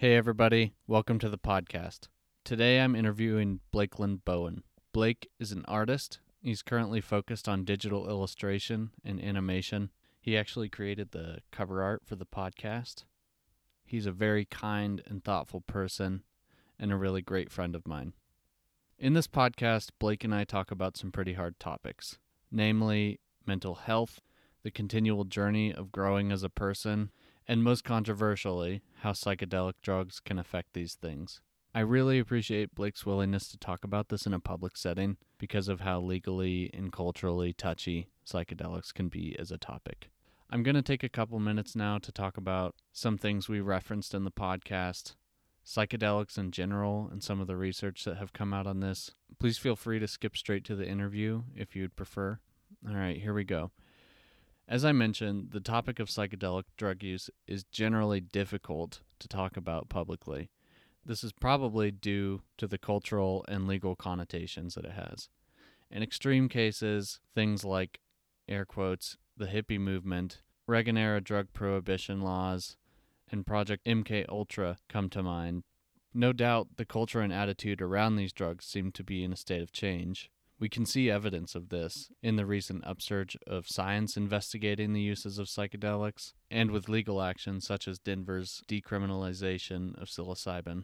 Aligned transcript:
Hey, 0.00 0.14
everybody. 0.14 0.74
Welcome 0.86 1.18
to 1.18 1.28
the 1.28 1.38
podcast. 1.38 2.06
Today 2.44 2.78
I'm 2.78 2.94
interviewing 2.94 3.58
Blakeland 3.72 4.24
Bowen. 4.24 4.62
Blake 4.92 5.28
is 5.40 5.50
an 5.50 5.64
artist. 5.66 6.20
He's 6.40 6.62
currently 6.62 7.00
focused 7.00 7.48
on 7.48 7.64
digital 7.64 8.08
illustration 8.08 8.90
and 9.04 9.20
animation. 9.20 9.90
He 10.20 10.38
actually 10.38 10.68
created 10.68 11.10
the 11.10 11.38
cover 11.50 11.82
art 11.82 12.02
for 12.06 12.14
the 12.14 12.24
podcast. 12.24 13.06
He's 13.84 14.06
a 14.06 14.12
very 14.12 14.44
kind 14.44 15.02
and 15.04 15.24
thoughtful 15.24 15.62
person 15.62 16.22
and 16.78 16.92
a 16.92 16.96
really 16.96 17.20
great 17.20 17.50
friend 17.50 17.74
of 17.74 17.84
mine. 17.84 18.12
In 19.00 19.14
this 19.14 19.26
podcast, 19.26 19.88
Blake 19.98 20.22
and 20.22 20.32
I 20.32 20.44
talk 20.44 20.70
about 20.70 20.96
some 20.96 21.10
pretty 21.10 21.32
hard 21.32 21.58
topics, 21.58 22.18
namely 22.52 23.18
mental 23.44 23.74
health, 23.74 24.20
the 24.62 24.70
continual 24.70 25.24
journey 25.24 25.74
of 25.74 25.90
growing 25.90 26.30
as 26.30 26.44
a 26.44 26.48
person, 26.48 27.10
and 27.48 27.64
most 27.64 27.82
controversially, 27.82 28.82
how 29.00 29.12
psychedelic 29.12 29.74
drugs 29.82 30.20
can 30.20 30.38
affect 30.38 30.74
these 30.74 30.94
things. 30.94 31.40
I 31.74 31.80
really 31.80 32.18
appreciate 32.18 32.74
Blake's 32.74 33.06
willingness 33.06 33.48
to 33.48 33.58
talk 33.58 33.84
about 33.84 34.08
this 34.08 34.26
in 34.26 34.34
a 34.34 34.40
public 34.40 34.76
setting 34.76 35.16
because 35.38 35.68
of 35.68 35.80
how 35.80 36.00
legally 36.00 36.70
and 36.74 36.92
culturally 36.92 37.52
touchy 37.52 38.08
psychedelics 38.26 38.92
can 38.92 39.08
be 39.08 39.36
as 39.38 39.50
a 39.50 39.58
topic. 39.58 40.10
I'm 40.50 40.62
going 40.62 40.74
to 40.74 40.82
take 40.82 41.02
a 41.02 41.10
couple 41.10 41.38
minutes 41.38 41.76
now 41.76 41.98
to 41.98 42.10
talk 42.10 42.36
about 42.36 42.74
some 42.92 43.18
things 43.18 43.48
we 43.48 43.60
referenced 43.60 44.14
in 44.14 44.24
the 44.24 44.30
podcast, 44.30 45.14
psychedelics 45.64 46.38
in 46.38 46.50
general, 46.50 47.08
and 47.12 47.22
some 47.22 47.40
of 47.40 47.46
the 47.46 47.56
research 47.56 48.04
that 48.04 48.16
have 48.16 48.32
come 48.32 48.54
out 48.54 48.66
on 48.66 48.80
this. 48.80 49.12
Please 49.38 49.58
feel 49.58 49.76
free 49.76 49.98
to 49.98 50.08
skip 50.08 50.36
straight 50.36 50.64
to 50.64 50.74
the 50.74 50.88
interview 50.88 51.42
if 51.54 51.76
you'd 51.76 51.96
prefer. 51.96 52.40
All 52.88 52.96
right, 52.96 53.20
here 53.20 53.34
we 53.34 53.44
go. 53.44 53.70
As 54.68 54.84
I 54.84 54.92
mentioned, 54.92 55.52
the 55.52 55.60
topic 55.60 55.98
of 55.98 56.08
psychedelic 56.08 56.64
drug 56.76 57.02
use 57.02 57.30
is 57.46 57.64
generally 57.64 58.20
difficult 58.20 59.00
to 59.18 59.26
talk 59.26 59.56
about 59.56 59.88
publicly. 59.88 60.50
This 61.06 61.24
is 61.24 61.32
probably 61.32 61.90
due 61.90 62.42
to 62.58 62.66
the 62.66 62.76
cultural 62.76 63.46
and 63.48 63.66
legal 63.66 63.96
connotations 63.96 64.74
that 64.74 64.84
it 64.84 64.92
has. 64.92 65.30
In 65.90 66.02
extreme 66.02 66.50
cases, 66.50 67.18
things 67.34 67.64
like, 67.64 68.00
air 68.46 68.66
quotes, 68.66 69.16
the 69.38 69.46
hippie 69.46 69.80
movement, 69.80 70.42
Reagan 70.66 70.98
era 70.98 71.22
drug 71.22 71.54
prohibition 71.54 72.20
laws, 72.20 72.76
and 73.32 73.46
Project 73.46 73.86
MK 73.86 74.26
Ultra 74.28 74.76
come 74.86 75.08
to 75.08 75.22
mind. 75.22 75.62
No 76.12 76.34
doubt 76.34 76.76
the 76.76 76.84
culture 76.84 77.20
and 77.22 77.32
attitude 77.32 77.80
around 77.80 78.16
these 78.16 78.34
drugs 78.34 78.66
seem 78.66 78.92
to 78.92 79.02
be 79.02 79.24
in 79.24 79.32
a 79.32 79.36
state 79.36 79.62
of 79.62 79.72
change. 79.72 80.30
We 80.60 80.68
can 80.68 80.86
see 80.86 81.08
evidence 81.08 81.54
of 81.54 81.68
this 81.68 82.10
in 82.20 82.34
the 82.34 82.44
recent 82.44 82.84
upsurge 82.84 83.36
of 83.46 83.68
science 83.68 84.16
investigating 84.16 84.92
the 84.92 85.00
uses 85.00 85.38
of 85.38 85.46
psychedelics 85.46 86.32
and 86.50 86.72
with 86.72 86.88
legal 86.88 87.22
action 87.22 87.60
such 87.60 87.86
as 87.86 88.00
Denver's 88.00 88.62
decriminalization 88.68 90.00
of 90.02 90.08
psilocybin. 90.08 90.82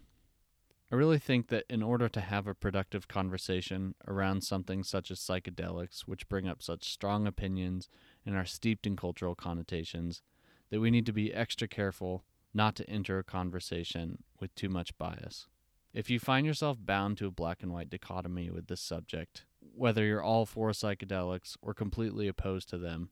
I 0.93 0.95
really 0.95 1.19
think 1.19 1.49
that 1.49 1.65
in 1.69 1.83
order 1.83 2.09
to 2.09 2.21
have 2.21 2.47
a 2.47 2.55
productive 2.55 3.09
conversation 3.09 3.97
around 4.07 4.43
something 4.43 4.85
such 4.85 5.11
as 5.11 5.19
psychedelics, 5.19 6.03
which 6.07 6.29
bring 6.29 6.47
up 6.47 6.63
such 6.63 6.89
strong 6.89 7.27
opinions 7.27 7.89
and 8.25 8.37
are 8.37 8.45
steeped 8.45 8.87
in 8.87 8.95
cultural 8.95 9.35
connotations, 9.35 10.23
that 10.71 10.81
we 10.81 10.93
need 10.93 11.07
to 11.07 11.13
be 11.13 11.35
extra 11.35 11.67
careful 11.67 12.25
not 12.53 12.77
to 12.77 12.89
enter 12.89 13.19
a 13.19 13.25
conversation 13.25 14.23
with 14.39 14.55
too 14.55 14.69
much 14.69 14.97
bias. 14.99 15.49
If 15.93 16.11
you 16.11 16.21
find 16.21 16.47
yourself 16.47 16.77
bound 16.81 17.19
to 17.19 17.27
a 17.27 17.33
black 17.33 17.63
and 17.63 17.73
white 17.73 17.91
dichotomy 17.91 18.51
with 18.51 18.69
this 18.69 18.81
subject, 18.81 19.47
whether 19.77 20.05
you're 20.05 20.23
all 20.23 20.47
for 20.47 20.71
psychedelics 20.71 21.57
or 21.63 21.75
completely 21.75 22.29
opposed 22.29 22.69
to 22.71 22.79
them, 22.79 23.11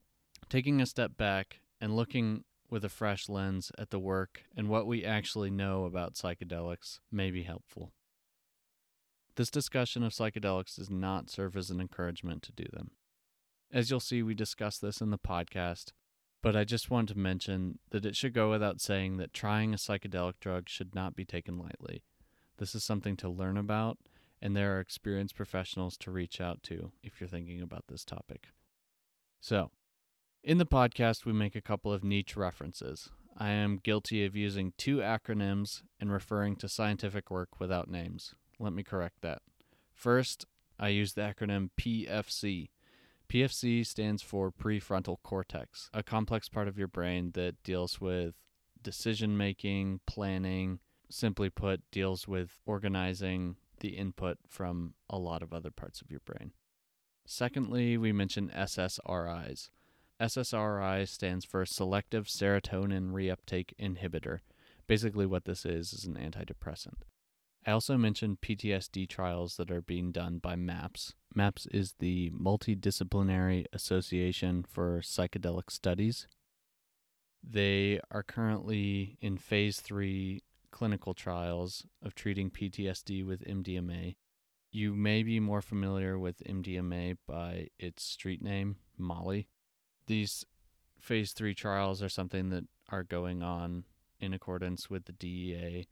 taking 0.49 0.81
a 0.81 0.85
step 0.85 1.17
back 1.17 1.59
and 1.79 1.95
looking 1.95 2.43
with 2.69 2.83
a 2.83 2.89
fresh 2.89 3.29
lens 3.29 3.71
at 3.77 3.91
the 3.91 3.99
work 3.99 4.43
and 4.55 4.67
what 4.67 4.87
we 4.87 5.05
actually 5.05 5.51
know 5.51 5.85
about 5.85 6.15
psychedelics 6.15 6.99
may 7.11 7.29
be 7.29 7.43
helpful. 7.43 7.91
This 9.35 9.49
discussion 9.49 10.03
of 10.03 10.11
psychedelics 10.11 10.75
does 10.75 10.89
not 10.89 11.29
serve 11.29 11.57
as 11.57 11.69
an 11.69 11.81
encouragement 11.81 12.43
to 12.43 12.51
do 12.51 12.65
them. 12.71 12.91
As 13.71 13.89
you'll 13.89 13.99
see, 13.99 14.21
we 14.21 14.35
discuss 14.35 14.77
this 14.77 15.01
in 15.01 15.09
the 15.09 15.17
podcast, 15.17 15.91
but 16.43 16.55
I 16.55 16.63
just 16.63 16.91
want 16.91 17.09
to 17.09 17.17
mention 17.17 17.79
that 17.89 18.05
it 18.05 18.15
should 18.15 18.33
go 18.33 18.51
without 18.51 18.79
saying 18.79 19.17
that 19.17 19.33
trying 19.33 19.73
a 19.73 19.77
psychedelic 19.77 20.39
drug 20.39 20.69
should 20.69 20.93
not 20.93 21.15
be 21.15 21.25
taken 21.25 21.57
lightly. 21.57 22.03
This 22.57 22.75
is 22.75 22.83
something 22.83 23.17
to 23.17 23.29
learn 23.29 23.57
about, 23.57 23.97
and 24.43 24.57
there 24.57 24.75
are 24.75 24.81
experienced 24.81 25.35
professionals 25.35 25.95
to 25.95 26.11
reach 26.11 26.41
out 26.41 26.61
to 26.63 26.91
if 27.01 27.21
you're 27.21 27.29
thinking 27.29 27.61
about 27.61 27.85
this 27.87 28.03
topic. 28.03 28.49
So, 29.39 29.71
in 30.43 30.57
the 30.57 30.65
podcast, 30.65 31.25
we 31.25 31.31
make 31.31 31.55
a 31.55 31.61
couple 31.61 31.93
of 31.93 32.03
niche 32.03 32.35
references. 32.35 33.09
I 33.37 33.51
am 33.51 33.79
guilty 33.81 34.25
of 34.25 34.35
using 34.35 34.73
two 34.77 34.97
acronyms 34.97 35.81
and 35.97 36.11
referring 36.11 36.57
to 36.57 36.67
scientific 36.67 37.31
work 37.31 37.57
without 37.61 37.89
names. 37.89 38.35
Let 38.59 38.73
me 38.73 38.83
correct 38.83 39.21
that. 39.21 39.41
First, 39.93 40.45
I 40.77 40.89
use 40.89 41.13
the 41.13 41.21
acronym 41.21 41.69
PFC. 41.79 42.67
PFC 43.29 43.87
stands 43.87 44.21
for 44.21 44.51
prefrontal 44.51 45.17
cortex, 45.23 45.89
a 45.93 46.03
complex 46.03 46.49
part 46.49 46.67
of 46.67 46.77
your 46.77 46.89
brain 46.89 47.31
that 47.35 47.63
deals 47.63 48.01
with 48.01 48.35
decision 48.81 49.37
making, 49.37 50.01
planning, 50.05 50.79
simply 51.09 51.49
put, 51.49 51.79
deals 51.91 52.27
with 52.27 52.59
organizing 52.65 53.55
the 53.83 53.97
input 53.97 54.37
from 54.47 54.93
a 55.09 55.19
lot 55.19 55.43
of 55.43 55.53
other 55.53 55.69
parts 55.69 56.01
of 56.01 56.09
your 56.09 56.21
brain. 56.21 56.53
Secondly, 57.27 57.97
we 57.97 58.11
mentioned 58.11 58.51
SSRIs. 58.51 59.69
SSRI 60.19 61.07
stands 61.07 61.43
for 61.43 61.65
Selective 61.65 62.25
Serotonin 62.25 63.11
Reuptake 63.11 63.73
Inhibitor. 63.77 64.39
Basically, 64.87 65.25
what 65.25 65.43
this 65.43 65.65
is 65.65 65.91
is 65.91 66.05
an 66.05 66.15
antidepressant. 66.15 67.03
I 67.65 67.71
also 67.71 67.97
mentioned 67.97 68.41
PTSD 68.41 69.07
trials 69.07 69.57
that 69.57 69.69
are 69.69 69.81
being 69.81 70.11
done 70.11 70.37
by 70.37 70.55
MAPS. 70.55 71.13
MAPS 71.35 71.65
is 71.67 71.95
the 71.99 72.31
Multidisciplinary 72.31 73.65
Association 73.73 74.65
for 74.67 75.01
Psychedelic 75.01 75.71
Studies. 75.71 76.27
They 77.43 77.99
are 78.11 78.23
currently 78.23 79.17
in 79.19 79.37
phase 79.37 79.81
three 79.81 80.43
clinical 80.73 81.13
trials 81.13 81.85
of 82.03 82.13
treating 82.13 82.51
PTSD 82.51 83.25
with 83.25 83.47
MDMA. 83.47 84.17
You 84.71 84.93
may 84.93 85.23
be 85.23 85.39
more 85.39 85.61
familiar 85.61 86.19
with 86.19 86.43
MDMA 86.43 87.15
by 87.25 87.67
its 87.79 88.03
street 88.03 88.41
name, 88.41 88.75
Molly 88.97 89.47
these 90.07 90.45
phase 90.99 91.33
three 91.33 91.53
trials 91.53 92.01
are 92.01 92.09
something 92.09 92.49
that 92.49 92.65
are 92.89 93.03
going 93.03 93.43
on 93.43 93.85
in 94.19 94.33
accordance 94.33 94.89
with 94.89 95.05
the 95.05 95.11
DEA, 95.11 95.87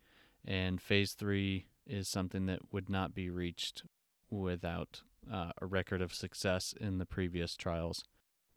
and 0.46 0.82
phase 0.82 1.14
three 1.14 1.68
is 1.86 2.08
something 2.08 2.46
that 2.46 2.60
would 2.72 2.90
not 2.90 3.14
be 3.14 3.30
reached 3.30 3.84
without 4.30 5.02
uh, 5.32 5.52
a 5.62 5.66
record 5.66 6.02
of 6.02 6.14
success 6.14 6.74
in 6.80 6.98
the 6.98 7.06
previous 7.06 7.56
trials. 7.56 8.06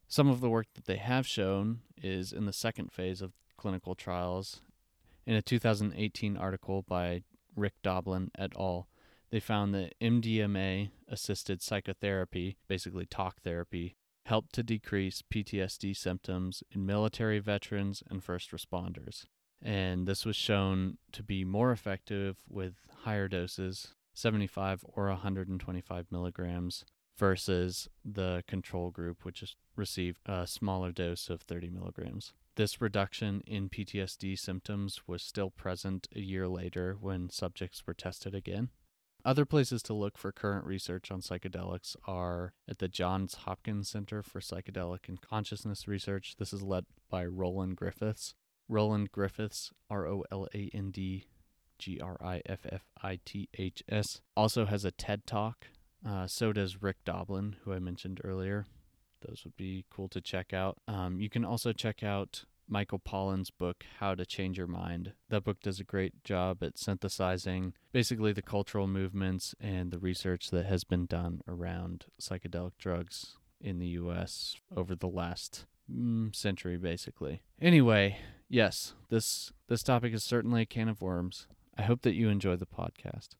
Some 0.06 0.28
of 0.28 0.40
the 0.40 0.50
work 0.50 0.66
that 0.74 0.84
they 0.84 0.96
have 0.96 1.26
shown 1.26 1.80
is 2.00 2.32
in 2.32 2.46
the 2.46 2.52
second 2.52 2.92
phase 2.92 3.20
of 3.20 3.32
clinical 3.56 3.94
trials. 3.94 4.60
In 5.26 5.34
a 5.34 5.42
2018 5.42 6.36
article 6.36 6.82
by 6.82 7.22
Rick 7.56 7.74
Doblin 7.82 8.30
et 8.36 8.52
al., 8.58 8.88
they 9.30 9.40
found 9.40 9.74
that 9.74 9.94
MDMA 10.00 10.90
assisted 11.08 11.62
psychotherapy, 11.62 12.58
basically 12.68 13.06
talk 13.06 13.40
therapy, 13.40 13.96
helped 14.26 14.54
to 14.54 14.62
decrease 14.62 15.22
PTSD 15.22 15.96
symptoms 15.96 16.62
in 16.70 16.86
military 16.86 17.38
veterans 17.38 18.02
and 18.08 18.22
first 18.22 18.50
responders. 18.50 19.24
And 19.62 20.06
this 20.06 20.24
was 20.26 20.36
shown 20.36 20.98
to 21.12 21.22
be 21.22 21.44
more 21.44 21.72
effective 21.72 22.36
with 22.48 22.74
higher 23.04 23.28
doses, 23.28 23.94
75 24.12 24.84
or 24.84 25.08
125 25.08 26.06
milligrams, 26.10 26.84
versus 27.16 27.88
the 28.04 28.44
control 28.46 28.90
group, 28.90 29.24
which 29.24 29.56
received 29.74 30.20
a 30.26 30.46
smaller 30.46 30.92
dose 30.92 31.30
of 31.30 31.40
30 31.40 31.70
milligrams. 31.70 32.34
This 32.56 32.80
reduction 32.80 33.42
in 33.48 33.68
PTSD 33.68 34.38
symptoms 34.38 35.00
was 35.08 35.22
still 35.22 35.50
present 35.50 36.06
a 36.14 36.20
year 36.20 36.46
later 36.46 36.96
when 37.00 37.28
subjects 37.28 37.84
were 37.84 37.94
tested 37.94 38.32
again. 38.32 38.68
Other 39.24 39.44
places 39.44 39.82
to 39.84 39.94
look 39.94 40.16
for 40.16 40.30
current 40.30 40.64
research 40.64 41.10
on 41.10 41.20
psychedelics 41.20 41.96
are 42.06 42.52
at 42.68 42.78
the 42.78 42.86
Johns 42.86 43.34
Hopkins 43.34 43.88
Center 43.88 44.22
for 44.22 44.40
Psychedelic 44.40 45.08
and 45.08 45.20
Consciousness 45.20 45.88
Research. 45.88 46.36
This 46.38 46.52
is 46.52 46.62
led 46.62 46.84
by 47.10 47.24
Roland 47.24 47.76
Griffiths. 47.76 48.34
Roland 48.68 49.10
Griffiths, 49.10 49.72
R 49.90 50.06
O 50.06 50.24
L 50.30 50.46
A 50.54 50.70
N 50.72 50.90
D 50.92 51.24
G 51.78 51.98
R 52.00 52.18
I 52.22 52.40
F 52.46 52.60
F 52.70 52.82
I 53.02 53.18
T 53.24 53.48
H 53.58 53.82
S, 53.88 54.20
also 54.36 54.66
has 54.66 54.84
a 54.84 54.92
TED 54.92 55.26
Talk. 55.26 55.66
Uh, 56.06 56.26
so 56.26 56.52
does 56.52 56.82
Rick 56.82 56.98
Doblin, 57.04 57.56
who 57.64 57.72
I 57.72 57.78
mentioned 57.78 58.20
earlier. 58.22 58.66
Those 59.26 59.42
would 59.44 59.56
be 59.56 59.84
cool 59.90 60.08
to 60.08 60.20
check 60.20 60.52
out. 60.52 60.78
Um, 60.86 61.20
you 61.20 61.28
can 61.28 61.44
also 61.44 61.72
check 61.72 62.02
out 62.02 62.44
Michael 62.68 62.98
Pollan's 62.98 63.50
book, 63.50 63.84
How 63.98 64.14
to 64.14 64.24
Change 64.24 64.58
Your 64.58 64.66
Mind. 64.66 65.12
That 65.28 65.44
book 65.44 65.60
does 65.60 65.80
a 65.80 65.84
great 65.84 66.24
job 66.24 66.62
at 66.62 66.78
synthesizing 66.78 67.74
basically 67.92 68.32
the 68.32 68.42
cultural 68.42 68.86
movements 68.86 69.54
and 69.60 69.90
the 69.90 69.98
research 69.98 70.50
that 70.50 70.66
has 70.66 70.84
been 70.84 71.06
done 71.06 71.42
around 71.46 72.06
psychedelic 72.20 72.72
drugs 72.78 73.36
in 73.60 73.78
the 73.78 73.88
US 73.88 74.56
over 74.74 74.94
the 74.94 75.08
last 75.08 75.66
mm, 75.90 76.34
century, 76.34 76.76
basically. 76.76 77.42
Anyway, 77.60 78.18
Yes, 78.48 78.94
this 79.08 79.52
this 79.68 79.82
topic 79.82 80.12
is 80.12 80.22
certainly 80.22 80.62
a 80.62 80.66
can 80.66 80.88
of 80.88 81.02
worms. 81.02 81.48
I 81.76 81.82
hope 81.82 82.02
that 82.02 82.14
you 82.14 82.28
enjoy 82.28 82.56
the 82.56 82.66
podcast. 82.66 83.30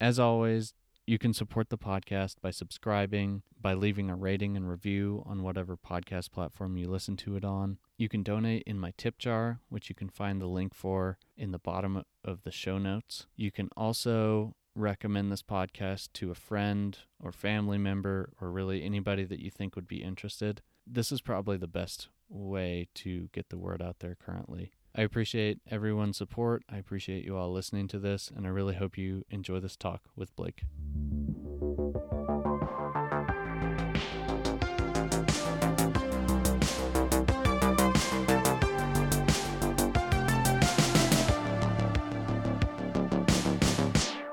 As 0.00 0.18
always, 0.18 0.74
you 1.08 1.18
can 1.18 1.32
support 1.32 1.70
the 1.70 1.78
podcast 1.78 2.34
by 2.42 2.50
subscribing, 2.50 3.40
by 3.58 3.72
leaving 3.72 4.10
a 4.10 4.14
rating 4.14 4.58
and 4.58 4.68
review 4.68 5.22
on 5.24 5.42
whatever 5.42 5.74
podcast 5.74 6.30
platform 6.30 6.76
you 6.76 6.86
listen 6.86 7.16
to 7.16 7.34
it 7.34 7.46
on. 7.46 7.78
You 7.96 8.10
can 8.10 8.22
donate 8.22 8.64
in 8.66 8.78
my 8.78 8.92
tip 8.98 9.16
jar, 9.16 9.60
which 9.70 9.88
you 9.88 9.94
can 9.94 10.10
find 10.10 10.38
the 10.38 10.46
link 10.46 10.74
for 10.74 11.16
in 11.34 11.50
the 11.50 11.58
bottom 11.58 12.04
of 12.22 12.42
the 12.42 12.50
show 12.50 12.76
notes. 12.76 13.26
You 13.36 13.50
can 13.50 13.70
also 13.74 14.54
recommend 14.74 15.32
this 15.32 15.42
podcast 15.42 16.10
to 16.12 16.30
a 16.30 16.34
friend 16.34 16.98
or 17.18 17.32
family 17.32 17.78
member 17.78 18.34
or 18.38 18.50
really 18.50 18.84
anybody 18.84 19.24
that 19.24 19.40
you 19.40 19.50
think 19.50 19.76
would 19.76 19.88
be 19.88 20.02
interested. 20.02 20.60
This 20.86 21.10
is 21.10 21.22
probably 21.22 21.56
the 21.56 21.66
best 21.66 22.08
way 22.28 22.86
to 22.96 23.30
get 23.32 23.48
the 23.48 23.56
word 23.56 23.80
out 23.80 24.00
there 24.00 24.14
currently. 24.14 24.72
I 24.98 25.02
appreciate 25.02 25.60
everyone's 25.70 26.16
support. 26.16 26.64
I 26.68 26.76
appreciate 26.76 27.24
you 27.24 27.36
all 27.36 27.52
listening 27.52 27.86
to 27.86 28.00
this, 28.00 28.32
and 28.34 28.44
I 28.44 28.48
really 28.48 28.74
hope 28.74 28.98
you 28.98 29.24
enjoy 29.30 29.60
this 29.60 29.76
talk 29.76 30.02
with 30.16 30.34
Blake. 30.34 30.64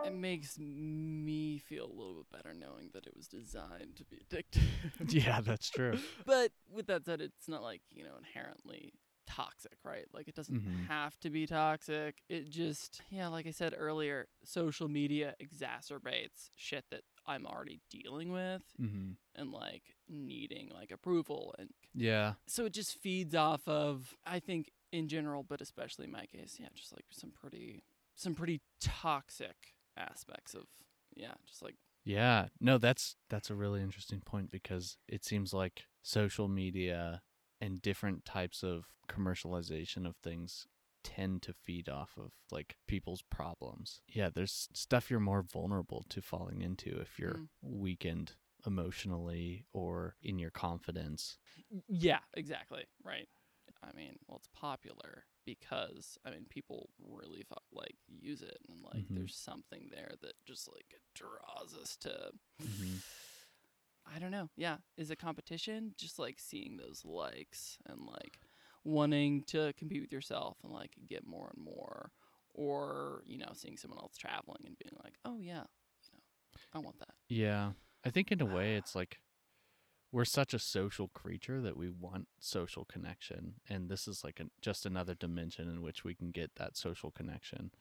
It 0.03 0.13
makes 0.15 0.57
me 0.57 1.59
feel 1.59 1.85
a 1.85 1.93
little 1.93 2.15
bit 2.15 2.31
better 2.31 2.55
knowing 2.55 2.89
that 2.93 3.05
it 3.05 3.15
was 3.15 3.27
designed 3.27 3.97
to 3.97 4.03
be 4.05 4.17
addictive. 4.17 4.63
yeah, 5.13 5.41
that's 5.41 5.69
true. 5.69 5.99
but 6.25 6.49
with 6.73 6.87
that 6.87 7.05
said, 7.05 7.21
it's 7.21 7.47
not 7.47 7.61
like, 7.61 7.81
you 7.91 8.03
know, 8.03 8.15
inherently 8.17 8.93
toxic, 9.27 9.77
right? 9.83 10.05
Like 10.13 10.27
it 10.27 10.35
doesn't 10.35 10.57
Mhm. 10.57 10.85
have 10.87 11.19
to 11.21 11.29
be 11.29 11.45
toxic. 11.47 12.21
It 12.29 12.49
just, 12.49 13.01
yeah, 13.09 13.27
like 13.27 13.47
I 13.47 13.51
said 13.51 13.73
earlier, 13.77 14.27
social 14.43 14.87
media 14.87 15.35
exacerbates 15.41 16.49
shit 16.55 16.85
that 16.91 17.01
I'm 17.25 17.45
already 17.45 17.81
dealing 17.89 18.31
with 18.31 18.63
hmm 18.77 19.11
and 19.35 19.51
like 19.51 19.95
needing 20.07 20.69
like 20.73 20.91
approval 20.91 21.53
and 21.59 21.69
Yeah, 21.93 22.33
so 22.47 22.65
it 22.65 22.73
just 22.73 22.97
feeds 22.99 23.35
off 23.35 23.67
of 23.67 24.15
I 24.25 24.39
think 24.39 24.71
in 24.91 25.07
general, 25.07 25.43
but 25.43 25.61
especially 25.61 26.05
in 26.05 26.11
my 26.11 26.25
case, 26.25 26.57
yeah, 26.59 26.67
just 26.73 26.93
like 26.93 27.05
some 27.11 27.31
pretty 27.31 27.83
some 28.15 28.35
pretty 28.35 28.61
toxic 28.79 29.55
aspects 29.97 30.53
of 30.53 30.65
yeah, 31.15 31.33
just 31.45 31.61
like 31.61 31.75
Yeah, 32.03 32.47
no, 32.59 32.77
that's 32.77 33.15
that's 33.29 33.49
a 33.49 33.55
really 33.55 33.81
interesting 33.81 34.21
point 34.21 34.51
because 34.51 34.97
it 35.07 35.25
seems 35.25 35.53
like 35.53 35.85
social 36.03 36.47
media 36.47 37.21
and 37.65 37.81
different 37.81 38.23
types 38.25 38.63
of 38.63 38.85
commercialization 39.09 40.05
of 40.07 40.15
things 40.17 40.67
tend 41.03 41.41
to 41.43 41.53
feed 41.53 41.89
off 41.89 42.11
of 42.17 42.31
like 42.51 42.75
people's 42.87 43.21
problems. 43.23 44.01
Yeah, 44.07 44.29
there's 44.33 44.69
stuff 44.73 45.09
you're 45.09 45.19
more 45.19 45.41
vulnerable 45.43 46.03
to 46.09 46.21
falling 46.21 46.61
into 46.61 46.99
if 46.99 47.19
you're 47.19 47.41
Mm. 47.41 47.47
weakened 47.61 48.33
emotionally 48.65 49.65
or 49.73 50.15
in 50.23 50.39
your 50.39 50.51
confidence. 50.51 51.37
yeah, 51.87 52.19
exactly, 52.35 52.85
right. 53.03 53.27
I 53.83 53.95
mean, 53.95 54.15
well, 54.27 54.37
it's 54.37 54.49
popular 54.53 55.25
because 55.45 56.17
I 56.25 56.31
mean, 56.31 56.45
people 56.49 56.89
really 56.99 57.43
like 57.71 57.95
use 58.07 58.41
it, 58.41 58.57
and 58.69 58.81
like, 58.83 59.03
Mhm. 59.05 59.15
there's 59.15 59.35
something 59.35 59.89
there 59.91 60.11
that 60.21 60.33
just 60.47 60.67
like 60.71 60.99
draws 61.13 61.75
us 61.79 61.95
to. 61.97 62.31
Mhm. 62.61 63.01
I 64.13 64.19
don't 64.19 64.31
know. 64.31 64.49
Yeah, 64.55 64.77
is 64.97 65.11
it 65.11 65.19
competition? 65.19 65.93
Just 65.97 66.19
like 66.19 66.39
seeing 66.39 66.77
those 66.77 67.03
likes 67.05 67.77
and 67.87 68.01
like 68.05 68.39
wanting 68.83 69.43
to 69.47 69.73
compete 69.77 70.01
with 70.01 70.11
yourself 70.13 70.57
and 70.63 70.71
like 70.71 70.91
get 71.07 71.25
more 71.25 71.51
and 71.55 71.63
more, 71.63 72.11
or 72.53 73.23
you 73.25 73.37
know, 73.37 73.51
seeing 73.53 73.77
someone 73.77 73.99
else 73.99 74.17
traveling 74.17 74.61
and 74.65 74.77
being 74.77 74.97
like, 75.03 75.15
oh 75.25 75.39
yeah, 75.39 75.63
you 76.03 76.13
know, 76.13 76.59
I 76.73 76.79
want 76.79 76.99
that. 76.99 77.13
Yeah. 77.27 77.71
I 78.05 78.11
think 78.11 78.31
in 78.31 78.41
a 78.41 78.45
way 78.45 78.75
it's 78.77 78.95
like 78.95 79.19
we're 80.11 80.25
such 80.25 80.53
a 80.53 80.59
social 80.59 81.09
creature 81.09 81.59
that 81.61 81.75
we 81.75 81.89
want 81.89 82.27
social 82.39 82.85
connection 82.85 83.55
and 83.67 83.89
this 83.89 84.07
is 84.07 84.23
like 84.23 84.39
a, 84.39 84.45
just 84.61 84.85
another 84.85 85.13
dimension 85.13 85.67
in 85.67 85.81
which 85.81 86.05
we 86.05 86.15
can 86.15 86.31
get 86.31 86.51
that 86.55 86.77
social 86.77 87.11
connection. 87.11 87.71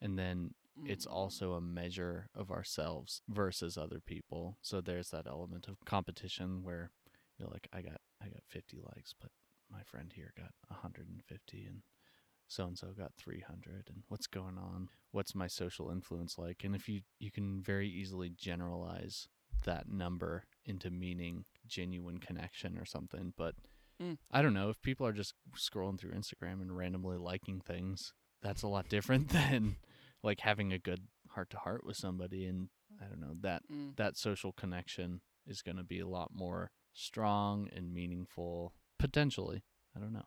And 0.00 0.18
then 0.18 0.54
it's 0.84 1.06
Mm. 1.06 1.12
also 1.12 1.52
a 1.54 1.60
measure 1.60 2.28
of 2.34 2.50
ourselves 2.50 3.22
versus 3.28 3.76
other 3.76 4.00
people. 4.00 4.58
So 4.62 4.80
there's 4.80 5.10
that 5.10 5.26
element 5.26 5.68
of 5.68 5.84
competition 5.84 6.62
where 6.62 6.90
you're 7.38 7.48
like 7.48 7.68
I 7.72 7.82
got 7.82 8.00
I 8.20 8.28
got 8.28 8.42
50 8.46 8.80
likes, 8.80 9.14
but 9.18 9.30
my 9.70 9.82
friend 9.82 10.12
here 10.12 10.32
got 10.36 10.52
150 10.68 11.66
and 11.66 11.82
so 12.48 12.66
and 12.66 12.76
so 12.78 12.88
got 12.92 13.14
300 13.14 13.88
and 13.88 14.02
what's 14.08 14.26
going 14.26 14.58
on? 14.58 14.88
What's 15.12 15.34
my 15.34 15.46
social 15.46 15.90
influence 15.90 16.36
like? 16.38 16.64
And 16.64 16.74
if 16.74 16.88
you 16.88 17.02
you 17.18 17.30
can 17.30 17.62
very 17.62 17.88
easily 17.88 18.30
generalize 18.30 19.28
that 19.64 19.88
number 19.88 20.44
into 20.64 20.90
meaning 20.90 21.44
genuine 21.66 22.18
connection 22.18 22.78
or 22.78 22.84
something, 22.84 23.32
but 23.36 23.54
Mm. 24.00 24.16
I 24.30 24.40
don't 24.40 24.54
know 24.54 24.70
if 24.70 24.80
people 24.80 25.06
are 25.06 25.12
just 25.12 25.34
scrolling 25.58 25.98
through 26.00 26.12
Instagram 26.12 26.62
and 26.62 26.74
randomly 26.74 27.18
liking 27.18 27.60
things. 27.60 28.14
That's 28.40 28.62
a 28.62 28.66
lot 28.68 28.88
different 28.88 29.28
than 29.28 29.76
like 30.22 30.40
having 30.40 30.72
a 30.72 30.78
good 30.78 31.06
heart 31.28 31.50
to 31.50 31.56
heart 31.58 31.84
with 31.84 31.96
somebody 31.96 32.44
and 32.46 32.68
I 33.00 33.06
don't 33.06 33.20
know 33.20 33.34
that 33.40 33.62
Mm. 33.70 33.96
that 33.96 34.16
social 34.16 34.52
connection 34.52 35.20
is 35.46 35.62
going 35.62 35.76
to 35.76 35.84
be 35.84 36.00
a 36.00 36.08
lot 36.08 36.30
more 36.34 36.70
strong 36.92 37.68
and 37.74 37.92
meaningful 37.94 38.74
potentially. 38.98 39.62
I 39.96 40.00
don't 40.00 40.12
know. 40.12 40.26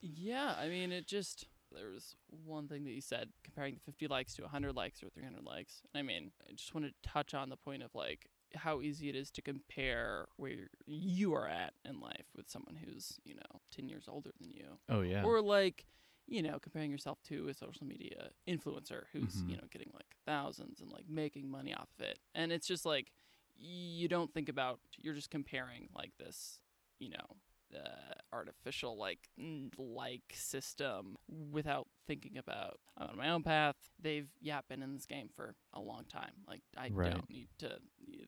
Yeah, 0.00 0.54
I 0.58 0.68
mean, 0.68 0.92
it 0.92 1.06
just 1.06 1.46
there 1.72 1.90
was 1.90 2.14
one 2.28 2.68
thing 2.68 2.84
that 2.84 2.92
you 2.92 3.00
said 3.00 3.30
comparing 3.42 3.74
the 3.74 3.80
50 3.80 4.06
likes 4.06 4.34
to 4.36 4.42
100 4.42 4.74
likes 4.76 5.02
or 5.02 5.08
300 5.10 5.44
likes. 5.44 5.82
I 5.94 6.02
mean, 6.02 6.30
I 6.48 6.52
just 6.52 6.72
wanted 6.74 6.94
to 7.02 7.08
touch 7.08 7.34
on 7.34 7.48
the 7.48 7.56
point 7.56 7.82
of 7.82 7.94
like 7.94 8.28
how 8.54 8.80
easy 8.80 9.08
it 9.08 9.16
is 9.16 9.30
to 9.32 9.42
compare 9.42 10.26
where 10.36 10.68
you 10.86 11.34
are 11.34 11.48
at 11.48 11.74
in 11.84 11.98
life 12.00 12.26
with 12.36 12.48
someone 12.48 12.76
who's, 12.76 13.18
you 13.24 13.34
know, 13.34 13.60
10 13.72 13.88
years 13.88 14.04
older 14.08 14.30
than 14.40 14.50
you. 14.50 14.78
Oh 14.88 15.00
yeah. 15.00 15.24
Or 15.24 15.40
like, 15.42 15.86
you 16.26 16.42
know, 16.42 16.58
comparing 16.58 16.90
yourself 16.90 17.18
to 17.24 17.48
a 17.48 17.54
social 17.54 17.86
media 17.86 18.30
influencer 18.48 19.04
who's, 19.12 19.42
Mhm. 19.42 19.48
you 19.50 19.56
know, 19.56 19.64
getting 19.70 19.90
like 19.94 20.16
thousands 20.26 20.80
and 20.80 20.90
like 20.90 21.08
making 21.08 21.50
money 21.50 21.74
off 21.74 21.88
of 21.98 22.04
it. 22.04 22.18
And 22.34 22.52
it's 22.52 22.66
just 22.66 22.86
like 22.86 23.12
you 23.56 24.08
don't 24.08 24.32
think 24.32 24.48
about 24.48 24.80
you're 24.98 25.14
just 25.14 25.30
comparing 25.30 25.88
like 25.94 26.12
this, 26.18 26.58
you 26.98 27.10
know, 27.10 27.36
uh, 27.74 28.14
artificial 28.32 28.96
like 28.96 29.28
like 29.78 30.22
system 30.32 31.16
without 31.50 31.88
thinking 32.06 32.36
about 32.38 32.78
I'm 32.96 33.10
on 33.10 33.16
my 33.16 33.30
own 33.30 33.42
path. 33.42 33.76
They've 34.00 34.28
yeah 34.40 34.60
been 34.68 34.82
in 34.82 34.94
this 34.94 35.06
game 35.06 35.28
for 35.34 35.54
a 35.72 35.80
long 35.80 36.04
time. 36.04 36.32
Like 36.46 36.62
I 36.76 36.88
Right. 36.90 37.10
don't 37.10 37.28
need 37.28 37.48
to. 37.58 37.78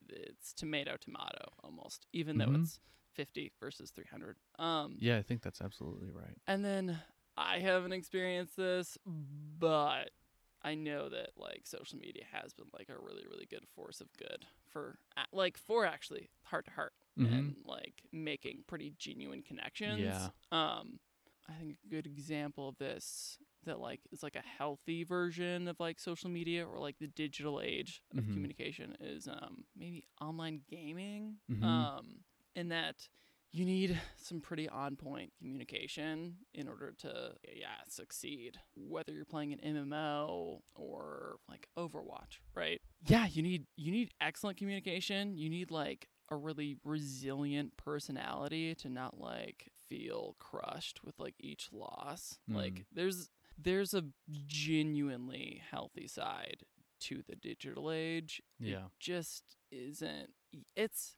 It's 0.09 0.53
tomato 0.53 0.97
tomato 0.99 1.53
almost, 1.63 2.05
even 2.13 2.37
though 2.37 2.45
Mhm. 2.49 2.61
it's 2.61 2.79
fifty 3.13 3.51
versus 3.59 3.91
three 3.91 4.05
hundred. 4.09 4.37
Um, 4.59 4.97
yeah, 4.99 5.17
I 5.17 5.23
think 5.23 5.41
that's 5.41 5.61
absolutely 5.61 6.09
right. 6.11 6.37
and 6.47 6.63
then 6.63 6.99
I 7.37 7.59
haven't 7.59 7.93
experienced 7.93 8.57
this, 8.57 8.97
but 9.05 10.09
I 10.63 10.75
know 10.75 11.07
that 11.09 11.31
like 11.37 11.61
social 11.65 11.99
media 11.99 12.23
has 12.31 12.53
been 12.53 12.65
like 12.73 12.89
a 12.89 12.99
really 12.99 13.25
really 13.29 13.45
good 13.49 13.65
force 13.75 14.01
of 14.01 14.07
good 14.17 14.45
for 14.71 14.97
like 15.31 15.57
for 15.57 15.85
actually 15.85 16.29
heart 16.43 16.65
to 16.65 16.71
heart 16.71 16.93
Mhm. 17.17 17.31
and 17.33 17.55
like 17.65 18.03
making 18.11 18.63
pretty 18.67 18.93
genuine 18.97 19.43
connections. 19.43 19.99
Yeah. 19.99 20.29
Um 20.51 20.99
I 21.49 21.53
think 21.53 21.77
a 21.85 21.87
good 21.89 22.05
example 22.05 22.67
of 22.69 22.77
this 22.77 23.37
that 23.65 23.79
like 23.79 24.01
is 24.11 24.23
like 24.23 24.35
a 24.35 24.41
healthy 24.57 25.03
version 25.03 25.67
of 25.67 25.79
like 25.79 25.99
social 25.99 26.29
media 26.29 26.65
or 26.65 26.79
like 26.79 26.97
the 26.99 27.07
digital 27.07 27.61
age 27.61 28.01
of 28.17 28.23
Mhm. 28.23 28.33
communication 28.33 28.95
is 28.99 29.27
um 29.27 29.63
maybe 29.75 30.03
online 30.19 30.61
gaming. 30.69 31.37
Mhm. 31.49 31.63
Um 31.63 32.25
in 32.55 32.69
that 32.69 33.07
you 33.57 33.65
need 33.65 33.99
some 34.17 34.39
pretty 34.41 34.67
on 34.69 34.95
point 34.95 35.31
communication 35.39 36.35
in 36.53 36.67
order 36.67 36.93
to 36.99 37.31
yeah 37.55 37.67
succeed 37.87 38.57
whether 38.75 39.11
you're 39.11 39.25
playing 39.25 39.53
an 39.53 39.59
MMO 39.75 40.59
or 40.75 41.37
like 41.49 41.67
Overwatch 41.77 42.39
right 42.55 42.81
yeah 43.07 43.25
you 43.27 43.41
need 43.41 43.65
you 43.75 43.91
need 43.91 44.11
excellent 44.21 44.57
communication 44.57 45.37
you 45.37 45.49
need 45.49 45.71
like 45.71 46.07
a 46.29 46.35
really 46.35 46.75
resilient 46.83 47.75
personality 47.77 48.75
to 48.75 48.89
not 48.89 49.17
like 49.19 49.71
feel 49.89 50.35
crushed 50.39 50.99
with 51.03 51.17
like 51.19 51.35
each 51.39 51.69
loss 51.71 52.37
like 52.49 52.73
Mm. 52.73 52.85
there's 52.93 53.29
there's 53.57 53.93
a 53.93 54.03
genuinely 54.67 55.61
healthy 55.71 56.07
side 56.07 56.63
to 56.99 57.21
the 57.27 57.35
digital 57.35 57.91
age 57.91 58.41
It 58.59 58.67
Yeah. 58.67 58.87
just 58.99 59.55
isn't 59.71 60.33
it's 60.75 61.15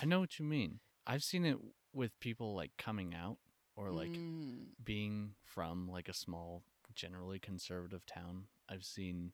I 0.00 0.06
know 0.06 0.20
what 0.20 0.38
you 0.38 0.44
mean. 0.44 0.80
I've 1.06 1.24
seen 1.24 1.44
it 1.44 1.56
with 1.92 2.18
people 2.20 2.54
like 2.54 2.72
coming 2.76 3.14
out 3.14 3.38
or 3.76 3.90
like 3.90 4.10
Mm, 4.10 4.66
being 4.84 5.34
from 5.44 5.88
like 5.88 6.08
a 6.08 6.14
small 6.14 6.62
generally 6.94 7.38
conservative 7.38 8.04
town. 8.06 8.44
I've 8.68 8.84
seen 8.84 9.32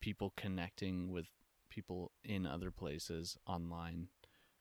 people 0.00 0.32
connecting 0.36 1.10
with 1.10 1.26
people 1.70 2.12
in 2.24 2.46
other 2.46 2.70
places 2.70 3.36
online 3.46 4.08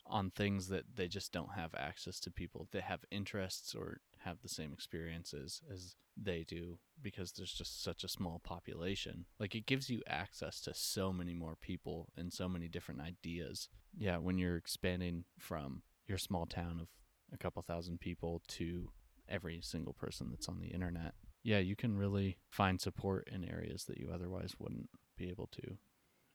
on 0.05 0.29
things 0.31 0.67
that 0.69 0.95
they 0.95 1.07
just 1.07 1.31
don't 1.31 1.53
have 1.55 1.73
access 1.75 2.19
to 2.21 2.31
people. 2.31 2.67
that 2.71 2.83
have 2.83 3.03
interests 3.11 3.75
or 3.75 3.99
have 4.19 4.41
the 4.41 4.49
same 4.49 4.71
experiences 4.73 5.61
as 5.71 5.95
they 6.15 6.43
do 6.47 6.79
because 7.01 7.31
there's 7.33 7.53
just 7.53 7.83
such 7.83 8.03
a 8.03 8.07
small 8.09 8.39
population. 8.39 9.25
Like 9.39 9.53
it 9.55 9.65
gives 9.65 9.89
you 9.89 10.01
access 10.07 10.61
to 10.61 10.73
so 10.73 11.11
many 11.11 11.33
more 11.33 11.55
people 11.59 12.09
and 12.15 12.31
so 12.31 12.47
many 12.47 12.67
different 12.67 13.01
ideas. 13.01 13.69
Yeah, 13.97 14.17
when 14.17 14.37
you're 14.37 14.57
expanding 14.57 15.25
from 15.37 15.81
your 16.07 16.17
small 16.17 16.45
town 16.45 16.79
of 16.81 16.87
a 17.33 17.37
couple 17.37 17.61
thousand 17.61 17.99
people 17.99 18.41
to 18.47 18.89
every 19.29 19.59
single 19.61 19.93
person 19.93 20.27
that's 20.31 20.47
on 20.47 20.59
the 20.59 20.67
internet, 20.67 21.13
yeah, 21.43 21.59
you 21.59 21.75
can 21.75 21.97
really 21.97 22.37
find 22.49 22.79
support 22.79 23.27
in 23.31 23.43
areas 23.43 23.85
that 23.85 23.97
you 23.97 24.09
otherwise 24.13 24.55
wouldn't 24.59 24.89
be 25.17 25.29
able 25.29 25.47
to. 25.47 25.77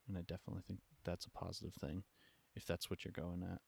And 0.08 0.16
I 0.16 0.22
definitely 0.22 0.62
think 0.66 0.80
that's 1.04 1.26
a 1.26 1.30
positive 1.30 1.74
thing 1.74 2.04
if 2.54 2.66
that's 2.66 2.90
what 2.90 3.04
you're 3.04 3.12
going 3.12 3.42
at. 3.42 3.60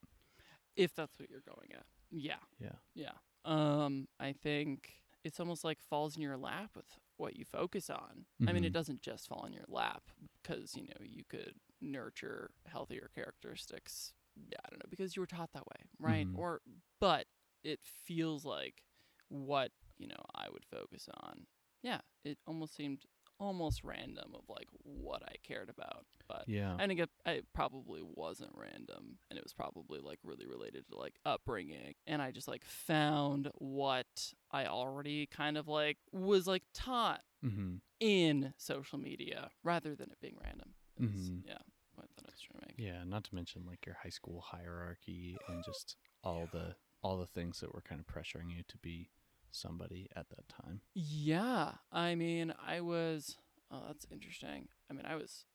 If 0.77 0.95
that's 0.95 1.19
what 1.19 1.31
you're 1.31 1.45
going 1.47 1.71
at. 1.73 1.87
Yeah. 2.11 2.35
Yeah. 2.59 2.77
Yeah. 2.95 3.13
Um, 3.45 4.09
I 4.19 4.33
think 4.33 4.95
it's 5.23 5.41
almost 5.41 5.65
like 5.65 5.81
falls 5.81 6.17
in 6.17 6.23
your 6.23 6.37
lap 6.37 6.71
with 6.75 6.87
what 7.17 7.37
you 7.37 7.45
focus 7.45 7.89
on. 7.91 8.27
I 8.49 8.53
mean, 8.53 8.65
it 8.65 8.73
doesn't 8.73 9.01
just 9.01 9.29
fall 9.29 9.45
in 9.47 9.53
your 9.53 9.65
lap 9.69 10.03
because, 10.43 10.75
you 10.75 10.83
know, 10.83 11.05
you 11.05 11.23
could 11.29 11.55
nurture 11.81 12.51
healthier 12.67 13.11
characteristics. 13.15 14.13
Yeah, 14.37 14.59
I 14.65 14.71
don't 14.71 14.79
know, 14.83 14.89
because 14.91 15.17
you 15.17 15.21
were 15.23 15.27
taught 15.27 15.53
that 15.53 15.67
way, 15.67 15.85
right? 15.99 16.27
Mhm. 16.27 16.39
Or, 16.39 16.61
but 17.01 17.27
it 17.63 17.81
feels 17.83 18.45
like 18.45 18.83
what, 19.29 19.73
you 19.99 20.07
know, 20.07 20.25
I 20.35 20.47
would 20.53 20.65
focus 20.65 21.09
on. 21.13 21.47
Yeah, 21.83 22.01
it 22.25 22.39
almost 22.47 22.75
seemed 22.75 23.05
almost 23.41 23.83
random 23.83 24.33
of 24.35 24.45
like 24.49 24.69
what 24.85 25.23
I 25.25 25.35
cared 25.43 25.69
about. 25.69 26.07
But 26.29 26.45
Yeah. 26.49 26.77
I 26.79 26.87
think 26.87 27.01
it, 27.01 27.11
it 27.27 27.47
probably 27.53 28.01
wasn't 28.03 28.53
random, 28.55 29.19
and 29.29 29.39
it 29.39 29.43
was 29.43 29.53
probably 29.53 30.01
like 30.01 30.21
really 30.23 30.47
related 30.47 30.87
to 30.89 30.97
like 30.97 31.19
upbringing. 31.27 31.95
And 32.07 32.23
I 32.23 32.31
just 32.31 32.49
like 32.49 32.65
found 32.65 33.51
what 33.57 34.33
I 34.51 34.67
already 34.67 35.27
kind 35.27 35.59
of 35.59 35.69
like 35.69 35.99
was 36.13 36.47
like 36.47 36.63
taught 36.73 37.23
mm-hmm. 37.45 37.77
in 38.01 38.55
social 38.57 38.99
media 38.99 39.51
rather 39.63 39.95
than 39.95 40.11
it 40.11 40.21
being 40.21 40.39
random. 40.43 40.75
Mhm. 41.01 41.43
Yeah, 41.45 41.59
what 41.97 42.09
that 42.17 42.25
I 42.27 42.31
was 42.31 42.41
trying 42.41 42.61
to 42.61 42.64
make. 42.64 42.64
Yeah, 42.77 43.05
not 43.05 43.25
to 43.25 43.35
mention 43.35 43.65
like 43.67 43.87
your 43.87 43.97
high 44.03 44.11
school 44.11 44.41
hierarchy 44.41 45.37
and 45.49 45.65
just 45.65 45.97
all 46.23 46.49
the 46.53 46.75
all 47.03 47.19
the 47.19 47.27
things 47.27 47.61
that 47.61 47.75
were 47.75 47.83
kind 47.83 48.01
of 48.01 48.07
pressuring 48.07 48.51
you 48.51 48.63
to 48.67 48.79
be 48.79 49.11
somebody 49.51 50.09
at 50.17 50.29
that 50.31 50.49
time. 50.49 50.81
Yeah, 50.95 51.73
I 51.93 52.15
mean, 52.15 52.55
I 52.67 52.81
was. 52.81 53.37
Oh, 53.71 53.83
that's 53.87 54.07
interesting. 54.11 54.69
I 54.91 54.95
mean, 54.95 55.07
I 55.07 55.17
was, 55.17 55.47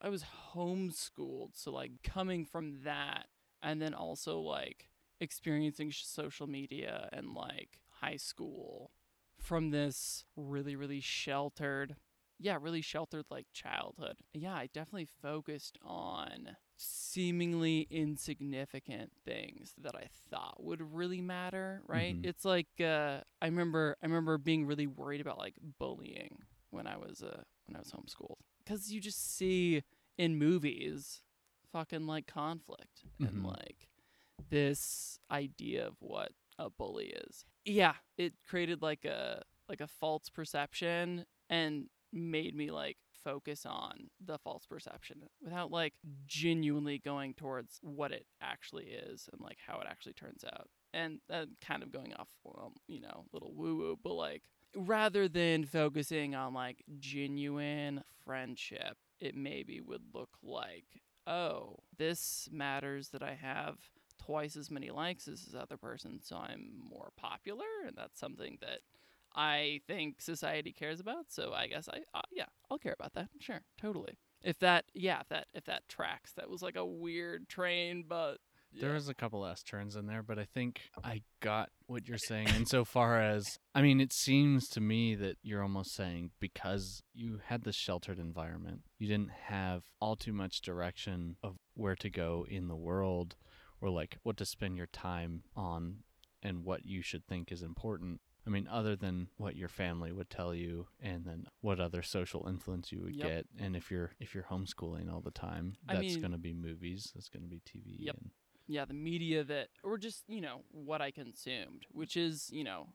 I 0.00 0.08
was 0.08 0.24
homeschooled, 0.54 1.50
so 1.54 1.72
like 1.72 2.02
coming 2.02 2.44
from 2.44 2.80
that, 2.84 3.26
and 3.62 3.80
then 3.80 3.94
also 3.94 4.38
like 4.40 4.88
experiencing 5.20 5.90
sh- 5.90 6.02
social 6.04 6.46
media 6.46 7.08
and 7.12 7.34
like 7.34 7.80
high 8.00 8.16
school 8.16 8.90
from 9.38 9.70
this 9.70 10.24
really 10.36 10.76
really 10.76 11.00
sheltered, 11.00 11.96
yeah, 12.42 12.58
really 12.60 12.82
sheltered 12.82 13.26
like 13.30 13.46
childhood. 13.52 14.16
Yeah, 14.34 14.54
I 14.54 14.68
definitely 14.72 15.08
focused 15.22 15.78
on 15.82 16.56
seemingly 16.76 17.86
insignificant 17.90 19.12
things 19.24 19.74
that 19.78 19.94
I 19.94 20.08
thought 20.30 20.62
would 20.62 20.94
really 20.94 21.20
matter, 21.20 21.82
right? 21.86 22.16
Mhm. 22.16 22.26
It's 22.26 22.44
like 22.44 22.68
uh, 22.80 23.20
I 23.40 23.46
remember 23.46 23.96
I 24.02 24.06
remember 24.06 24.38
being 24.38 24.66
really 24.66 24.86
worried 24.86 25.20
about 25.20 25.38
like 25.38 25.54
bullying 25.78 26.38
when 26.70 26.86
I 26.86 26.96
was 26.96 27.22
uh 27.22 27.42
when 27.66 27.76
I 27.76 27.78
was 27.80 27.92
homeschooled 27.92 28.36
cuz 28.66 28.92
you 28.92 29.00
just 29.00 29.36
see 29.36 29.82
in 30.18 30.36
movies 30.36 31.22
fucking 31.72 32.06
like 32.06 32.26
conflict 32.26 33.04
and 33.20 33.44
Mhm. 33.44 33.46
like 33.56 33.88
this 34.50 35.18
idea 35.30 35.86
of 35.86 35.96
what 36.00 36.32
a 36.58 36.68
bully 36.70 37.06
is. 37.28 37.44
Yeah, 37.64 37.94
it 38.16 38.34
created 38.48 38.82
like 38.82 39.04
a 39.04 39.42
like 39.68 39.80
a 39.80 39.86
false 39.86 40.28
perception 40.28 41.24
and 41.48 41.88
made 42.12 42.54
me 42.54 42.70
like 42.70 42.96
focus 43.24 43.64
on 43.64 44.10
the 44.24 44.38
false 44.38 44.66
perception 44.66 45.22
without 45.42 45.70
like 45.70 45.94
genuinely 46.26 46.98
going 46.98 47.34
towards 47.34 47.78
what 47.82 48.12
it 48.12 48.26
actually 48.40 48.86
is 48.86 49.28
and 49.32 49.40
like 49.40 49.58
how 49.66 49.78
it 49.80 49.86
actually 49.88 50.14
turns 50.14 50.44
out. 50.44 50.68
And 50.94 51.20
uh, 51.30 51.46
kind 51.60 51.82
of 51.82 51.92
going 51.92 52.12
off, 52.14 52.28
well, 52.44 52.72
you 52.86 53.00
know, 53.00 53.24
little 53.32 53.52
woo 53.54 53.76
woo, 53.76 53.98
but 54.02 54.14
like 54.14 54.42
rather 54.76 55.28
than 55.28 55.64
focusing 55.64 56.34
on 56.34 56.54
like 56.54 56.82
genuine 56.98 58.02
friendship, 58.24 58.96
it 59.20 59.34
maybe 59.36 59.80
would 59.80 60.02
look 60.12 60.30
like, 60.42 60.84
oh, 61.26 61.78
this 61.96 62.48
matters 62.52 63.10
that 63.10 63.22
I 63.22 63.38
have 63.40 63.76
twice 64.24 64.56
as 64.56 64.70
many 64.70 64.90
likes 64.90 65.28
as 65.28 65.44
this 65.44 65.54
other 65.54 65.76
person, 65.76 66.20
so 66.22 66.36
I'm 66.36 66.70
more 66.88 67.10
popular, 67.16 67.66
and 67.86 67.96
that's 67.96 68.20
something 68.20 68.58
that 68.60 68.80
I 69.34 69.80
think 69.86 70.20
society 70.20 70.72
cares 70.72 71.00
about. 71.00 71.26
So 71.28 71.52
I 71.52 71.66
guess 71.66 71.88
I, 71.88 72.00
uh, 72.14 72.22
yeah, 72.32 72.46
I'll 72.70 72.78
care 72.78 72.94
about 72.98 73.14
that. 73.14 73.28
Sure, 73.40 73.62
totally. 73.80 74.18
If 74.42 74.58
that, 74.58 74.84
yeah, 74.94 75.20
if 75.20 75.28
that, 75.28 75.46
if 75.54 75.64
that 75.64 75.88
tracks, 75.88 76.32
that 76.34 76.50
was 76.50 76.62
like 76.62 76.76
a 76.76 76.84
weird 76.84 77.48
train, 77.48 78.04
but 78.08 78.38
There 78.72 78.94
was 78.94 79.08
a 79.08 79.14
couple 79.14 79.44
S 79.46 79.62
turns 79.62 79.96
in 79.96 80.06
there, 80.06 80.22
but 80.22 80.38
I 80.38 80.44
think 80.44 80.80
I 81.04 81.22
got 81.40 81.68
what 81.86 82.08
you're 82.08 82.18
saying 82.18 82.48
insofar 82.48 83.20
as 83.20 83.58
I 83.74 83.82
mean, 83.82 84.00
it 84.00 84.12
seems 84.12 84.68
to 84.70 84.80
me 84.80 85.14
that 85.14 85.36
you're 85.42 85.62
almost 85.62 85.94
saying 85.94 86.30
because 86.40 87.02
you 87.14 87.40
had 87.46 87.62
this 87.64 87.76
sheltered 87.76 88.18
environment, 88.18 88.80
you 88.98 89.06
didn't 89.06 89.30
have 89.46 89.82
all 90.00 90.16
too 90.16 90.32
much 90.32 90.60
direction 90.62 91.36
of 91.42 91.56
where 91.74 91.96
to 91.96 92.10
go 92.10 92.46
in 92.48 92.68
the 92.68 92.76
world 92.76 93.36
or 93.80 93.90
like 93.90 94.16
what 94.22 94.36
to 94.38 94.44
spend 94.46 94.76
your 94.76 94.86
time 94.86 95.42
on 95.54 95.98
and 96.42 96.64
what 96.64 96.84
you 96.84 97.02
should 97.02 97.26
think 97.26 97.52
is 97.52 97.62
important. 97.62 98.20
I 98.46 98.50
mean, 98.50 98.66
other 98.68 98.96
than 98.96 99.28
what 99.36 99.56
your 99.56 99.68
family 99.68 100.10
would 100.12 100.28
tell 100.30 100.54
you, 100.54 100.88
and 101.00 101.24
then 101.24 101.46
what 101.60 101.78
other 101.80 102.02
social 102.02 102.46
influence 102.48 102.90
you 102.92 103.00
would 103.02 103.16
Yep. 103.16 103.26
get, 103.30 103.46
and 103.58 103.76
if 103.76 103.90
you're 103.90 104.12
if 104.18 104.34
you're 104.34 104.44
homeschooling 104.50 105.12
all 105.12 105.20
the 105.20 105.30
time, 105.30 105.76
I 105.88 105.94
that's 105.94 106.00
mean- 106.12 106.20
going 106.20 106.32
to 106.32 106.38
be 106.38 106.52
movies, 106.52 107.12
that's 107.14 107.28
going 107.28 107.42
to 107.44 107.48
be 107.48 107.60
TV, 107.60 107.96
Yep. 108.06 108.16
and 108.16 108.30
yeah, 108.66 108.84
the 108.84 108.94
media 108.94 109.42
that, 109.44 109.68
or 109.82 109.98
just, 109.98 110.24
you 110.28 110.40
know, 110.40 110.62
what 110.70 111.00
I 111.02 111.10
consumed, 111.10 111.84
which 111.90 112.16
is, 112.16 112.48
you 112.52 112.62
know, 112.64 112.88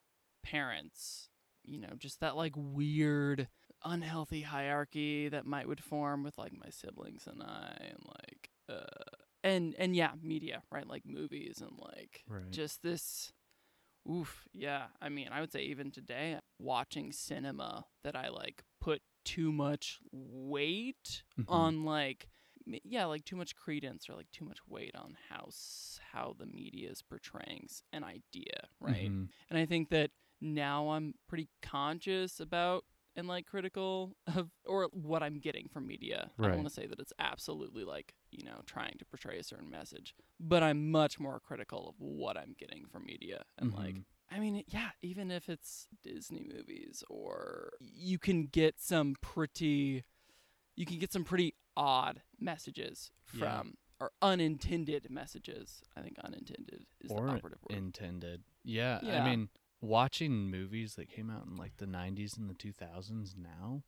parents, 0.44 1.30
you 1.64 1.80
know, 1.80 1.94
just 1.98 2.20
that 2.22 2.36
like 2.36 2.54
weird, 2.56 3.48
unhealthy 3.84 4.42
hierarchy 4.42 5.30
that 5.30 5.46
might 5.46 5.68
would 5.68 5.84
form 5.84 6.24
with 6.24 6.38
like 6.38 6.54
my 6.54 6.70
siblings 6.70 7.28
and 7.28 7.44
I, 7.44 7.76
and 7.82 8.00
like, 8.08 8.50
uh, 8.70 9.16
and, 9.44 9.76
and 9.78 9.96
yeah, 9.96 10.12
media, 10.22 10.64
right? 10.72 10.88
Like 10.88 11.06
movies 11.06 11.62
and 11.62 11.78
like 11.78 12.24
right. 12.28 12.50
just 12.50 12.82
this, 12.82 13.34
oof, 14.10 14.48
yeah. 14.54 14.88
I 15.02 15.10
mean, 15.10 15.30
I 15.32 15.42
would 15.42 15.52
say 15.52 15.62
even 15.64 15.92
today, 15.92 16.40
watching 16.60 17.12
cinema 17.12 17.86
that 18.04 18.16
I 18.16 18.30
like 18.30 18.64
put 18.80 19.02
too 19.26 19.52
much 19.52 20.00
weight 20.12 21.24
Mhm. 21.38 21.46
on 21.50 21.84
like 21.86 22.30
yeah 22.84 23.06
like 23.06 23.24
too 23.24 23.36
much 23.36 23.56
credence 23.56 24.10
or 24.10 24.16
like 24.16 24.30
too 24.32 24.44
much 24.46 24.58
weight 24.68 24.94
on 24.96 25.18
how 25.30 25.50
how 26.12 26.34
the 26.38 26.46
media 26.46 26.90
is 26.90 27.02
portraying 27.02 27.68
an 27.94 28.04
idea 28.04 28.68
right 28.82 29.10
Mhm. 29.10 29.30
and 29.50 29.58
i 29.60 29.66
think 29.66 29.90
that 29.90 30.12
now 30.42 30.90
i'm 30.90 31.14
pretty 31.28 31.48
conscious 31.62 32.40
about 32.42 32.84
and 33.18 33.28
like 33.28 33.46
critical 33.46 34.16
of 34.36 34.50
or 34.66 34.88
what 34.94 35.22
i'm 35.24 35.40
getting 35.40 35.68
from 35.68 35.86
media 35.88 36.30
i 36.40 36.44
don't 36.44 36.56
want 36.58 36.68
to 36.68 36.74
say 36.74 36.86
that 36.88 37.00
it's 37.00 37.12
absolutely 37.20 37.84
like 37.84 38.14
you 38.32 38.44
know 38.46 38.62
trying 38.66 38.96
to 39.00 39.06
portray 39.06 39.38
a 39.40 39.44
certain 39.44 39.70
message 39.70 40.14
but 40.40 40.64
i'm 40.64 40.90
much 40.92 41.20
more 41.20 41.40
critical 41.40 41.90
of 41.90 41.96
what 41.98 42.38
i'm 42.38 42.56
getting 42.58 42.86
from 42.86 43.04
media 43.06 43.44
and 43.58 43.74
like 43.74 43.96
Mhm. 43.96 44.06
I 44.30 44.40
mean, 44.40 44.62
yeah, 44.68 44.90
even 45.02 45.32
if 45.32 45.48
it's 45.48 45.88
Disney 46.04 46.44
movies 46.54 47.02
or 47.10 47.72
you 47.80 48.20
can 48.20 48.48
get 48.48 48.76
some 48.78 49.16
pretty 49.22 50.04
you 50.76 50.86
can 50.86 51.00
get 51.00 51.14
some 51.14 51.24
pretty 51.24 51.56
odd 51.78 52.22
messages 52.38 53.10
Yeah. 53.34 53.60
from 53.62 53.76
or 54.02 54.12
unintended 54.22 55.10
messages. 55.10 55.82
I 55.96 56.02
think 56.02 56.20
unintended 56.20 56.86
is 57.00 57.10
Or 57.10 57.28
the 57.28 57.32
operative 57.38 57.60
word. 57.70 57.78
intended. 57.78 58.44
Yeah, 58.66 59.00
Yeah. 59.02 59.24
I 59.24 59.30
mean, 59.30 59.48
watching 59.82 60.50
movies 60.50 60.96
that 60.96 61.10
came 61.10 61.30
out 61.30 61.46
in 61.46 61.56
like 61.56 61.78
the 61.78 61.86
90s 61.86 62.38
and 62.38 62.50
the 62.50 62.54
2000s 62.56 63.36
now, 63.38 63.84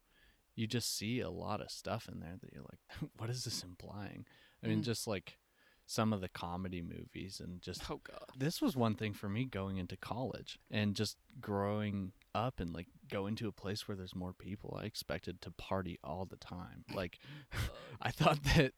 you 0.56 0.68
just 0.68 0.96
see 0.96 1.20
a 1.20 1.30
lot 1.30 1.62
of 1.62 1.72
stuff 1.72 2.08
in 2.12 2.20
there 2.20 2.36
that 2.42 2.52
you're 2.54 2.64
like, 2.64 3.12
what 3.18 3.30
is 3.30 3.44
this 3.46 3.64
implying? 3.64 4.26
I 4.64 4.68
mean, 4.68 4.80
Mhm. 4.80 4.84
just 4.86 5.08
like 5.08 5.38
some 5.86 6.14
of 6.14 6.22
the 6.22 6.30
comedy 6.30 6.84
movies 6.84 7.40
and 7.44 7.62
just 7.64 7.90
oh 7.90 8.00
god. 8.04 8.26
this 8.38 8.62
was 8.62 8.76
one 8.76 8.94
thing 8.94 9.12
for 9.12 9.28
me 9.28 9.44
going 9.46 9.78
into 9.78 9.98
college 9.98 10.60
and 10.70 10.96
just 10.96 11.18
growing 11.42 12.12
up 12.36 12.60
and 12.60 12.72
like 12.72 12.86
going 13.10 13.36
to 13.36 13.48
a 13.48 13.52
place 13.52 13.88
where 13.88 13.98
there's 13.98 14.14
more 14.16 14.34
people. 14.34 14.78
I 14.80 14.86
expected 14.86 15.42
to 15.42 15.50
party 15.52 15.98
all 16.04 16.26
the 16.26 16.36
time. 16.38 16.86
Like 16.94 17.18
I 18.02 18.12
thought 18.12 18.44
that 18.56 18.74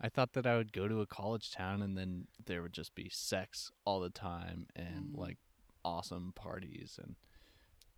I 0.00 0.08
thought 0.08 0.32
that 0.32 0.46
I 0.46 0.56
would 0.56 0.72
go 0.72 0.88
to 0.88 1.02
a 1.02 1.06
college 1.06 1.50
town 1.52 1.82
and 1.82 1.98
then 1.98 2.28
there 2.46 2.62
would 2.62 2.72
just 2.72 2.94
be 2.94 3.10
sex 3.10 3.70
all 3.84 4.00
the 4.00 4.08
time 4.10 4.66
and 4.74 5.10
Mm. 5.14 5.18
like 5.18 5.36
awesome 5.84 6.32
parties 6.34 6.98
and 7.02 7.16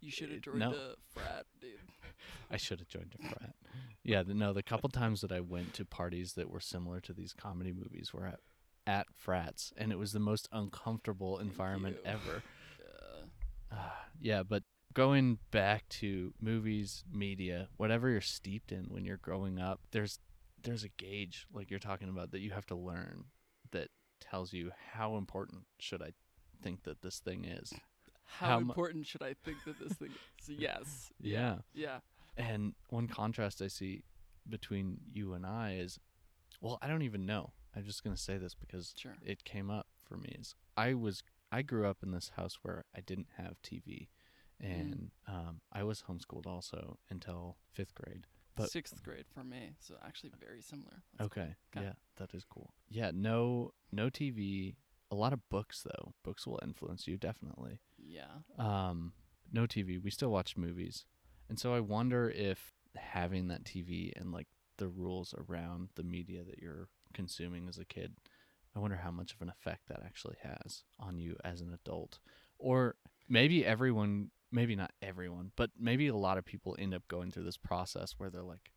You 0.01 0.11
should 0.11 0.31
have 0.31 0.41
joined 0.41 0.59
no. 0.59 0.71
the 0.71 0.95
frat, 1.09 1.47
dude. 1.61 1.71
I 2.51 2.57
should 2.57 2.79
have 2.81 2.89
joined 2.89 3.15
a 3.19 3.29
frat. 3.29 3.55
Yeah, 4.03 4.23
the, 4.23 4.35
no, 4.35 4.53
the 4.53 4.63
couple 4.63 4.89
times 4.89 5.21
that 5.21 5.33
I 5.33 5.41
went 5.41 5.75
to 5.75 5.85
parties 5.85 6.35
that 6.35 6.51
were 6.51 6.61
similar 6.61 7.01
to 7.01 7.13
these 7.13 7.33
comedy 7.33 7.73
movies 7.73 8.13
were 8.13 8.27
at 8.27 8.41
at 8.89 9.07
frats 9.17 9.73
and 9.77 9.91
it 9.91 9.99
was 9.99 10.13
the 10.13 10.21
most 10.21 10.49
uncomfortable 10.53 11.39
environment 11.39 11.97
ever. 12.05 12.43
Yeah. 13.73 13.79
Uh, 13.79 13.91
yeah, 14.21 14.43
but 14.45 14.63
going 14.95 15.39
back 15.51 15.89
to 15.89 16.33
movies, 16.41 17.05
media, 17.13 17.69
whatever 17.77 18.09
you're 18.09 18.21
steeped 18.21 18.71
in 18.71 18.85
when 18.85 19.05
you're 19.05 19.17
growing 19.17 19.59
up, 19.59 19.81
there's 19.91 20.21
there's 20.63 20.85
a 20.85 20.89
gauge 20.89 21.47
like 21.53 21.69
you're 21.71 21.79
talking 21.79 22.09
about 22.09 22.31
that 22.31 22.41
you 22.41 22.51
have 22.53 22.67
to 22.67 22.75
learn 22.77 23.25
that 23.73 23.89
tells 24.21 24.53
you 24.53 24.71
how 24.93 25.17
important 25.17 25.65
should 25.79 26.01
I 26.01 26.13
think 26.63 26.83
that 26.85 27.03
this 27.03 27.19
thing 27.19 27.45
is. 27.45 27.73
How, 28.25 28.47
How 28.49 28.61
mu- 28.61 28.69
important 28.71 29.07
should 29.07 29.23
I 29.23 29.35
think 29.45 29.59
that 29.65 29.79
this 29.79 29.93
thing 29.95 30.11
is? 30.11 30.49
Yes. 30.59 31.11
Yeah. 31.21 31.59
Yeah. 31.75 31.99
And 32.37 32.75
one 32.91 33.09
contrast 33.09 33.63
I 33.63 33.69
see 33.69 34.03
between 34.49 34.99
you 35.13 35.33
and 35.35 35.45
I 35.47 35.75
is, 35.75 35.99
well, 36.61 36.79
I 36.83 36.87
don't 36.89 37.03
even 37.03 37.27
know. 37.27 37.53
I'm 37.75 37.85
just 37.85 38.03
gonna 38.05 38.17
say 38.17 38.37
this 38.39 38.55
because 38.55 38.95
Sure. 38.97 39.15
it 39.25 39.45
came 39.45 39.71
up 39.71 39.87
for 40.05 40.17
me. 40.17 40.37
Is 40.39 40.55
I 40.77 40.95
was 40.95 41.23
I 41.53 41.63
grew 41.63 41.87
up 41.87 41.99
in 42.03 42.11
this 42.11 42.31
house 42.37 42.59
where 42.63 42.85
I 42.97 43.01
didn't 43.01 43.29
have 43.37 43.61
TV, 43.63 44.09
Mm. 44.63 44.71
and 44.81 45.11
um, 45.29 45.61
I 45.73 45.83
was 45.85 46.03
homeschooled 46.09 46.47
also 46.47 46.99
until 47.11 47.57
fifth 47.73 47.95
grade. 47.95 48.27
But- 48.55 48.71
Sixth 48.71 49.03
grade 49.03 49.27
for 49.29 49.45
me, 49.45 49.75
so 49.81 49.97
actually 50.05 50.33
very 50.41 50.63
similar. 50.63 51.03
That's 51.19 51.27
Okay, 51.31 51.55
Okay. 51.77 51.85
yeah, 51.87 51.93
that 52.17 52.33
is 52.35 52.45
cool. 52.45 52.73
Yeah, 52.89 53.11
no, 53.15 53.73
no 53.93 54.09
TV. 54.09 54.77
A 55.11 55.15
lot 55.15 55.33
of 55.33 55.49
books 55.49 55.83
though. 55.85 56.15
Books 56.25 56.47
will 56.47 56.61
influence 56.63 57.07
you 57.07 57.17
definitely. 57.17 57.81
Yeah. 57.99 58.43
Um, 58.59 59.13
no 59.53 59.63
TV. 59.63 60.03
We 60.03 60.11
still 60.11 60.31
watch 60.31 60.57
movies, 60.57 61.05
and 61.49 61.59
so 61.59 61.75
I 61.75 61.81
wonder 61.81 62.29
if 62.29 62.73
having 62.97 63.49
that 63.49 63.65
TV 63.65 64.13
and 64.17 64.33
like 64.33 64.49
the 64.79 64.89
rules 64.89 65.35
around 65.49 65.89
the 65.95 66.03
media 66.03 66.43
that 66.45 66.59
you're 66.59 66.89
consuming 67.15 67.69
as 67.69 67.79
a 67.79 67.85
kid, 67.85 68.15
I 68.75 68.79
wonder 68.79 68.97
how 68.97 69.11
much 69.11 69.33
of 69.33 69.41
an 69.41 69.49
effect 69.49 69.89
that 69.89 70.03
actually 70.05 70.37
has 70.43 70.83
on 70.99 71.19
you 71.19 71.37
as 71.45 71.61
an 71.61 71.73
adult, 71.73 72.19
or 72.59 72.97
maybe 73.29 73.65
everyone, 73.65 74.31
maybe 74.53 74.77
not 74.77 74.93
everyone, 75.01 75.53
but 75.57 75.71
maybe 75.79 76.09
a 76.09 76.17
lot 76.17 76.39
of 76.39 76.45
people 76.45 76.77
end 76.79 76.95
up 76.95 77.09
going 77.09 77.31
through 77.31 77.45
this 77.45 77.57
process 77.57 78.15
where 78.19 78.31
they're 78.31 78.43
like 78.43 78.71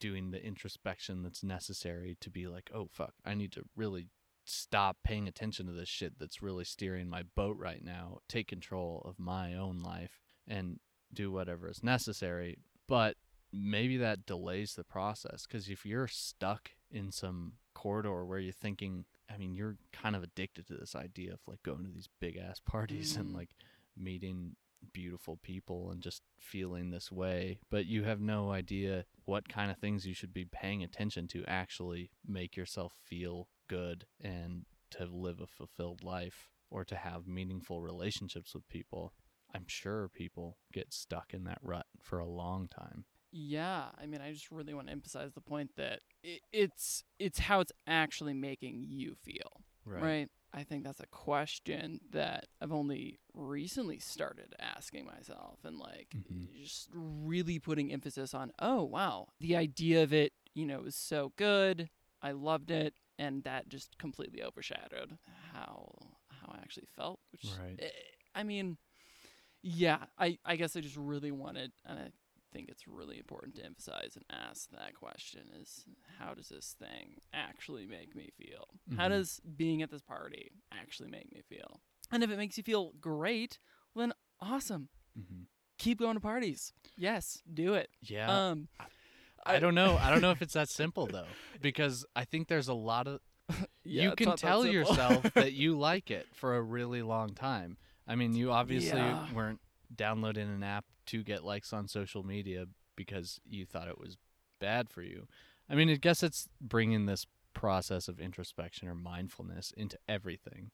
doing 0.00 0.30
the 0.30 0.44
introspection 0.44 1.22
that's 1.22 1.44
necessary 1.44 2.16
to 2.20 2.30
be 2.30 2.46
like, 2.46 2.70
oh 2.74 2.88
fuck, 2.92 3.14
I 3.24 3.34
need 3.34 3.52
to 3.52 3.62
really 3.76 4.08
stop 4.44 4.96
paying 5.04 5.28
attention 5.28 5.66
to 5.66 5.72
this 5.72 5.88
shit 5.88 6.18
that's 6.18 6.42
really 6.42 6.64
steering 6.64 7.08
my 7.08 7.22
boat 7.36 7.56
right 7.58 7.84
now, 7.84 8.18
take 8.28 8.48
control 8.48 9.02
of 9.04 9.18
my 9.18 9.54
own 9.54 9.82
life 9.82 10.20
and 10.48 10.78
do 11.12 11.30
whatever 11.30 11.68
is 11.68 11.82
necessary. 11.82 12.58
But 12.88 13.16
maybe 13.52 13.96
that 13.98 14.26
delays 14.26 14.74
the 14.74 14.84
process 14.84 15.46
because 15.46 15.68
if 15.68 15.84
you're 15.84 16.08
stuck 16.08 16.70
in 16.90 17.12
some 17.12 17.52
corridor 17.74 18.24
where 18.24 18.38
you're 18.38 18.52
thinking, 18.52 19.04
I 19.32 19.36
mean, 19.36 19.54
you're 19.54 19.76
kind 19.92 20.16
of 20.16 20.22
addicted 20.22 20.66
to 20.68 20.74
this 20.74 20.94
idea 20.96 21.32
of 21.34 21.40
like 21.46 21.62
going 21.62 21.84
to 21.84 21.90
these 21.90 22.08
big 22.20 22.36
ass 22.36 22.60
parties 22.60 23.16
and 23.16 23.30
Mm. 23.30 23.34
like 23.34 23.50
meeting 23.96 24.56
beautiful 24.92 25.38
people 25.42 25.90
and 25.90 26.02
just 26.02 26.22
feeling 26.38 26.90
this 26.90 27.10
way, 27.10 27.58
but 27.70 27.86
you 27.86 28.04
have 28.04 28.20
no 28.20 28.50
idea 28.50 29.04
what 29.24 29.48
kind 29.48 29.70
of 29.70 29.78
things 29.78 30.06
you 30.06 30.14
should 30.14 30.34
be 30.34 30.44
paying 30.44 30.82
attention 30.82 31.28
to 31.28 31.44
actually 31.46 32.10
make 32.26 32.56
yourself 32.56 32.92
feel 33.04 33.48
good 33.68 34.04
and 34.20 34.64
to 34.90 35.06
live 35.06 35.40
a 35.40 35.46
fulfilled 35.46 36.02
life 36.02 36.50
or 36.70 36.84
to 36.84 36.96
have 36.96 37.26
meaningful 37.26 37.80
relationships 37.80 38.54
with 38.54 38.68
people. 38.68 39.12
I'm 39.54 39.64
sure 39.66 40.08
people 40.08 40.58
get 40.72 40.92
stuck 40.92 41.34
in 41.34 41.44
that 41.44 41.58
rut 41.62 41.86
for 42.02 42.18
a 42.18 42.28
long 42.28 42.68
time. 42.68 43.04
Yeah, 43.30 43.86
I 43.98 44.06
mean, 44.06 44.20
I 44.20 44.32
just 44.32 44.50
really 44.50 44.74
want 44.74 44.88
to 44.88 44.92
emphasize 44.92 45.32
the 45.32 45.40
point 45.40 45.70
that 45.76 46.00
it, 46.22 46.40
it's 46.52 47.02
it's 47.18 47.38
how 47.38 47.60
it's 47.60 47.72
actually 47.86 48.34
making 48.34 48.84
you 48.86 49.14
feel, 49.22 49.62
right. 49.86 50.28
I 50.54 50.64
think 50.64 50.84
that's 50.84 51.00
a 51.00 51.06
question 51.06 52.00
that 52.10 52.46
I've 52.60 52.72
only 52.72 53.18
recently 53.34 53.98
started 53.98 54.54
asking 54.58 55.06
myself, 55.06 55.60
and 55.64 55.78
like 55.78 56.14
Mhm. 56.14 56.48
just 56.62 56.88
really 56.92 57.58
putting 57.58 57.92
emphasis 57.92 58.34
on, 58.34 58.52
oh 58.58 58.82
wow, 58.82 59.28
the 59.40 59.56
idea 59.56 60.02
of 60.02 60.12
it, 60.12 60.32
you 60.54 60.66
know, 60.66 60.82
is 60.84 60.94
so 60.96 61.32
good. 61.36 61.88
I 62.20 62.32
loved 62.32 62.70
it, 62.70 62.94
and 63.18 63.42
that 63.44 63.68
just 63.68 63.96
completely 63.98 64.42
overshadowed 64.42 65.18
how 65.52 65.94
how 66.28 66.52
I 66.52 66.58
actually 66.58 66.86
felt. 66.94 67.20
Which, 67.32 67.46
Right. 67.58 67.78
eh, 67.80 67.88
I 68.34 68.42
mean, 68.42 68.76
yeah, 69.62 70.04
I 70.18 70.38
I 70.44 70.56
guess 70.56 70.76
I 70.76 70.80
just 70.80 70.96
really 70.96 71.30
wanted, 71.32 71.72
and 71.86 71.98
I 71.98 72.10
think 72.52 72.68
it's 72.68 72.86
really 72.86 73.18
important 73.18 73.56
to 73.56 73.64
emphasize 73.64 74.16
and 74.16 74.24
ask 74.30 74.70
that 74.70 74.94
question: 74.94 75.42
is 75.60 75.84
how 76.18 76.34
does 76.34 76.48
this 76.48 76.74
thing 76.78 77.16
actually 77.32 77.86
make 77.86 78.14
me 78.14 78.30
feel? 78.36 78.68
How 78.96 79.06
Mhm. 79.06 79.10
does 79.10 79.40
being 79.56 79.82
at 79.82 79.90
this 79.90 80.02
party 80.02 80.52
actually 80.72 81.10
make 81.10 81.32
me 81.32 81.42
feel? 81.48 81.80
And 82.10 82.22
if 82.22 82.30
it 82.30 82.36
makes 82.36 82.56
you 82.56 82.62
feel 82.62 82.92
great, 83.00 83.58
well, 83.94 84.06
then 84.06 84.12
awesome. 84.40 84.88
Mm-hmm. 85.18 85.42
Keep 85.78 85.98
going 86.00 86.14
to 86.14 86.20
parties. 86.20 86.72
Yes, 86.96 87.42
do 87.52 87.74
it. 87.74 87.90
Yeah. 88.02 88.48
um, 88.50 88.68
I 89.44 89.58
don't 89.58 89.74
know. 89.74 89.96
I 89.96 90.10
don't 90.10 90.20
know 90.20 90.30
if 90.30 90.40
it's 90.42 90.54
that 90.54 90.68
simple 90.68 91.06
though, 91.06 91.26
because 91.60 92.04
I 92.14 92.24
think 92.24 92.46
there's 92.48 92.68
a 92.68 92.74
lot 92.74 93.08
of 93.08 93.20
yeah, 93.84 94.04
you 94.04 94.14
can 94.14 94.28
not 94.28 94.40
that 94.40 94.46
tell 94.46 94.64
yourself 94.66 95.32
that 95.34 95.52
you 95.62 95.76
like 95.78 96.10
it 96.10 96.26
for 96.32 96.56
a 96.56 96.62
really 96.62 97.02
long 97.02 97.30
time. 97.34 97.76
I 98.06 98.14
mean, 98.14 98.34
you 98.34 98.52
obviously 98.52 99.00
Yeah. 99.00 99.32
weren't 99.32 99.60
downloading 99.96 100.48
an 100.48 100.62
app 100.62 100.84
to 101.06 101.22
get 101.22 101.44
likes 101.44 101.72
on 101.72 101.88
social 101.88 102.22
media 102.22 102.66
because 102.96 103.40
you 103.48 103.66
thought 103.66 103.88
it 103.88 103.98
was 103.98 104.16
bad 104.60 104.90
for 104.90 105.02
you. 105.02 105.26
I 105.68 105.74
mean, 105.74 105.88
I 105.88 105.96
guess 105.96 106.22
it's 106.22 106.48
bringing 106.60 107.06
this 107.06 107.26
process 107.54 108.08
of 108.08 108.20
introspection 108.20 108.88
or 108.88 108.94
mindfulness 108.94 109.72
into 109.76 109.98
everything 110.08 110.70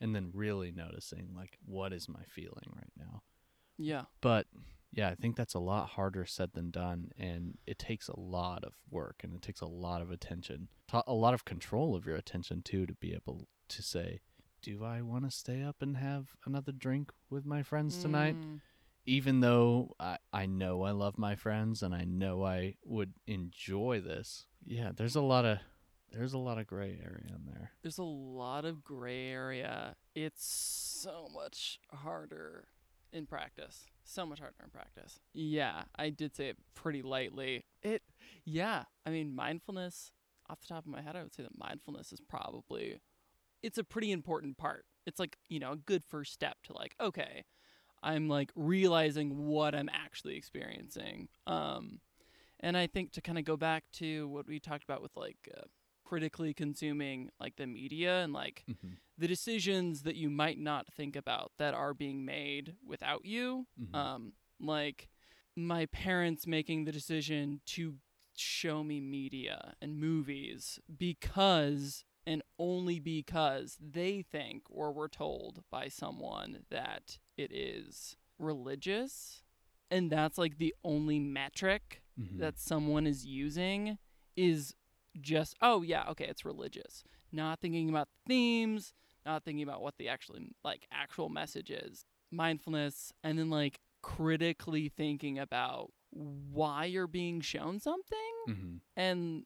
and 0.00 0.14
then 0.14 0.30
really 0.32 0.72
noticing 0.72 1.30
like 1.36 1.58
what 1.64 1.92
is 1.92 2.08
my 2.08 2.22
feeling 2.26 2.72
right 2.74 2.92
now. 2.98 3.22
Yeah, 3.78 4.02
But 4.20 4.46
yeah, 4.92 5.08
I 5.08 5.14
think 5.14 5.36
that's 5.36 5.54
a 5.54 5.60
lot 5.60 5.90
harder 5.90 6.26
said 6.26 6.52
than 6.52 6.70
done, 6.70 7.12
and 7.16 7.58
it 7.66 7.78
takes 7.78 8.08
a 8.08 8.18
lot 8.18 8.64
of 8.64 8.74
work 8.90 9.20
and 9.22 9.34
it 9.34 9.42
takes 9.42 9.60
a 9.60 9.66
lot 9.66 10.02
of 10.02 10.10
attention, 10.10 10.68
a 11.06 11.14
lot 11.14 11.32
of 11.32 11.44
control 11.44 11.94
of 11.94 12.06
your 12.06 12.16
attention 12.16 12.62
too, 12.62 12.86
to 12.86 12.94
be 12.94 13.14
able 13.14 13.46
to 13.68 13.82
say, 13.82 14.20
"Do 14.62 14.84
I 14.84 15.02
want 15.02 15.24
to 15.24 15.30
stay 15.30 15.62
up 15.62 15.82
and 15.82 15.96
have 15.96 16.36
another 16.44 16.72
drink 16.72 17.12
with 17.28 17.44
my 17.46 17.62
friends 17.62 18.00
tonight?" 18.02 18.36
Mm, 18.36 18.60
Even 19.06 19.40
though 19.40 19.94
I 19.98 20.18
I 20.32 20.46
know 20.46 20.82
I 20.82 20.90
love 20.92 21.18
my 21.18 21.34
friends 21.34 21.82
and 21.82 21.94
I 21.94 22.04
know 22.04 22.44
I 22.44 22.76
would 22.84 23.14
enjoy 23.26 24.00
this. 24.00 24.46
Yeah, 24.64 24.92
there's 24.94 25.16
a 25.16 25.22
lot 25.22 25.44
of 25.44 25.58
there's 26.12 26.32
a 26.32 26.38
lot 26.38 26.58
of 26.58 26.66
gray 26.66 26.98
area 27.02 27.34
in 27.36 27.46
there. 27.46 27.72
there's 27.82 27.98
a 27.98 28.02
lot 28.02 28.64
of 28.64 28.82
gray 28.82 29.28
area. 29.28 29.94
It's 30.14 30.44
so 30.44 31.28
much 31.32 31.78
harder 31.92 32.68
in 33.12 33.26
practice. 33.26 33.86
So 34.04 34.26
much 34.26 34.40
harder 34.40 34.56
in 34.64 34.70
practice. 34.70 35.20
Yeah, 35.32 35.84
I 35.96 36.10
did 36.10 36.34
say 36.34 36.48
it 36.48 36.58
pretty 36.74 37.00
lightly. 37.02 37.64
It, 37.82 38.02
yeah. 38.44 38.84
I 39.06 39.10
mean, 39.10 39.34
mindfulness. 39.34 40.12
Off 40.48 40.60
the 40.60 40.66
top 40.66 40.84
of 40.84 40.90
my 40.90 41.00
head, 41.00 41.14
I 41.14 41.22
would 41.22 41.32
say 41.32 41.44
that 41.44 41.56
mindfulness 41.56 42.12
is 42.12 42.20
probably, 42.20 43.00
it's 43.62 43.78
a 43.78 43.84
pretty 43.84 44.12
important 44.12 44.56
part. 44.58 44.84
It's 45.06 45.18
like 45.18 45.36
you 45.48 45.58
know 45.60 45.72
a 45.72 45.76
good 45.76 46.04
first 46.04 46.32
step 46.32 46.56
to 46.64 46.72
like 46.72 46.94
okay, 47.00 47.44
I'm 48.02 48.28
like 48.28 48.50
realizing 48.54 49.46
what 49.46 49.74
I'm 49.74 49.88
actually 49.92 50.36
experiencing. 50.36 51.28
Um, 51.46 52.00
and 52.60 52.76
I 52.76 52.86
think 52.86 53.12
to 53.12 53.20
kind 53.22 53.38
of 53.38 53.44
go 53.44 53.56
back 53.56 53.84
to 53.94 54.28
what 54.28 54.46
we 54.46 54.60
talked 54.60 54.84
about 54.84 55.02
with 55.02 55.16
like 55.16 55.36
uh, 55.56 55.62
critically 56.04 56.52
consuming 56.54 57.30
like 57.40 57.56
the 57.56 57.66
media 57.66 58.22
and 58.22 58.32
like 58.32 58.64
Mm-hmm. 58.70 58.94
the 59.18 59.28
decisions 59.28 60.02
that 60.02 60.16
you 60.16 60.30
might 60.30 60.58
not 60.58 60.86
think 60.92 61.16
about 61.16 61.52
that 61.58 61.74
are 61.74 61.94
being 61.94 62.24
made 62.24 62.74
without 62.86 63.24
you. 63.24 63.66
Mm-hmm. 63.80 63.94
Um, 63.96 64.32
like 64.60 65.08
my 65.56 65.86
parents 65.86 66.46
making 66.46 66.84
the 66.84 66.92
decision 66.92 67.60
to 67.66 67.94
show 68.36 68.82
me 68.82 69.00
media 69.00 69.74
and 69.82 69.98
movies 69.98 70.78
because 70.96 72.04
and 72.26 72.42
only 72.58 72.98
because 73.00 73.76
they 73.80 74.22
think 74.22 74.62
or 74.68 74.92
were 74.92 75.08
told 75.08 75.62
by 75.70 75.88
someone 75.88 76.64
that 76.70 77.18
it 77.36 77.50
is 77.52 78.16
religious 78.38 79.42
and 79.90 80.10
that's 80.10 80.38
like 80.38 80.58
the 80.58 80.74
only 80.84 81.18
metric 81.18 82.02
Mhm. 82.18 82.38
that 82.38 82.58
someone 82.58 83.06
is 83.06 83.24
using 83.24 83.98
is 84.36 84.74
just 85.20 85.56
oh 85.62 85.82
yeah 85.82 86.08
okay 86.10 86.26
it's 86.26 86.44
religious 86.44 87.02
not 87.32 87.60
thinking 87.60 87.88
about 87.88 88.08
themes 88.26 88.92
not 89.26 89.44
thinking 89.44 89.62
about 89.62 89.80
what 89.82 89.96
the 89.98 90.08
actually 90.08 90.48
like 90.64 90.86
actual 90.92 91.28
message 91.28 91.70
is 91.70 92.04
mindfulness 92.30 93.12
and 93.24 93.38
then 93.38 93.50
like 93.50 93.80
critically 94.02 94.88
thinking 94.88 95.38
about 95.38 95.90
why 96.10 96.84
you're 96.84 97.06
being 97.06 97.40
shown 97.40 97.78
something 97.80 98.18
Mm-hmm. 98.48 98.76
and 98.96 99.44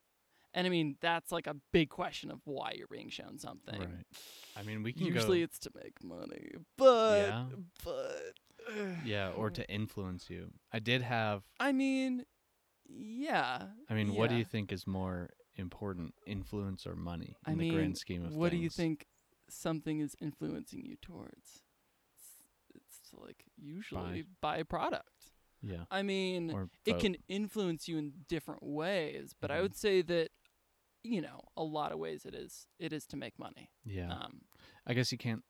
and 0.55 0.67
i 0.67 0.71
mean 0.71 0.97
that's 1.01 1.31
like 1.33 1.47
a 1.47 1.57
big 1.73 1.89
question 1.91 2.31
of 2.31 2.41
why 2.45 2.73
you're 2.77 2.87
being 2.89 3.11
shown 3.11 3.39
something 3.39 3.79
Right. 3.81 4.07
I 4.57 4.63
mean, 4.63 4.83
we 4.85 4.93
can 4.93 5.07
usually 5.07 5.41
go. 5.41 5.45
it's 5.45 5.59
to 5.61 5.71
make 5.75 6.03
money 6.03 6.53
but 6.79 7.17
Yeah. 7.19 7.45
but 7.85 8.35
Yeah, 9.05 9.31
or 9.37 9.51
to 9.51 9.69
influence 9.69 10.31
you. 10.31 10.53
I 10.73 10.79
did 10.79 11.03
have. 11.03 11.43
i 11.61 11.73
mean 11.73 12.25
yeah 12.89 13.67
I 13.91 13.95
mean, 13.95 14.15
what 14.15 14.31
do 14.31 14.37
you 14.37 14.45
think 14.45 14.73
is 14.73 14.87
more 14.87 15.31
important, 15.57 16.15
influence 16.27 16.87
or 16.87 16.95
money 16.97 17.37
in 17.47 17.53
I 17.53 17.57
the 17.57 17.59
mean, 17.63 17.75
grand 17.75 17.99
scheme 17.99 18.23
of 18.23 18.29
things. 18.31 18.39
what 18.39 18.51
do 18.53 18.57
you 18.59 18.71
think 18.71 19.07
something 19.49 20.01
is 20.01 20.17
influencing 20.21 20.85
you 20.85 20.97
towards? 21.01 21.63
It's, 22.75 23.01
it's 23.03 23.13
like 23.15 23.45
usually 23.57 24.25
buy 24.41 24.63
product. 24.65 25.11
Yeah. 25.63 25.85
I 25.91 26.03
mean, 26.03 26.69
it 26.85 26.99
can 27.01 27.17
influence 27.29 27.89
you 27.89 27.97
in 27.99 28.13
different 28.29 28.63
ways, 28.63 29.35
but 29.41 29.51
I 29.51 29.59
Mhm. 29.59 29.63
would 29.63 29.77
say 29.77 30.03
that 30.03 30.29
you 31.05 31.21
know, 31.21 31.41
a 31.57 31.63
lot 31.63 31.93
of 31.93 31.99
ways 31.99 32.25
it 32.25 32.35
is 32.35 32.67
it 32.79 32.93
is 32.93 33.07
to 33.07 33.17
make 33.17 33.39
money. 33.39 33.71
Yeah. 33.85 34.11
Um 34.13 34.41
I 34.87 34.95
guess 34.95 35.13
you 35.13 35.19
can't 35.19 35.43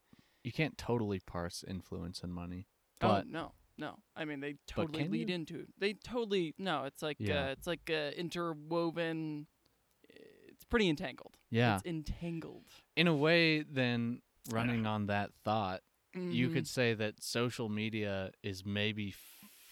you 0.43 0.53
can't 0.53 0.77
totally 0.77 1.21
parse 1.21 1.65
influence 1.67 2.23
and 2.23 2.33
money. 2.35 2.67
oh 3.01 3.09
But 3.09 3.27
no. 3.29 3.53
No. 3.79 3.97
I 4.15 4.25
mean, 4.25 4.41
they 4.41 4.57
totally 4.69 5.09
lead 5.09 5.29
you? 5.31 5.35
into. 5.35 5.67
They 5.79 5.95
totally 5.95 6.55
no, 6.59 6.85
it's 6.85 7.03
like 7.03 7.17
Yeah. 7.21 7.47
uh, 7.47 7.51
it's 7.53 7.67
like 7.67 7.89
uh, 7.91 8.11
interwoven 8.17 9.47
it's 10.49 10.65
pretty 10.65 10.89
entangled. 10.89 11.37
yeah, 11.51 11.77
It's 11.77 11.85
entangled. 11.87 12.67
in 12.97 13.09
a 13.09 13.15
way 13.15 13.63
then 13.63 14.23
running 14.51 14.87
on 14.87 15.07
that 15.07 15.31
thought, 15.45 15.81
you 16.15 16.49
Mhm. 16.49 16.53
could 16.53 16.69
say 16.69 16.95
that 16.95 17.23
social 17.25 17.69
media 17.69 18.31
is 18.43 18.65
maybe 18.65 19.13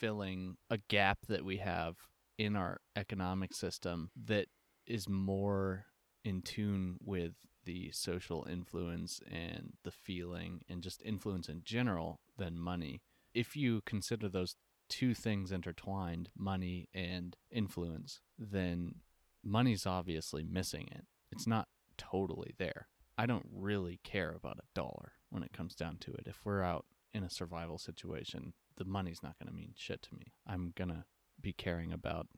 filling 0.00 0.56
a 0.70 0.78
gap 0.78 1.18
that 1.28 1.44
we 1.44 1.58
have 1.58 1.96
in 2.38 2.56
our 2.56 2.80
economic 2.96 3.54
system 3.54 4.10
that 4.16 4.48
is 4.86 5.08
more 5.08 5.86
in 6.24 6.42
tune 6.42 6.98
with 7.04 7.32
the 7.64 7.90
social 7.92 8.46
influence 8.50 9.20
and 9.30 9.74
the 9.84 9.90
feeling 9.90 10.62
and 10.68 10.82
just 10.82 11.02
influence 11.04 11.48
in 11.48 11.62
general 11.64 12.20
than 12.36 12.58
money. 12.58 13.02
If 13.34 13.56
you 13.56 13.82
consider 13.86 14.28
those 14.28 14.56
two 14.88 15.14
things 15.14 15.52
intertwined, 15.52 16.30
money 16.36 16.88
and 16.92 17.36
influence, 17.50 18.20
then 18.38 18.96
money's 19.42 19.86
obviously 19.86 20.44
missing 20.44 20.88
it. 20.90 21.06
It's 21.30 21.46
not 21.46 21.68
totally 21.96 22.54
there. 22.58 22.88
I 23.16 23.26
don't 23.26 23.46
really 23.52 24.00
care 24.04 24.32
about 24.34 24.58
a 24.58 24.68
dollar 24.74 25.12
when 25.30 25.42
it 25.42 25.52
comes 25.52 25.74
down 25.74 25.98
to 26.00 26.12
it. 26.12 26.26
If 26.26 26.40
we're 26.44 26.62
out 26.62 26.84
in 27.14 27.22
a 27.22 27.30
survival 27.30 27.78
situation, 27.78 28.54
the 28.76 28.84
money's 28.84 29.22
not 29.22 29.38
going 29.38 29.48
to 29.48 29.56
mean 29.56 29.72
shit 29.76 30.02
to 30.02 30.14
me. 30.14 30.32
I'm 30.46 30.72
going 30.76 30.90
to 30.90 31.04
be 31.40 31.52
caring 31.52 31.92
about 31.92 32.28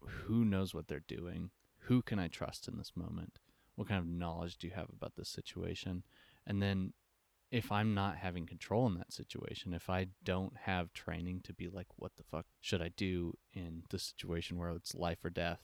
who 0.00 0.44
knows 0.44 0.74
what 0.74 0.88
they're 0.88 1.00
doing, 1.00 1.50
who 1.86 2.02
can 2.02 2.18
I 2.18 2.28
trust 2.28 2.68
in 2.68 2.76
this 2.78 2.92
moment, 2.94 3.38
what 3.74 3.88
kind 3.88 4.00
of 4.00 4.06
knowledge 4.06 4.56
do 4.58 4.66
you 4.66 4.74
have 4.74 4.88
about 4.88 5.16
this 5.16 5.28
situation, 5.28 6.04
and 6.46 6.62
then 6.62 6.92
if 7.50 7.70
I'm 7.70 7.94
not 7.94 8.16
having 8.16 8.46
control 8.46 8.86
in 8.86 8.94
that 8.94 9.12
situation, 9.12 9.72
if 9.72 9.88
I 9.88 10.08
don't 10.24 10.56
have 10.64 10.92
training 10.92 11.42
to 11.44 11.52
be 11.52 11.68
like, 11.68 11.86
what 11.96 12.12
the 12.16 12.24
fuck 12.24 12.46
should 12.60 12.82
I 12.82 12.90
do 12.96 13.34
in 13.52 13.84
this 13.90 14.02
situation 14.02 14.58
where 14.58 14.70
it's 14.70 14.94
life 14.94 15.24
or 15.24 15.30
death, 15.30 15.60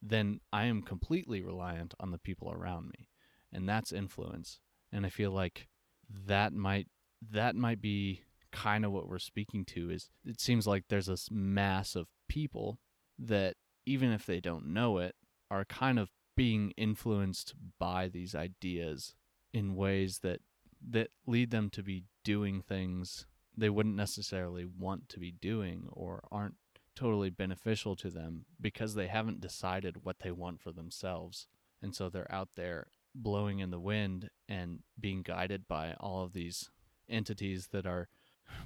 then 0.00 0.40
I 0.52 0.66
am 0.66 0.82
completely 0.82 1.42
reliant 1.42 1.94
on 1.98 2.12
the 2.12 2.18
people 2.18 2.52
around 2.52 2.86
me. 2.96 3.08
And 3.52 3.68
that's 3.68 3.92
influence. 3.92 4.60
And 4.92 5.04
I 5.04 5.08
feel 5.08 5.32
like 5.32 5.68
that 6.26 6.52
might 6.52 6.88
that 7.30 7.56
might 7.56 7.80
be 7.80 8.22
kind 8.52 8.84
of 8.84 8.92
what 8.92 9.08
we're 9.08 9.18
speaking 9.18 9.64
to 9.64 9.90
is 9.90 10.10
it 10.24 10.40
seems 10.40 10.66
like 10.66 10.84
there's 10.88 11.06
this 11.06 11.28
mass 11.30 11.96
of 11.96 12.06
people 12.28 12.78
that 13.18 13.54
even 13.86 14.12
if 14.12 14.26
they 14.26 14.40
don't 14.40 14.66
know 14.66 14.98
it 14.98 15.14
are 15.50 15.64
kind 15.64 15.98
of 15.98 16.10
being 16.36 16.72
influenced 16.76 17.54
by 17.78 18.08
these 18.08 18.34
ideas 18.34 19.14
in 19.52 19.76
ways 19.76 20.18
that 20.20 20.40
that 20.86 21.10
lead 21.26 21.50
them 21.50 21.70
to 21.70 21.82
be 21.82 22.04
doing 22.24 22.60
things 22.60 23.26
they 23.56 23.70
wouldn't 23.70 23.94
necessarily 23.94 24.64
want 24.64 25.08
to 25.08 25.20
be 25.20 25.30
doing 25.30 25.86
or 25.92 26.22
aren't 26.30 26.56
totally 26.94 27.30
beneficial 27.30 27.96
to 27.96 28.10
them 28.10 28.44
because 28.60 28.94
they 28.94 29.06
haven't 29.06 29.40
decided 29.40 30.04
what 30.04 30.20
they 30.20 30.30
want 30.30 30.60
for 30.60 30.72
themselves. 30.72 31.46
And 31.82 31.94
so 31.94 32.08
they're 32.08 32.32
out 32.32 32.50
there 32.56 32.88
blowing 33.14 33.60
in 33.60 33.70
the 33.70 33.80
wind 33.80 34.30
and 34.48 34.80
being 34.98 35.22
guided 35.22 35.68
by 35.68 35.94
all 36.00 36.24
of 36.24 36.32
these 36.32 36.70
entities 37.08 37.68
that 37.72 37.86
are 37.86 38.08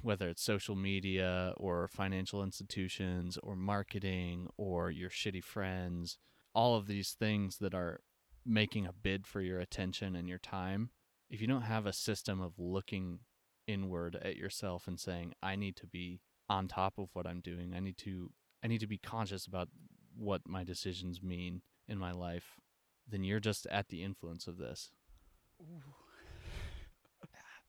whether 0.01 0.27
it's 0.27 0.43
social 0.43 0.75
media 0.75 1.53
or 1.57 1.87
financial 1.87 2.43
institutions 2.43 3.37
or 3.41 3.55
marketing 3.55 4.47
or 4.57 4.91
your 4.91 5.09
shitty 5.09 5.43
friends, 5.43 6.17
all 6.53 6.75
of 6.75 6.87
these 6.87 7.11
things 7.11 7.57
that 7.57 7.73
are 7.73 8.01
making 8.45 8.85
a 8.85 8.93
bid 8.93 9.27
for 9.27 9.41
your 9.41 9.59
attention 9.59 10.15
and 10.15 10.27
your 10.27 10.39
time. 10.39 10.89
If 11.29 11.41
you 11.41 11.47
don't 11.47 11.61
have 11.63 11.85
a 11.85 11.93
system 11.93 12.41
of 12.41 12.53
looking 12.57 13.19
inward 13.67 14.17
at 14.21 14.35
yourself 14.35 14.87
and 14.87 14.99
saying, 14.99 15.33
I 15.43 15.55
need 15.55 15.75
to 15.77 15.87
be 15.87 16.21
on 16.49 16.67
top 16.67 16.95
of 16.97 17.09
what 17.13 17.27
I'm 17.27 17.41
doing, 17.41 17.73
I 17.75 17.79
need 17.79 17.97
to 17.99 18.31
I 18.63 18.67
need 18.67 18.79
to 18.79 18.87
be 18.87 18.97
conscious 18.97 19.45
about 19.45 19.69
what 20.17 20.41
my 20.47 20.63
decisions 20.63 21.21
mean 21.21 21.61
in 21.87 21.97
my 21.97 22.11
life, 22.11 22.55
then 23.07 23.23
you're 23.23 23.39
just 23.39 23.65
at 23.67 23.87
the 23.87 24.03
influence 24.03 24.47
of 24.47 24.57
this. 24.57 24.91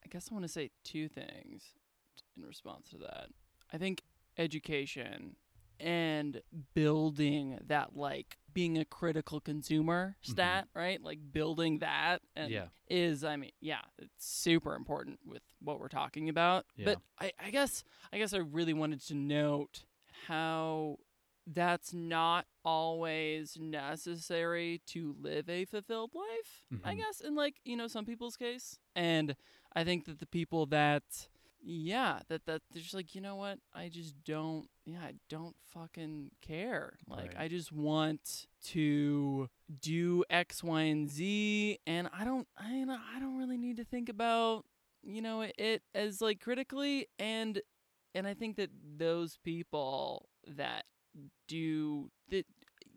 I 0.02 0.08
guess 0.08 0.28
I 0.30 0.34
want 0.34 0.44
to 0.44 0.52
say 0.52 0.70
two 0.82 1.08
things 1.08 1.62
in 2.36 2.44
response 2.44 2.90
to 2.90 2.98
that. 2.98 3.28
I 3.72 3.78
think 3.78 4.02
education 4.38 5.36
and 5.78 6.42
building 6.74 7.58
that 7.66 7.96
like 7.96 8.38
being 8.52 8.78
a 8.78 8.84
critical 8.84 9.40
consumer 9.40 10.16
Mhm. 10.22 10.30
stat, 10.32 10.68
right? 10.74 11.02
Like 11.02 11.18
building 11.32 11.78
that 11.78 12.22
and 12.36 12.50
Yeah. 12.50 12.66
is 12.88 13.24
I 13.24 13.36
mean, 13.36 13.52
yeah, 13.60 13.82
it's 13.98 14.26
super 14.26 14.74
important 14.74 15.20
with 15.24 15.42
what 15.60 15.78
we're 15.80 15.88
talking 15.88 16.28
about. 16.28 16.66
Yeah. 16.76 16.86
But 16.86 17.00
I, 17.20 17.32
I 17.38 17.50
guess 17.50 17.84
I 18.12 18.18
guess 18.18 18.32
I 18.32 18.38
really 18.38 18.74
wanted 18.74 19.00
to 19.06 19.14
note 19.14 19.84
how 20.26 20.98
that's 21.46 21.92
not 21.92 22.46
always 22.64 23.56
necessary 23.58 24.80
to 24.86 25.14
live 25.18 25.48
a 25.48 25.64
fulfilled 25.64 26.14
life, 26.14 26.66
I 26.84 26.94
Mhm. 26.94 26.98
guess, 26.98 27.20
in 27.20 27.34
like, 27.34 27.56
you 27.64 27.76
know, 27.76 27.88
some 27.88 28.04
people's 28.04 28.36
case. 28.36 28.78
And 28.94 29.34
I 29.74 29.84
think 29.84 30.04
that 30.04 30.18
the 30.18 30.26
people 30.26 30.66
that 30.66 31.28
yeah, 31.62 32.20
that 32.28 32.46
that 32.46 32.62
they're 32.72 32.82
just 32.82 32.94
like, 32.94 33.14
you 33.14 33.20
know 33.20 33.36
what? 33.36 33.58
I 33.74 33.88
just 33.88 34.14
don't 34.24 34.68
yeah, 34.84 35.00
I 35.00 35.14
don't 35.28 35.56
fucking 35.72 36.30
care. 36.40 36.98
Like 37.06 37.34
Right. 37.34 37.44
I 37.44 37.48
just 37.48 37.72
want 37.72 38.46
to 38.66 39.48
do 39.80 40.24
X, 40.30 40.62
Y, 40.64 40.80
and 40.82 41.08
Z 41.08 41.78
and 41.86 42.08
I 42.16 42.24
don't 42.24 42.48
I 42.58 42.84
I 43.16 43.20
don't 43.20 43.38
really 43.38 43.58
need 43.58 43.76
to 43.76 43.84
think 43.84 44.08
about, 44.08 44.64
you 45.02 45.22
know, 45.22 45.42
it 45.42 45.82
as 45.94 46.20
like 46.20 46.40
critically 46.40 47.06
and 47.18 47.60
and 48.14 48.26
I 48.26 48.34
think 48.34 48.56
that 48.56 48.70
those 48.96 49.38
people 49.44 50.28
that 50.46 50.84
do 51.46 52.10
that 52.30 52.46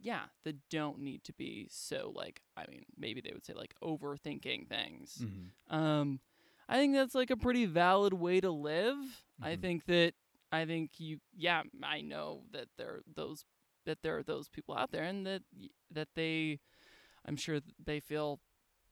yeah, 0.02 0.23
that 0.43 0.58
don't 0.69 0.99
need 0.99 1.23
to 1.23 1.34
be 1.34 1.67
so 1.71 2.12
like 2.13 2.41
I 2.58 2.65
mean, 2.69 2.84
maybe 2.97 3.21
they 3.21 3.32
would 3.32 3.45
say 3.45 3.54
like 3.54 3.73
overthinking 3.84 4.67
things. 4.67 5.21
Mm-hmm. 5.21 5.76
Um, 5.76 6.19
I 6.67 6.78
think 6.78 6.93
that's 6.93 7.15
like 7.15 7.30
a 7.32 7.38
pretty 7.38 7.65
valid 7.65 8.13
way 8.13 8.39
to 8.41 8.52
live. 8.52 8.95
I 9.41 9.56
Mhm. 9.56 9.62
think 9.62 9.86
that 9.86 10.13
I 10.52 10.65
think 10.65 10.99
you, 10.99 11.19
yeah, 11.36 11.63
I 11.82 12.02
know 12.02 12.43
that 12.52 12.67
there 12.78 12.88
are 12.95 13.04
those 13.15 13.45
that 13.86 14.02
there 14.02 14.17
are 14.17 14.23
those 14.23 14.47
people 14.49 14.76
out 14.76 14.91
there, 14.91 15.04
and 15.04 15.26
that 15.26 15.43
y- 15.54 15.69
that 15.91 16.10
they, 16.15 16.60
I'm 17.26 17.36
sure 17.36 17.60
th- 17.60 17.76
they 17.84 17.99
feel 17.99 18.39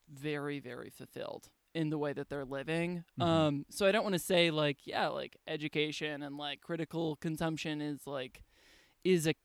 very 0.09 0.59
very 0.59 0.89
fulfilled 0.89 1.49
in 1.73 1.89
the 1.89 1.97
way 1.97 2.11
that 2.13 2.27
they're 2.29 2.43
living. 2.45 3.05
Mhm. 3.17 3.23
Um, 3.23 3.65
so 3.69 3.85
I 3.85 3.91
don't 3.91 4.03
want 4.03 4.13
to 4.15 4.19
say 4.19 4.51
like 4.51 4.85
yeah, 4.85 5.07
like 5.07 5.37
education 5.47 6.21
and 6.23 6.37
like 6.37 6.61
critical 6.61 7.15
consumption 7.17 7.79
is 7.81 8.05
like 8.07 8.43
is 9.03 9.27
a 9.27 9.35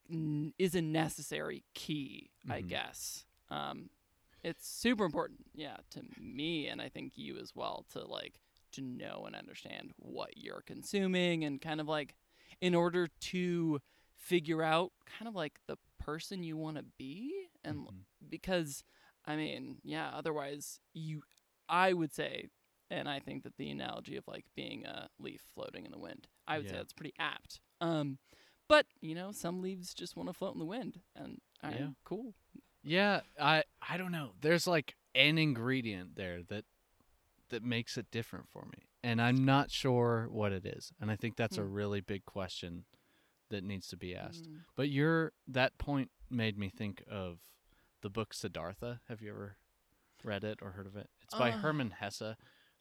is 0.58 0.74
a 0.74 0.82
necessary 0.82 1.64
key, 1.74 2.30
I 2.48 2.60
Mhm. 2.62 2.68
guess. 2.68 3.24
Um, 3.50 3.90
it's 4.46 4.66
super 4.68 5.04
important, 5.04 5.40
yeah, 5.54 5.76
to 5.90 6.02
me 6.20 6.68
and 6.68 6.80
I 6.80 6.88
think 6.88 7.12
you 7.16 7.36
as 7.38 7.52
well 7.54 7.84
to 7.92 8.04
like 8.06 8.40
to 8.72 8.80
know 8.80 9.24
and 9.26 9.34
understand 9.34 9.92
what 9.98 10.36
you're 10.36 10.62
consuming 10.64 11.44
and 11.44 11.60
kind 11.60 11.80
of 11.80 11.88
like 11.88 12.14
in 12.60 12.74
order 12.74 13.08
to 13.32 13.80
figure 14.16 14.62
out 14.62 14.92
kind 15.18 15.28
of 15.28 15.34
like 15.34 15.58
the 15.66 15.76
person 15.98 16.42
you 16.42 16.56
want 16.56 16.76
to 16.76 16.84
be 16.98 17.32
and 17.64 17.78
Mhm. 17.86 18.04
because 18.28 18.84
I 19.24 19.34
mean, 19.36 19.78
yeah, 19.82 20.10
otherwise 20.14 20.80
you 20.94 21.22
I 21.68 21.92
would 21.92 22.12
say 22.14 22.48
and 22.88 23.08
I 23.08 23.18
think 23.18 23.42
that 23.42 23.56
the 23.56 23.70
analogy 23.70 24.16
of 24.16 24.28
like 24.28 24.44
being 24.54 24.86
a 24.86 25.08
leaf 25.18 25.42
floating 25.54 25.84
in 25.86 25.90
the 25.92 25.98
wind, 25.98 26.28
I 26.46 26.58
would 26.58 26.68
say 26.68 26.76
that's 26.76 26.92
pretty 26.92 27.14
apt. 27.18 27.60
Um 27.80 28.18
but, 28.68 28.86
you 29.00 29.14
know, 29.14 29.30
some 29.32 29.60
leaves 29.62 29.94
just 29.94 30.16
want 30.16 30.28
to 30.28 30.32
float 30.32 30.54
in 30.54 30.58
the 30.60 30.64
wind 30.66 31.00
and 31.14 31.40
right, 31.62 31.74
Yeah. 31.76 31.88
cool. 32.04 32.34
Yeah, 32.86 33.20
I 33.40 33.64
I 33.82 33.96
don't 33.96 34.12
know. 34.12 34.30
There's 34.40 34.66
like 34.66 34.94
an 35.14 35.38
ingredient 35.38 36.14
there 36.16 36.42
that 36.48 36.64
that 37.48 37.62
makes 37.62 37.96
it 37.98 38.10
different 38.10 38.48
for 38.48 38.64
me. 38.66 38.86
And 39.02 39.20
I'm 39.20 39.44
not 39.44 39.70
sure 39.70 40.28
what 40.30 40.52
it 40.52 40.64
is. 40.66 40.92
And 41.00 41.10
I 41.10 41.16
think 41.16 41.36
that's 41.36 41.58
a 41.58 41.62
Hmm. 41.62 41.72
really 41.72 42.00
big 42.00 42.24
question 42.24 42.84
that 43.50 43.62
needs 43.64 43.86
to 43.88 43.96
be 43.96 44.14
asked. 44.16 44.50
Mm. 44.50 44.60
But 44.76 44.88
your 44.88 45.32
that 45.46 45.78
point 45.78 46.10
made 46.30 46.58
me 46.58 46.68
think 46.68 47.02
of 47.08 47.38
the 48.02 48.10
book 48.10 48.34
Siddhartha. 48.34 49.00
Have 49.08 49.20
you 49.22 49.30
ever 49.30 49.58
read 50.24 50.42
it 50.44 50.58
or 50.62 50.72
heard 50.72 50.86
of 50.86 50.96
it? 50.96 51.08
It's 51.22 51.34
by 51.34 51.50
Uh. 51.52 51.58
Hermann 51.58 51.90
Hesse, 51.92 52.34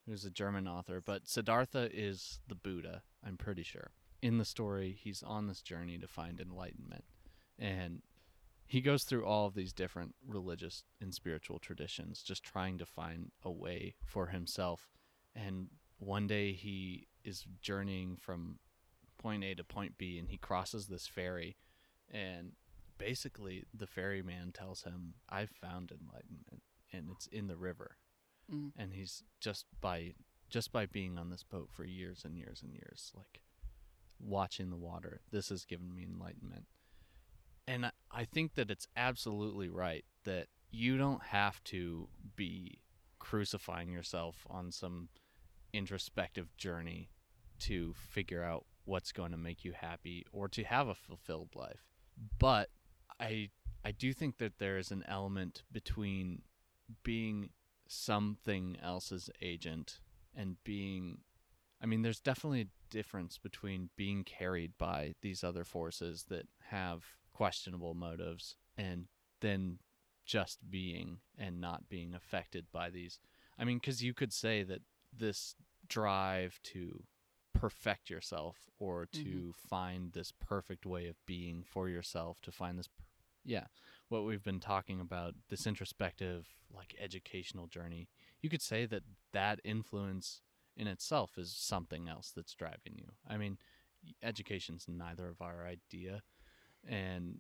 who's 0.06 0.26
a 0.26 0.32
German 0.32 0.68
author. 0.68 1.02
But 1.02 1.28
Siddhartha 1.28 1.90
is 1.94 2.40
the 2.48 2.56
Buddha, 2.56 3.04
I'm 3.24 3.38
pretty 3.38 3.64
sure. 3.64 3.92
In 4.22 4.38
the 4.40 4.46
story, 4.46 4.94
he's 4.94 5.22
on 5.22 5.46
this 5.48 5.62
journey 5.62 5.98
to 6.00 6.08
find 6.08 6.40
enlightenment. 6.40 7.06
And 7.60 8.02
he 8.68 8.82
goes 8.82 9.04
through 9.04 9.26
all 9.26 9.46
of 9.48 9.54
these 9.54 9.74
different 9.74 10.16
religious 10.26 10.84
and 11.00 11.14
spiritual 11.14 11.60
traditions, 11.60 12.22
just 12.24 12.44
trying 12.44 12.78
to 12.80 12.86
find 12.86 13.32
a 13.44 13.52
way 13.52 13.96
for 14.04 14.28
himself. 14.28 14.90
And 15.36 15.68
one 16.00 16.28
day 16.28 16.54
he 16.54 17.08
is 17.24 17.46
journeying 17.62 18.18
from 18.18 18.60
point 19.18 19.44
A 19.44 19.56
to 19.56 19.64
point 19.64 19.98
B 19.98 20.20
and 20.20 20.30
he 20.30 20.38
crosses 20.38 20.88
this 20.88 21.08
ferry 21.08 21.58
and 22.12 22.52
basically 22.98 23.64
the 23.74 23.88
ferryman 23.88 24.52
tells 24.52 24.84
him 24.84 25.16
I've 25.28 25.50
found 25.50 25.92
enlightenment 25.92 26.62
and 26.94 27.08
it's 27.12 27.28
in 27.28 27.48
the 27.48 27.58
river 27.58 27.98
Mm. 28.54 28.74
and 28.78 28.94
he's 28.94 29.24
just 29.40 29.66
by 29.82 30.14
just 30.52 30.72
by 30.72 30.86
being 30.86 31.18
on 31.18 31.32
this 31.32 31.42
boat 31.42 31.70
for 31.72 31.84
years 31.84 32.22
and 32.24 32.38
years 32.38 32.62
and 32.62 32.72
years 32.72 33.12
like 33.16 33.42
watching 34.20 34.70
the 34.70 34.76
water 34.76 35.22
this 35.32 35.50
has 35.50 35.66
given 35.66 35.96
me 35.96 36.04
enlightenment 36.04 36.66
and 37.68 37.88
I, 37.88 37.92
I 38.16 38.24
think 38.24 38.56
that 38.56 38.72
it's 38.72 38.88
absolutely 38.96 39.68
right 39.68 40.06
that 40.24 40.48
you 40.72 40.98
don't 40.98 41.22
have 41.22 41.62
to 41.66 42.08
be 42.36 42.80
crucifying 43.20 43.92
yourself 43.92 44.48
on 44.50 44.72
some 44.72 45.10
introspective 45.74 46.56
journey 46.56 47.10
to 47.60 47.94
figure 47.94 48.42
out 48.42 48.66
what's 48.86 49.12
going 49.12 49.32
to 49.32 49.38
make 49.38 49.66
you 49.66 49.74
happy 49.74 50.26
or 50.32 50.48
to 50.48 50.64
have 50.64 50.88
a 50.88 50.96
fulfilled 50.96 51.50
life. 51.56 51.86
But 52.40 52.70
i 53.20 53.50
i 53.86 53.92
do 53.92 54.12
think 54.14 54.38
that 54.38 54.58
there 54.58 54.78
is 54.78 54.92
an 54.92 55.04
element 55.08 55.64
between 55.72 56.42
being 57.04 57.50
something 57.88 58.78
else's 58.82 59.30
agent 59.42 60.00
and 60.36 60.58
being 60.64 61.20
I 61.82 61.86
mean 61.86 62.02
there's 62.02 62.20
definitely 62.20 62.62
a 62.62 62.68
difference 62.90 63.38
between 63.38 63.90
being 63.96 64.24
carried 64.24 64.78
by 64.78 65.16
these 65.22 65.44
other 65.44 65.64
forces 65.64 66.26
that 66.30 66.48
have 66.70 67.04
questionable 67.36 67.94
motives 67.94 68.56
and 68.78 69.08
then 69.42 69.78
just 70.26 70.58
being 70.72 71.18
and 71.38 71.60
not 71.60 71.90
being 71.90 72.14
affected 72.16 72.66
by 72.72 72.90
these 72.90 73.20
I 73.60 73.66
mean 73.66 73.82
cuz 73.82 74.02
you 74.02 74.14
could 74.14 74.32
say 74.32 74.64
that 74.64 74.82
this 75.12 75.56
drive 75.88 76.60
to 76.64 77.04
perfect 77.54 78.10
yourself 78.10 78.70
or 78.80 79.06
to 79.08 79.52
Mhm. 79.52 79.56
find 79.56 80.14
this 80.14 80.32
perfect 80.32 80.86
way 80.86 81.08
of 81.08 81.24
being 81.26 81.64
for 81.64 81.90
yourself 81.90 82.42
to 82.42 82.52
find 82.52 82.80
this 82.80 82.90
yeah 83.44 83.68
what 84.08 84.24
we've 84.24 84.44
been 84.44 84.60
talking 84.62 85.00
about 85.02 85.36
this 85.50 85.68
introspective 85.68 86.48
like 86.70 86.96
educational 86.98 87.68
journey 87.68 88.08
you 88.42 88.50
could 88.50 88.62
say 88.62 88.86
that 88.86 89.04
that 89.34 89.60
influence 89.64 90.42
in 90.76 90.88
itself 90.88 91.38
is 91.38 91.52
something 91.56 92.08
else 92.08 92.32
that's 92.32 92.56
driving 92.56 92.98
you 92.98 93.12
i 93.28 93.38
mean 93.38 93.58
education's 94.22 94.88
neither 94.88 95.28
of 95.30 95.42
our 95.42 95.66
idea 95.66 96.24
and 96.88 97.38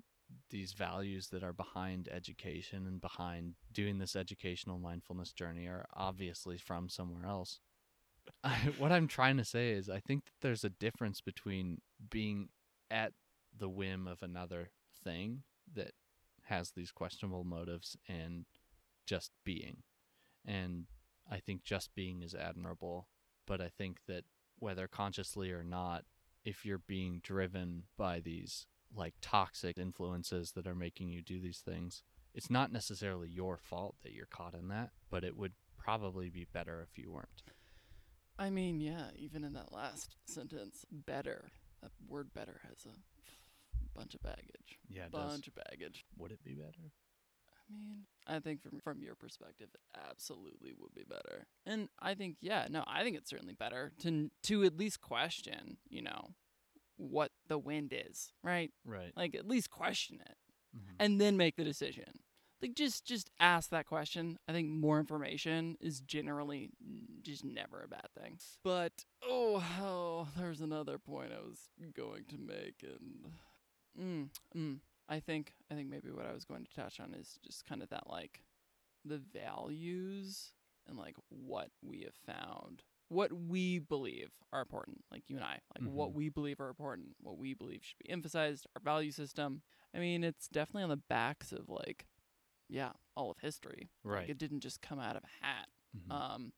these 0.49 0.73
values 0.73 1.27
that 1.29 1.43
are 1.43 1.53
behind 1.53 2.09
education 2.11 2.85
and 2.87 2.99
behind 2.99 3.53
doing 3.71 3.99
this 3.99 4.15
educational 4.15 4.79
mindfulness 4.79 5.31
journey 5.31 5.67
are 5.67 5.85
obviously 5.93 6.57
from 6.57 6.89
somewhere 6.89 7.25
else 7.25 7.59
I, 8.43 8.55
what 8.77 8.91
i'm 8.91 9.07
trying 9.07 9.37
to 9.37 9.45
say 9.45 9.71
is 9.71 9.89
i 9.89 9.99
think 9.99 10.25
that 10.25 10.33
there's 10.41 10.63
a 10.63 10.69
difference 10.69 11.21
between 11.21 11.79
being 12.09 12.49
at 12.89 13.13
the 13.57 13.69
whim 13.69 14.07
of 14.07 14.21
another 14.21 14.69
thing 15.03 15.43
that 15.73 15.91
has 16.45 16.71
these 16.71 16.91
questionable 16.91 17.43
motives 17.43 17.97
and 18.07 18.45
just 19.05 19.31
being. 19.43 19.77
And 20.45 20.85
I 21.29 21.37
think 21.37 21.63
just 21.63 21.93
being 21.95 22.21
is 22.21 22.35
admirable, 22.35 23.07
but 23.47 23.61
I 23.61 23.69
think 23.69 23.99
that 24.07 24.25
whether 24.59 24.87
consciously 24.87 25.51
or 25.51 25.63
not, 25.63 26.03
if 26.43 26.65
you're 26.65 26.77
being 26.77 27.19
driven 27.23 27.83
by 27.97 28.19
these 28.19 28.67
like 28.95 29.13
toxic 29.21 29.77
influences 29.77 30.51
that 30.51 30.67
are 30.67 30.75
making 30.75 31.09
you 31.09 31.21
do 31.21 31.39
these 31.39 31.59
things, 31.59 32.03
it's 32.33 32.49
not 32.49 32.71
necessarily 32.71 33.29
your 33.29 33.57
fault 33.57 33.95
that 34.03 34.13
you're 34.13 34.25
caught 34.25 34.53
in 34.53 34.67
that, 34.69 34.91
but 35.09 35.23
it 35.23 35.37
would 35.37 35.53
probably 35.77 36.29
be 36.29 36.45
better 36.51 36.81
if 36.81 36.97
you 36.97 37.11
weren't. 37.11 37.43
I 38.37 38.49
mean, 38.49 38.81
yeah, 38.81 39.07
even 39.15 39.43
in 39.43 39.53
that 39.53 39.71
last 39.71 40.15
sentence, 40.25 40.85
better. 40.91 41.51
That 41.81 41.91
word 42.07 42.33
better 42.33 42.59
has 42.67 42.85
a 42.85 43.97
bunch 43.97 44.15
of 44.15 44.21
baggage. 44.21 44.79
Yeah, 44.89 45.05
it 45.05 45.11
does. 45.11 45.31
bunch 45.31 45.47
of 45.47 45.55
baggage. 45.55 46.05
Would 46.17 46.31
it 46.31 46.43
be 46.43 46.53
better? 46.53 46.91
I 47.69 47.73
mean, 47.73 48.05
I 48.27 48.39
think 48.39 48.61
from 48.61 48.79
from 48.79 49.01
your 49.01 49.15
perspective, 49.15 49.69
it 49.73 49.99
absolutely 50.09 50.73
would 50.77 50.93
be 50.93 51.03
better. 51.07 51.47
And 51.65 51.89
I 51.99 52.13
think, 52.13 52.37
yeah, 52.41 52.67
no, 52.69 52.83
I 52.87 53.03
think 53.03 53.15
it's 53.15 53.29
certainly 53.29 53.55
better 53.55 53.91
to 53.99 54.29
to 54.43 54.63
at 54.63 54.77
least 54.77 55.01
question, 55.01 55.77
you 55.89 56.01
know, 56.01 56.31
what 56.97 57.31
the 57.47 57.57
wind 57.57 57.93
is, 57.93 58.31
right? 58.43 58.71
Right. 58.85 59.11
Like 59.15 59.35
at 59.35 59.47
least 59.47 59.69
question 59.69 60.19
it, 60.25 60.37
Mhm. 60.77 60.95
and 60.99 61.21
then 61.21 61.37
make 61.37 61.55
the 61.55 61.63
decision. 61.63 62.19
Like 62.61 62.73
just 62.75 63.05
just 63.05 63.29
ask 63.39 63.69
that 63.71 63.85
question. 63.85 64.39
I 64.47 64.51
think 64.53 64.69
more 64.69 64.99
information 64.99 65.77
is 65.81 65.99
generally 65.99 66.71
just 67.21 67.43
never 67.43 67.81
a 67.83 67.87
bad 67.87 68.07
thing. 68.19 68.39
But 68.63 69.05
oh, 69.21 69.63
oh 69.79 70.27
there's 70.37 70.61
another 70.61 70.97
point 70.97 71.31
I 71.33 71.41
was 71.45 71.69
going 71.93 72.25
to 72.29 72.37
make, 72.37 72.81
and 72.83 73.31
mm, 73.99 74.29
mm, 74.55 74.79
I 75.09 75.19
think 75.19 75.53
I 75.69 75.75
think 75.75 75.89
maybe 75.89 76.11
what 76.11 76.25
I 76.25 76.33
was 76.33 76.45
going 76.45 76.63
to 76.65 76.73
touch 76.73 76.99
on 76.99 77.13
is 77.13 77.37
just 77.45 77.65
kind 77.65 77.83
of 77.83 77.89
that 77.89 78.09
like 78.09 78.41
the 79.03 79.17
values 79.17 80.53
and 80.87 80.97
like 80.97 81.15
what 81.29 81.69
we 81.83 82.01
have 82.01 82.15
found, 82.15 82.83
what 83.09 83.31
we 83.31 83.79
believe 83.79 84.31
are 84.51 84.61
important, 84.61 85.03
like 85.11 85.23
you 85.29 85.35
and 85.35 85.45
I, 85.45 85.59
like 85.77 85.87
what 85.89 86.09
Mhm. 86.11 86.13
we 86.13 86.29
believe 86.29 86.59
are 86.59 86.69
important, 86.69 87.15
what 87.19 87.37
we 87.37 87.53
believe 87.53 87.83
should 87.83 87.99
be 87.99 88.09
emphasized, 88.09 88.65
our 88.75 88.81
value 88.81 89.11
system. 89.11 89.61
I 89.93 89.99
mean, 89.99 90.23
it's 90.23 90.47
definitely 90.47 90.83
on 90.83 90.89
the 90.89 90.97
backs 90.97 91.51
of 91.51 91.69
like, 91.69 92.07
yeah, 92.67 92.93
all 93.15 93.29
of 93.31 93.37
history. 93.39 93.91
Like, 94.03 94.13
Right. 94.13 94.29
it 94.29 94.37
didn't 94.37 94.61
just 94.61 94.81
come 94.81 94.99
out 94.99 95.15
of 95.15 95.23
a 95.23 95.45
hat. 95.45 95.69
Mhm. 95.95 96.11
Um, 96.11 96.53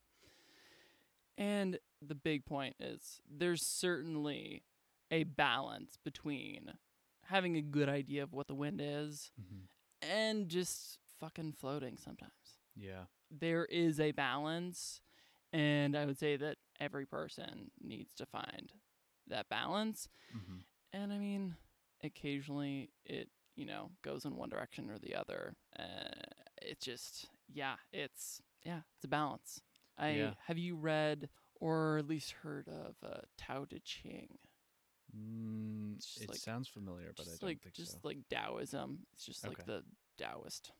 and 1.37 1.79
the 2.01 2.15
big 2.15 2.45
point 2.45 2.75
is 2.79 3.21
there's 3.29 3.61
certainly 3.65 4.63
a 5.11 5.23
balance 5.23 5.97
between 6.03 6.77
having 7.25 7.55
a 7.57 7.61
good 7.61 7.89
idea 7.89 8.23
of 8.23 8.33
what 8.33 8.47
the 8.47 8.55
wind 8.55 8.79
is 8.81 9.31
Mhm. 9.39 9.67
and 10.01 10.49
just 10.49 10.99
fucking 11.19 11.53
floating 11.53 11.97
sometimes. 11.97 12.59
Yeah. 12.75 13.05
There 13.29 13.65
is 13.65 13.99
a 13.99 14.11
balance, 14.13 15.01
and 15.53 15.95
I 15.97 16.05
would 16.05 16.17
say 16.17 16.35
that 16.37 16.57
every 16.79 17.05
person 17.05 17.71
needs 17.81 18.13
to 18.15 18.25
find 18.25 18.71
that 19.27 19.49
balance. 19.49 20.07
Mhm. 20.35 20.63
And 20.93 21.11
I 21.13 21.17
mean, 21.17 21.55
occasionally 22.03 22.91
it, 23.05 23.29
you 23.55 23.65
know, 23.65 23.91
goes 24.03 24.25
in 24.25 24.35
one 24.35 24.49
direction 24.49 24.89
or 24.89 24.99
the 24.99 25.15
other. 25.15 25.55
Uh, 25.77 26.21
it 26.61 26.79
just, 26.79 27.29
yeah, 27.47 27.75
it's, 27.91 28.41
yeah, 28.63 28.81
it's 28.95 29.05
a 29.05 29.07
balance. 29.07 29.61
I 29.97 30.09
Yeah. 30.11 30.33
have 30.45 30.57
you 30.57 30.75
read 30.75 31.29
or 31.59 31.97
at 31.97 32.07
least 32.07 32.31
heard 32.31 32.67
of 32.67 32.95
uh, 33.03 33.21
Tao 33.37 33.65
Te 33.65 33.79
Ching? 33.79 34.37
Mm, 35.15 35.97
it 36.21 36.29
like- 36.29 36.37
sounds 36.37 36.67
familiar, 36.67 37.13
but 37.15 37.27
I 37.27 37.31
don't 37.31 37.43
like 37.43 37.61
think 37.63 37.75
just 37.75 37.93
so. 37.93 37.99
like 38.03 38.27
Taoism. 38.29 39.05
It's 39.13 39.25
just 39.25 39.45
like 39.47 39.65
the 39.65 39.83
Taoist 40.17 40.71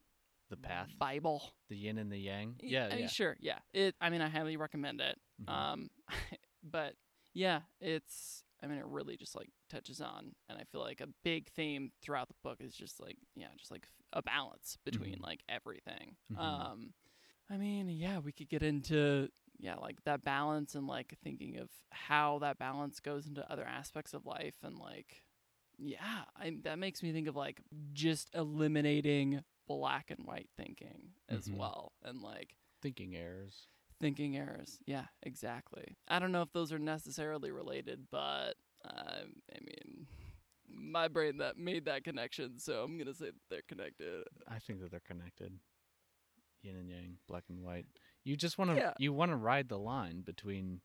The 0.49 0.57
path, 0.57 0.89
Bible. 0.97 1.41
the 1.69 1.75
yin 1.75 1.97
and 1.97 2.11
the 2.11 2.17
yang. 2.17 2.55
Yeah, 2.61 2.85
I 2.85 2.89
mean, 2.91 2.99
yeah. 3.01 3.07
sure, 3.07 3.35
yeah. 3.39 3.59
It. 3.73 3.95
I 3.99 4.09
mean, 4.09 4.21
I 4.21 4.29
highly 4.29 4.55
recommend 4.57 5.01
it. 5.01 5.19
Mhm. 5.43 5.53
Um, 5.53 5.89
but 6.63 6.93
yeah, 7.33 7.61
it's. 7.81 8.43
I 8.63 8.65
mean, 8.67 8.79
it 8.79 8.85
really 8.87 9.17
just 9.17 9.35
like 9.35 9.49
touches 9.69 10.01
on, 10.01 10.33
and 10.49 10.57
I 10.57 10.63
feel 10.71 10.81
like 10.81 10.99
a 11.01 11.07
big 11.23 11.49
theme 11.51 11.91
throughout 12.01 12.27
the 12.27 12.33
book 12.43 12.57
is 12.59 12.73
just 12.73 12.99
like, 12.99 13.17
yeah, 13.35 13.47
just 13.57 13.69
like 13.71 13.87
a 14.13 14.21
balance 14.23 14.77
between 14.83 15.17
Mhm. 15.17 15.21
like 15.23 15.43
everything. 15.47 16.15
Mhm. 16.33 16.39
Um, 16.39 16.93
I 17.49 17.57
mean, 17.57 17.87
yeah, 17.89 18.17
we 18.19 18.31
could 18.31 18.49
get 18.49 18.63
into 18.63 19.29
yeah, 19.59 19.75
like 19.75 20.03
that 20.05 20.23
balance 20.23 20.75
and 20.75 20.87
like 20.87 21.13
thinking 21.23 21.57
of 21.57 21.69
how 21.91 22.39
that 22.39 22.57
balance 22.57 22.99
goes 22.99 23.27
into 23.27 23.49
other 23.51 23.65
aspects 23.65 24.13
of 24.13 24.25
life, 24.25 24.55
and 24.63 24.77
like, 24.79 25.23
yeah, 25.77 26.23
I 26.35 26.57
that 26.63 26.79
makes 26.79 27.03
me 27.03 27.11
think 27.11 27.27
of 27.27 27.35
like 27.35 27.61
just 27.93 28.29
eliminating 28.33 29.43
black 29.67 30.09
and 30.11 30.25
white 30.25 30.49
thinking 30.57 31.13
as 31.29 31.47
Mhm. 31.47 31.57
well, 31.57 31.93
and 32.03 32.21
like 32.21 32.55
Thinking 32.81 33.15
errors. 33.15 33.67
thinking 33.99 34.37
errors. 34.37 34.79
Yeah, 34.85 35.07
exactly. 35.23 35.97
I 36.07 36.19
don't 36.19 36.31
know 36.31 36.41
if 36.43 36.51
those 36.53 36.71
are 36.71 36.79
necessarily 36.79 37.51
related, 37.51 38.07
but 38.11 38.55
um, 38.85 39.41
I 39.53 39.59
mean, 39.61 40.07
my 40.69 41.07
brain 41.07 41.37
that 41.37 41.57
made 41.57 41.85
that 41.85 42.03
connection, 42.03 42.57
so 42.59 42.83
I'm 42.83 42.97
gonna 42.97 43.13
say 43.13 43.27
that 43.27 43.35
they're 43.49 43.61
connected. 43.67 44.23
I 44.47 44.59
think 44.59 44.79
that 44.81 44.91
they're 44.91 44.99
connected. 45.01 45.59
Yin 46.61 46.75
and 46.75 46.89
yang, 46.89 47.17
black 47.27 47.43
and 47.49 47.63
white. 47.63 47.85
You 48.23 48.35
just 48.37 48.57
want 48.57 48.71
to 48.71 48.75
Yeah. 48.77 48.93
you 48.99 49.13
want 49.13 49.31
to 49.31 49.35
ride 49.35 49.69
the 49.69 49.79
line 49.79 50.21
between 50.21 50.81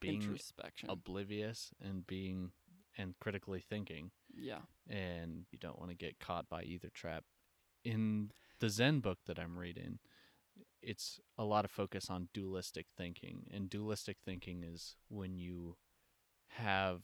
being 0.00 0.22
Introspection. 0.22 0.90
oblivious 0.90 1.72
and 1.80 2.06
being 2.06 2.52
and 2.98 3.18
critically 3.18 3.60
thinking, 3.60 4.10
yeah. 4.34 4.62
and 4.88 5.46
you 5.50 5.58
don't 5.58 5.78
want 5.78 5.90
to 5.90 5.94
get 5.96 6.18
caught 6.18 6.48
by 6.48 6.62
either 6.62 6.88
trap. 6.90 7.24
In 7.84 8.30
the 8.58 8.68
Zen 8.68 9.00
book 9.00 9.18
that 9.26 9.38
I'm 9.38 9.58
reading, 9.58 9.98
it's 10.82 11.20
a 11.38 11.44
lot 11.44 11.64
of 11.64 11.70
focus 11.70 12.08
on 12.10 12.28
dualistic 12.32 12.86
thinking, 12.96 13.46
and 13.52 13.68
dualistic 13.70 14.18
thinking 14.24 14.62
is 14.62 14.96
when 15.08 15.36
you 15.36 15.76
have 16.48 17.02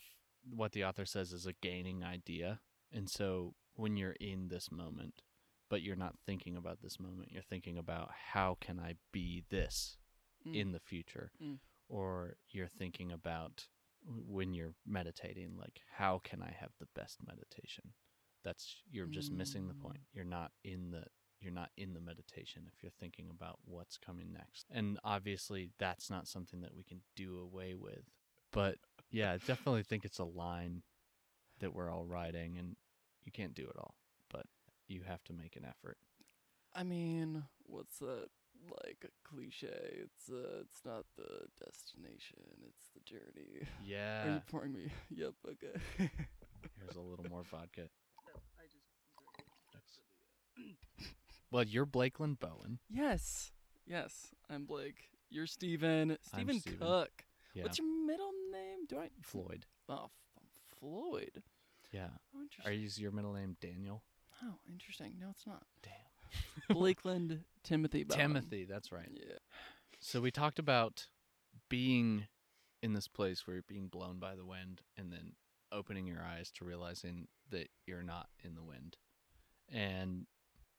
what 0.48 0.72
the 0.72 0.84
author 0.84 1.04
says 1.04 1.32
is 1.32 1.46
a 1.46 1.52
gaining 1.52 2.02
idea, 2.02 2.60
and 2.92 3.08
so 3.08 3.54
when 3.74 3.96
you're 3.96 4.16
in 4.20 4.48
this 4.48 4.70
moment, 4.70 5.22
but 5.68 5.82
you're 5.82 5.96
not 5.96 6.18
thinking 6.26 6.56
about 6.56 6.82
this 6.82 6.98
moment, 6.98 7.30
you're 7.32 7.42
thinking 7.42 7.78
about 7.78 8.10
how 8.32 8.56
can 8.60 8.78
I 8.80 8.94
be 9.12 9.44
this 9.50 9.98
Mm. 10.44 10.54
in 10.56 10.72
the 10.72 10.80
future, 10.80 11.30
Mm. 11.40 11.60
or 11.88 12.36
you're 12.50 12.66
thinking 12.66 13.12
about 13.12 13.68
when 14.04 14.52
you're 14.52 14.74
meditating 14.84 15.56
like 15.56 15.80
how 15.92 16.18
can 16.18 16.42
i 16.42 16.50
have 16.50 16.72
the 16.80 16.86
best 16.96 17.22
meditation 17.24 17.94
that's 18.44 18.76
you're 18.90 19.06
just 19.06 19.32
missing 19.32 19.68
the 19.68 19.74
point 19.74 20.00
you're 20.12 20.24
not 20.24 20.50
in 20.64 20.90
the 20.90 21.04
you're 21.40 21.52
not 21.52 21.70
in 21.76 21.92
the 21.94 22.00
meditation 22.00 22.62
if 22.68 22.82
you're 22.82 22.92
thinking 23.00 23.28
about 23.30 23.58
what's 23.64 23.96
coming 23.98 24.32
next 24.32 24.66
and 24.70 24.98
obviously 25.04 25.70
that's 25.78 26.08
not 26.10 26.26
something 26.28 26.60
that 26.60 26.74
we 26.74 26.82
can 26.84 27.00
do 27.16 27.38
away 27.40 27.74
with 27.74 28.04
but 28.52 28.76
yeah 29.10 29.32
i 29.32 29.36
definitely 29.38 29.82
think 29.82 30.04
it's 30.04 30.18
a 30.18 30.24
line 30.24 30.82
that 31.60 31.74
we're 31.74 31.90
all 31.90 32.04
riding 32.04 32.58
and 32.58 32.76
you 33.24 33.32
can't 33.32 33.54
do 33.54 33.64
it 33.64 33.76
all 33.78 33.94
but 34.30 34.46
you 34.88 35.02
have 35.06 35.22
to 35.24 35.32
make 35.32 35.56
an 35.56 35.64
effort 35.64 35.96
I 36.74 36.84
mean, 36.84 37.44
what's 37.66 37.98
that 37.98 38.28
like 38.70 39.04
cliche? 39.24 39.68
It's 40.04 40.30
uh, 40.30 40.60
it's 40.62 40.80
not 40.84 41.04
the 41.16 41.46
destination, 41.64 42.38
it's 42.66 42.88
the 42.94 43.00
journey. 43.00 43.66
Yeah. 43.84 44.26
Are 44.26 44.34
you 44.34 44.42
pouring 44.50 44.72
me? 44.72 44.90
Yep. 45.10 45.34
Okay. 45.50 46.08
here's 46.78 46.96
a 46.96 47.00
little 47.00 47.26
more 47.28 47.42
vodka 47.50 47.88
well 51.50 51.64
you're 51.64 51.86
blakeland 51.86 52.38
bowen 52.40 52.78
Yes. 52.88 53.50
Yes. 53.86 54.28
I'm 54.48 54.64
Blake. 54.64 55.08
You're 55.28 55.46
Steven. 55.48 56.16
Steven 56.22 56.60
Steven. 56.60 56.78
Cook. 56.78 57.10
yeah 57.54 57.64
What's 57.64 57.78
your 57.78 58.06
middle 58.06 58.30
name? 58.52 58.86
Do 58.88 58.98
I? 58.98 59.08
floyd 59.22 59.66
Oh, 59.88 60.10
Floyd. 60.78 61.42
yeah 61.90 62.08
Oh, 62.34 62.44
are 62.64 62.72
you 62.72 62.88
your 62.96 63.10
middle 63.12 63.32
name 63.32 63.56
daniel 63.60 64.02
Oh, 64.44 64.54
interesting. 64.68 65.14
No, 65.20 65.28
it's 65.30 65.46
not. 65.46 65.62
damn 65.82 65.92
Blakeland 66.76 67.40
Timothy 67.62 68.04
Bowen. 68.04 68.18
timothy 68.18 68.64
that's 68.64 68.90
right 68.92 69.08
Yeah. 69.12 69.36
So 70.00 70.20
we 70.20 70.30
talked 70.30 70.58
about 70.58 71.06
being 71.68 72.26
in 72.82 72.92
this 72.92 73.06
place 73.08 73.46
where 73.46 73.54
you're 73.56 73.64
being 73.68 73.86
blown 73.88 74.18
by 74.18 74.34
the 74.34 74.44
wind 74.44 74.80
and 74.96 75.12
then 75.12 75.32
opening 75.70 76.06
your 76.06 76.22
eyes 76.22 76.50
to 76.52 76.64
realizing 76.64 77.28
that 77.50 77.68
you're 77.86 78.02
not 78.02 78.26
in 78.44 78.54
the 78.56 78.62
wind. 78.64 78.96
And 79.72 80.26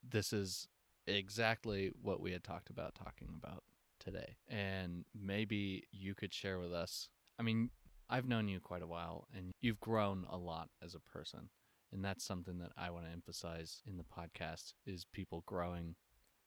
this 0.08 0.34
is 0.34 0.68
exactly 1.08 1.92
what 2.02 2.22
we 2.22 2.32
had 2.32 2.44
talked 2.44 2.70
about 2.70 2.96
talking 2.96 3.30
about 3.38 3.64
today. 4.00 4.38
And 4.48 5.06
maybe 5.14 5.84
you 5.92 6.16
could 6.16 6.34
share 6.34 6.60
with 6.60 6.74
us. 6.74 7.10
I 7.40 7.44
mean, 7.44 7.70
I've 8.10 8.28
known 8.28 8.48
you 8.48 8.60
quite 8.60 8.82
a 8.82 8.88
while 8.88 9.28
and 9.36 9.52
you've 9.62 9.80
grown 9.80 10.26
a 10.30 10.38
lot 10.38 10.70
as 10.84 10.96
a 10.96 11.00
person. 11.00 11.50
And 11.92 12.04
that's 12.04 12.26
something 12.26 12.58
that 12.60 12.72
I 12.78 12.90
want 12.90 13.06
to 13.06 13.12
emphasize 13.12 13.82
in 13.88 13.98
the 13.98 14.04
podcast 14.04 14.74
is 14.86 15.06
people 15.12 15.44
growing 15.46 15.96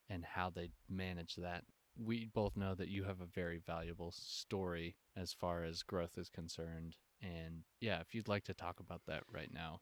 and 0.09 0.25
how 0.25 0.51
they 0.51 0.71
manage 0.89 1.37
that 1.37 1.65
we 1.99 2.27
both 2.27 2.57
know 2.57 2.75
that 2.75 2.89
you 2.89 3.05
have 3.05 3.21
a 3.21 3.27
very 3.27 3.59
valuable 3.59 4.13
story 4.13 4.97
as 5.17 5.33
far 5.33 5.65
as 5.65 5.83
growth 5.83 6.19
is 6.19 6.29
concerned. 6.29 6.97
And 7.23 7.63
yeah, 7.81 8.01
if 8.01 8.15
you'd 8.15 8.29
like 8.29 8.45
to 8.45 8.55
talk 8.55 8.81
about 8.81 9.03
that 9.07 9.23
right 9.33 9.53
now. 9.53 9.81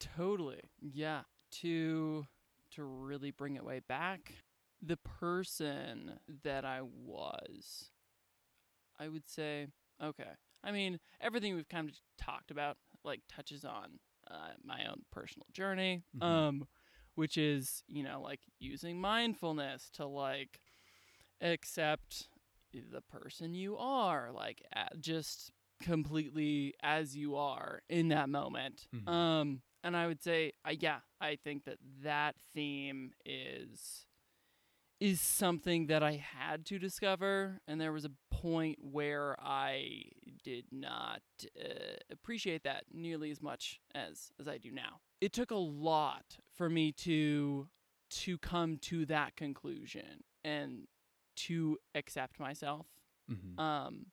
Totally. 0.00 0.60
Yeah. 0.80 1.22
To 1.60 2.26
to 2.72 2.84
really 2.84 3.30
bring 3.30 3.56
it 3.56 3.64
way 3.64 3.80
back, 3.86 4.32
the 4.80 4.96
person 4.96 6.18
that 6.42 6.64
I 6.64 6.80
was, 6.82 7.90
I 8.98 9.08
would 9.08 9.28
say, 9.28 9.68
okay. 10.02 10.30
I 10.64 10.70
mean, 10.72 10.98
everything 11.20 11.54
we've 11.54 11.68
kind 11.68 11.88
of 11.88 11.96
talked 12.18 12.50
about 12.50 12.76
like 13.04 13.20
touches 13.28 13.64
on 13.64 13.98
uh, 14.30 14.52
my 14.64 14.86
own 14.86 15.02
personal 15.10 15.46
journey, 15.52 16.02
Mhm. 16.16 16.22
um, 16.22 16.68
which 17.14 17.36
is 17.36 17.82
you 17.88 18.02
know 18.02 18.20
like 18.22 18.40
using 18.60 19.00
mindfulness 19.00 19.90
to 19.94 20.06
like 20.06 20.60
accept 21.40 22.28
the 22.72 23.00
person 23.02 23.54
you 23.54 23.76
are, 23.76 24.30
like 24.32 24.62
just 25.00 25.50
completely 25.80 26.74
as 26.82 27.16
you 27.16 27.34
are 27.36 27.82
in 27.88 28.08
that 28.08 28.28
moment. 28.28 28.86
Mhm. 28.94 29.08
Um, 29.08 29.62
and 29.82 29.96
I 29.96 30.06
would 30.06 30.22
say, 30.22 30.52
uh, 30.66 30.72
yeah, 30.78 30.98
I 31.20 31.36
think 31.42 31.64
that 31.64 31.78
that 32.02 32.36
theme 32.54 33.12
is 33.24 34.06
is 35.00 35.20
something 35.20 35.86
that 35.86 36.02
I 36.02 36.12
had 36.12 36.64
to 36.66 36.78
discover, 36.78 37.60
and 37.66 37.80
there 37.80 37.92
was 37.92 38.04
a 38.04 38.10
point 38.30 38.78
where 38.80 39.36
I 39.40 40.02
did 40.44 40.66
not 40.70 41.22
uh, 41.60 41.68
appreciate 42.10 42.62
that 42.64 42.84
nearly 42.92 43.30
as 43.30 43.42
much 43.42 43.80
as 43.94 44.30
as 44.40 44.46
I 44.48 44.58
do 44.58 44.70
now. 44.70 45.00
It 45.20 45.32
took 45.32 45.50
a 45.50 45.56
lot 45.56 46.36
for 46.54 46.68
me 46.68 46.92
to 46.92 47.68
to 48.10 48.38
come 48.38 48.76
to 48.78 49.06
that 49.06 49.36
conclusion 49.36 50.22
and 50.44 50.86
to 51.36 51.78
accept 51.94 52.38
myself 52.38 52.86
Mm-hmm. 53.30 53.58
um 53.58 54.06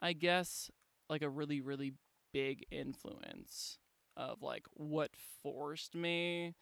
i 0.00 0.12
guess 0.12 0.70
like 1.10 1.22
a 1.22 1.28
really 1.28 1.60
really 1.60 1.92
big 2.32 2.64
influence 2.70 3.78
of 4.16 4.42
like 4.42 4.64
what 4.74 5.10
forced 5.42 5.94
me 5.94 6.54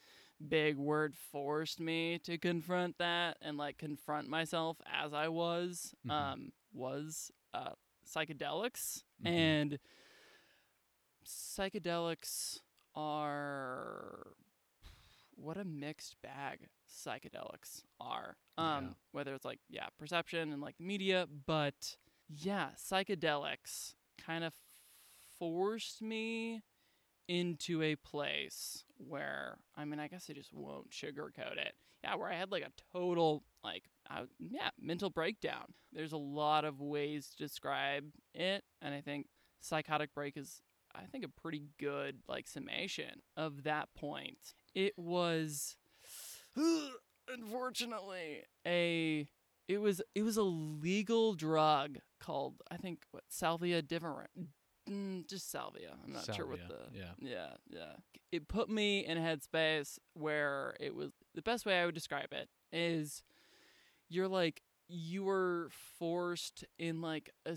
big 0.49 0.77
word 0.77 1.15
forced 1.33 1.81
me 1.81 2.19
to 2.19 2.39
confront 2.39 2.97
that 2.99 3.37
and 3.43 3.57
like 3.57 3.79
confront 3.79 4.29
myself 4.29 4.77
as 4.93 5.13
i 5.13 5.29
was 5.29 5.95
Mhm. 6.05 6.13
um 6.13 6.53
was 6.73 7.31
uh 7.55 7.71
psychedelics 8.07 9.03
Mhm. 9.21 9.31
and 9.31 9.79
psychedelics 11.27 12.61
are 12.95 14.35
what 15.37 15.57
a 15.57 15.65
mixed 15.65 16.17
bag 16.23 16.69
psychedelics 16.89 17.83
are. 18.01 18.37
Um, 18.59 18.85
Yeah. 18.85 18.93
whether 19.13 19.35
it's 19.35 19.45
like 19.45 19.61
yeah, 19.69 19.87
perception 19.99 20.53
and 20.53 20.61
like 20.61 20.77
the 20.79 20.85
media, 20.85 21.27
but 21.47 21.97
yeah, 22.29 22.71
psychedelics 22.77 23.95
kind 24.25 24.45
of 24.45 24.53
forced 25.39 26.03
me 26.03 26.63
into 27.29 27.83
a 27.83 27.97
place 27.97 28.85
where 28.97 29.59
I 29.77 29.85
mean, 29.85 30.01
I 30.01 30.09
guess 30.09 30.27
I 30.31 30.33
just 30.33 30.53
won't 30.53 30.91
sugarcoat 30.91 31.57
it. 31.57 31.75
Yeah, 32.05 32.17
where 32.17 32.29
I 32.29 32.35
had 32.35 32.51
like 32.51 32.65
a 32.65 32.73
total 32.93 33.45
like 33.63 33.85
I, 34.11 34.25
yeah, 34.39 34.71
mental 34.81 35.11
breakdown. 35.11 35.67
There's 35.93 36.13
a 36.13 36.17
lot 36.19 36.65
of 36.65 36.81
ways 36.81 37.29
to 37.31 37.37
describe 37.37 38.05
it, 38.35 38.65
and 38.81 38.95
I 38.95 39.01
think 39.01 39.27
psychotic 39.61 40.15
break 40.15 40.37
is 40.37 40.61
I 40.95 41.03
think 41.11 41.25
a 41.25 41.41
pretty 41.41 41.63
good 41.79 42.19
like 42.29 42.49
summation 42.49 43.23
of 43.37 43.65
that 43.65 43.89
point. 43.97 44.55
It 44.75 44.95
was 44.97 45.77
unfortunately 47.29 48.43
a 48.67 49.29
it 49.69 49.79
was 49.81 50.03
it 50.15 50.23
was 50.23 50.37
a 50.37 50.43
legal 50.43 51.35
drug 51.35 51.99
called 52.21 52.55
I 52.71 52.77
think 52.77 53.03
what 53.11 53.25
salvia 53.29 53.81
different 53.83 54.31
mm, 54.89 55.29
just 55.29 55.51
salvia. 55.51 55.95
I'm 56.05 56.13
not 56.13 56.27
sure 56.35 56.47
what 56.47 56.61
the 56.69 56.99
yeah. 56.99 57.13
yeah 57.21 57.51
yeah. 57.71 57.93
It 58.31 58.49
put 58.49 58.69
me 58.71 59.05
in 59.07 59.19
a 59.19 59.21
headspace 59.21 59.99
where 60.15 60.75
it 60.81 60.95
was 60.95 61.11
the 61.35 61.43
best 61.43 61.67
way 61.67 61.79
I 61.81 61.87
would 61.87 61.95
describe 61.95 62.33
it 62.33 62.49
is 62.73 63.23
you're 64.09 64.29
like 64.29 64.63
you 64.89 65.25
were 65.25 65.69
forced 65.99 66.65
in 66.79 67.01
like 67.01 67.31
a 67.47 67.57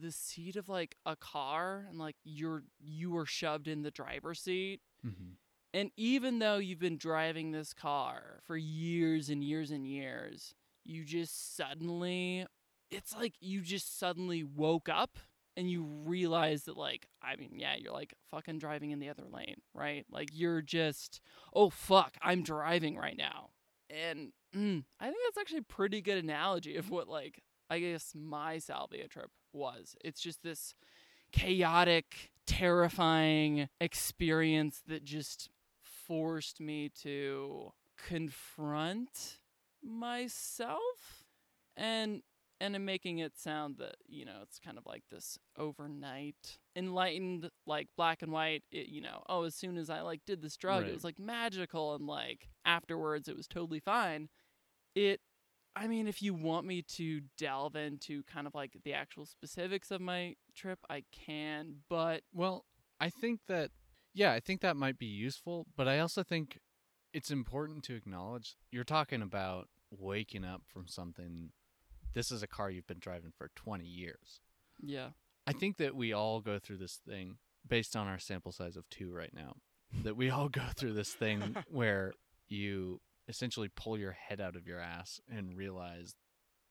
the 0.00 0.10
seat 0.12 0.56
of 0.56 0.68
like 0.68 0.96
a 1.06 1.16
car 1.16 1.86
and 1.88 1.98
like 1.98 2.16
you're 2.24 2.62
you 2.78 3.10
were 3.10 3.26
shoved 3.26 3.66
in 3.68 3.82
the 3.82 3.90
driver's 3.90 4.40
seat 4.40 4.80
Mm-hmm. 5.06 5.30
and 5.72 5.90
even 5.96 6.38
though 6.40 6.58
you've 6.58 6.78
been 6.78 6.98
driving 6.98 7.52
this 7.52 7.72
car 7.72 8.40
for 8.46 8.56
years 8.56 9.30
and 9.30 9.42
years 9.42 9.70
and 9.70 9.86
years 9.86 10.54
you 10.84 11.04
just 11.04 11.56
suddenly 11.56 12.44
it's 12.90 13.14
like 13.16 13.34
you 13.40 13.62
just 13.62 13.98
suddenly 13.98 14.44
woke 14.44 14.88
up 14.90 15.16
and 15.60 15.70
you 15.70 15.82
realize 16.04 16.64
that 16.64 16.76
like 16.76 17.06
i 17.22 17.36
mean 17.36 17.50
yeah 17.54 17.74
you're 17.78 17.92
like 17.92 18.14
fucking 18.30 18.58
driving 18.58 18.90
in 18.90 18.98
the 18.98 19.10
other 19.10 19.24
lane 19.30 19.60
right? 19.74 20.06
Like 20.10 20.30
you're 20.32 20.62
just 20.62 21.20
oh 21.54 21.70
fuck 21.70 22.16
i'm 22.22 22.42
driving 22.42 22.96
right 22.96 23.16
now. 23.16 23.50
And 23.90 24.32
mm, 24.56 24.84
i 24.98 25.04
think 25.04 25.18
that's 25.26 25.38
actually 25.38 25.58
a 25.58 25.62
pretty 25.62 26.00
good 26.00 26.18
analogy 26.18 26.76
of 26.76 26.90
what 26.90 27.08
like 27.08 27.42
i 27.68 27.78
guess 27.78 28.12
my 28.14 28.58
salvia 28.58 29.06
trip 29.06 29.30
was. 29.52 29.94
It's 30.04 30.20
just 30.20 30.42
this 30.42 30.74
chaotic 31.32 32.30
terrifying 32.46 33.68
experience 33.80 34.82
that 34.86 35.04
just 35.04 35.50
forced 35.82 36.60
me 36.60 36.90
to 37.02 37.72
confront 38.08 39.38
myself. 39.82 41.24
And 41.76 42.22
and 42.60 42.76
in 42.76 42.84
making 42.84 43.18
it 43.18 43.38
sound 43.38 43.76
that 43.78 43.96
you 44.06 44.24
know 44.24 44.38
it's 44.42 44.58
kind 44.58 44.76
of 44.78 44.84
like 44.86 45.02
this 45.10 45.38
overnight 45.58 46.58
enlightened 46.76 47.50
like 47.66 47.88
black 47.96 48.22
and 48.22 48.32
white 48.32 48.62
it, 48.70 48.88
you 48.88 49.00
know 49.00 49.22
oh 49.28 49.44
as 49.44 49.54
soon 49.54 49.76
as 49.76 49.88
i 49.90 50.00
like 50.00 50.20
did 50.26 50.42
this 50.42 50.56
drug 50.56 50.82
Right. 50.82 50.90
it 50.90 50.94
was 50.94 51.04
like 51.04 51.18
magical 51.18 51.94
and 51.94 52.06
like 52.06 52.48
afterwards 52.64 53.28
it 53.28 53.36
was 53.36 53.46
totally 53.48 53.80
fine 53.80 54.28
it 54.94 55.20
i 55.76 55.86
mean 55.86 56.06
if 56.06 56.22
you 56.22 56.34
want 56.34 56.66
me 56.66 56.82
to 56.82 57.22
delve 57.38 57.76
into 57.76 58.22
kind 58.24 58.46
of 58.46 58.54
like 58.54 58.76
the 58.84 58.92
actual 58.94 59.26
specifics 59.26 59.90
of 59.90 60.00
my 60.00 60.34
trip 60.54 60.78
i 60.90 61.02
can 61.12 61.76
but 61.88 62.22
Well, 62.32 62.64
I 63.02 63.08
think 63.08 63.40
that, 63.48 63.70
yeah, 64.12 64.32
I 64.32 64.40
think 64.40 64.60
that 64.60 64.76
might 64.76 64.98
be 64.98 65.06
useful, 65.06 65.66
but 65.74 65.88
I 65.88 66.00
also 66.00 66.22
think 66.22 66.58
it's 67.14 67.30
important 67.30 67.82
to 67.84 67.94
acknowledge 67.94 68.56
you're 68.70 68.84
talking 68.84 69.22
about 69.22 69.68
waking 69.90 70.44
up 70.44 70.60
from 70.66 70.86
something. 70.86 71.52
This 72.14 72.30
is 72.30 72.42
a 72.42 72.48
car 72.48 72.70
you've 72.70 72.86
been 72.86 72.98
driving 72.98 73.32
for 73.36 73.50
20 73.56 73.84
years. 73.84 74.40
yeah 74.82 75.10
I 75.46 75.52
think 75.52 75.78
that 75.78 75.96
we 75.96 76.12
all 76.12 76.40
go 76.40 76.58
through 76.58 76.76
this 76.76 77.00
thing 77.04 77.38
based 77.66 77.96
on 77.96 78.06
our 78.06 78.18
sample 78.18 78.52
size 78.52 78.76
of 78.76 78.88
two 78.88 79.12
right 79.12 79.34
now. 79.34 79.56
That 80.04 80.16
we 80.16 80.30
all 80.30 80.48
go 80.60 80.62
through 80.76 80.92
this 80.92 81.12
thing 81.12 81.56
where 81.68 82.12
you 82.48 83.00
essentially 83.28 83.68
pull 83.68 83.98
your 83.98 84.12
head 84.12 84.40
out 84.40 84.56
of 84.56 84.66
your 84.66 84.80
ass 84.80 85.20
and 85.28 85.56
realize, 85.56 86.14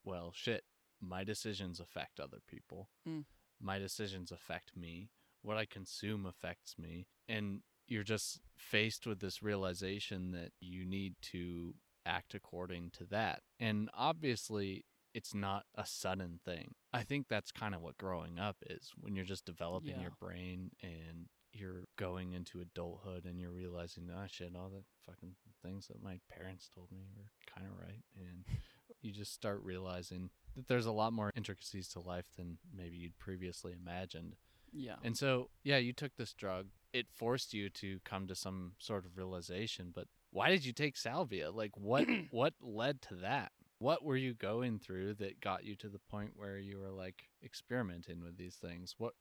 well, 0.03 0.31
shit, 0.33 0.63
my 1.01 1.23
decisions 1.23 1.79
affect 1.79 2.19
other 2.19 2.39
people. 2.47 2.89
Mm. 3.07 3.25
My 3.61 3.79
decisions 3.79 4.31
affect 4.31 4.71
me. 4.75 5.09
What 5.41 5.57
I 5.57 5.65
consume 5.65 6.25
affects 6.25 6.75
me. 6.77 7.07
And 7.27 7.61
you're 7.87 8.03
just 8.03 8.41
faced 8.55 9.07
with 9.07 9.19
this 9.19 9.41
realization 9.41 10.31
that 10.31 10.51
you 10.59 10.85
need 10.85 11.15
to 11.33 11.75
act 12.05 12.33
according 12.33 12.91
to 12.91 13.05
that. 13.05 13.41
And 13.59 13.89
obviously, 13.93 14.85
it's 15.13 15.33
not 15.33 15.63
a 15.75 15.85
sudden 15.85 16.39
thing. 16.45 16.75
I 16.93 17.03
think 17.03 17.27
that's 17.27 17.51
kind 17.51 17.73
of 17.75 17.81
what 17.81 17.97
growing 17.97 18.39
up 18.39 18.57
is 18.67 18.91
when 18.99 19.15
you're 19.15 19.25
just 19.25 19.45
developing 19.45 19.95
Yeah. 19.95 20.01
your 20.01 20.13
brain 20.19 20.71
and 20.81 21.27
you're 21.51 21.85
going 21.97 22.33
into 22.33 22.61
adulthood 22.61 23.25
and 23.25 23.39
you're 23.39 23.51
realizing, 23.51 24.09
oh 24.13 24.25
shit, 24.27 24.55
all 24.55 24.69
the 24.69 24.83
fucking 25.11 25.35
things 25.63 25.87
that 25.87 26.01
my 26.03 26.19
parents 26.31 26.69
told 26.73 26.91
me 26.91 26.99
were 27.17 27.31
kind 27.53 27.67
of 27.67 27.77
right. 27.79 28.03
And 28.15 28.45
you 29.01 29.11
just 29.11 29.33
start 29.33 29.61
realizing 29.63 30.29
that 30.55 30.67
there's 30.67 30.85
a 30.85 30.91
lot 30.91 31.11
more 31.13 31.31
intricacies 31.35 31.87
to 31.89 31.99
life 31.99 32.25
than 32.37 32.59
maybe 32.75 32.97
you'd 32.97 33.17
previously 33.17 33.73
imagined. 33.73 34.35
Yeah. 34.71 34.97
And 35.03 35.17
so, 35.17 35.49
yeah, 35.63 35.77
you 35.77 35.91
took 35.93 36.15
this 36.17 36.33
drug. 36.33 36.67
It 36.93 37.07
forced 37.11 37.53
you 37.53 37.69
to 37.71 37.99
come 38.05 38.27
to 38.27 38.35
some 38.35 38.73
sort 38.77 39.05
of 39.05 39.17
realization, 39.17 39.91
but 39.93 40.05
why 40.31 40.49
did 40.49 40.63
you 40.65 40.73
take 40.73 40.95
salvia? 40.97 41.49
Like 41.49 41.75
what 41.75 42.07
what 42.31 42.53
led 42.61 43.01
to 43.03 43.15
that? 43.15 43.51
What 43.79 44.03
were 44.03 44.17
you 44.17 44.33
going 44.33 44.79
through 44.79 45.15
that 45.15 45.39
got 45.41 45.63
you 45.63 45.75
to 45.77 45.89
the 45.89 45.99
point 45.99 46.33
where 46.35 46.57
you 46.57 46.77
were 46.79 46.91
like 46.91 47.29
experimenting 47.43 48.21
with 48.21 48.37
these 48.37 48.55
things? 48.55 48.95
What 48.97 49.13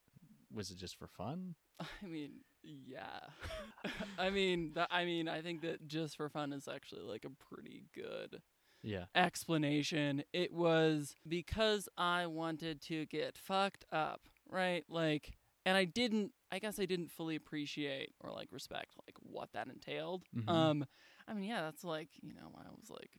was 0.53 0.71
it 0.71 0.79
just 0.79 0.97
for 0.99 1.07
fun? 1.07 1.55
I 1.81 2.07
mean, 2.07 2.41
yeah. 2.63 3.21
I 4.19 4.31
mean, 4.31 4.73
that, 4.75 4.89
I 4.91 5.05
mean, 5.05 5.29
I 5.29 5.43
think 5.43 5.63
that 5.63 5.87
just 5.87 6.17
for 6.17 6.29
fun 6.29 6.53
is 6.53 6.67
actually 6.69 7.03
like 7.03 7.25
a 7.25 7.31
pretty 7.55 7.85
good 7.95 8.43
Yeah. 8.83 9.05
explanation. 9.15 10.25
It 10.33 10.53
was 10.53 11.15
because 11.27 11.89
I 11.97 12.27
wanted 12.27 12.81
to 12.83 13.07
get 13.07 13.39
fucked 13.39 13.85
up, 13.93 14.23
right? 14.51 14.85
Like, 14.89 15.37
and 15.65 15.77
I 15.77 15.85
didn't. 15.85 16.33
I 16.51 16.59
guess 16.59 16.79
I 16.81 16.87
didn't 16.87 17.11
fully 17.11 17.37
appreciate 17.37 18.15
or 18.21 18.33
like 18.33 18.49
respect 18.53 18.95
like 19.07 19.15
what 19.21 19.53
that 19.53 19.69
entailed. 19.69 20.25
Mhm. 20.35 20.49
Um, 20.51 20.87
I 21.29 21.35
mean, 21.35 21.45
yeah, 21.45 21.61
that's 21.61 21.85
like 21.85 22.09
you 22.23 22.33
know, 22.35 22.51
I 22.57 22.71
was 22.79 22.89
like, 22.91 23.11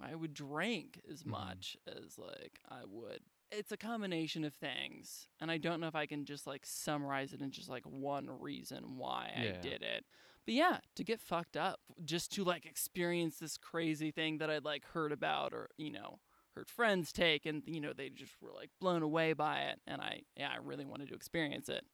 I 0.00 0.14
would 0.14 0.34
drink 0.34 1.00
as 1.10 1.24
Mhm. 1.24 1.26
much 1.26 1.76
as 1.86 2.18
like 2.18 2.60
I 2.68 2.84
would. 2.84 3.20
It's 3.52 3.70
a 3.72 3.76
combination 3.76 4.44
of 4.44 4.54
things, 4.54 5.28
and 5.40 5.50
I 5.50 5.58
don't 5.58 5.80
know 5.80 5.86
if 5.86 5.94
I 5.94 6.06
can 6.06 6.24
just 6.24 6.46
like 6.46 6.66
summarize 6.66 7.32
it 7.32 7.40
in 7.40 7.50
just 7.52 7.68
like 7.68 7.84
one 7.84 8.28
reason 8.40 8.96
why 8.96 9.32
Yeah. 9.34 9.50
I 9.50 9.52
did 9.52 9.82
it. 9.82 10.04
But 10.44 10.54
yeah, 10.54 10.80
to 10.96 11.04
get 11.04 11.20
fucked 11.20 11.56
up, 11.56 11.80
just 12.04 12.32
to 12.32 12.44
like 12.44 12.66
experience 12.66 13.38
this 13.38 13.56
crazy 13.56 14.10
thing 14.10 14.38
that 14.38 14.50
I'd 14.50 14.64
like 14.64 14.84
heard 14.84 15.12
about 15.12 15.52
or, 15.54 15.70
you 15.76 15.90
know, 15.92 16.20
heard 16.54 16.68
friends 16.68 17.12
take 17.12 17.46
and 17.46 17.62
you 17.66 17.80
know, 17.80 17.92
they 17.92 18.10
just 18.10 18.40
were 18.40 18.52
like 18.52 18.70
blown 18.80 19.02
away 19.02 19.32
by 19.32 19.60
it 19.62 19.80
and 19.86 20.00
I 20.02 20.22
yeah, 20.36 20.50
I 20.52 20.56
really 20.56 20.84
wanted 20.84 21.08
to 21.08 21.14
experience 21.14 21.68
it. 21.68 21.84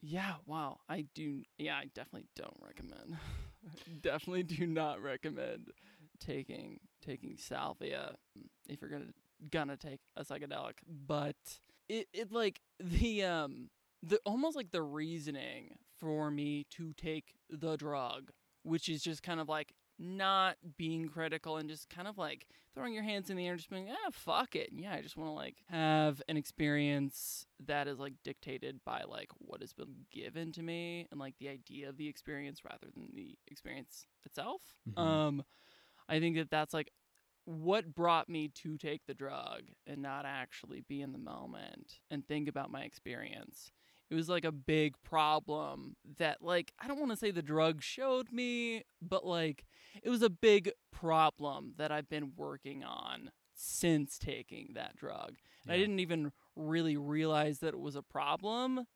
Yeah, 0.00 0.34
wow. 0.46 0.80
I 0.88 1.06
do 1.14 1.42
yeah, 1.58 1.76
I 1.76 1.86
definitely 1.86 2.28
don't 2.36 2.56
recommend. 2.60 3.16
definitely 4.00 4.42
do 4.42 4.66
not 4.66 5.02
recommend 5.02 5.70
taking 6.20 6.80
taking 7.04 7.36
salvia 7.36 8.14
if 8.68 8.80
you're 8.80 8.90
to 8.90 9.12
gonna 9.50 9.76
take 9.76 10.00
a 10.16 10.24
psychedelic, 10.24 10.74
but 11.06 11.36
it 11.88 12.08
it 12.12 12.32
like 12.32 12.60
the 12.80 13.22
um 13.24 13.70
the 14.02 14.18
almost 14.24 14.56
like 14.56 14.70
the 14.70 14.82
reasoning 14.82 15.76
for 15.98 16.30
me 16.30 16.66
to 16.70 16.92
take 16.94 17.34
the 17.50 17.76
drug, 17.76 18.30
which 18.62 18.88
is 18.88 19.02
just 19.02 19.22
kind 19.22 19.40
of 19.40 19.48
like 19.48 19.74
not 19.98 20.56
being 20.76 21.08
critical 21.08 21.56
and 21.56 21.68
just 21.68 21.88
kind 21.88 22.08
of 22.08 22.18
like 22.18 22.46
throwing 22.74 22.92
your 22.92 23.04
hands 23.04 23.30
in 23.30 23.36
the 23.36 23.46
air 23.46 23.52
and 23.52 23.60
just 23.60 23.70
being, 23.70 23.88
ah, 23.88 24.10
fuck 24.10 24.56
it. 24.56 24.70
Yeah, 24.72 24.92
I 24.92 25.00
just 25.02 25.16
want 25.16 25.28
to 25.30 25.34
like 25.34 25.56
have 25.70 26.20
an 26.28 26.36
experience 26.36 27.46
that 27.64 27.86
is 27.86 28.00
like 28.00 28.14
dictated 28.24 28.80
by 28.84 29.04
like 29.08 29.28
what 29.38 29.60
has 29.60 29.72
been 29.72 29.94
given 30.10 30.50
to 30.52 30.62
me 30.62 31.06
and 31.12 31.20
like 31.20 31.34
the 31.38 31.48
idea 31.48 31.88
of 31.88 31.96
the 31.96 32.08
experience 32.08 32.64
rather 32.64 32.88
than 32.92 33.08
the 33.14 33.36
experience 33.46 34.06
itself. 34.24 34.62
Mhm. 34.88 34.98
Um, 35.00 35.44
I 36.08 36.20
think 36.20 36.36
that 36.36 36.50
that's 36.50 36.74
like 36.74 36.90
what 37.44 37.94
brought 37.94 38.28
me 38.28 38.48
to 38.62 38.78
take 38.78 39.02
the 39.06 39.14
drug 39.14 39.62
and 39.86 40.00
not 40.02 40.24
actually 40.26 40.82
be 40.88 41.00
in 41.00 41.12
the 41.12 41.18
moment 41.18 42.00
and 42.10 42.26
think 42.26 42.48
about 42.48 42.70
my 42.70 42.82
experience. 42.82 43.70
It 44.10 44.14
was 44.14 44.28
like 44.28 44.44
a 44.44 44.52
big 44.52 44.94
problem 45.02 45.96
that, 46.18 46.42
like, 46.42 46.72
I 46.78 46.86
don't 46.86 47.00
want 47.00 47.10
to 47.12 47.16
say 47.16 47.30
the 47.30 47.42
drug 47.42 47.82
showed 47.82 48.30
me, 48.30 48.84
but 49.00 49.26
like, 49.26 49.64
it 50.02 50.10
was 50.10 50.22
a 50.22 50.30
big 50.30 50.70
problem 50.92 51.72
that 51.78 51.90
I've 51.90 52.08
been 52.08 52.32
working 52.36 52.84
on 52.84 53.30
since 53.54 54.18
taking 54.18 54.72
that 54.74 54.96
drug. 54.96 55.34
And 55.62 55.72
I 55.72 55.78
didn't 55.78 56.00
even 56.00 56.32
really 56.54 56.96
realize 56.96 57.60
that 57.60 57.74
it 57.74 57.80
was 57.80 57.96
a 57.96 58.02
problem 58.02 58.86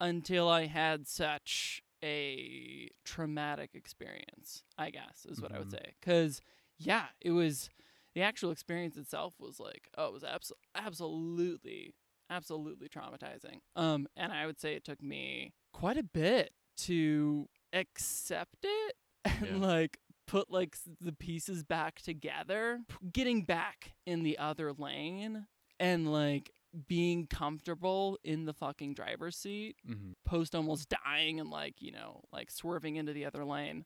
until 0.00 0.48
I 0.48 0.66
had 0.66 1.06
such 1.06 1.82
a 2.02 2.90
traumatic 3.04 3.70
experience, 3.74 4.62
I 4.76 4.90
guess, 4.90 5.26
is 5.28 5.40
what 5.40 5.52
I 5.52 5.58
would 5.58 5.68
Mhm. 5.68 5.72
say. 5.72 5.94
Because, 6.00 6.40
yeah, 6.78 7.08
it 7.20 7.30
was 7.32 7.70
the 8.14 8.22
actual 8.22 8.50
experience 8.50 8.96
itself 8.96 9.34
was 9.38 9.60
like, 9.60 9.88
oh, 9.96 10.06
it 10.08 10.12
was 10.12 10.24
abs- 10.24 10.52
absolutely, 10.74 11.94
absolutely 12.30 12.88
traumatizing. 12.88 13.60
Um, 13.76 14.08
and 14.16 14.32
I 14.32 14.46
would 14.46 14.58
say 14.60 14.74
it 14.74 14.84
took 14.84 15.02
me 15.02 15.52
quite 15.72 15.96
a 15.98 16.02
bit 16.02 16.52
to 16.78 17.48
accept 17.72 18.58
it 18.64 18.96
and 19.24 19.60
Yeah. 19.60 19.66
like 19.66 19.98
put 20.26 20.50
like 20.50 20.76
the 21.00 21.12
pieces 21.12 21.62
back 21.64 22.00
together, 22.00 22.80
P- 22.88 23.08
getting 23.12 23.42
back 23.44 23.92
in 24.06 24.22
the 24.22 24.36
other 24.38 24.72
lane 24.72 25.46
and 25.80 26.10
like 26.12 26.52
being 26.86 27.26
comfortable 27.26 28.18
in 28.24 28.44
the 28.44 28.52
fucking 28.52 28.94
driver's 28.94 29.36
seat 29.36 29.76
Mhm. 29.88 30.14
post 30.24 30.54
almost 30.54 30.88
dying 30.90 31.40
and 31.40 31.50
like 31.50 31.80
you 31.80 31.90
know 31.90 32.22
like 32.32 32.50
swerving 32.50 32.96
into 32.96 33.12
the 33.12 33.24
other 33.24 33.44
lane 33.44 33.84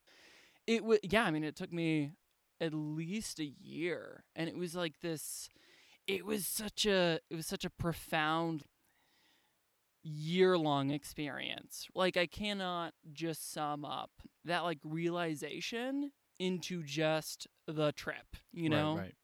it 0.66 0.84
was, 0.84 0.98
yeah 1.02 1.24
i 1.24 1.30
mean 1.30 1.44
it 1.44 1.54
took 1.56 1.72
me 1.72 2.12
at 2.60 2.74
least 2.74 3.38
a 3.38 3.44
year 3.44 4.24
and 4.34 4.48
it 4.48 4.56
was 4.56 4.74
like 4.74 5.00
this 5.00 5.48
it 6.06 6.24
was 6.26 6.46
such 6.46 6.84
a 6.84 7.20
it 7.30 7.36
was 7.36 7.46
such 7.46 7.64
a 7.64 7.70
profound 7.70 8.64
year 10.04 10.58
long 10.58 10.90
experience 10.90 11.86
like 11.94 12.16
i 12.16 12.26
cannot 12.26 12.92
just 13.12 13.52
sum 13.52 13.84
up 13.84 14.10
that 14.44 14.60
like 14.64 14.78
realization 14.84 16.10
into 16.40 16.82
just 16.82 17.46
the 17.68 17.92
trip 17.92 18.36
you 18.52 18.68
know 18.68 18.96
Right, 18.96 19.02
right. 19.04 19.14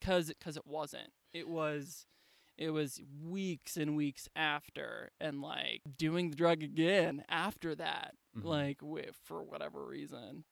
cuz 0.00 0.32
cuz 0.40 0.56
it 0.56 0.66
wasn't 0.66 1.12
it 1.32 1.48
was 1.48 2.04
it 2.58 2.70
was 2.70 3.00
weeks 3.22 3.76
and 3.76 3.96
weeks 3.96 4.28
after 4.36 5.10
and 5.20 5.40
like 5.40 5.80
doing 5.96 6.28
the 6.30 6.36
drug 6.36 6.62
again 6.62 7.24
after 7.28 7.74
that 7.74 8.14
Mhm. 8.36 8.44
like 8.44 8.78
wi- 8.80 9.12
for 9.24 9.42
whatever 9.44 9.86
reason 9.86 10.44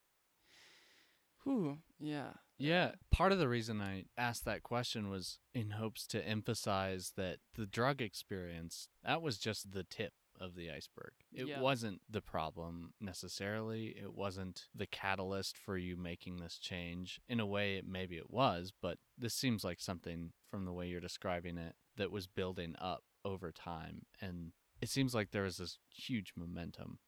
whew 1.45 1.79
yeah 1.99 2.33
Yeah, 2.59 2.93
part 3.11 3.33
of 3.33 3.39
the 3.39 3.49
reason 3.49 3.83
I 3.83 4.07
asked 4.17 4.45
that 4.47 4.63
question 4.63 5.11
was 5.11 5.39
in 5.53 5.73
hopes 5.73 6.07
to 6.09 6.27
emphasize 6.27 7.13
that 7.17 7.41
the 7.55 7.67
drug 7.67 8.01
experience, 8.01 8.89
that 9.05 9.21
was 9.21 9.37
just 9.39 9.73
the 9.73 9.85
tip 9.85 10.15
of 10.41 10.55
the 10.55 10.71
iceberg. 10.71 11.13
It 11.33 11.47
Yeah. 11.49 11.61
wasn't 11.61 12.01
the 12.11 12.23
problem 12.23 12.95
necessarily. 13.01 13.89
It 13.99 14.15
wasn't 14.15 14.69
the 14.75 14.87
catalyst 14.87 15.59
for 15.59 15.77
you 15.77 15.97
making 15.99 16.39
this 16.39 16.59
change. 16.59 17.21
In 17.29 17.41
a 17.41 17.47
way, 17.47 17.77
it, 17.77 17.87
maybe 17.87 18.17
it 18.17 18.31
was, 18.31 18.73
but 18.81 18.99
this 19.19 19.35
seems 19.35 19.63
like 19.65 19.81
something 19.81 20.33
from 20.51 20.65
the 20.65 20.73
way 20.73 20.89
you're 20.89 21.01
describing 21.01 21.59
it 21.59 21.77
that 21.97 22.11
was 22.11 22.27
building 22.27 22.75
up 22.81 23.03
over 23.25 23.53
time. 23.53 24.03
And 24.21 24.53
it 24.81 24.89
seems 24.89 25.15
like 25.15 25.31
there 25.31 25.43
was 25.45 25.57
this 25.57 25.79
huge 25.91 26.33
momentum. 26.37 26.99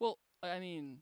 well 0.00 0.18
i 0.42 0.58
mean 0.60 0.98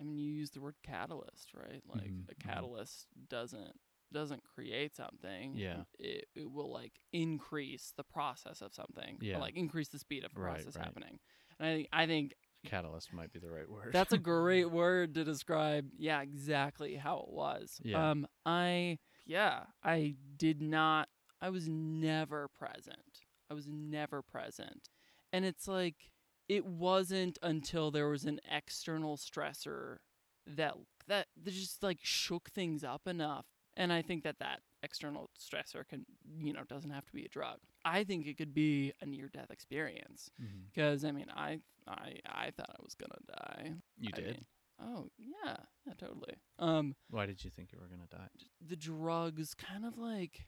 i 0.00 0.02
mean 0.02 0.16
you 0.18 0.32
use 0.32 0.50
the 0.50 0.60
word 0.60 0.74
catalyst 0.82 1.52
right 1.54 1.82
like 1.86 2.10
Mhm, 2.10 2.24
a 2.30 2.34
mhm. 2.34 2.38
catalyst 2.46 3.06
doesn't 3.28 3.78
doesn't 4.10 4.42
create 4.42 4.96
something 4.96 5.54
Yeah. 5.56 5.82
it, 5.98 6.24
it 6.34 6.50
will 6.50 6.72
like 6.72 6.94
increase 7.12 7.92
the 7.96 8.04
process 8.04 8.62
of 8.62 8.72
something 8.74 9.18
Yeah. 9.20 9.38
like 9.38 9.54
increase 9.54 9.88
the 9.88 9.98
speed 9.98 10.24
of 10.24 10.32
the 10.34 10.40
Right, 10.40 10.54
process 10.54 10.76
right. 10.76 10.84
happening 10.86 11.18
and 11.60 11.68
i 11.68 11.74
think 11.76 11.88
i 11.92 12.06
think 12.06 12.34
Catalyst 12.64 13.12
might 13.12 13.32
be 13.32 13.38
the 13.38 13.50
right 13.50 13.68
word. 13.70 13.92
That's 13.92 14.12
a 14.12 14.18
great 14.18 14.64
word 14.72 15.14
to 15.14 15.22
describe, 15.24 15.90
yeah, 15.96 16.20
exactly 16.22 16.96
how 16.96 17.18
it 17.20 17.28
was. 17.32 17.80
Yeah. 17.84 18.10
Um, 18.10 18.26
I, 18.44 18.98
yeah, 19.26 19.66
I 19.84 20.16
did 20.36 20.60
not, 20.60 21.08
I 21.40 21.50
was 21.50 21.68
never 21.68 22.48
present. 22.48 23.20
I 23.50 23.54
was 23.54 23.66
never 23.68 24.22
present. 24.22 24.88
And 25.32 25.44
it's 25.44 25.68
like, 25.68 26.10
it 26.48 26.64
wasn't 26.66 27.38
until 27.42 27.90
there 27.90 28.08
was 28.08 28.24
an 28.24 28.40
external 28.50 29.16
stressor 29.16 29.98
that, 30.46 30.74
that, 31.06 31.26
that 31.42 31.50
just 31.52 31.82
like 31.82 31.98
shook 32.02 32.50
things 32.50 32.82
up 32.84 33.06
enough 33.06 33.46
And 33.76 33.92
I 33.92 34.02
think 34.02 34.24
that 34.24 34.38
that 34.40 34.60
external 34.82 35.30
stressor 35.38 35.86
can, 35.86 36.06
you 36.40 36.52
know, 36.52 36.64
doesn't 36.64 36.90
have 36.90 37.04
to 37.06 37.12
be 37.12 37.24
a 37.24 37.28
drug. 37.28 37.58
I 37.84 38.04
think 38.04 38.26
it 38.26 38.36
could 38.38 38.54
be 38.54 38.92
a 39.00 39.06
near 39.06 39.28
death 39.28 39.50
experience 39.50 40.30
Mm-hmm. 40.42 40.64
because 40.72 41.04
I 41.04 41.12
mean, 41.12 41.26
I 41.34 41.60
I 41.86 42.18
I 42.26 42.50
thought 42.50 42.70
I 42.70 42.82
was 42.82 42.94
going 42.94 43.10
to 43.10 43.32
die. 43.32 43.72
You 43.98 44.10
I 44.14 44.16
did. 44.16 44.26
mean, 44.26 44.44
oh, 44.82 45.08
yeah. 45.18 45.56
Yeah, 45.86 45.94
totally. 45.98 46.34
Um 46.58 46.94
Why 47.10 47.26
did 47.26 47.44
you 47.44 47.50
think 47.50 47.72
you 47.72 47.78
were 47.80 47.88
gonna 47.88 48.08
die? 48.10 48.28
the 48.66 48.76
drugs 48.76 49.54
kind 49.54 49.84
of 49.84 49.96
like 49.98 50.46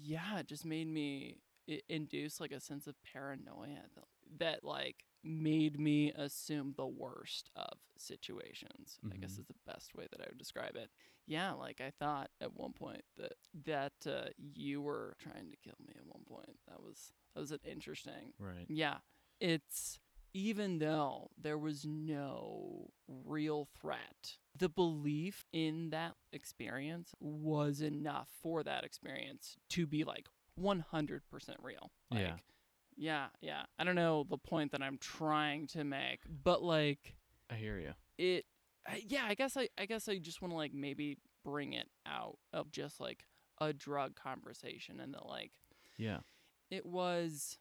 yeah 0.00 0.38
it 0.38 0.46
just 0.46 0.64
made 0.64 0.86
me 0.88 1.38
it 1.66 1.82
induced 1.88 2.40
like 2.40 2.52
a 2.52 2.60
sense 2.60 2.86
of 2.86 2.94
paranoia 3.12 3.82
that, 3.94 4.04
that 4.38 4.64
like 4.64 5.04
made 5.24 5.78
me 5.78 6.12
assume 6.16 6.74
the 6.76 6.86
worst 6.86 7.50
of 7.56 7.78
situations 7.96 8.98
i 9.12 9.16
guess 9.16 9.32
Mhm. 9.34 9.40
is 9.40 9.46
the 9.46 9.54
best 9.72 9.94
way 9.94 10.06
that 10.10 10.20
i 10.20 10.24
would 10.28 10.38
describe 10.38 10.74
it 10.76 10.90
yeah 11.26 11.52
like 11.52 11.80
i 11.80 11.90
thought 11.98 12.30
at 12.40 12.54
one 12.54 12.72
point 12.72 13.02
that 13.16 13.34
that 13.64 13.92
uh, 14.06 14.28
you 14.54 14.80
were 14.80 15.14
trying 15.20 15.50
to 15.50 15.56
kill 15.62 15.76
me 15.86 15.92
at 15.96 16.06
one 16.06 16.22
point 16.28 16.56
that 16.68 16.80
was 16.82 17.12
that 17.34 17.40
was 17.40 17.52
an 17.52 17.60
interesting 17.64 18.32
Right. 18.38 18.66
yeah, 18.68 18.96
it's 19.40 19.98
even 20.34 20.78
though 20.78 21.30
there 21.40 21.58
was 21.58 21.84
no 21.84 22.90
real 23.06 23.68
threat, 23.80 24.36
the 24.56 24.68
belief 24.68 25.44
in 25.52 25.90
that 25.90 26.14
experience 26.32 27.14
was 27.20 27.80
enough 27.80 28.28
for 28.42 28.62
that 28.62 28.84
experience 28.84 29.56
to 29.70 29.86
be 29.86 30.04
like 30.04 30.26
100% 30.60 31.20
real. 31.62 31.90
Like, 32.10 32.20
Yeah. 32.20 32.34
Yeah, 32.96 33.26
yeah. 33.40 33.62
I 33.78 33.84
don't 33.84 33.94
know 33.94 34.24
the 34.28 34.36
point 34.38 34.72
that 34.72 34.82
I'm 34.82 34.98
trying 34.98 35.66
to 35.68 35.82
make, 35.82 36.20
but 36.44 36.62
like 36.62 37.14
I 37.50 37.54
hear 37.54 37.78
you. 37.78 37.92
it 38.18 38.44
yeah, 39.06 39.24
I 39.26 39.34
guess 39.34 39.56
I 39.56 39.68
I 39.78 39.86
guess 39.86 40.08
I 40.08 40.18
just 40.18 40.42
want 40.42 40.52
to 40.52 40.56
like 40.56 40.74
maybe 40.74 41.16
bring 41.44 41.72
it 41.72 41.88
out 42.06 42.36
of 42.52 42.70
just 42.70 43.00
like 43.00 43.24
a 43.60 43.72
drug 43.72 44.14
conversation 44.16 45.00
and 45.00 45.14
that 45.14 45.26
like 45.26 45.52
Yeah. 45.96 46.18
it 46.70 46.84
was 46.84 47.58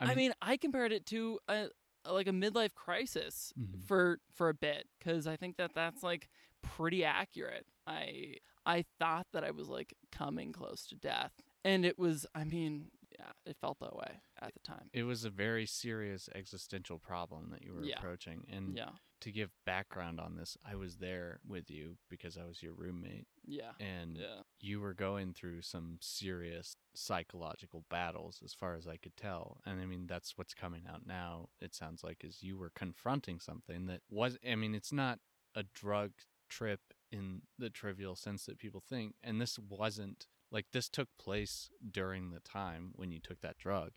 I 0.00 0.04
I 0.04 0.08
mean- 0.08 0.16
mean, 0.16 0.32
I 0.42 0.56
compared 0.56 0.92
it 0.92 1.06
to 1.06 1.38
a 1.48 1.68
like 2.06 2.26
a 2.26 2.32
midlife 2.32 2.74
crisis 2.74 3.52
Mhm. 3.58 3.84
for 3.84 4.20
for 4.32 4.48
a 4.48 4.54
bit 4.54 4.88
because 4.98 5.26
I 5.26 5.36
think 5.36 5.56
that 5.58 5.74
that's 5.74 6.02
like 6.02 6.28
pretty 6.62 7.04
accurate. 7.04 7.66
I 7.86 8.36
I 8.66 8.84
thought 8.98 9.26
that 9.32 9.44
I 9.44 9.50
was 9.50 9.68
like 9.68 9.94
coming 10.10 10.52
close 10.52 10.86
to 10.86 10.94
death, 10.96 11.32
and 11.64 11.84
it 11.84 11.98
was. 11.98 12.26
I 12.34 12.44
mean, 12.44 12.90
yeah, 13.18 13.32
it 13.44 13.56
felt 13.58 13.78
that 13.80 13.94
way 13.96 14.20
at 14.40 14.52
the 14.54 14.60
time. 14.60 14.88
It 14.92 15.02
was 15.04 15.24
a 15.24 15.30
very 15.30 15.66
serious 15.66 16.28
existential 16.34 16.98
problem 16.98 17.50
that 17.50 17.62
you 17.62 17.74
were 17.74 17.84
Yeah. 17.84 17.98
approaching. 17.98 18.46
And 18.50 18.76
Yeah, 18.76 18.90
to 19.20 19.30
give 19.30 19.50
background 19.66 20.20
on 20.20 20.36
this, 20.36 20.56
I 20.68 20.74
was 20.74 20.96
there 20.96 21.40
with 21.46 21.70
you 21.70 21.96
because 22.08 22.36
I 22.36 22.44
was 22.44 22.62
your 22.62 22.72
roommate 22.72 23.26
yeah, 23.46 23.72
and 23.80 24.16
yeah, 24.16 24.42
you 24.60 24.80
were 24.80 24.94
going 24.94 25.32
through 25.32 25.62
some 25.62 25.98
serious 26.00 26.76
psychological 26.94 27.84
battles 27.90 28.40
as 28.44 28.54
far 28.54 28.74
as 28.74 28.86
I 28.86 28.96
could 28.96 29.16
tell. 29.16 29.60
And 29.66 29.80
I 29.80 29.86
mean 29.86 30.06
that's 30.06 30.36
what's 30.36 30.54
coming 30.54 30.82
out 30.90 31.06
now. 31.06 31.48
It 31.60 31.74
sounds 31.74 32.04
like 32.04 32.24
is 32.24 32.42
you 32.42 32.56
were 32.56 32.70
confronting 32.74 33.40
something 33.40 33.86
that 33.86 34.02
was 34.10 34.38
I 34.48 34.54
mean 34.54 34.74
it's 34.74 34.92
not 34.92 35.18
a 35.54 35.64
drug 35.74 36.12
trip 36.48 36.80
in 37.10 37.42
the 37.58 37.70
trivial 37.70 38.14
sense 38.14 38.46
that 38.46 38.58
people 38.58 38.82
think 38.88 39.14
and 39.22 39.40
this 39.40 39.58
wasn't 39.58 40.26
like 40.52 40.66
this 40.72 40.88
took 40.88 41.08
place 41.18 41.70
during 41.90 42.30
the 42.30 42.40
time 42.40 42.90
when 42.94 43.12
you 43.12 43.20
took 43.20 43.40
that 43.40 43.58
drug. 43.58 43.90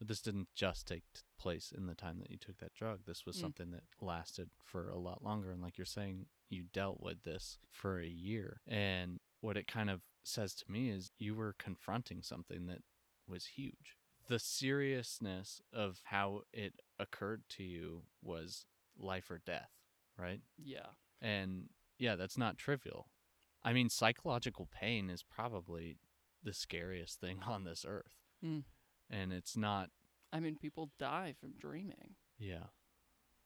But 0.00 0.08
this 0.08 0.20
didn't 0.20 0.48
just 0.56 0.88
take 0.88 1.04
place 1.38 1.72
in 1.76 1.86
the 1.86 1.94
time 1.94 2.18
that 2.18 2.30
you 2.32 2.38
took 2.38 2.56
that 2.58 2.74
drug. 2.74 3.04
This 3.06 3.24
was 3.24 3.36
Mm. 3.36 3.40
something 3.42 3.70
that 3.70 3.84
lasted 4.00 4.50
for 4.64 4.88
a 4.88 4.98
lot 4.98 5.22
longer. 5.22 5.52
And 5.52 5.62
like 5.62 5.78
you're 5.78 5.84
saying, 5.84 6.26
you 6.48 6.64
dealt 6.64 7.00
with 7.00 7.22
this 7.22 7.58
for 7.70 8.00
a 8.00 8.08
year. 8.08 8.60
And 8.66 9.20
what 9.40 9.56
it 9.56 9.68
kind 9.68 9.88
of 9.90 10.02
says 10.24 10.54
to 10.56 10.70
me 10.70 10.90
is 10.90 11.12
you 11.18 11.34
were 11.36 11.52
confronting 11.52 12.22
something 12.22 12.66
that 12.66 12.82
was 13.28 13.46
huge. 13.46 13.96
The 14.26 14.38
seriousness 14.38 15.60
of 15.72 16.00
how 16.04 16.42
it 16.52 16.80
occurred 16.98 17.42
to 17.50 17.62
you 17.62 18.04
was 18.22 18.64
life 18.96 19.30
or 19.30 19.38
death, 19.38 19.70
right? 20.16 20.40
yeah. 20.56 20.86
And 21.20 21.68
yeah, 21.98 22.16
that's 22.16 22.38
not 22.38 22.56
trivial. 22.56 23.10
I 23.62 23.74
mean, 23.74 23.90
psychological 23.90 24.66
pain 24.70 25.10
is 25.10 25.22
probably 25.22 25.98
the 26.42 26.54
scariest 26.54 27.20
thing 27.20 27.42
on 27.46 27.64
this 27.64 27.84
earth. 27.86 28.16
Mm. 28.42 28.64
And 29.10 29.32
it's 29.32 29.56
not, 29.56 29.90
I 30.32 30.40
mean, 30.40 30.56
people 30.56 30.90
die 30.98 31.34
from 31.40 31.54
dreaming. 31.58 32.14
yeah. 32.38 32.66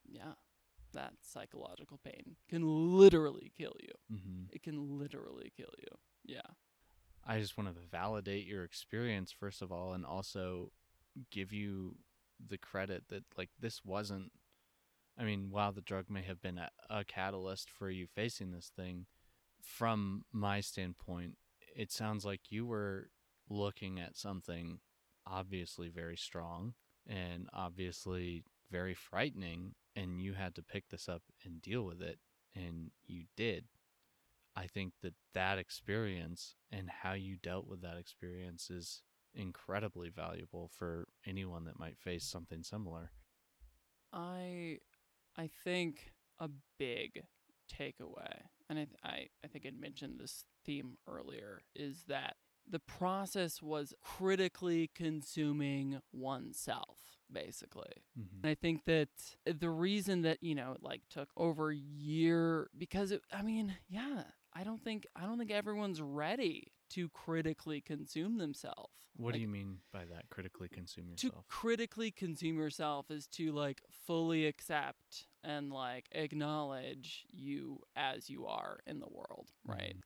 Yeah, 0.06 0.34
that 0.92 1.14
psychological 1.22 1.98
pain 2.04 2.36
can 2.48 2.62
literally 2.98 3.50
kill 3.56 3.74
you. 3.80 4.16
hmm 4.18 4.44
It 4.52 4.62
can 4.62 4.98
literally 4.98 5.50
kill 5.56 5.72
you. 5.78 5.96
Yeah. 6.24 6.42
I 7.26 7.38
just 7.40 7.56
want 7.56 7.74
to 7.74 7.80
validate 7.90 8.44
your 8.46 8.64
experience, 8.64 9.32
first 9.32 9.62
of 9.62 9.72
all, 9.72 9.94
and 9.94 10.04
also 10.04 10.72
give 11.30 11.52
you 11.54 11.96
the 12.46 12.58
credit 12.58 13.04
that, 13.08 13.24
like, 13.38 13.48
this 13.58 13.82
wasn't. 13.82 14.30
I 15.18 15.24
mean, 15.24 15.48
while 15.50 15.72
the 15.72 15.80
drug 15.80 16.10
may 16.10 16.22
have 16.22 16.42
been 16.42 16.58
a, 16.58 16.70
a 16.90 17.04
catalyst 17.04 17.70
for 17.70 17.88
you 17.88 18.06
facing 18.06 18.50
this 18.52 18.70
thing, 18.76 19.06
from 19.62 20.24
my 20.32 20.60
standpoint, 20.60 21.38
it 21.74 21.90
sounds 21.90 22.24
like 22.26 22.50
you 22.50 22.66
were 22.66 23.08
looking 23.48 23.98
at 23.98 24.16
something 24.16 24.80
obviously 25.26 25.88
very 25.88 26.16
strong 26.16 26.74
and 27.06 27.48
obviously 27.52 28.44
very 28.70 28.94
frightening, 28.94 29.74
and 29.94 30.20
you 30.20 30.32
had 30.34 30.54
to 30.54 30.62
pick 30.62 30.88
this 30.88 31.08
up 31.08 31.22
and 31.44 31.60
deal 31.62 31.82
with 31.84 32.00
it, 32.02 32.18
and 32.54 32.90
you 33.06 33.24
did. 33.36 33.64
I 34.56 34.66
think 34.66 34.94
that 35.02 35.14
that 35.34 35.58
experience 35.58 36.54
and 36.70 36.88
how 36.88 37.12
you 37.12 37.36
dealt 37.36 37.66
with 37.66 37.82
that 37.82 37.96
experience 37.96 38.70
is 38.70 39.02
incredibly 39.34 40.10
valuable 40.10 40.70
for 40.72 41.08
anyone 41.26 41.64
that 41.64 41.78
might 41.78 41.98
face 41.98 42.24
something 42.24 42.62
similar. 42.62 43.10
I 44.12 44.78
I 45.36 45.50
think 45.64 46.12
a 46.38 46.48
big 46.78 47.24
takeaway, 47.72 48.42
and 48.70 48.78
I, 48.78 48.86
I 49.02 49.28
I 49.44 49.48
think 49.48 49.66
I 49.66 49.70
mentioned 49.78 50.18
this 50.18 50.44
theme 50.64 50.96
earlier, 51.08 51.62
is 51.74 52.04
that 52.08 52.36
the 52.68 52.78
process 52.78 53.62
was 53.62 53.94
critically 54.02 54.90
consuming 54.94 56.00
oneself, 56.12 56.98
basically. 57.30 58.04
Mm-hmm. 58.18 58.38
And 58.42 58.50
I 58.50 58.54
think 58.54 58.84
that 58.84 59.08
the 59.44 59.70
reason 59.70 60.22
that 60.22 60.42
you 60.42 60.54
know 60.54 60.72
it 60.72 60.82
like 60.82 61.02
took 61.10 61.28
over 61.36 61.70
a 61.70 61.76
year 61.76 62.68
because 62.76 63.12
it, 63.12 63.22
I 63.32 63.42
mean, 63.42 63.76
yeah, 63.88 64.24
I 64.52 64.64
don't 64.64 64.82
think 64.82 65.06
I 65.16 65.22
don't 65.22 65.38
think 65.38 65.50
everyone's 65.50 66.00
ready 66.00 66.72
to 66.90 67.08
critically 67.10 67.80
consume 67.80 68.38
themselves. 68.38 68.92
What 69.16 69.34
do 69.34 69.40
you 69.40 69.48
mean 69.48 69.78
by 69.92 70.04
that? 70.04 70.28
Critically 70.30 70.68
consume 70.68 71.08
yourself. 71.08 71.20
to 71.20 71.26
yourself. 71.26 71.48
critically 71.48 72.10
consume 72.10 72.58
yourself 72.58 73.10
is 73.10 73.26
to 73.28 73.52
like 73.52 73.80
fully 74.06 74.46
accept 74.46 75.26
and 75.42 75.72
like 75.72 76.06
acknowledge 76.12 77.24
you 77.30 77.80
as 77.96 78.28
you 78.28 78.46
are 78.46 78.78
in 78.86 79.00
the 79.00 79.08
world, 79.08 79.50
right? 79.66 79.96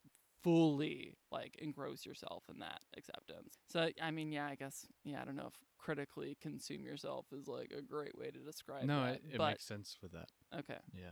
Fully 0.42 1.16
like 1.30 1.56
engross 1.60 2.06
yourself 2.06 2.44
in 2.52 2.60
that 2.60 2.80
acceptance. 2.96 3.58
So 3.68 3.88
I 4.02 4.10
mean, 4.10 4.32
yeah, 4.32 4.46
I 4.46 4.54
guess 4.54 4.86
yeah, 5.04 5.20
I 5.20 5.24
don't 5.24 5.36
know 5.36 5.48
if 5.48 5.54
critically 5.78 6.36
consume 6.40 6.84
yourself 6.84 7.26
is 7.32 7.48
like 7.48 7.72
a 7.76 7.82
great 7.82 8.16
way 8.16 8.30
to 8.30 8.38
describe 8.38 8.84
no, 8.84 9.04
that. 9.04 9.14
it, 9.14 9.22
it 9.32 9.38
but 9.38 9.50
makes 9.50 9.64
sense 9.64 9.96
for 10.00 10.08
that. 10.08 10.28
okay. 10.58 10.78
Yeah. 10.94 11.10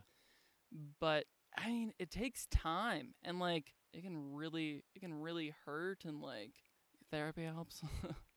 But 1.01 1.25
I 1.57 1.69
mean, 1.69 1.93
it 1.99 2.11
takes 2.11 2.47
time 2.47 3.15
and 3.25 3.39
like 3.41 3.73
it 3.93 4.03
can 4.03 4.35
really 4.35 4.85
it 4.95 5.01
can 5.01 5.15
really 5.15 5.55
hurt 5.65 6.05
and 6.05 6.21
like 6.21 6.53
therapy 7.11 7.45
helps. 7.45 7.83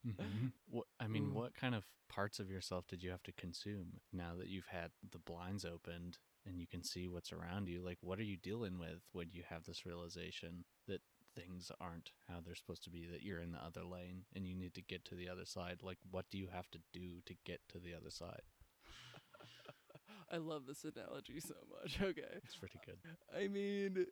Mm-hmm. 0.07 0.47
What 0.69 0.85
I 0.99 1.07
mean, 1.07 1.25
Ooh. 1.25 1.37
what 1.37 1.53
kind 1.53 1.75
of 1.75 1.85
parts 2.07 2.39
of 2.39 2.49
yourself 2.49 2.87
did 2.87 3.03
you 3.03 3.09
have 3.09 3.23
to 3.23 3.33
consume 3.33 3.99
now 4.13 4.31
that 4.37 4.47
you've 4.47 4.67
had 4.67 4.91
the 5.11 5.19
blinds 5.19 5.65
opened 5.65 6.17
and 6.49 6.59
you 6.59 6.67
can 6.67 6.83
see 6.83 7.07
what's 7.07 7.31
around 7.31 7.69
you? 7.69 7.81
Like, 7.81 7.99
what 8.01 8.19
are 8.19 8.23
you 8.23 8.37
dealing 8.37 8.79
with 8.79 9.01
when 9.13 9.27
you 9.31 9.43
have 9.49 9.65
this 9.65 9.85
realization 9.85 10.65
that 10.87 11.01
things 11.35 11.71
aren't 11.79 12.11
how 12.27 12.39
they're 12.43 12.55
supposed 12.55 12.83
to 12.85 12.89
be? 12.89 13.05
That 13.09 13.21
you're 13.23 13.41
in 13.41 13.51
the 13.51 13.63
other 13.63 13.83
lane 13.83 14.23
and 14.35 14.45
you 14.45 14.55
need 14.55 14.73
to 14.73 14.81
get 14.81 15.05
to 15.05 15.15
the 15.15 15.29
other 15.29 15.45
side. 15.45 15.81
Like, 15.83 15.99
what 16.09 16.25
do 16.31 16.37
you 16.37 16.47
have 16.51 16.69
to 16.71 16.79
do 16.91 17.21
to 17.27 17.35
get 17.45 17.61
to 17.69 17.79
the 17.79 17.93
other 17.93 18.09
side? 18.09 18.41
I 20.31 20.37
love 20.37 20.65
this 20.65 20.83
analogy 20.83 21.39
so 21.39 21.55
much. 21.69 21.99
Okay. 22.01 22.39
It's 22.43 22.55
pretty 22.55 22.79
good. 22.85 22.97
I 23.35 23.47
mean, 23.47 24.07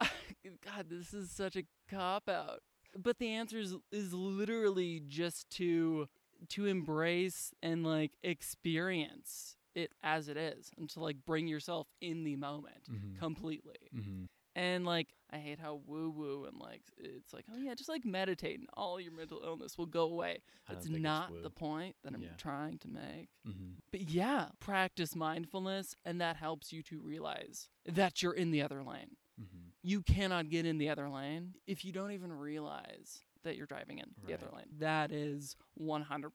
God, 0.64 0.86
this 0.88 1.12
is 1.12 1.30
such 1.30 1.56
a 1.56 1.64
cop 1.90 2.28
out. 2.28 2.60
But 2.96 3.18
the 3.18 3.28
answer 3.28 3.58
is, 3.58 3.74
is 3.92 4.14
literally 4.14 5.02
just 5.06 5.50
to 5.50 6.08
to 6.50 6.66
embrace 6.66 7.54
and 7.62 7.84
like 7.84 8.12
experience 8.22 9.56
it 9.76 9.92
as 10.02 10.28
it 10.28 10.36
is, 10.36 10.70
and 10.78 10.88
to 10.90 11.00
like 11.00 11.24
bring 11.24 11.46
yourself 11.46 11.86
in 12.00 12.24
the 12.24 12.36
moment 12.36 12.84
Mm-hmm. 12.90 13.18
completely. 13.18 13.76
mm-hmm. 13.94 14.24
And 14.54 14.86
like, 14.86 15.08
I 15.30 15.36
hate 15.36 15.58
how 15.58 15.82
woo 15.86 16.08
woo 16.08 16.46
and 16.46 16.58
like 16.58 16.80
it's 16.96 17.34
like, 17.34 17.44
oh 17.52 17.58
yeah, 17.58 17.74
just 17.74 17.90
like 17.90 18.06
meditate 18.06 18.58
and 18.58 18.68
all 18.72 18.98
your 18.98 19.12
mental 19.12 19.42
illness 19.44 19.76
will 19.76 19.84
go 19.84 20.04
away. 20.04 20.38
That's 20.66 20.88
not 20.88 21.30
the 21.42 21.50
point 21.50 21.94
that 22.04 22.14
I'm 22.14 22.22
Yeah. 22.22 22.28
trying 22.38 22.78
to 22.78 22.88
make. 22.88 23.28
Mm-hmm. 23.46 23.72
But 23.92 24.08
yeah, 24.08 24.46
practice 24.58 25.14
mindfulness, 25.14 25.94
and 26.06 26.20
that 26.22 26.36
helps 26.36 26.72
you 26.72 26.82
to 26.84 26.98
realize 27.00 27.68
that 27.86 28.22
you're 28.22 28.32
in 28.32 28.50
the 28.50 28.62
other 28.62 28.82
lane. 28.82 29.16
Mm-hmm. 29.38 29.68
you 29.82 30.00
cannot 30.00 30.48
get 30.48 30.64
in 30.64 30.78
the 30.78 30.88
other 30.88 31.10
lane 31.10 31.52
if 31.66 31.84
you 31.84 31.92
don't 31.92 32.12
even 32.12 32.32
realize 32.32 33.20
that 33.44 33.54
you're 33.54 33.66
driving 33.66 33.98
in 33.98 34.06
the 34.26 34.32
other 34.32 34.46
lane. 34.56 34.64
That 34.78 35.12
is 35.12 35.54
100% 35.78 36.30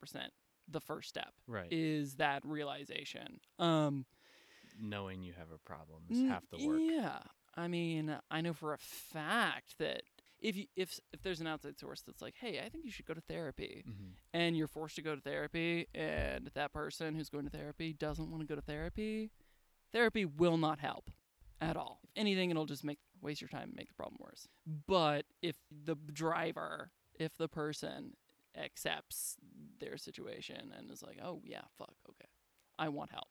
the 0.68 0.80
first 0.80 1.08
step 1.08 1.32
Right. 1.46 1.68
is 1.70 2.16
that 2.16 2.44
realization. 2.44 3.40
Um 3.58 4.06
Knowing 4.80 5.22
you 5.22 5.32
have 5.34 5.50
a 5.52 5.58
problem 5.58 6.02
is 6.08 6.22
half 6.22 6.44
the 6.50 6.66
work. 6.66 6.80
Yeah, 6.80 7.18
I 7.54 7.68
mean, 7.68 8.16
I 8.30 8.40
know 8.40 8.54
for 8.54 8.72
a 8.72 8.78
fact 8.78 9.78
that 9.78 10.02
if 10.40 10.56
you, 10.56 10.64
if 10.76 10.98
if 11.12 11.22
there's 11.22 11.40
an 11.40 11.46
outside 11.46 11.78
source 11.78 12.00
that's 12.02 12.22
like, 12.22 12.34
hey, 12.40 12.58
I 12.64 12.68
think 12.70 12.84
you 12.84 12.90
should 12.90 13.04
go 13.04 13.14
to 13.14 13.20
therapy, 13.20 13.84
Mhm. 13.86 14.14
and 14.32 14.56
you're 14.56 14.66
forced 14.66 14.96
to 14.96 15.02
go 15.02 15.14
to 15.14 15.20
therapy, 15.20 15.86
and 15.94 16.48
that 16.54 16.72
person 16.72 17.14
who's 17.14 17.28
going 17.28 17.44
to 17.44 17.50
therapy 17.50 17.92
doesn't 17.92 18.30
want 18.30 18.40
to 18.40 18.46
go 18.46 18.54
to 18.56 18.62
therapy, 18.62 19.30
therapy 19.92 20.24
will 20.24 20.56
not 20.56 20.80
help 20.80 21.10
at 21.60 21.76
all. 21.76 22.00
If 22.02 22.10
anything, 22.16 22.50
it'll 22.50 22.64
just 22.66 22.82
make 22.82 22.98
waste 23.20 23.40
your 23.42 23.48
time 23.48 23.68
and 23.68 23.74
make 23.76 23.88
the 23.88 23.94
problem 23.94 24.16
worse. 24.18 24.48
But 24.66 25.26
if 25.42 25.58
the 25.70 25.94
driver, 25.94 26.90
if 27.20 27.36
the 27.36 27.46
person 27.48 28.16
accepts 28.56 29.36
their 29.80 29.96
situation 29.96 30.72
and 30.76 30.90
is 30.90 31.02
like, 31.02 31.18
oh 31.22 31.40
yeah, 31.44 31.62
fuck, 31.78 31.94
okay, 32.08 32.28
I 32.78 32.88
want 32.88 33.10
help. 33.10 33.28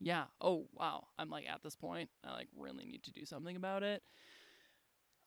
Yeah. 0.00 0.24
Oh 0.40 0.66
wow, 0.72 1.06
I'm 1.18 1.30
like 1.30 1.46
at 1.48 1.62
this 1.62 1.76
point, 1.76 2.10
I 2.24 2.32
like 2.32 2.48
really 2.56 2.84
need 2.84 3.02
to 3.04 3.12
do 3.12 3.24
something 3.24 3.56
about 3.56 3.82
it. 3.82 4.02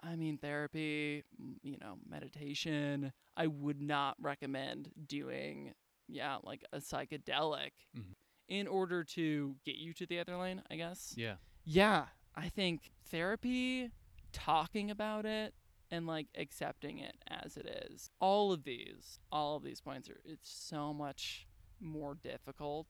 I 0.02 0.16
mean, 0.16 0.38
therapy, 0.38 1.24
you 1.64 1.78
know, 1.80 1.98
meditation. 2.08 3.12
I 3.38 3.48
would 3.48 3.82
not 3.82 4.18
recommend 4.20 4.92
doing, 5.08 5.74
yeah, 6.08 6.38
like 6.44 6.64
a 6.74 6.78
psychedelic 6.78 7.72
Mhm. 7.98 8.14
in 8.48 8.68
order 8.68 9.04
to 9.04 9.56
get 9.66 9.78
you 9.78 9.94
to 9.94 10.06
the 10.06 10.20
other 10.20 10.38
lane, 10.38 10.62
I 10.70 10.76
guess. 10.76 11.14
Yeah. 11.18 11.38
Yeah, 11.64 12.08
I 12.36 12.50
think 12.50 12.92
therapy, 13.06 13.92
talking 14.32 14.92
about 14.92 15.26
it, 15.26 15.56
and 15.92 16.08
like 16.08 16.28
accepting 16.38 17.00
it 17.00 17.16
as 17.28 17.58
it 17.58 17.66
is. 17.90 18.10
All 18.20 18.52
of 18.52 18.64
these, 18.64 19.20
all 19.32 19.58
of 19.58 19.64
these 19.64 19.82
points 19.82 20.10
are, 20.10 20.20
it's 20.26 20.50
so 20.50 20.94
much 20.94 21.48
more 21.80 22.16
difficult 22.16 22.88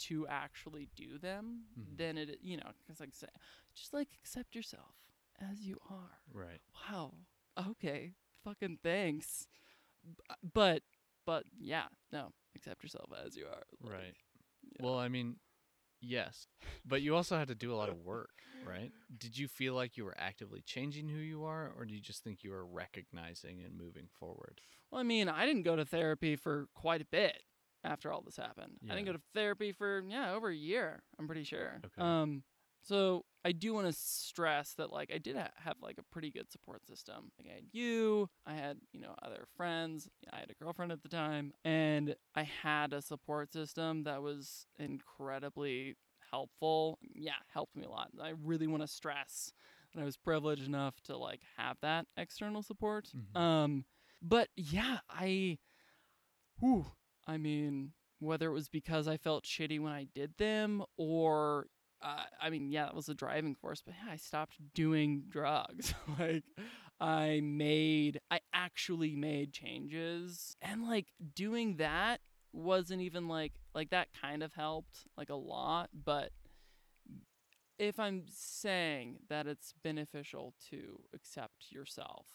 to 0.00 0.26
actually 0.28 0.88
do 0.96 1.18
them 1.18 1.62
Mhm. 1.78 1.96
than 1.96 2.18
it, 2.18 2.38
you 2.42 2.56
know, 2.56 2.70
because 2.78 3.00
like, 3.00 3.14
say, 3.14 3.28
just 3.74 3.92
like 3.92 4.08
accept 4.20 4.54
yourself 4.54 4.94
as 5.40 5.60
you 5.66 5.78
are 5.90 6.20
Right. 6.32 6.60
wow 6.88 7.14
okay 7.58 8.14
fucking 8.44 8.78
thanks 8.82 9.46
but 10.54 10.82
but 11.24 11.44
yeah 11.58 11.86
no 12.12 12.32
accept 12.54 12.82
yourself 12.82 13.10
as 13.24 13.36
you 13.36 13.46
are 13.46 13.62
like, 13.80 13.92
Right. 13.92 14.14
yeah. 14.62 14.84
Well, 14.84 14.98
I 14.98 15.08
mean, 15.08 15.36
yes, 16.02 16.46
but 16.84 17.00
you 17.02 17.16
also 17.16 17.38
had 17.38 17.48
to 17.48 17.54
do 17.54 17.72
a 17.72 17.76
lot 17.76 17.88
of 17.88 17.96
work, 18.04 18.30
right? 18.66 18.92
Did 19.18 19.38
you 19.38 19.48
feel 19.48 19.74
like 19.74 19.96
you 19.96 20.04
were 20.04 20.14
actively 20.18 20.60
changing 20.66 21.08
who 21.08 21.18
you 21.18 21.44
are, 21.44 21.72
or 21.78 21.84
do 21.86 21.94
you 21.94 22.00
just 22.00 22.22
think 22.24 22.42
you 22.44 22.50
were 22.50 22.66
recognizing 22.66 23.62
and 23.64 23.76
moving 23.76 24.08
forward? 24.18 24.60
well 24.90 25.00
i 25.00 25.04
mean 25.04 25.26
i 25.28 25.46
didn't 25.46 25.62
go 25.62 25.74
to 25.74 25.86
therapy 25.86 26.36
for 26.36 26.66
quite 26.74 27.00
a 27.00 27.06
bit 27.06 27.42
after 27.82 28.12
all 28.12 28.20
this 28.20 28.36
happened 28.36 28.72
i 28.90 28.94
didn't 28.94 29.06
go 29.06 29.12
to 29.14 29.20
therapy 29.34 29.72
for 29.72 30.02
yeah 30.06 30.32
over 30.34 30.48
a 30.50 30.54
year 30.54 31.02
i'm 31.18 31.26
pretty 31.26 31.44
sure 31.44 31.80
Okay. 31.86 32.02
um 32.02 32.42
so 32.82 33.24
i 33.44 33.52
do 33.52 33.74
want 33.74 33.86
to 33.86 33.92
stress 33.92 34.74
that 34.74 34.92
like 34.92 35.10
i 35.14 35.18
did 35.18 35.36
ha- 35.36 35.50
have 35.56 35.76
like 35.82 35.98
a 35.98 36.02
pretty 36.12 36.30
good 36.30 36.50
support 36.50 36.86
system. 36.86 37.30
Like 37.38 37.48
i 37.50 37.54
had 37.54 37.64
you 37.72 38.28
i 38.46 38.54
had 38.54 38.78
you 38.92 39.00
know 39.00 39.14
other 39.22 39.46
friends 39.56 40.08
i 40.32 40.38
had 40.38 40.50
a 40.50 40.54
girlfriend 40.54 40.92
at 40.92 41.02
the 41.02 41.08
time 41.08 41.52
and 41.64 42.14
i 42.34 42.42
had 42.42 42.92
a 42.92 43.02
support 43.02 43.52
system 43.52 44.04
that 44.04 44.22
was 44.22 44.66
incredibly 44.78 45.96
helpful. 46.30 46.98
Yeah 47.14 47.32
helped 47.52 47.76
me 47.76 47.84
a 47.84 47.90
lot. 47.90 48.08
I 48.22 48.32
really 48.42 48.66
want 48.66 48.82
to 48.82 48.88
stress 48.88 49.52
that 49.94 50.00
i 50.00 50.04
was 50.04 50.16
privileged 50.16 50.66
enough 50.66 51.00
to 51.02 51.16
like 51.16 51.40
have 51.58 51.76
that 51.82 52.06
external 52.16 52.62
support. 52.62 53.08
Mhm. 53.14 53.40
um 53.40 53.84
but 54.22 54.48
yeah 54.56 54.98
i 55.10 55.58
whew, 56.60 56.86
i 57.26 57.36
mean 57.36 57.92
whether 58.20 58.48
it 58.48 58.52
was 58.52 58.68
because 58.68 59.08
i 59.08 59.16
felt 59.16 59.44
shitty 59.44 59.80
when 59.80 59.92
i 59.92 60.06
did 60.14 60.32
them 60.38 60.82
or 60.96 61.66
uh, 62.02 62.24
I 62.40 62.50
mean, 62.50 62.70
yeah, 62.70 62.86
that 62.86 62.94
was 62.94 63.06
the 63.06 63.14
driving 63.14 63.54
force, 63.54 63.82
but 63.84 63.94
yeah, 63.94 64.12
I 64.12 64.16
stopped 64.16 64.56
doing 64.74 65.24
drugs. 65.28 65.94
like, 66.18 66.44
I 67.00 67.40
made, 67.42 68.20
I 68.30 68.40
actually 68.52 69.14
made 69.14 69.52
changes. 69.52 70.56
And 70.60 70.86
like, 70.86 71.06
doing 71.34 71.76
that 71.76 72.20
wasn't 72.52 73.02
even 73.02 73.28
like, 73.28 73.52
like, 73.74 73.90
that 73.90 74.08
kind 74.20 74.42
of 74.42 74.54
helped, 74.54 75.06
like, 75.16 75.30
a 75.30 75.34
lot. 75.34 75.90
But 75.92 76.30
if 77.78 77.98
I'm 77.98 78.24
saying 78.28 79.20
that 79.28 79.46
it's 79.46 79.74
beneficial 79.82 80.54
to 80.70 81.00
accept 81.14 81.70
yourself, 81.70 82.26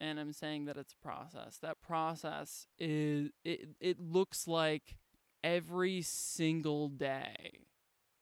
and 0.00 0.18
I'm 0.18 0.32
saying 0.32 0.64
that 0.64 0.76
it's 0.76 0.94
a 0.94 1.06
process, 1.06 1.58
that 1.62 1.80
process 1.80 2.66
is, 2.78 3.30
it, 3.44 3.68
it 3.80 4.00
looks 4.00 4.48
like 4.48 4.96
every 5.42 6.02
single 6.02 6.88
day 6.88 7.66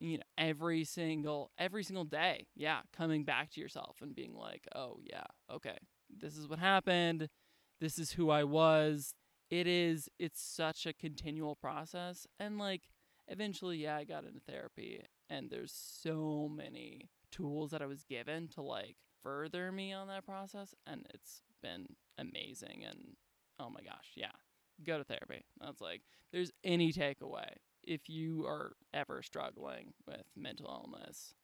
you 0.03 0.19
know 0.19 0.25
every 0.37 0.85
single 0.85 1.51
every 1.59 1.85
single 1.85 2.05
day 2.05 2.47
yeah 2.55 2.81
coming 2.97 3.25
back 3.25 3.51
to 3.51 3.61
yourself 3.61 3.99
and 4.03 4.15
being 4.15 4.35
like 4.35 4.67
oh 4.75 4.99
yeah 5.05 5.25
okay 5.51 5.79
this 6.21 6.37
is 6.37 6.49
what 6.49 6.59
happened. 6.59 7.29
This 7.81 7.99
is 7.99 8.13
who 8.13 8.31
i 8.31 8.45
was. 8.45 9.15
It 9.51 9.67
is 9.67 10.09
it's 10.19 10.43
such 10.43 10.87
a 10.87 10.93
continual 10.93 11.57
process 11.57 12.27
and 12.41 12.59
like 12.59 12.89
eventually 13.29 13.77
yeah 13.79 13.97
i 13.97 14.05
got 14.05 14.25
into 14.25 14.41
therapy 14.41 15.01
and 15.31 15.49
there's 15.49 15.73
so 15.73 16.51
many 16.53 17.09
tools 17.31 17.71
that 17.71 17.81
i 17.81 17.87
was 17.87 18.03
given 18.03 18.49
to 18.49 18.61
like 18.61 18.97
further 19.23 19.71
me 19.71 19.93
on 19.93 20.09
that 20.09 20.27
process 20.27 20.75
and 20.87 21.07
it's 21.15 21.43
been 21.63 21.87
amazing 22.19 22.83
and 22.85 23.17
oh 23.61 23.71
my 23.71 23.81
gosh 23.81 24.11
yeah 24.17 24.33
go 24.85 24.99
to 24.99 25.05
therapy. 25.05 25.45
That's 25.61 25.81
like 25.81 26.03
there's 26.33 26.51
any 26.65 26.93
takeaway 26.93 27.49
if 27.85 28.09
you 28.09 28.45
are 28.47 28.73
ever 28.93 29.23
struggling 29.23 29.93
with 30.07 30.23
mental 30.37 30.67
illness, 30.69 31.35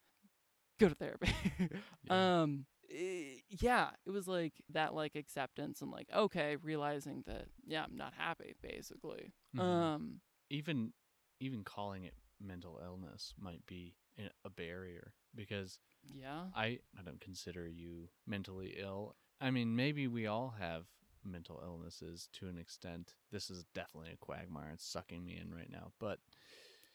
go 0.79 0.89
to 0.89 0.95
therapy. 0.95 1.31
Yeah. 2.03 2.41
Um 2.41 2.65
eh, 2.91 3.39
yeah, 3.49 3.89
it 4.05 4.11
was 4.11 4.27
like 4.27 4.53
that 4.71 4.93
like 4.93 5.15
acceptance 5.15 5.81
and 5.81 5.91
like 5.91 6.07
okay, 6.15 6.55
realizing 6.61 7.23
that 7.27 7.45
yeah, 7.65 7.83
I'm 7.83 7.97
not 7.97 8.13
happy 8.17 8.55
basically. 8.61 9.33
Mhm. 9.55 9.61
Um 9.61 10.19
even 10.49 10.93
even 11.39 11.63
calling 11.63 12.03
it 12.05 12.13
mental 12.41 12.79
illness 12.83 13.33
might 13.39 13.65
be 13.65 13.95
a- 14.17 14.31
a 14.45 14.49
barrier 14.49 15.13
because 15.35 15.79
yeah. 16.13 16.45
I 16.55 16.79
I 16.97 17.01
don't 17.03 17.21
consider 17.21 17.67
you 17.67 18.09
mentally 18.25 18.75
ill. 18.79 19.15
I 19.41 19.51
mean, 19.51 19.75
maybe 19.75 20.07
we 20.07 20.27
all 20.27 20.55
have 20.59 20.85
mental 21.23 21.59
illnesses 21.63 22.29
to 22.33 22.47
an 22.47 22.57
extent. 22.57 23.13
This 23.31 23.49
is 23.49 23.65
definitely 23.73 24.11
a 24.13 24.17
quagmire. 24.17 24.71
It's 24.73 24.85
sucking 24.85 25.25
me 25.25 25.37
in 25.41 25.53
right 25.53 25.69
now. 25.71 25.91
But 25.99 26.19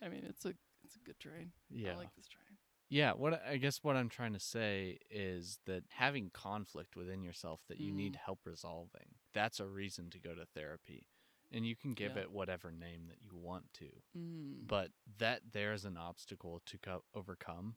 I 0.02 0.08
mean, 0.08 0.24
it's 0.28 0.44
a 0.44 0.54
it's 0.84 0.96
a 0.96 1.00
good 1.00 1.18
train. 1.18 1.52
yeah. 1.70 1.92
I 1.92 1.96
like 1.96 2.14
this 2.14 2.28
train. 2.28 2.58
yeah, 2.90 3.12
what 3.12 3.42
I 3.46 3.56
guess 3.56 3.82
what 3.82 3.96
I'm 3.96 4.08
trying 4.10 4.34
to 4.34 4.40
say 4.40 4.98
is 5.10 5.58
that 5.66 5.84
having 5.88 6.30
conflict 6.30 6.94
within 6.96 7.22
yourself 7.22 7.60
that 7.68 7.80
you 7.80 7.90
need 7.92 8.12
Mm. 8.14 8.18
help 8.24 8.40
resolving, 8.44 9.14
that's 9.32 9.60
a 9.60 9.66
reason 9.66 10.10
to 10.10 10.18
go 10.18 10.34
to 10.34 10.44
therapy. 10.44 11.06
And 11.52 11.64
you 11.66 11.76
can 11.76 11.94
give 11.94 12.16
Yeah. 12.16 12.22
it 12.22 12.32
whatever 12.32 12.70
name 12.72 13.06
that 13.08 13.22
you 13.22 13.36
want 13.36 13.72
to. 13.74 13.90
Mm. 14.16 14.66
but 14.66 14.90
that 15.18 15.40
there's 15.52 15.84
an 15.84 15.96
obstacle 15.96 16.60
to 16.66 16.78
co- 16.78 17.04
overcome 17.14 17.76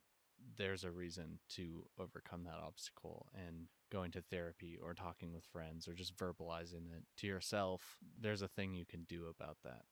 there's 0.56 0.84
a 0.84 0.92
reason 0.92 1.40
to 1.50 1.86
overcome 2.00 2.44
that 2.44 2.60
obstacle 2.66 3.28
and 3.34 3.68
going 3.92 4.12
to 4.12 4.22
therapy 4.22 4.78
or 4.82 4.94
talking 4.94 5.34
with 5.34 5.46
friends 5.46 5.88
or 5.88 5.94
just 5.94 6.16
verbalizing 6.16 6.88
it 6.96 7.04
to 7.18 7.28
yourself 7.28 7.98
there's 8.20 8.42
a 8.42 8.48
thing 8.48 8.74
you 8.74 8.86
can 8.86 9.04
do 9.04 9.26
about 9.28 9.58
that 9.64 9.84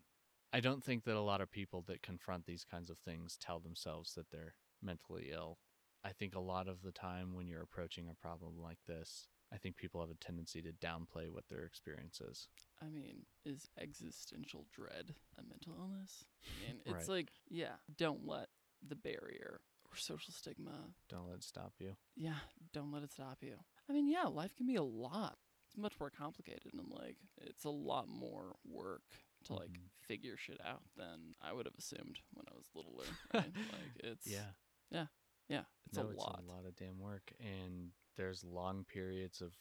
i 0.54 0.60
don't 0.60 0.84
think 0.84 1.04
that 1.04 1.16
a 1.16 1.22
lot 1.22 1.42
of 1.42 1.52
people 1.52 1.84
that 1.88 2.02
confront 2.02 2.46
these 2.46 2.64
kinds 2.64 2.90
of 2.90 2.98
things 2.98 3.38
tell 3.40 3.60
themselves 3.60 4.14
that 4.14 4.30
they're 4.32 4.56
mentally 4.82 5.30
ill 5.34 5.58
i 6.04 6.12
think 6.12 6.36
a 6.36 6.40
lot 6.40 6.68
of 6.68 6.82
the 6.82 6.92
time 6.92 7.34
when 7.34 7.48
you're 7.48 7.62
approaching 7.62 8.08
a 8.10 8.14
problem 8.14 8.54
like 8.62 8.80
this 8.88 9.28
i 9.54 9.58
think 9.58 9.76
people 9.78 10.02
have 10.02 10.10
a 10.10 10.16
tendency 10.16 10.62
to 10.62 10.72
downplay 10.74 11.30
what 11.30 11.44
their 11.50 11.64
experience 11.64 12.20
is 12.22 12.48
I 12.82 12.90
mean, 12.90 13.26
is 13.46 13.70
existential 13.80 14.66
dread 14.72 15.16
a 15.40 15.44
mental 15.44 15.74
illness? 15.80 16.26
I 16.46 16.68
mean, 16.68 16.82
it's 16.86 17.08
Right. 17.08 17.18
like, 17.18 17.30
yeah, 17.50 17.76
don't 17.98 18.28
let 18.28 18.50
the 18.86 18.96
barrier 18.98 19.62
or 19.96 19.98
social 19.98 20.34
stigma 20.34 20.72
don't 21.10 21.28
let 21.28 21.36
it 21.38 21.44
stop 21.44 21.74
you 21.80 21.96
yeah, 22.18 22.40
don't 22.74 22.92
let 22.94 23.04
it 23.04 23.12
stop 23.12 23.40
you. 23.42 23.56
I 23.90 23.94
mean, 23.94 24.08
yeah, 24.08 24.24
life 24.24 24.56
can 24.56 24.66
be 24.68 24.76
a 24.78 24.84
lot. 24.84 25.38
It's 25.68 25.78
much 25.78 26.00
more 26.00 26.10
complicated 26.10 26.72
and 26.74 26.88
like 26.90 27.18
it's 27.42 27.66
a 27.66 27.70
lot 27.70 28.08
more 28.08 28.56
work 28.66 29.04
to 29.46 29.54
like 29.54 29.72
Mhm. 29.72 29.90
figure 30.08 30.38
shit 30.38 30.62
out 30.66 30.84
than 30.96 31.36
I 31.42 31.52
would 31.52 31.66
have 31.66 31.76
assumed 31.78 32.20
when 32.34 32.46
I 32.50 32.56
was 32.56 32.70
littler. 32.74 33.06
Right? 33.34 33.52
like 33.74 33.92
it's 34.02 34.28
yeah 34.28 34.52
yeah, 34.92 35.08
yeah. 35.50 35.64
it's 35.88 35.98
no, 35.98 36.04
a 36.04 36.08
lot. 36.16 36.36
It's 36.40 36.48
a 36.48 36.52
lot 36.52 36.66
of 36.66 36.76
damn 36.78 37.00
work, 37.00 37.34
and 37.42 37.92
there's 38.16 38.44
long 38.46 38.86
periods 38.86 39.42
of 39.42 39.54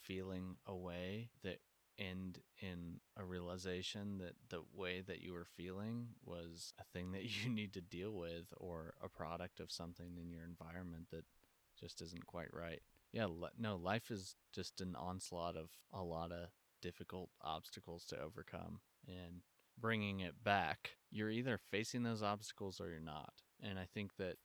feeling 0.00 0.56
away 0.66 1.30
that 1.42 1.58
end 1.98 2.38
in 2.60 3.00
a 3.16 3.24
realization 3.24 4.18
that 4.18 4.34
the 4.50 4.62
way 4.74 5.00
that 5.00 5.20
you 5.20 5.32
were 5.32 5.46
feeling 5.56 6.08
was 6.24 6.72
a 6.80 6.84
thing 6.84 7.12
that 7.12 7.24
you 7.44 7.50
need 7.50 7.72
to 7.74 7.80
deal 7.80 8.12
with, 8.12 8.52
or 8.56 8.94
a 9.02 9.08
product 9.08 9.60
of 9.60 9.70
something 9.70 10.16
in 10.20 10.30
your 10.30 10.44
environment 10.44 11.06
that 11.10 11.24
just 11.78 12.02
isn't 12.02 12.26
quite 12.26 12.52
right. 12.52 12.82
yeah, 13.12 13.26
no, 13.58 13.76
life 13.76 14.10
is 14.10 14.34
just 14.52 14.80
an 14.80 14.96
onslaught 14.96 15.56
of 15.56 15.70
a 15.92 16.02
lot 16.02 16.32
of 16.32 16.48
difficult 16.82 17.30
obstacles 17.42 18.04
to 18.06 18.20
overcome 18.20 18.80
and 19.06 19.42
bringing 19.80 20.20
it 20.20 20.42
back. 20.42 20.96
You're 21.10 21.30
either 21.30 21.58
facing 21.70 22.02
those 22.02 22.22
obstacles 22.22 22.80
or 22.80 22.88
you're 22.90 23.00
not. 23.00 23.32
And 23.62 23.78
I 23.78 23.84
think 23.84 24.16
that 24.16 24.36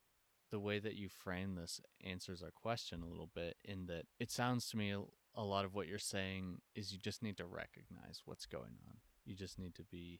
the 0.51 0.60
way 0.60 0.80
that 0.80 0.95
you 0.95 1.10
frame 1.10 1.56
this 1.56 1.82
answers 2.04 2.43
our 2.43 2.51
question 2.51 3.01
a 3.01 3.08
little 3.08 3.30
bit 3.34 3.58
in 3.66 3.88
that 3.88 4.06
it 4.20 4.32
sounds 4.32 4.70
to 4.70 4.78
me 4.78 4.95
a, 5.36 5.44
lot 5.44 5.66
of 5.66 5.74
what 5.74 5.88
you're 5.88 5.98
saying 6.00 6.62
is 6.76 6.92
you 6.92 7.00
just 7.00 7.24
need 7.24 7.38
to 7.38 7.46
recognize 7.46 8.22
what's 8.26 8.46
going 8.46 8.76
on. 8.88 8.98
You 9.26 9.36
just 9.36 9.58
need 9.60 9.76
to 9.76 9.84
be 9.84 10.20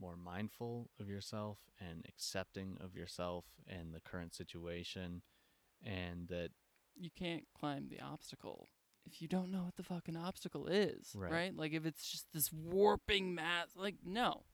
more 0.00 0.16
mindful 0.16 0.90
of 0.98 1.08
yourself 1.08 1.58
and 1.80 2.04
accepting 2.08 2.76
of 2.80 2.94
yourself 2.96 3.44
and 3.68 3.92
the 3.94 4.00
current 4.00 4.34
situation 4.34 5.22
and 5.84 6.28
that 6.28 6.50
You 6.96 7.10
can't 7.16 7.44
climb 7.58 7.88
the 7.88 8.00
obstacle 8.00 8.68
if 9.06 9.20
you 9.22 9.28
don't 9.28 9.50
know 9.50 9.62
what 9.62 9.76
the 9.76 9.82
fucking 9.82 10.16
obstacle 10.16 10.66
is, 10.68 11.12
Right. 11.14 11.32
right? 11.32 11.56
Like 11.56 11.72
if 11.72 11.84
it's 11.86 12.10
just 12.10 12.26
this 12.32 12.52
warping 12.52 13.34
mass, 13.34 13.68
like 13.76 13.96
no, 14.04 14.44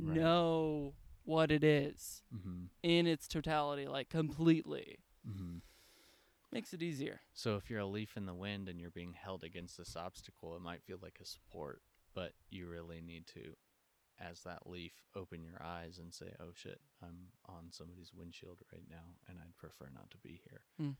Right. 0.00 0.16
know 0.16 0.94
what 1.24 1.50
it 1.50 1.64
is 1.64 2.22
hmm 2.32 2.66
in 2.82 3.06
its 3.06 3.26
totality, 3.28 3.86
like 3.86 4.08
completely. 4.08 4.98
hmm 5.26 5.58
Makes 6.52 6.72
it 6.72 6.82
easier. 6.82 7.20
So 7.34 7.56
if 7.56 7.68
you're 7.68 7.80
a 7.80 7.86
leaf 7.86 8.16
in 8.16 8.26
the 8.26 8.34
wind 8.34 8.68
and 8.68 8.80
you're 8.80 8.90
being 8.90 9.12
held 9.12 9.44
against 9.44 9.76
this 9.76 9.96
obstacle, 9.96 10.56
it 10.56 10.62
might 10.62 10.82
feel 10.82 10.98
like 11.02 11.18
a 11.20 11.26
support, 11.26 11.82
but 12.14 12.32
you 12.50 12.68
really 12.68 13.02
need 13.02 13.26
to, 13.28 13.54
as 14.18 14.40
that 14.44 14.66
leaf, 14.66 14.92
open 15.14 15.42
your 15.42 15.62
eyes 15.62 15.98
and 15.98 16.12
say, 16.12 16.34
"Oh 16.40 16.52
shit, 16.54 16.80
I'm 17.02 17.32
on 17.46 17.70
somebody's 17.70 18.14
windshield 18.14 18.62
right 18.72 18.88
now, 18.88 19.16
and 19.28 19.38
I'd 19.38 19.56
prefer 19.58 19.90
not 19.94 20.10
to 20.10 20.18
be 20.18 20.40
here." 20.48 20.62
Hmm. 20.78 20.92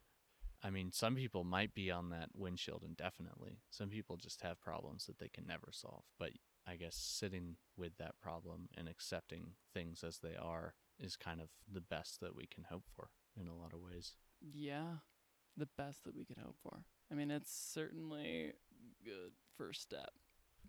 I 0.63 0.71
mean, 0.71 0.93
some 0.93 1.15
people 1.15 1.45
might 1.45 1.73
be 1.73 1.91
on 1.91 2.11
that 2.11 2.31
windshield 2.35 2.83
indefinitely. 2.85 3.61
Some 3.71 3.91
people 3.91 4.17
just 4.17 4.43
have 4.43 4.61
problems 4.61 5.07
that 5.07 5.19
they 5.19 5.29
can 5.29 5.47
never 5.47 5.69
solve. 5.71 6.05
But 6.19 6.33
I 6.67 6.77
guess 6.77 6.97
sitting 6.97 7.57
with 7.77 7.97
that 7.99 8.21
problem 8.21 8.69
and 8.77 8.89
accepting 8.89 9.53
things 9.73 10.03
as 10.03 10.19
they 10.19 10.35
are 10.35 10.75
is 10.99 11.17
kind 11.17 11.41
of 11.41 11.49
the 11.71 11.81
best 11.81 12.21
that 12.21 12.35
we 12.35 12.47
can 12.47 12.65
hope 12.65 12.85
for 12.95 13.11
in 13.41 13.47
a 13.47 13.57
lot 13.57 13.73
of 13.73 13.81
ways. 13.81 14.17
Yeah, 14.41 14.97
the 15.57 15.69
best 15.77 16.05
that 16.05 16.15
we 16.15 16.25
could 16.25 16.39
hope 16.39 16.57
for. 16.63 16.85
I 17.11 17.15
mean, 17.15 17.31
it's 17.31 17.53
certainly 17.53 18.53
good 19.05 19.33
first 19.57 19.83
step. 19.83 20.11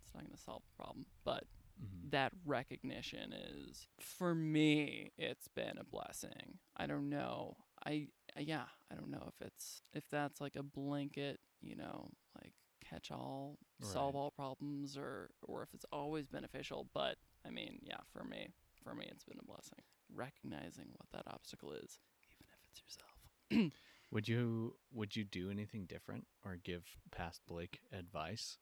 It's 0.02 0.14
not 0.14 0.22
going 0.24 0.34
to 0.34 0.40
solve 0.42 0.62
the 0.64 0.82
problem, 0.82 1.06
but 1.24 1.44
hmm 1.78 2.10
that 2.10 2.32
recognition 2.44 3.32
is 3.32 3.86
for 4.00 4.34
me 4.34 5.12
it's 5.18 5.48
been 5.48 5.78
a 5.78 5.84
blessing. 5.84 6.58
I 6.76 6.86
don't 6.86 7.08
know. 7.08 7.56
I 7.84 8.08
yeah 8.38 8.64
i 8.90 8.94
don't 8.94 9.10
know 9.10 9.24
if 9.28 9.46
it's 9.46 9.82
if 9.92 10.04
that's 10.10 10.40
like 10.40 10.54
a 10.56 10.62
blanket 10.62 11.40
you 11.60 11.74
know 11.74 12.08
like 12.40 12.52
catch 12.88 13.10
all 13.10 13.58
solve 13.80 14.14
all 14.14 14.30
problems 14.30 14.96
or 14.96 15.30
or 15.42 15.62
if 15.62 15.68
it's 15.74 15.84
always 15.92 16.26
beneficial 16.28 16.86
but 16.94 17.16
i 17.46 17.50
mean 17.50 17.78
yeah 17.82 17.98
for 18.12 18.24
me 18.24 18.48
for 18.82 18.94
me 18.94 19.06
it's 19.10 19.24
been 19.24 19.38
a 19.40 19.44
blessing. 19.44 19.80
Recognizing 20.14 20.86
what 20.96 21.08
that 21.12 21.32
obstacle 21.32 21.72
is 21.72 21.98
even 22.30 22.46
if 22.52 22.60
it's 22.70 22.80
yourself 22.82 23.72
Would 24.12 24.28
you 24.28 24.74
would 24.92 25.14
you 25.14 25.24
do 25.24 25.50
anything 25.50 25.86
different 25.86 26.26
or 26.44 26.56
give 26.56 26.82
past 27.10 27.42
Blake 27.46 27.80
advice? 27.92 28.58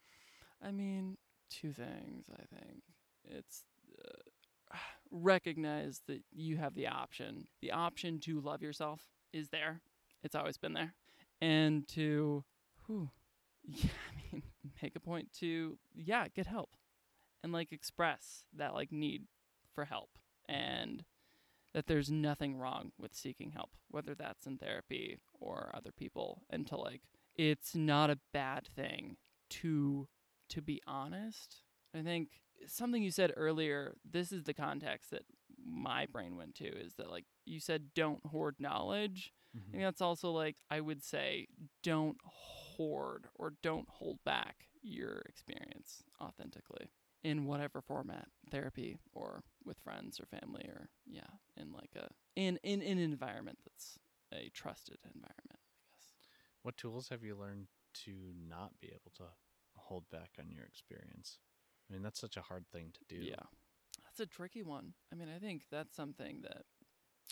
I 0.62 0.72
mean, 0.72 1.16
two 1.50 1.72
things, 1.72 2.26
I 2.32 2.44
think. 2.54 2.82
It's 3.24 3.64
uh, 4.04 4.76
recognize 5.10 6.02
that 6.06 6.22
you 6.32 6.58
have 6.58 6.74
the 6.74 6.88
option. 6.88 7.46
The 7.62 7.72
option 7.72 8.20
to 8.20 8.40
love 8.40 8.62
yourself 8.62 9.02
is 9.32 9.48
there. 9.48 9.80
It's 10.22 10.34
always 10.34 10.58
been 10.58 10.74
there. 10.74 10.94
And 11.40 11.86
to 11.88 12.44
whew, 12.86 13.10
yeah, 13.64 13.90
I 14.08 14.32
mean, 14.32 14.42
make 14.82 14.96
a 14.96 15.00
point 15.00 15.32
to 15.40 15.78
yeah, 15.94 16.26
get 16.34 16.46
help. 16.46 16.70
And 17.42 17.52
like 17.52 17.72
express 17.72 18.42
that 18.56 18.74
like 18.74 18.92
need 18.92 19.22
for 19.72 19.84
help 19.84 20.10
and 20.48 21.04
that 21.74 21.86
there's 21.86 22.10
nothing 22.10 22.56
wrong 22.56 22.92
with 22.98 23.14
seeking 23.14 23.52
help, 23.52 23.70
whether 23.90 24.14
that's 24.14 24.46
in 24.46 24.58
therapy 24.58 25.18
or 25.40 25.70
other 25.74 25.92
people, 25.92 26.42
and 26.50 26.66
to 26.66 26.76
like 26.76 27.02
it's 27.36 27.74
not 27.74 28.10
a 28.10 28.18
bad 28.32 28.68
thing 28.74 29.16
to 29.50 30.08
to 30.50 30.62
be 30.62 30.80
honest. 30.86 31.62
I 31.94 32.02
think 32.02 32.28
something 32.66 33.02
you 33.02 33.10
said 33.10 33.32
earlier, 33.36 33.94
this 34.08 34.32
is 34.32 34.44
the 34.44 34.54
context 34.54 35.10
that 35.10 35.24
my 35.64 36.06
brain 36.06 36.36
went 36.36 36.54
to 36.56 36.66
is 36.66 36.94
that 36.94 37.10
like 37.10 37.24
you 37.44 37.60
said 37.60 37.94
don't 37.94 38.24
hoard 38.26 38.56
knowledge. 38.58 39.32
I 39.54 39.58
think 39.60 39.72
mm-hmm. 39.72 39.82
that's 39.82 40.02
also 40.02 40.30
like 40.30 40.56
I 40.70 40.80
would 40.80 41.02
say 41.02 41.48
don't 41.82 42.18
hoard 42.24 43.26
or 43.34 43.54
don't 43.62 43.88
hold 43.88 44.18
back 44.24 44.66
your 44.82 45.22
experience 45.28 46.02
authentically 46.20 46.90
in 47.24 47.46
whatever 47.46 47.80
format, 47.80 48.28
therapy 48.50 48.98
or 49.12 49.42
with 49.64 49.78
friends 49.80 50.20
or 50.20 50.26
family 50.26 50.64
or 50.68 50.88
yeah, 51.06 51.22
in 51.56 51.72
like 51.72 51.90
a 51.96 52.08
in 52.36 52.58
in, 52.62 52.82
in 52.82 52.98
an 52.98 53.04
environment 53.04 53.58
that's 53.64 53.98
a 54.32 54.50
trusted 54.54 54.98
environment, 55.04 55.58
I 55.58 55.80
guess. 55.90 56.06
What 56.62 56.76
tools 56.76 57.08
have 57.08 57.22
you 57.22 57.36
learned 57.36 57.68
to 58.04 58.12
not 58.48 58.78
be 58.80 58.88
able 58.88 59.12
to 59.16 59.24
hold 59.76 60.08
back 60.10 60.32
on 60.38 60.50
your 60.50 60.64
experience? 60.64 61.38
I 61.88 61.92
mean, 61.92 62.02
that's 62.02 62.20
such 62.20 62.36
a 62.36 62.42
hard 62.42 62.66
thing 62.72 62.92
to 62.92 63.14
do. 63.14 63.22
Yeah. 63.22 63.36
That's 64.04 64.20
a 64.20 64.26
tricky 64.26 64.62
one. 64.62 64.94
I 65.12 65.16
mean, 65.16 65.28
I 65.34 65.38
think 65.38 65.62
that's 65.70 65.94
something 65.94 66.42
that 66.42 66.64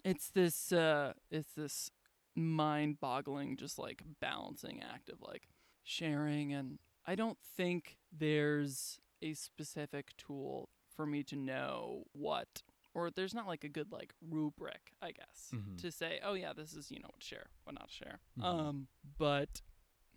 it's 0.05 0.31
this 0.31 0.73
uh 0.73 1.15
it's 1.31 1.53
this 1.57 1.91
mind-boggling 2.35 3.57
just 3.57 3.79
like 3.79 4.03
balancing 4.21 4.83
act 4.83 5.09
of 5.09 5.23
like 5.23 5.49
sharing 5.83 6.53
and 6.53 6.79
I 7.07 7.15
don't 7.15 7.39
think 7.57 7.97
there's 8.13 9.01
a 9.23 9.33
specific 9.35 10.09
tool 10.19 10.69
for 10.95 11.07
me 11.07 11.23
to 11.25 11.37
know 11.37 12.05
what 12.13 12.63
or 12.97 13.11
there's 13.11 13.35
not 13.35 13.47
like 13.47 13.63
a 13.65 13.69
good 13.69 13.93
like 13.93 14.15
rubric, 14.23 14.93
I 15.03 15.13
guess, 15.13 15.51
Mhm. 15.53 15.77
to 15.83 15.93
say, 15.93 16.19
"Oh 16.23 16.33
yeah, 16.35 16.53
this 16.55 16.73
is, 16.75 16.91
you 16.91 16.99
know, 16.99 17.09
what 17.11 17.21
to 17.21 17.27
share, 17.27 17.51
what 17.65 17.75
not 17.75 17.89
to 17.89 17.95
share." 17.95 18.21
Mhm. 18.39 18.45
Um, 18.45 18.89
but 19.19 19.61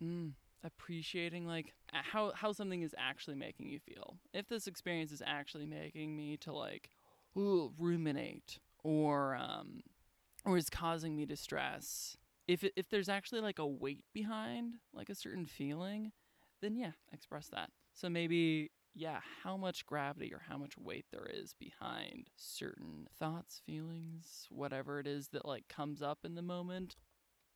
mm, 0.02 0.32
appreciating 0.64 1.46
like 1.46 1.74
how 1.92 2.32
how 2.32 2.52
something 2.52 2.82
is 2.82 2.94
actually 2.96 3.36
making 3.36 3.68
you 3.68 3.78
feel. 3.78 4.18
If 4.32 4.48
this 4.48 4.66
experience 4.66 5.12
is 5.12 5.22
actually 5.24 5.66
making 5.66 6.16
me 6.16 6.36
to 6.38 6.52
like 6.52 6.90
ooh, 7.36 7.72
ruminate 7.78 8.58
or 8.82 9.34
um 9.36 9.82
or 10.44 10.56
is 10.56 10.70
causing 10.70 11.14
me 11.16 11.26
distress. 11.26 12.16
If 12.48 12.64
it, 12.64 12.72
if 12.74 12.88
there's 12.88 13.08
actually 13.10 13.42
like 13.42 13.58
a 13.58 13.66
weight 13.66 14.04
behind 14.14 14.76
like 14.92 15.08
a 15.10 15.14
certain 15.14 15.44
feeling, 15.46 16.12
then 16.62 16.74
yeah, 16.76 16.92
express 17.12 17.48
that. 17.48 17.70
So 17.92 18.08
maybe 18.08 18.70
yeah, 18.94 19.20
how 19.42 19.56
much 19.56 19.86
gravity 19.86 20.32
or 20.34 20.40
how 20.48 20.58
much 20.58 20.76
weight 20.78 21.06
there 21.10 21.26
is 21.32 21.54
behind 21.54 22.30
certain 22.36 23.08
thoughts, 23.18 23.60
feelings, 23.64 24.46
whatever 24.50 24.98
it 25.00 25.06
is 25.06 25.28
that 25.28 25.44
like 25.46 25.68
comes 25.68 26.02
up 26.02 26.20
in 26.24 26.34
the 26.34 26.42
moment. 26.42 26.96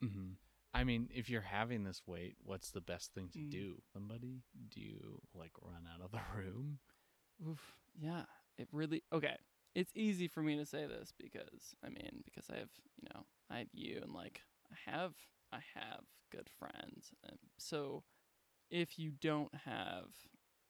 hmm 0.00 0.32
I 0.76 0.82
mean, 0.84 1.08
if 1.14 1.30
you're 1.30 1.40
having 1.40 1.84
this 1.84 2.02
weight, 2.04 2.34
what's 2.42 2.70
the 2.72 2.80
best 2.80 3.12
thing 3.14 3.28
to 3.30 3.38
Mm. 3.38 3.50
do? 3.50 3.80
Somebody? 3.92 4.42
Do 4.68 4.80
you 4.80 5.20
like 5.34 5.52
run 5.62 5.86
out 5.92 6.04
of 6.04 6.10
the 6.10 6.20
room? 6.36 6.78
Oof. 7.48 7.74
Yeah. 8.00 8.24
It 8.58 8.68
really 8.72 9.02
okay. 9.12 9.36
It's 9.74 9.92
easy 9.94 10.28
for 10.28 10.42
me 10.42 10.56
to 10.56 10.66
say 10.66 10.86
this 10.86 11.12
because 11.18 11.74
I 11.84 11.88
mean 11.88 12.22
because 12.24 12.46
I 12.50 12.56
have 12.58 12.70
you 13.00 13.08
know 13.14 13.24
I 13.50 13.58
have 13.58 13.68
you 13.72 14.00
and 14.02 14.12
like 14.12 14.40
I 14.70 14.90
have 14.90 15.14
I 15.52 15.58
have 15.74 16.04
good 16.30 16.48
friends. 16.58 17.12
And 17.28 17.38
so 17.58 18.04
if 18.70 18.98
you 18.98 19.12
don't 19.20 19.54
have 19.64 20.06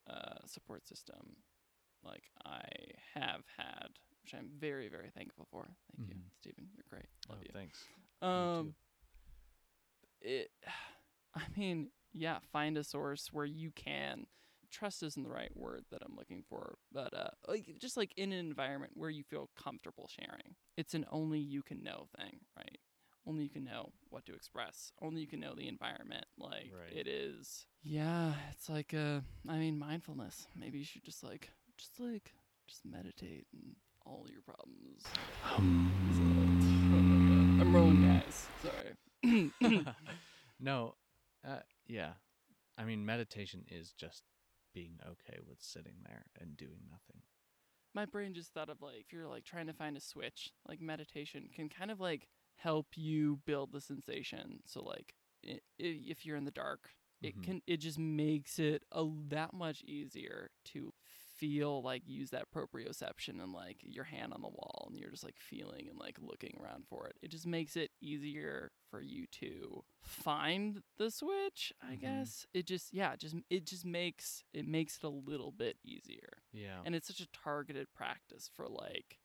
a 0.06 0.46
support 0.48 0.86
system 0.86 1.36
like 2.04 2.24
I 2.44 2.62
have 3.14 3.42
had, 3.56 3.88
which 4.22 4.34
I'm 4.34 4.50
very 4.58 4.88
very 4.88 5.10
thankful 5.16 5.46
for. 5.50 5.68
Thank 5.96 6.10
you, 6.10 6.16
Mhm. 6.16 6.30
Stephen. 6.40 6.68
You're 6.76 6.84
great. 6.88 7.06
Love 7.28 7.38
oh, 7.40 7.42
you. 7.44 7.50
thanks. 7.52 7.84
Um, 8.22 8.74
it, 10.20 10.50
I 11.34 11.42
mean, 11.56 11.90
yeah, 12.12 12.38
find 12.52 12.76
a 12.78 12.84
source 12.84 13.32
where 13.32 13.44
you 13.46 13.70
can. 13.72 14.26
Trust 14.70 15.02
isn't 15.04 15.22
the 15.22 15.30
right 15.30 15.54
word 15.56 15.84
that 15.90 16.02
I'm 16.04 16.16
looking 16.16 16.42
for, 16.48 16.78
but 16.92 17.14
uh, 17.14 17.30
like 17.46 17.78
just 17.78 17.96
like 17.96 18.12
in 18.16 18.32
an 18.32 18.38
environment 18.46 18.92
where 18.96 19.10
you 19.10 19.22
feel 19.22 19.48
comfortable 19.56 20.08
sharing. 20.08 20.56
It's 20.76 20.94
an 20.94 21.06
only 21.12 21.38
you 21.38 21.62
can 21.62 21.82
know 21.84 22.06
thing, 22.18 22.40
right? 22.56 22.78
Only 23.26 23.44
you 23.44 23.48
can 23.48 23.64
know 23.64 23.90
what 24.10 24.26
to 24.26 24.34
express. 24.34 24.92
Only 25.00 25.22
you 25.22 25.26
can 25.26 25.40
know 25.40 25.54
the 25.54 25.66
environment. 25.68 26.26
Like 26.38 26.70
Right. 26.72 26.92
it 26.94 27.06
is. 27.08 27.66
Yeah, 27.82 28.34
it's 28.52 28.68
like 28.68 28.92
uh, 28.94 29.20
I 29.48 29.56
mean, 29.58 29.78
mindfulness. 29.78 30.46
Maybe 30.54 30.78
you 30.78 30.84
should 30.84 31.04
just 31.04 31.22
like, 31.24 31.50
just 31.78 31.98
like, 31.98 32.32
just 32.66 32.84
meditate 32.84 33.46
and 33.52 33.76
all 34.04 34.26
your 34.30 34.42
problems. 34.42 35.04
I'm 37.60 37.74
rolling 37.74 38.06
guys. 38.06 38.46
Sorry. 38.62 39.50
no, 40.60 40.94
uh, 41.46 41.60
yeah. 41.86 42.12
I 42.76 42.84
mean, 42.84 43.04
meditation 43.06 43.64
is 43.68 43.92
just 43.92 44.22
being 44.74 44.98
okay 45.06 45.38
with 45.46 45.62
sitting 45.62 45.94
there 46.04 46.24
and 46.40 46.56
doing 46.56 46.80
nothing. 46.90 47.22
My 47.94 48.04
brain 48.06 48.34
just 48.34 48.52
thought 48.52 48.68
of 48.68 48.82
like 48.82 48.96
if 49.06 49.12
you're 49.12 49.28
like 49.28 49.44
trying 49.44 49.68
to 49.68 49.72
find 49.72 49.96
a 49.96 50.00
switch, 50.00 50.50
like 50.68 50.80
meditation 50.80 51.48
can 51.54 51.68
kind 51.68 51.90
of 51.92 52.00
like 52.00 52.26
help 52.56 52.96
you 52.96 53.40
build 53.46 53.72
the 53.72 53.80
sensation. 53.80 54.60
So 54.66 54.82
like 54.82 55.14
i- 55.46 55.60
i- 55.80 56.02
if 56.08 56.24
you're 56.24 56.36
in 56.36 56.44
the 56.44 56.50
dark, 56.50 56.90
it 57.22 57.34
Mhm. 57.36 57.42
can 57.42 57.62
it 57.66 57.78
just 57.78 57.98
makes 57.98 58.58
it 58.58 58.84
a 58.92 59.04
that 59.28 59.52
much 59.54 59.82
easier 59.82 60.50
to 60.66 60.92
feel 61.36 61.82
like 61.82 62.02
use 62.06 62.30
that 62.30 62.50
proprioception 62.50 63.42
and 63.42 63.52
like 63.52 63.78
your 63.82 64.04
hand 64.04 64.32
on 64.32 64.40
the 64.40 64.48
wall 64.48 64.86
and 64.88 64.98
you're 64.98 65.10
just 65.10 65.24
like 65.24 65.38
feeling 65.38 65.88
and 65.88 65.98
like 65.98 66.16
looking 66.20 66.56
around 66.62 66.86
for 66.86 67.06
it. 67.08 67.16
It 67.22 67.28
just 67.30 67.46
makes 67.46 67.76
it 67.76 67.90
easier 68.00 68.72
for 68.90 69.00
you 69.00 69.26
to 69.32 69.84
find 70.02 70.82
the 70.96 71.10
switch, 71.10 71.72
I 71.82 71.96
Mhm. 71.96 72.00
guess. 72.00 72.46
It 72.54 72.66
just 72.66 72.92
yeah, 72.92 73.16
just 73.16 73.36
it 73.50 73.64
just 73.66 73.84
makes 73.84 74.44
it 74.52 74.66
makes 74.66 74.96
it 74.98 75.04
a 75.04 75.08
little 75.08 75.50
bit 75.52 75.78
easier. 75.82 76.42
Yeah. 76.52 76.82
And 76.84 76.94
it's 76.94 77.08
such 77.08 77.20
a 77.20 77.28
targeted 77.32 77.92
practice 77.94 78.48
for 78.54 78.68
like 78.68 79.18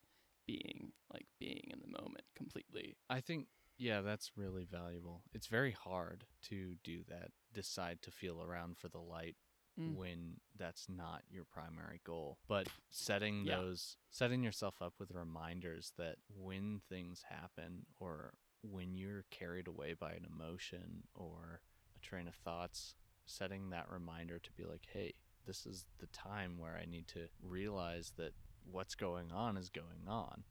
being 0.48 0.94
like 1.14 1.28
being 1.40 1.70
in 1.72 1.80
the 1.80 1.88
moment 2.02 2.26
completely. 2.50 2.95
I 3.10 3.22
think 3.22 3.47
yeah, 3.78 4.02
that's 4.02 4.32
really 4.36 4.66
valuable. 4.66 5.24
It's 5.34 5.47
very 5.47 5.72
hard 5.72 6.26
to 6.50 6.76
do 6.84 7.04
that. 7.08 7.32
Decide 7.54 8.02
to 8.02 8.12
feel 8.12 8.41
around 8.43 8.78
for 8.78 8.89
the 8.89 9.00
light 9.00 9.36
Mm. 9.80 9.95
when 9.95 10.41
that's 10.58 10.89
not 10.89 11.24
your 11.30 11.45
primary 11.45 12.02
goal. 12.04 12.38
But 12.50 12.68
setting 12.89 13.45
Yeah. 13.45 13.58
those 13.58 13.95
setting 14.10 14.43
yourself 14.43 14.82
up 14.82 15.00
with 15.00 15.12
reminders 15.12 15.91
that 15.95 16.18
when 16.28 16.82
things 16.89 17.22
happen 17.30 17.86
or 17.97 18.34
when 18.62 18.93
you're 18.97 19.24
carried 19.30 19.68
away 19.68 19.93
by 19.93 20.12
an 20.14 20.26
emotion 20.26 21.08
or 21.14 21.62
a 21.95 22.00
train 22.00 22.28
of 22.28 22.36
thoughts, 22.36 22.95
setting 23.26 23.70
that 23.70 23.89
reminder 23.89 24.38
to 24.39 24.52
be 24.52 24.66
like, 24.66 24.86
"Hey, 24.88 25.14
this 25.45 25.66
is 25.66 25.86
the 26.00 26.08
time 26.08 26.58
where 26.58 26.76
I 26.76 26.84
need 26.84 27.08
to 27.10 27.30
realize 27.39 28.12
that 28.18 28.34
what's 28.66 28.95
going 28.95 29.32
on 29.32 29.56
is 29.56 29.70
going 29.70 30.10
on." 30.10 30.43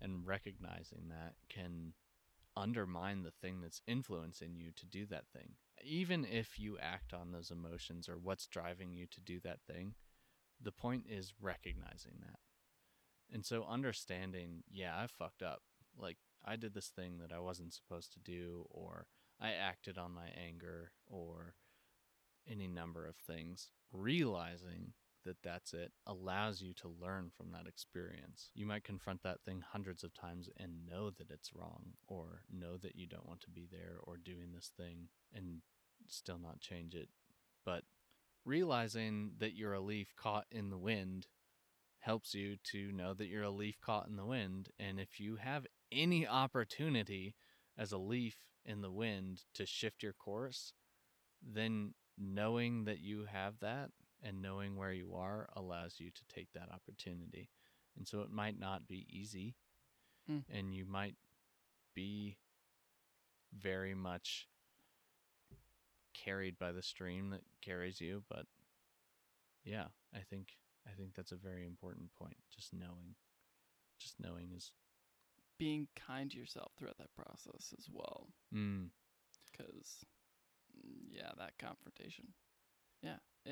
And 0.00 0.26
recognizing 0.26 1.08
that 1.10 1.34
can 1.48 1.92
undermine 2.56 3.22
the 3.22 3.30
thing 3.30 3.60
that's 3.60 3.82
influencing 3.86 4.56
you 4.56 4.70
to 4.76 4.86
do 4.86 5.06
that 5.06 5.28
thing. 5.28 5.52
Even 5.84 6.24
if 6.24 6.58
you 6.58 6.78
act 6.78 7.12
on 7.12 7.32
those 7.32 7.50
emotions 7.50 8.08
or 8.08 8.18
what's 8.18 8.46
driving 8.46 8.92
you 8.92 9.06
to 9.06 9.20
do 9.20 9.40
that 9.40 9.60
thing, 9.62 9.94
the 10.60 10.72
point 10.72 11.04
is 11.08 11.34
recognizing 11.40 12.14
that. 12.20 12.40
And 13.32 13.44
so 13.44 13.64
understanding, 13.68 14.64
yeah, 14.70 14.94
I 14.96 15.06
fucked 15.06 15.42
up. 15.42 15.62
Like, 15.96 16.16
I 16.44 16.56
did 16.56 16.74
this 16.74 16.88
thing 16.88 17.18
that 17.18 17.32
I 17.32 17.38
wasn't 17.38 17.74
supposed 17.74 18.12
to 18.14 18.18
do, 18.18 18.66
or 18.70 19.06
I 19.40 19.52
acted 19.52 19.98
on 19.98 20.12
my 20.12 20.28
anger, 20.36 20.92
or 21.06 21.54
any 22.50 22.66
number 22.66 23.06
of 23.06 23.16
things. 23.16 23.70
Realizing 23.92 24.94
that 25.24 25.42
that's 25.42 25.72
it 25.72 25.92
allows 26.06 26.60
you 26.60 26.72
to 26.74 26.88
learn 26.88 27.30
from 27.36 27.52
that 27.52 27.66
experience. 27.66 28.50
You 28.54 28.66
might 28.66 28.84
confront 28.84 29.22
that 29.22 29.42
thing 29.44 29.62
hundreds 29.72 30.02
of 30.04 30.14
times 30.14 30.48
and 30.56 30.86
know 30.86 31.10
that 31.10 31.30
it's 31.30 31.54
wrong, 31.54 31.94
or 32.06 32.42
know 32.50 32.76
that 32.78 32.96
you 32.96 33.06
don't 33.06 33.28
want 33.28 33.40
to 33.42 33.50
be 33.50 33.66
there 33.70 33.98
or 34.02 34.16
doing 34.16 34.52
this 34.54 34.70
thing 34.76 35.08
and 35.34 35.62
still 36.08 36.38
not 36.38 36.60
change 36.60 36.94
it. 36.94 37.08
But 37.64 37.84
realizing 38.44 39.32
that 39.38 39.54
you're 39.54 39.74
a 39.74 39.80
leaf 39.80 40.14
caught 40.16 40.46
in 40.50 40.70
the 40.70 40.78
wind 40.78 41.26
helps 42.00 42.34
you 42.34 42.56
to 42.72 42.90
know 42.92 43.12
that 43.12 43.26
you're 43.26 43.42
a 43.42 43.50
leaf 43.50 43.78
caught 43.84 44.08
in 44.08 44.16
the 44.16 44.24
wind. 44.24 44.70
And 44.78 44.98
if 44.98 45.20
you 45.20 45.36
have 45.36 45.66
any 45.92 46.26
opportunity 46.26 47.34
as 47.78 47.92
a 47.92 47.98
leaf 47.98 48.36
in 48.64 48.80
the 48.80 48.90
wind 48.90 49.42
to 49.54 49.66
shift 49.66 50.02
your 50.02 50.14
course, 50.14 50.72
then 51.42 51.94
knowing 52.18 52.84
that 52.84 53.00
you 53.00 53.26
have 53.30 53.54
that 53.60 53.90
and 54.22 54.42
knowing 54.42 54.76
where 54.76 54.92
you 54.92 55.14
are 55.14 55.48
allows 55.56 55.98
you 55.98 56.10
to 56.10 56.24
take 56.34 56.52
that 56.52 56.70
opportunity. 56.72 57.48
And 57.96 58.06
so 58.06 58.20
it 58.20 58.30
might 58.30 58.58
not 58.58 58.86
be 58.86 59.06
easy, 59.10 59.56
Mm. 60.28 60.44
and 60.48 60.74
you 60.74 60.84
might 60.86 61.16
be 61.94 62.36
very 63.52 63.94
much 63.94 64.48
carried 66.12 66.58
by 66.58 66.72
the 66.72 66.82
stream 66.82 67.30
that 67.30 67.42
carries 67.62 68.00
you, 68.00 68.22
but 68.28 68.46
yeah, 69.64 69.86
I 70.14 70.20
think 70.20 70.56
I 70.86 70.90
think 70.92 71.14
that's 71.14 71.32
a 71.32 71.36
very 71.36 71.64
important 71.66 72.12
point. 72.14 72.36
Just 72.54 72.72
knowing, 72.72 73.14
just 73.98 74.18
knowing 74.20 74.52
is 74.54 74.72
Being 75.58 75.88
kind 75.94 76.30
to 76.30 76.38
yourself 76.38 76.72
throughout 76.76 76.98
that 76.98 77.14
process 77.14 77.74
as 77.78 77.88
well. 77.90 78.28
mm, 78.54 78.88
because 79.52 80.04
yeah 81.10 81.32
that 81.38 81.58
confrontation 81.58 82.28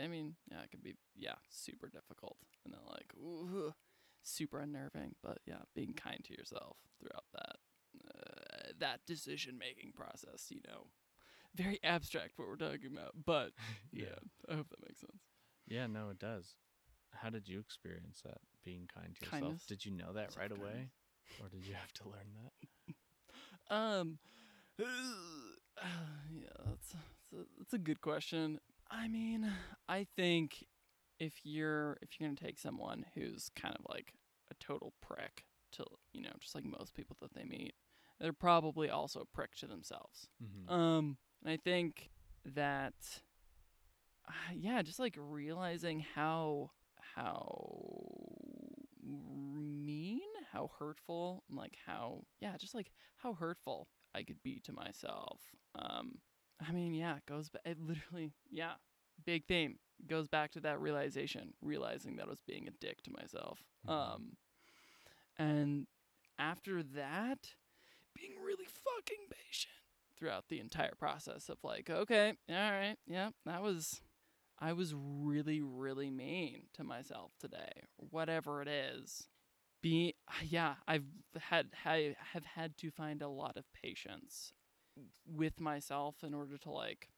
i 0.03 0.07
mean 0.07 0.35
yeah 0.51 0.63
it 0.63 0.71
can 0.71 0.81
be 0.83 0.95
yeah 1.17 1.35
super 1.49 1.89
difficult 1.89 2.37
and 2.65 2.75
then 2.75 2.81
like 2.89 3.13
ooh, 3.17 3.73
super 4.23 4.61
unnerving 4.61 5.15
but 5.23 5.39
yeah 5.47 5.63
being 5.75 5.93
kind 5.95 6.23
to 6.25 6.37
yourself 6.37 6.77
throughout 7.01 7.25
that 7.33 7.57
uh, 8.15 8.73
that 8.79 9.01
decision 9.07 9.59
making 9.59 9.93
process 9.93 10.47
you 10.51 10.61
know 10.69 10.87
very 11.55 11.79
abstract 11.83 12.33
what 12.37 12.49
we're 12.49 12.57
talking 12.57 12.91
about 12.93 13.13
but 13.25 13.53
yeah, 13.93 14.19
i 14.51 14.55
hope 14.55 14.69
that 14.69 14.87
makes 14.87 15.01
sense 15.01 15.23
Yeah, 15.67 15.87
no, 15.87 16.09
it 16.11 16.19
does. 16.19 16.57
How 17.13 17.29
did 17.31 17.47
you 17.49 17.59
experience 17.61 18.21
that? 18.25 18.39
Being 18.65 18.89
kind 18.95 19.15
to 19.17 19.25
yourself. 19.25 19.43
Kindness. 19.43 19.67
Did 19.67 19.85
you 19.85 19.93
know 19.93 20.13
that 20.15 20.37
right 20.39 20.51
away, 20.53 20.91
or 21.41 21.49
did 21.49 21.67
you 21.67 21.75
have 21.75 21.93
to 21.95 22.05
learn 22.05 22.31
that? 22.43 22.53
Um, 23.71 24.19
yeah, 24.79 24.87
that's 26.65 26.95
that's 26.95 27.33
a, 27.35 27.47
that's 27.59 27.73
a 27.75 27.79
good 27.79 28.01
question. 28.01 28.61
I 28.91 29.09
mean, 29.09 29.51
I 29.89 30.07
think 30.17 30.67
if 31.19 31.35
you're 31.45 31.99
if 32.03 32.19
you're 32.19 32.29
gonna 32.29 32.37
take 32.37 32.59
someone 32.59 33.05
who's 33.15 33.51
kind 33.55 33.75
of 33.75 33.85
like 33.89 34.15
a 34.51 34.55
total 34.55 34.95
prick 35.03 35.45
to 35.73 35.85
you 36.13 36.23
know 36.23 36.31
just 36.41 36.55
like 36.55 36.65
most 36.65 36.95
people 36.95 37.17
that 37.21 37.35
they 37.35 37.45
meet, 37.45 37.75
they're 38.21 38.33
probably 38.33 38.91
also 38.91 39.21
a 39.21 39.37
prick 39.37 39.55
to 39.57 39.67
themselves. 39.67 40.29
Mm-hmm. 40.43 40.73
Um, 40.73 41.17
and 41.45 41.53
I 41.53 41.57
think 41.57 42.11
that, 42.45 42.95
uh, 44.27 44.33
yeah, 44.55 44.83
just 44.83 44.99
like 44.99 45.17
realizing 45.19 46.05
how 46.15 46.71
how 47.15 47.89
mean, 49.05 50.21
how 50.53 50.71
hurtful, 50.79 51.45
like 51.51 51.77
how 51.87 52.25
yeah, 52.41 52.57
just 52.57 52.75
like 52.75 52.91
how 53.17 53.35
hurtful 53.35 53.89
I 54.15 54.23
could 54.23 54.43
be 54.43 54.61
to 54.65 54.73
myself. 54.73 55.41
Um, 55.75 56.19
I 56.67 56.73
mean, 56.73 56.95
yeah, 56.95 57.17
it 57.17 57.27
goes 57.27 57.49
back. 57.49 57.63
It 57.65 57.79
literally, 57.81 58.33
yeah, 58.51 58.73
big 59.25 59.45
theme 59.47 59.79
goes 60.07 60.29
back 60.29 60.53
to 60.53 60.61
that 60.61 60.81
realization, 60.81 61.55
realizing 61.61 62.17
that 62.17 62.27
I 62.27 62.31
was 62.31 62.41
being 62.47 62.69
a 62.69 62.71
dick 62.73 63.03
to 63.03 63.11
myself. 63.13 63.61
Mhm. 63.87 63.93
Um, 63.93 64.37
and 65.39 65.87
after 66.39 66.83
that, 66.83 67.55
being 68.15 68.33
really 68.45 68.67
fucking 68.67 69.27
patient 69.31 69.73
throughout 70.19 70.49
the 70.49 70.59
entire 70.61 70.95
process 70.99 71.49
of 71.49 71.59
like, 71.63 71.91
okay, 71.91 72.35
all 72.49 72.55
right, 72.57 72.97
yeah, 73.07 73.31
that 73.47 73.63
was, 73.63 74.01
I 74.59 74.73
was 74.73 74.95
really, 74.95 75.61
really 75.61 76.11
mean 76.11 76.63
to 76.75 76.85
myself 76.85 77.33
today, 77.39 77.85
whatever 77.97 78.63
it 78.63 78.69
is. 78.69 79.29
Be 79.83 80.17
yeah, 80.45 80.75
I've 80.89 81.05
had 81.41 81.69
I 81.85 82.17
have 82.33 82.45
had 82.45 82.77
to 82.79 82.91
find 82.91 83.23
a 83.23 83.29
lot 83.29 83.57
of 83.57 83.65
patience 83.73 84.53
with 85.27 85.61
myself 85.61 86.17
in 86.23 86.35
order 86.35 86.57
to 86.59 86.71
like, 86.71 87.09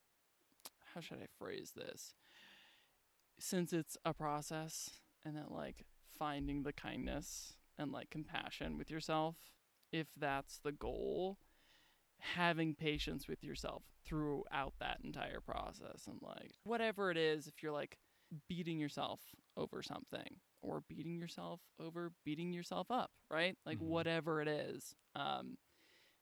how 0.95 1.01
should 1.01 1.19
I 1.19 1.27
phrase 1.39 1.73
this? 1.77 2.15
Since 3.39 3.73
it's 3.73 3.97
a 4.05 4.13
process, 4.13 4.91
and 5.25 5.37
that 5.37 5.51
like 5.51 5.87
finding 6.19 6.63
the 6.63 6.73
kindness 6.73 7.55
and 7.79 7.91
like 7.93 8.11
compassion 8.11 8.77
with 8.77 8.91
yourself, 8.91 9.37
if 9.93 10.09
that's 10.17 10.59
the 10.59 10.73
goal, 10.73 11.39
having 12.19 12.75
patience 12.75 13.27
with 13.29 13.43
yourself 13.43 13.83
throughout 14.05 14.75
that 14.81 14.99
entire 15.03 15.41
process 15.41 16.07
and 16.07 16.21
like 16.23 16.53
whatever 16.65 17.11
it 17.11 17.17
is 17.17 17.47
if 17.47 17.63
you're 17.63 17.73
like 17.73 17.97
beating 18.49 18.79
yourself 18.79 19.21
over 19.57 19.83
something 19.83 20.37
or 20.63 20.83
beating 20.89 21.19
yourself 21.19 21.61
over 21.81 22.13
beating 22.25 22.53
yourself 22.53 22.91
up 22.91 23.11
right 23.31 23.57
like 23.65 23.79
Mhm. 23.79 23.83
whatever 23.87 24.41
it 24.43 24.49
is 24.49 24.95
um 25.15 25.57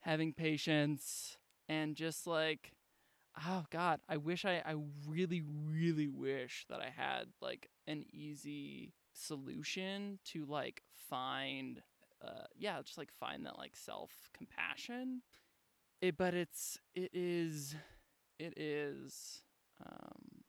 having 0.01 0.33
patience 0.33 1.37
and 1.69 1.97
just 1.97 2.27
like 2.27 2.73
oh 3.47 3.65
god 3.71 4.01
i 4.09 4.17
wish 4.17 4.45
i 4.45 4.63
i 4.67 4.75
really 5.07 5.43
really 5.71 6.09
wish 6.09 6.67
that 6.69 6.81
i 6.81 6.91
had 6.95 7.27
like 7.41 7.69
an 7.87 8.05
easy 8.13 8.93
solution 9.13 10.19
to 10.25 10.45
like 10.47 10.83
find 11.09 11.83
uh 12.27 12.45
yeah 12.57 12.81
just 12.83 12.99
like 12.99 13.13
find 13.19 13.45
that 13.47 13.59
like 13.59 13.77
self 13.77 14.11
compassion 14.37 15.23
it 16.01 16.17
but 16.17 16.35
it's 16.35 16.79
it 16.95 17.11
is 17.13 17.75
it 18.39 18.55
is 18.59 19.43
um 19.85 20.43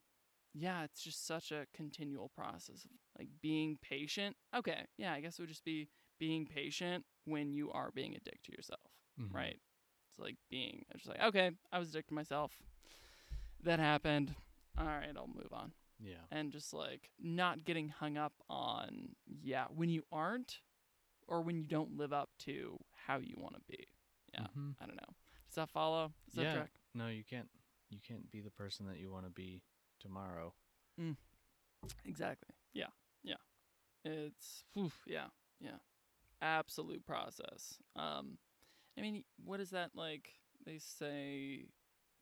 yeah 0.53 0.83
it's 0.83 1.01
just 1.03 1.25
such 1.27 1.51
a 1.51 1.65
continual 1.75 2.29
process 2.35 2.83
of 2.83 2.91
like 3.17 3.29
being 3.41 3.77
patient. 3.81 4.35
Okay 4.55 4.81
yeah 4.97 5.13
i 5.13 5.21
guess 5.21 5.37
it 5.37 5.41
would 5.43 5.49
just 5.49 5.65
be 5.65 5.89
being 6.19 6.45
patient 6.45 7.05
when 7.25 7.51
you 7.53 7.71
are 7.71 7.91
being 7.93 8.15
a 8.15 8.19
dick 8.19 8.41
to 8.43 8.51
yourself 8.51 8.79
Mhm. 9.19 9.33
right 9.33 9.57
like 10.19 10.35
being 10.49 10.85
it's 10.91 11.03
just 11.03 11.09
like 11.17 11.25
okay 11.27 11.51
i 11.71 11.79
was 11.79 11.89
a 11.89 11.93
dick 11.93 12.07
to 12.07 12.13
myself 12.13 12.51
that 13.63 13.79
happened 13.79 14.33
all 14.77 14.85
right 14.85 15.13
i'll 15.17 15.27
move 15.27 15.51
on 15.51 15.71
Yeah. 15.99 16.15
and 16.31 16.51
just 16.51 16.73
like 16.73 17.09
not 17.21 17.65
getting 17.65 17.89
hung 17.89 18.17
up 18.17 18.33
on 18.49 19.09
yeah 19.41 19.65
when 19.75 19.89
you 19.89 20.03
aren't 20.11 20.59
or 21.27 21.41
when 21.41 21.57
you 21.57 21.63
don't 21.65 21.97
live 21.97 22.13
up 22.13 22.29
to 22.45 22.77
how 23.07 23.17
you 23.17 23.35
want 23.37 23.55
to 23.55 23.61
be 23.67 23.87
yeah 24.33 24.47
Mhm. 24.57 24.75
i 24.81 24.85
don't 24.85 24.95
know 24.97 25.13
does 25.47 25.55
that 25.55 25.69
follow 25.69 26.11
does 26.27 26.35
that 26.35 26.41
Yeah. 26.43 26.53
track 26.55 26.71
No, 26.95 27.07
you 27.07 27.23
can't. 27.23 27.49
you 27.89 27.99
can't 27.99 28.29
be 28.31 28.41
the 28.41 28.49
person 28.51 28.87
that 28.87 28.97
you 28.99 29.11
want 29.11 29.25
to 29.25 29.31
be 29.31 29.61
tomorrow. 29.99 30.53
Mm. 30.99 31.15
Exactly. 32.05 32.53
Yeah. 32.73 32.87
Yeah. 33.23 33.35
It's 34.03 34.63
oof, 34.77 35.01
yeah. 35.05 35.27
Yeah. 35.59 35.77
Absolute 36.41 37.05
process. 37.05 37.77
Um 37.95 38.37
I 38.97 39.01
mean, 39.01 39.23
what 39.43 39.59
is 39.59 39.69
that 39.71 39.91
like 39.95 40.29
they 40.65 40.77
say 40.79 41.65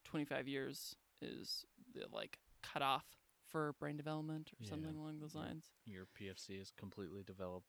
25 0.04 0.48
years 0.48 0.94
is 1.20 1.64
the 1.94 2.06
like 2.12 2.38
cutoff 2.62 3.04
for 3.48 3.72
brain 3.80 3.96
development 3.96 4.50
or 4.52 4.64
Yeah. 4.64 4.70
something 4.70 4.96
along 4.96 5.20
those 5.20 5.34
lines. 5.34 5.66
Your 5.84 6.06
PFC 6.06 6.60
is 6.60 6.70
completely 6.76 7.22
developed 7.22 7.66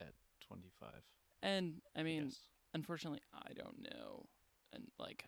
at 0.00 0.14
25. 0.40 0.90
And 1.42 1.80
I 1.96 2.02
mean, 2.02 2.24
guess. 2.24 2.38
unfortunately, 2.74 3.20
I 3.34 3.52
don't 3.54 3.78
know 3.90 4.26
and 4.72 4.90
like 4.98 5.24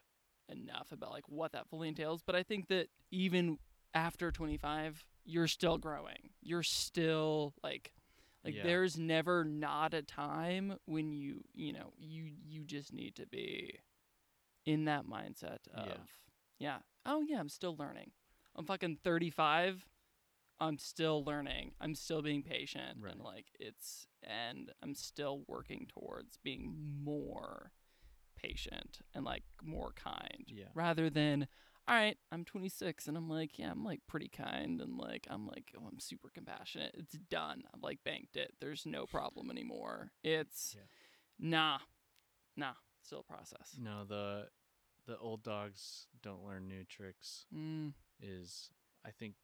enough 0.50 0.92
about 0.92 1.10
like 1.12 1.28
what 1.28 1.52
that 1.52 1.68
fully 1.68 1.88
entails, 1.88 2.22
but 2.22 2.34
I 2.34 2.42
think 2.42 2.68
that 2.68 2.88
even 3.10 3.58
after 3.94 4.30
25, 4.30 5.04
you're 5.24 5.46
still 5.48 5.78
growing. 5.78 6.30
You're 6.42 6.62
still 6.62 7.54
like 7.62 7.92
like 8.48 8.56
Yeah. 8.56 8.62
there's 8.64 8.98
never 8.98 9.44
not 9.44 9.94
a 9.94 10.02
time 10.02 10.78
when 10.86 11.12
you, 11.12 11.44
you 11.54 11.72
know, 11.72 11.92
you 11.98 12.30
you 12.44 12.64
just 12.64 12.92
need 12.92 13.14
to 13.16 13.26
be 13.26 13.78
in 14.66 14.84
that 14.86 15.06
mindset 15.06 15.58
of 15.74 15.86
Yeah. 15.86 15.96
yeah. 16.58 16.78
Oh 17.06 17.22
yeah, 17.22 17.38
I'm 17.40 17.48
still 17.48 17.76
learning. 17.76 18.10
I'm 18.56 18.64
fucking 18.64 18.96
35. 19.04 19.86
I'm 20.60 20.76
still 20.78 21.22
learning. 21.24 21.72
I'm 21.80 21.94
still 21.94 22.20
being 22.22 22.42
patient 22.42 22.98
and 23.08 23.20
like 23.20 23.46
it's 23.60 24.06
and 24.22 24.72
I'm 24.82 24.94
still 24.94 25.44
working 25.46 25.86
towards 25.88 26.36
being 26.38 26.74
more 27.04 27.70
patient 28.36 29.00
and 29.14 29.24
like 29.24 29.44
more 29.62 29.92
kind 29.92 30.44
Yeah. 30.48 30.68
rather 30.74 31.08
than 31.10 31.46
all 31.88 31.94
right, 31.94 32.16
I'm 32.30 32.44
26 32.44 33.08
and 33.08 33.16
I'm 33.16 33.28
like, 33.30 33.58
yeah, 33.58 33.70
I'm 33.70 33.84
like 33.84 34.00
pretty 34.06 34.28
kind 34.28 34.80
and 34.80 34.96
like 34.98 35.26
I'm 35.30 35.46
like, 35.46 35.72
oh, 35.76 35.86
I'm 35.90 35.98
super 36.00 36.28
compassionate. 36.28 36.94
It's 36.98 37.14
done. 37.14 37.62
I've 37.74 37.82
like 37.82 38.00
banked 38.04 38.36
it. 38.36 38.52
There's 38.60 38.84
no 38.86 39.06
problem 39.06 39.50
anymore. 39.50 40.10
It's 40.22 40.76
Yeah. 40.76 40.84
nah. 41.38 41.78
Nah, 42.56 42.72
still 43.02 43.20
a 43.20 43.22
process. 43.32 43.76
No, 43.80 44.04
the 44.04 44.48
the 45.06 45.16
old 45.18 45.42
dogs 45.42 46.06
don't 46.22 46.44
learn 46.44 46.68
new 46.68 46.84
tricks 46.84 47.46
Mm, 47.54 47.94
is 48.20 48.70
I 49.06 49.10
think 49.10 49.34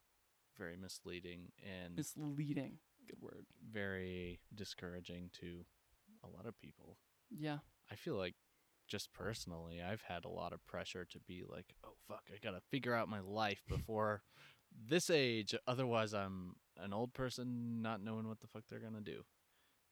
very 0.58 0.76
misleading 0.76 1.52
and 1.62 1.96
misleading. 1.96 2.78
Good 3.08 3.20
word. 3.20 3.46
very 3.70 4.40
discouraging 4.54 5.30
to 5.40 5.64
a 6.22 6.28
lot 6.28 6.46
of 6.46 6.58
people. 6.60 6.98
Yeah. 7.30 7.58
I 7.90 7.94
feel 7.96 8.16
like 8.16 8.34
just 8.88 9.12
personally, 9.12 9.80
I've 9.82 10.02
had 10.02 10.24
a 10.24 10.30
lot 10.30 10.52
of 10.52 10.64
pressure 10.66 11.04
to 11.04 11.20
be 11.20 11.44
like, 11.48 11.74
oh 11.84 11.94
fuck, 12.08 12.22
I 12.32 12.38
gotta 12.42 12.60
figure 12.70 12.94
out 12.94 13.08
my 13.08 13.20
life 13.20 13.62
before 13.68 14.22
this 14.88 15.10
age. 15.10 15.54
Otherwise, 15.66 16.14
I'm 16.14 16.56
an 16.76 16.92
old 16.92 17.14
person 17.14 17.82
not 17.82 18.02
knowing 18.02 18.28
what 18.28 18.40
the 18.40 18.46
fuck 18.46 18.64
they're 18.68 18.80
gonna 18.80 19.00
do. 19.00 19.22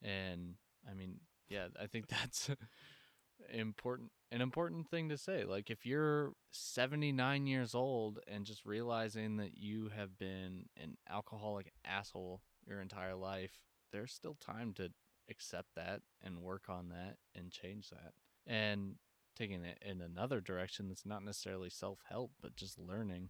And 0.01 0.55
I 0.89 0.93
mean, 0.93 1.19
yeah, 1.49 1.67
I 1.81 1.87
think 1.87 2.07
that's 2.09 2.49
important. 3.51 4.11
An 4.31 4.41
important 4.41 4.89
thing 4.89 5.09
to 5.09 5.17
say. 5.17 5.43
Like, 5.45 5.69
if 5.69 5.85
you're 5.85 6.33
79 6.51 7.47
years 7.47 7.75
old 7.75 8.19
and 8.27 8.45
just 8.45 8.65
realizing 8.65 9.37
that 9.37 9.57
you 9.57 9.89
have 9.95 10.17
been 10.17 10.65
an 10.81 10.97
alcoholic 11.09 11.71
asshole 11.85 12.41
your 12.67 12.81
entire 12.81 13.15
life, 13.15 13.59
there's 13.91 14.11
still 14.11 14.35
time 14.35 14.73
to 14.73 14.89
accept 15.29 15.69
that 15.75 16.01
and 16.21 16.39
work 16.39 16.63
on 16.67 16.89
that 16.89 17.17
and 17.35 17.51
change 17.51 17.89
that. 17.89 18.13
And 18.45 18.95
taking 19.35 19.63
it 19.63 19.79
in 19.83 20.01
another 20.01 20.41
direction 20.41 20.87
that's 20.89 21.05
not 21.05 21.23
necessarily 21.23 21.69
self 21.69 21.99
help, 22.09 22.31
but 22.41 22.55
just 22.55 22.77
learning. 22.79 23.29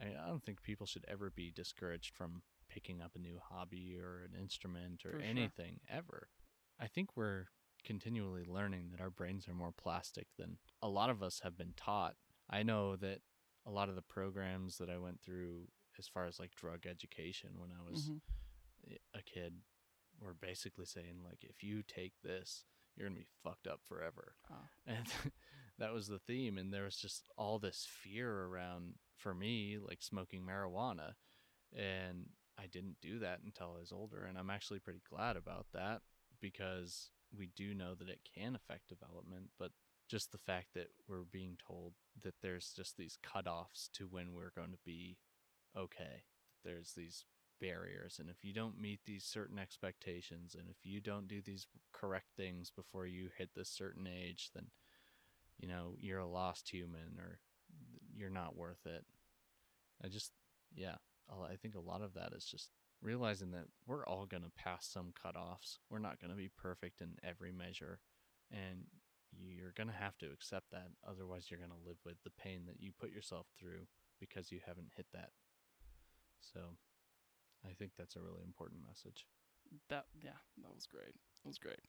I, 0.00 0.04
mean, 0.06 0.16
I 0.22 0.26
don't 0.28 0.42
think 0.42 0.62
people 0.62 0.86
should 0.86 1.04
ever 1.08 1.30
be 1.30 1.52
discouraged 1.54 2.14
from 2.14 2.42
picking 2.68 3.00
up 3.00 3.12
a 3.14 3.18
new 3.18 3.38
hobby 3.40 3.96
or 3.98 4.22
an 4.24 4.38
instrument 4.38 5.04
or 5.04 5.10
For 5.12 5.18
sure. 5.18 5.28
anything 5.28 5.80
ever. 5.88 6.28
I 6.80 6.86
think 6.86 7.16
we're 7.16 7.46
continually 7.84 8.44
learning 8.44 8.88
that 8.90 9.00
our 9.00 9.10
brains 9.10 9.46
are 9.48 9.54
more 9.54 9.72
plastic 9.72 10.26
than 10.38 10.58
a 10.80 10.88
lot 10.88 11.10
of 11.10 11.22
us 11.22 11.40
have 11.44 11.56
been 11.56 11.74
taught. 11.76 12.14
I 12.48 12.62
know 12.62 12.96
that 12.96 13.20
a 13.66 13.70
lot 13.70 13.88
of 13.88 13.94
the 13.96 14.02
programs 14.02 14.78
that 14.78 14.90
I 14.90 14.98
went 14.98 15.20
through 15.20 15.68
as 15.98 16.08
far 16.08 16.26
as 16.26 16.38
like 16.40 16.54
drug 16.54 16.86
education 16.86 17.50
when 17.58 17.70
I 17.72 17.82
was 17.82 18.10
Mhm. 18.10 18.20
a 19.14 19.22
kid 19.22 19.62
were 20.20 20.34
basically 20.34 20.86
saying 20.86 21.22
like 21.22 21.44
if 21.44 21.62
you 21.62 21.82
take 21.82 22.20
this 22.22 22.64
you're 22.96 23.08
gonna 23.08 23.18
be 23.20 23.26
fucked 23.42 23.66
up 23.66 23.80
forever 23.88 24.34
Oh. 24.50 24.54
and 24.86 25.06
that 25.78 25.92
was 25.92 26.06
the 26.08 26.18
theme 26.20 26.58
and 26.58 26.72
there 26.72 26.84
was 26.84 26.96
just 26.96 27.28
all 27.36 27.58
this 27.58 27.86
fear 28.02 28.30
around 28.44 28.94
for 29.16 29.34
me 29.34 29.78
like 29.80 30.02
smoking 30.02 30.42
marijuana 30.42 31.12
and 31.76 32.26
i 32.58 32.66
didn't 32.66 32.96
do 33.00 33.18
that 33.20 33.40
until 33.44 33.74
i 33.76 33.80
was 33.80 33.92
older 33.92 34.24
and 34.28 34.36
i'm 34.38 34.50
actually 34.50 34.78
pretty 34.78 35.00
glad 35.08 35.36
about 35.36 35.66
that 35.72 36.02
because 36.40 37.10
we 37.36 37.48
do 37.56 37.74
know 37.74 37.94
that 37.94 38.08
it 38.08 38.20
can 38.34 38.54
affect 38.54 38.88
development 38.88 39.46
but 39.58 39.70
just 40.08 40.32
the 40.32 40.38
fact 40.38 40.66
that 40.74 40.88
we're 41.08 41.24
being 41.32 41.56
told 41.66 41.94
that 42.22 42.34
there's 42.42 42.72
just 42.76 42.96
these 42.98 43.16
cutoffs 43.24 43.88
to 43.94 44.04
when 44.06 44.34
we're 44.34 44.52
going 44.54 44.72
to 44.72 44.78
be 44.84 45.16
okay 45.76 46.24
there's 46.64 46.92
these 46.94 47.24
barriers 47.62 48.18
and 48.18 48.28
if 48.28 48.42
you 48.42 48.52
don't 48.52 48.80
meet 48.80 48.98
these 49.06 49.24
certain 49.24 49.58
expectations 49.58 50.56
and 50.58 50.68
if 50.68 50.78
you 50.82 51.00
don't 51.00 51.28
do 51.28 51.40
these 51.40 51.66
correct 51.92 52.26
things 52.36 52.72
before 52.74 53.06
you 53.06 53.28
hit 53.38 53.50
this 53.54 53.68
certain 53.68 54.08
age 54.08 54.50
then 54.54 54.66
you 55.60 55.68
know 55.68 55.94
you're 55.98 56.18
a 56.18 56.26
lost 56.26 56.68
human 56.68 57.16
or 57.18 57.38
you're 58.14 58.28
not 58.28 58.56
worth 58.56 58.84
it. 58.84 59.04
I 60.04 60.08
just 60.08 60.32
yeah 60.74 60.96
i 61.50 61.56
think 61.56 61.74
a 61.76 61.80
lot 61.80 62.02
of 62.02 62.14
that 62.14 62.32
is 62.36 62.44
just 62.44 62.70
realizing 63.00 63.52
that 63.52 63.66
we're 63.86 64.06
all 64.06 64.26
going 64.26 64.42
to 64.42 64.50
pass 64.50 64.86
some 64.86 65.12
cutoffs. 65.12 65.78
We're 65.90 65.98
not 65.98 66.20
going 66.20 66.30
to 66.30 66.36
be 66.36 66.50
perfect 66.56 67.00
in 67.00 67.16
every 67.22 67.52
measure 67.52 67.98
and 68.50 68.84
you're 69.40 69.72
going 69.76 69.88
to 69.88 69.94
have 69.94 70.16
to 70.18 70.26
accept 70.26 70.70
that 70.70 70.88
otherwise 71.08 71.46
you're 71.50 71.58
going 71.58 71.70
to 71.70 71.88
live 71.88 71.96
with 72.04 72.22
the 72.22 72.30
pain 72.30 72.62
that 72.66 72.80
you 72.80 72.92
put 72.98 73.10
yourself 73.10 73.46
through 73.58 73.86
because 74.20 74.52
you 74.52 74.60
haven't 74.64 74.92
hit 74.96 75.06
that. 75.12 75.30
So 76.40 76.60
I 77.64 77.72
think 77.74 77.92
that's 77.96 78.16
a 78.16 78.20
really 78.20 78.42
important 78.44 78.82
message. 78.86 79.26
That 79.88 80.06
yeah, 80.22 80.38
that 80.62 80.74
was 80.74 80.86
great. 80.86 81.14
That 81.42 81.48
was 81.48 81.58
great. 81.58 81.80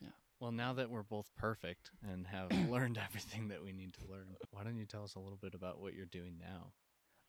Yeah. 0.00 0.08
Well, 0.40 0.52
now 0.52 0.72
that 0.74 0.90
we're 0.90 1.02
both 1.02 1.30
perfect 1.36 1.90
and 2.08 2.26
have 2.26 2.50
learned 2.70 2.98
everything 2.98 3.48
that 3.48 3.62
we 3.62 3.72
need 3.72 3.94
to 3.94 4.10
learn, 4.10 4.36
why 4.50 4.64
don't 4.64 4.76
you 4.76 4.86
tell 4.86 5.04
us 5.04 5.14
a 5.14 5.20
little 5.20 5.38
bit 5.40 5.54
about 5.54 5.80
what 5.80 5.94
you're 5.94 6.06
doing 6.06 6.36
now? 6.40 6.72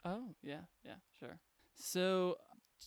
Oh, 0.04 0.36
yeah, 0.42 0.62
yeah, 0.84 0.96
sure. 1.20 1.40
So, 1.76 2.38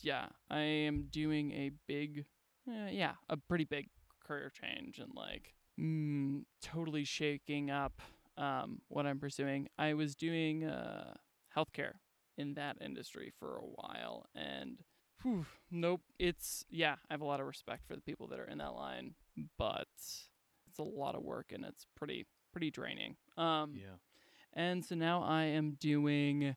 yeah, 0.02 0.26
I 0.50 0.60
am 0.60 1.08
doing 1.10 1.52
a 1.52 1.70
big, 1.86 2.24
uh, 2.68 2.88
yeah, 2.90 3.12
a 3.28 3.36
pretty 3.36 3.64
big 3.64 3.88
career 4.26 4.50
change 4.50 4.98
and 4.98 5.12
like 5.14 5.54
mm, 5.78 6.44
totally 6.62 7.04
shaking 7.04 7.70
up 7.70 8.00
um, 8.36 8.80
what 8.88 9.06
I'm 9.06 9.20
pursuing. 9.20 9.68
I 9.78 9.94
was 9.94 10.14
doing 10.14 10.64
uh, 10.64 11.14
healthcare 11.56 11.94
in 12.36 12.54
that 12.54 12.78
industry 12.80 13.32
for 13.38 13.56
a 13.56 13.62
while 13.62 14.26
and 14.34 14.78
whew, 15.25 15.47
nope, 15.70 16.03
it's, 16.20 16.64
yeah, 16.70 16.95
I 17.11 17.14
have 17.14 17.20
a 17.22 17.25
lot 17.27 17.41
of 17.41 17.47
respect 17.47 17.87
for 17.89 17.97
the 17.97 18.03
people 18.03 18.29
that 18.29 18.39
are 18.39 18.47
in 18.47 18.59
that 18.59 18.75
line, 18.75 19.14
but 19.59 19.89
it's 19.99 20.79
a 20.79 20.83
lot 20.83 21.16
of 21.16 21.22
work 21.25 21.51
and 21.53 21.64
it's 21.64 21.87
pretty, 21.97 22.27
pretty 22.53 22.70
draining. 22.70 23.16
Um, 23.37 23.72
Yeah. 23.75 23.97
and 24.53 24.85
so 24.85 24.95
now 24.95 25.22
I 25.22 25.45
am 25.45 25.72
doing 25.81 26.55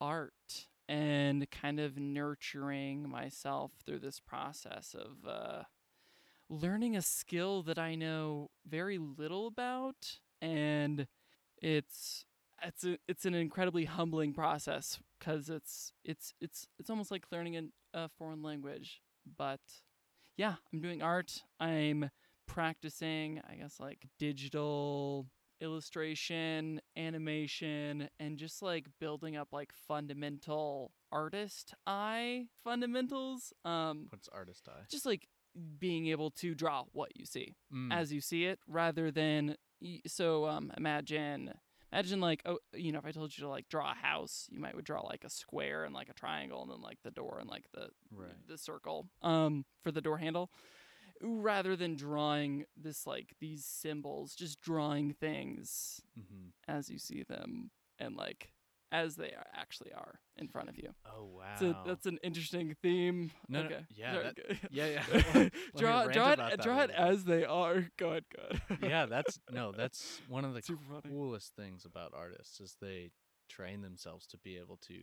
art 0.00 0.66
and 0.88 1.48
kind 1.50 1.78
of 1.80 1.96
nurturing 1.98 3.08
myself 3.08 3.72
through 3.84 4.00
this 4.00 4.20
process 4.20 4.94
of 4.94 5.28
uh, 5.28 5.62
learning 6.48 6.96
a 6.96 7.02
skill 7.02 7.62
that 7.64 7.78
I 7.78 7.94
know 7.94 8.50
very 8.66 8.98
little 8.98 9.46
about. 9.46 10.18
And 10.40 11.06
it's 11.60 12.24
it's 12.62 12.84
a, 12.84 12.98
it's 13.08 13.24
an 13.26 13.34
incredibly 13.34 13.84
humbling 13.84 14.32
process 14.32 14.98
because 15.18 15.48
it's 15.48 15.92
it's 16.04 16.34
it's 16.40 16.66
it's 16.78 16.90
almost 16.90 17.10
like 17.10 17.26
learning 17.32 17.70
a 17.94 18.08
foreign 18.08 18.42
language. 18.42 19.00
But 19.36 19.60
yeah, 20.36 20.54
I'm 20.72 20.80
doing 20.80 21.02
art. 21.02 21.42
I'm 21.60 22.10
practicing, 22.46 23.40
I 23.50 23.54
guess, 23.56 23.80
like 23.80 24.06
digital 24.18 25.26
illustration, 25.60 26.80
animation, 26.96 28.08
and 28.20 28.36
just 28.38 28.62
like 28.62 28.86
building 29.00 29.36
up 29.36 29.48
like 29.52 29.72
fundamental 29.88 30.92
artist 31.10 31.74
eye 31.86 32.46
fundamentals. 32.62 33.52
Um, 33.64 34.06
What's 34.10 34.28
artist 34.28 34.68
eye? 34.68 34.84
just 34.90 35.06
like 35.06 35.28
being 35.78 36.08
able 36.08 36.30
to 36.30 36.54
draw 36.54 36.84
what 36.92 37.16
you 37.16 37.24
see 37.24 37.54
Mm, 37.74 37.90
as 37.90 38.12
you 38.12 38.20
see 38.20 38.44
it 38.44 38.58
rather 38.68 39.10
than 39.10 39.56
so 40.06 40.44
um 40.46 40.70
imagine 40.76 41.54
imagine 41.96 42.20
like 42.20 42.42
oh 42.44 42.58
you 42.74 42.92
know 42.92 42.98
if 42.98 43.06
i 43.06 43.10
told 43.10 43.36
you 43.36 43.42
to 43.42 43.48
like 43.48 43.68
draw 43.68 43.90
a 43.90 43.94
house 43.94 44.48
you 44.50 44.60
might 44.60 44.74
would 44.74 44.84
draw 44.84 45.00
like 45.00 45.24
a 45.24 45.30
square 45.30 45.84
and 45.84 45.94
like 45.94 46.08
a 46.08 46.14
triangle 46.14 46.62
and 46.62 46.70
then 46.70 46.82
like 46.82 46.98
the 47.02 47.10
door 47.10 47.38
and 47.40 47.48
like 47.48 47.64
the 47.72 47.88
right. 48.14 48.30
the 48.48 48.58
circle 48.58 49.08
um 49.22 49.64
for 49.82 49.90
the 49.90 50.00
door 50.00 50.18
handle 50.18 50.50
rather 51.22 51.74
than 51.76 51.96
drawing 51.96 52.64
this 52.76 53.06
like 53.06 53.34
these 53.40 53.64
symbols 53.64 54.34
just 54.34 54.60
drawing 54.60 55.12
things 55.12 56.00
hmm 56.14 56.48
as 56.68 56.90
you 56.90 56.98
see 56.98 57.22
them 57.22 57.70
and 58.00 58.16
like 58.16 58.50
as 59.04 59.16
they 59.16 59.32
are, 59.32 59.46
actually 59.54 59.92
are 59.92 60.18
in 60.36 60.48
front 60.48 60.68
of 60.68 60.76
you. 60.78 60.90
Oh 61.06 61.24
wow. 61.24 61.56
So 61.58 61.74
that's 61.86 62.06
an 62.06 62.18
interesting 62.22 62.74
theme. 62.82 63.30
No, 63.48 63.60
no, 63.60 63.66
okay. 63.66 63.80
yeah, 63.94 64.12
that- 64.22 64.38
yeah, 64.70 64.86
yeah. 64.86 65.48
Draw 65.76 66.06
draw 66.08 66.30
it 66.30 66.34
about 66.34 66.50
that 66.50 66.52
a 66.54 66.56
draw 66.62 66.80
it 66.82 66.90
as 66.90 67.24
they 67.24 67.44
are. 67.44 67.88
Go 67.98 68.10
ahead, 68.10 68.24
go 68.34 68.42
ahead. 68.50 68.78
yeah, 68.82 69.06
that's 69.14 69.38
no, 69.50 69.72
that's 69.72 70.20
one 70.28 70.44
of 70.44 70.54
the 70.54 70.62
Super 70.62 70.82
funny. 70.88 71.14
coolest 71.14 71.54
things 71.56 71.84
about 71.84 72.12
artists 72.16 72.60
is 72.60 72.76
they 72.80 73.10
train 73.48 73.82
themselves 73.82 74.26
to 74.28 74.38
be 74.38 74.56
able 74.56 74.78
to 74.88 74.94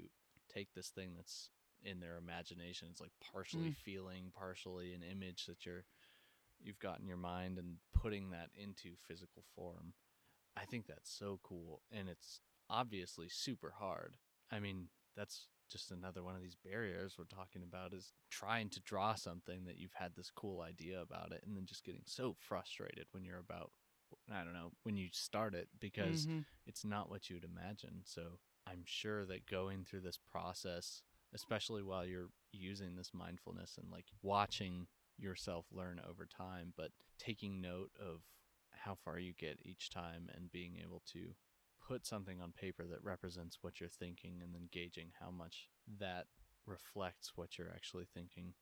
take 0.54 0.70
this 0.76 0.90
thing 0.90 1.12
that's 1.16 1.50
in 1.84 2.00
their 2.00 2.18
imagination. 2.18 2.88
It's 2.92 3.02
like 3.02 3.12
partially 3.32 3.70
Mm. 3.72 3.76
feeling, 3.78 4.32
partially 4.38 4.94
an 4.94 5.04
image 5.04 5.46
that 5.48 5.66
you're 5.66 5.86
you've 6.62 6.80
got 6.80 7.00
in 7.00 7.08
your 7.08 7.18
mind 7.18 7.58
and 7.58 7.78
putting 7.94 8.30
that 8.32 8.50
into 8.56 8.92
physical 9.08 9.44
form. 9.56 9.94
I 10.56 10.66
think 10.66 10.86
that's 10.88 11.12
so 11.12 11.40
cool 11.44 11.82
and 11.92 12.08
it's 12.08 12.40
obviously 12.70 13.28
super 13.30 13.74
hard. 13.78 14.16
I 14.52 14.60
mean, 14.60 14.88
that's 15.16 15.48
just 15.72 15.92
another 15.92 16.24
one 16.24 16.36
of 16.36 16.42
these 16.42 16.56
barriers 16.64 17.16
we're 17.18 17.26
talking 17.26 17.64
about 17.64 17.94
is 17.94 18.14
trying 18.30 18.70
to 18.70 18.80
draw 18.82 19.16
something 19.16 19.66
that 19.66 19.78
you've 19.78 19.94
had 19.94 20.16
this 20.16 20.30
cool 20.36 20.62
idea 20.62 21.02
about 21.02 21.32
it 21.32 21.44
and 21.46 21.56
then 21.56 21.66
just 21.66 21.84
getting 21.84 22.04
so 22.06 22.36
frustrated 22.38 23.06
when 23.12 23.24
you're 23.24 23.40
about 23.40 23.72
I 24.32 24.44
don't 24.44 24.54
know, 24.54 24.72
when 24.84 24.96
you 24.96 25.10
start 25.12 25.56
it 25.56 25.70
because 25.80 26.28
Mhm. 26.28 26.46
it's 26.68 26.86
not 26.86 27.10
what 27.10 27.30
you'd 27.30 27.44
imagine. 27.44 28.02
So 28.06 28.40
I'm 28.68 28.84
sure 28.86 29.26
that 29.26 29.48
going 29.48 29.84
through 29.86 30.02
this 30.02 30.20
process, 30.20 31.02
especially 31.34 31.82
while 31.82 32.06
you're 32.06 32.30
using 32.52 32.96
this 32.96 33.12
mindfulness 33.14 33.78
and 33.80 33.90
like 33.92 34.06
watching 34.22 34.88
yourself 35.18 35.66
learn 35.72 36.00
over 36.08 36.28
time, 36.28 36.74
but 36.78 36.92
taking 37.18 37.60
note 37.60 37.92
of 38.00 38.22
how 38.72 38.94
far 38.96 39.18
you 39.18 39.34
get 39.34 39.60
each 39.64 39.90
time 39.90 40.30
and 40.36 40.52
being 40.52 40.78
able 40.84 41.02
to 41.14 41.34
put 41.88 42.06
something 42.06 42.42
on 42.42 42.52
paper 42.52 42.86
that 42.90 43.04
represents 43.04 43.60
what 43.62 43.80
you're 43.80 43.90
thinking 43.90 44.40
and 44.42 44.54
then 44.54 44.70
gauging 44.72 45.12
how 45.20 45.30
much 45.30 45.68
that 46.00 46.28
reflects 46.66 47.34
what 47.36 47.58
you're 47.58 47.72
actually 47.74 48.08
thinking. 48.14 48.54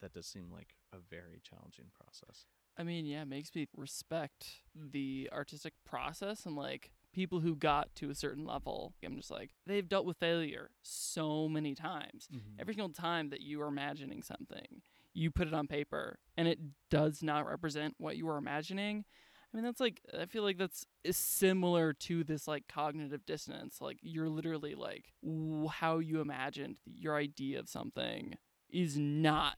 That 0.00 0.12
does 0.12 0.26
seem 0.26 0.50
like 0.52 0.74
a 0.92 0.98
very 0.98 1.40
challenging 1.42 1.86
process. 1.94 2.46
I 2.78 2.82
mean, 2.82 3.06
yeah, 3.06 3.22
it 3.22 3.28
makes 3.28 3.54
me 3.54 3.68
respect 3.76 4.46
hmm. 4.78 4.88
the 4.92 5.30
artistic 5.32 5.74
process 5.84 6.44
and 6.44 6.56
like 6.56 6.92
people 7.12 7.40
who 7.40 7.56
got 7.56 7.94
to 7.96 8.10
a 8.10 8.14
certain 8.14 8.44
level. 8.44 8.94
I'm 9.02 9.16
just 9.16 9.30
like, 9.30 9.50
they've 9.66 9.88
dealt 9.88 10.04
with 10.04 10.18
failure 10.18 10.70
so 10.82 11.48
many 11.48 11.74
times. 11.74 12.28
Mm-hmm. 12.30 12.60
Every 12.60 12.74
single 12.74 12.90
time 12.90 13.30
that 13.30 13.40
you 13.40 13.62
are 13.62 13.68
imagining 13.68 14.22
something, 14.22 14.82
you 15.14 15.30
put 15.30 15.48
it 15.48 15.54
on 15.54 15.66
paper 15.66 16.18
and 16.36 16.46
it 16.46 16.58
does 16.90 17.22
not 17.22 17.46
represent 17.48 17.94
what 17.96 18.18
you 18.18 18.28
are 18.28 18.36
imagining. 18.36 19.06
I 19.52 19.56
mean, 19.56 19.64
that's 19.64 19.80
like, 19.80 20.00
I 20.18 20.26
feel 20.26 20.42
like 20.42 20.58
that's 20.58 20.84
is 21.04 21.16
similar 21.16 21.92
to 21.94 22.24
this 22.24 22.46
like 22.46 22.68
cognitive 22.68 23.24
dissonance. 23.24 23.80
Like, 23.80 23.98
you're 24.02 24.28
literally 24.28 24.74
like, 24.74 25.12
w- 25.22 25.68
how 25.68 25.98
you 25.98 26.20
imagined 26.20 26.76
your 26.84 27.16
idea 27.16 27.58
of 27.60 27.68
something 27.68 28.34
is 28.68 28.98
not 28.98 29.54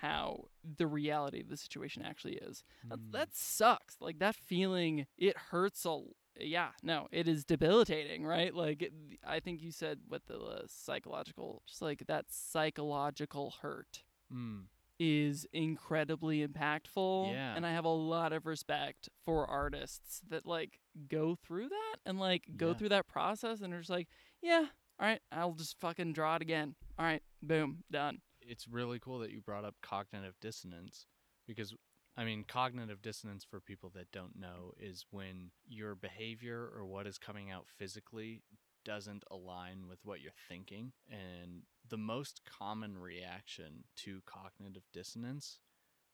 how 0.00 0.44
the 0.76 0.86
reality 0.86 1.40
of 1.40 1.48
the 1.48 1.56
situation 1.56 2.02
actually 2.04 2.34
is. 2.34 2.62
That, 2.88 2.98
Mm. 2.98 3.12
that 3.12 3.34
sucks. 3.34 3.96
Like 4.00 4.18
that 4.18 4.36
feeling, 4.36 5.06
it 5.16 5.36
hurts 5.36 5.84
a. 5.86 6.00
Yeah, 6.40 6.70
no, 6.82 7.08
it 7.10 7.28
is 7.28 7.44
debilitating, 7.44 8.24
right? 8.24 8.54
Like 8.54 8.82
it, 8.82 8.92
I 9.26 9.38
think 9.40 9.60
you 9.62 9.70
said 9.70 10.00
with 10.08 10.24
the 10.26 10.38
uh, 10.38 10.62
psychological, 10.66 11.62
just 11.68 11.82
like 11.82 12.04
that 12.06 12.26
psychological 12.30 13.54
hurt 13.62 14.02
Mm. 14.32 14.62
Is 14.98 15.46
incredibly 15.52 16.46
impactful. 16.46 17.32
Yeah. 17.32 17.54
And 17.56 17.66
I 17.66 17.72
have 17.72 17.84
a 17.84 17.88
lot 17.88 18.32
of 18.32 18.46
respect 18.46 19.08
for 19.24 19.46
artists 19.48 20.20
that 20.28 20.46
like 20.46 20.78
go 21.08 21.34
through 21.34 21.68
that 21.70 21.96
and 22.06 22.20
like 22.20 22.44
go 22.56 22.68
Yeah. 22.68 22.74
through 22.74 22.88
that 22.90 23.08
process 23.08 23.60
and 23.60 23.72
are 23.74 23.78
just 23.78 23.90
like, 23.90 24.08
yeah, 24.42 24.66
all 25.00 25.06
right, 25.08 25.20
I'll 25.32 25.52
just 25.54 25.78
fucking 25.80 26.12
draw 26.12 26.36
it 26.36 26.42
again. 26.42 26.74
All 26.98 27.04
right, 27.04 27.22
boom, 27.42 27.84
done. 27.90 28.18
it's 28.42 28.68
really 28.68 28.98
cool 28.98 29.18
that 29.20 29.30
you 29.30 29.40
brought 29.40 29.64
up 29.64 29.74
cognitive 29.82 30.34
dissonance 30.40 31.06
because 31.46 31.74
I 32.16 32.24
mean 32.24 32.44
cognitive 32.46 33.00
dissonance 33.00 33.44
for 33.44 33.60
people 33.60 33.90
that 33.94 34.10
don't 34.12 34.38
know 34.38 34.72
is 34.78 35.06
when 35.10 35.50
your 35.66 35.94
behavior 35.94 36.68
or 36.76 36.84
what 36.84 37.06
is 37.06 37.18
coming 37.18 37.50
out 37.50 37.66
physically 37.78 38.42
doesn't 38.84 39.22
align 39.30 39.86
with 39.88 40.00
what 40.04 40.20
you're 40.20 40.32
thinking 40.48 40.92
and 41.10 41.62
the 41.92 41.98
most 41.98 42.40
common 42.46 42.96
reaction 42.96 43.84
to 43.94 44.22
cognitive 44.24 44.84
dissonance 44.94 45.58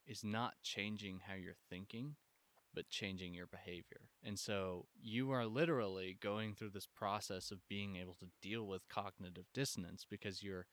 is 0.05 0.25
not 0.25 0.55
changing 0.61 1.21
how 1.25 1.35
you're 1.35 1.53
thinking 1.69 2.17
but 2.73 2.89
changing 2.89 3.33
your 3.33 3.47
behavior. 3.47 4.09
And 4.23 4.37
so 4.37 4.85
you 5.01 5.31
are 5.31 5.45
literally 5.47 6.17
going 6.21 6.53
through 6.53 6.71
this 6.71 6.85
process 6.85 7.49
of 7.49 7.67
being 7.67 7.95
able 7.95 8.15
to 8.19 8.27
deal 8.43 8.67
with 8.67 8.89
cognitive 8.89 9.45
dissonance 9.53 10.05
because 10.07 10.43
you're 10.43 10.67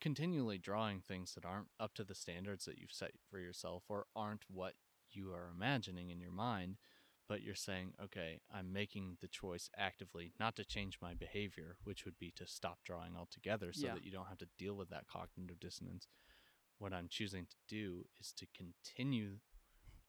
continually 0.00 0.58
drawing 0.58 1.00
things 1.00 1.34
that 1.34 1.44
aren't 1.44 1.68
up 1.80 1.94
to 1.94 2.04
the 2.04 2.14
standards 2.14 2.64
that 2.66 2.78
you've 2.78 2.92
set 2.92 3.10
for 3.28 3.38
yourself 3.38 3.82
or 3.88 4.06
aren't 4.14 4.44
what 4.48 4.74
you 5.10 5.30
are 5.30 5.50
imagining 5.54 6.08
in 6.10 6.20
your 6.20 6.32
mind 6.32 6.76
but 7.28 7.42
you're 7.42 7.54
saying 7.54 7.92
okay 8.02 8.40
i'm 8.54 8.72
making 8.72 9.16
the 9.20 9.28
choice 9.28 9.68
actively 9.76 10.32
not 10.38 10.56
to 10.56 10.64
change 10.64 10.98
my 11.02 11.14
behavior 11.14 11.76
which 11.84 12.04
would 12.04 12.18
be 12.18 12.32
to 12.36 12.46
stop 12.46 12.78
drawing 12.84 13.16
altogether 13.16 13.72
so 13.72 13.86
Yeah. 13.86 13.94
that 13.94 14.04
you 14.04 14.12
don't 14.12 14.28
have 14.28 14.38
to 14.38 14.48
deal 14.58 14.74
with 14.74 14.90
that 14.90 15.06
cognitive 15.06 15.60
dissonance 15.60 16.08
what 16.78 16.92
i'm 16.92 17.08
choosing 17.08 17.46
to 17.46 17.56
do 17.68 18.04
is 18.20 18.32
to 18.32 18.46
continue 18.56 19.38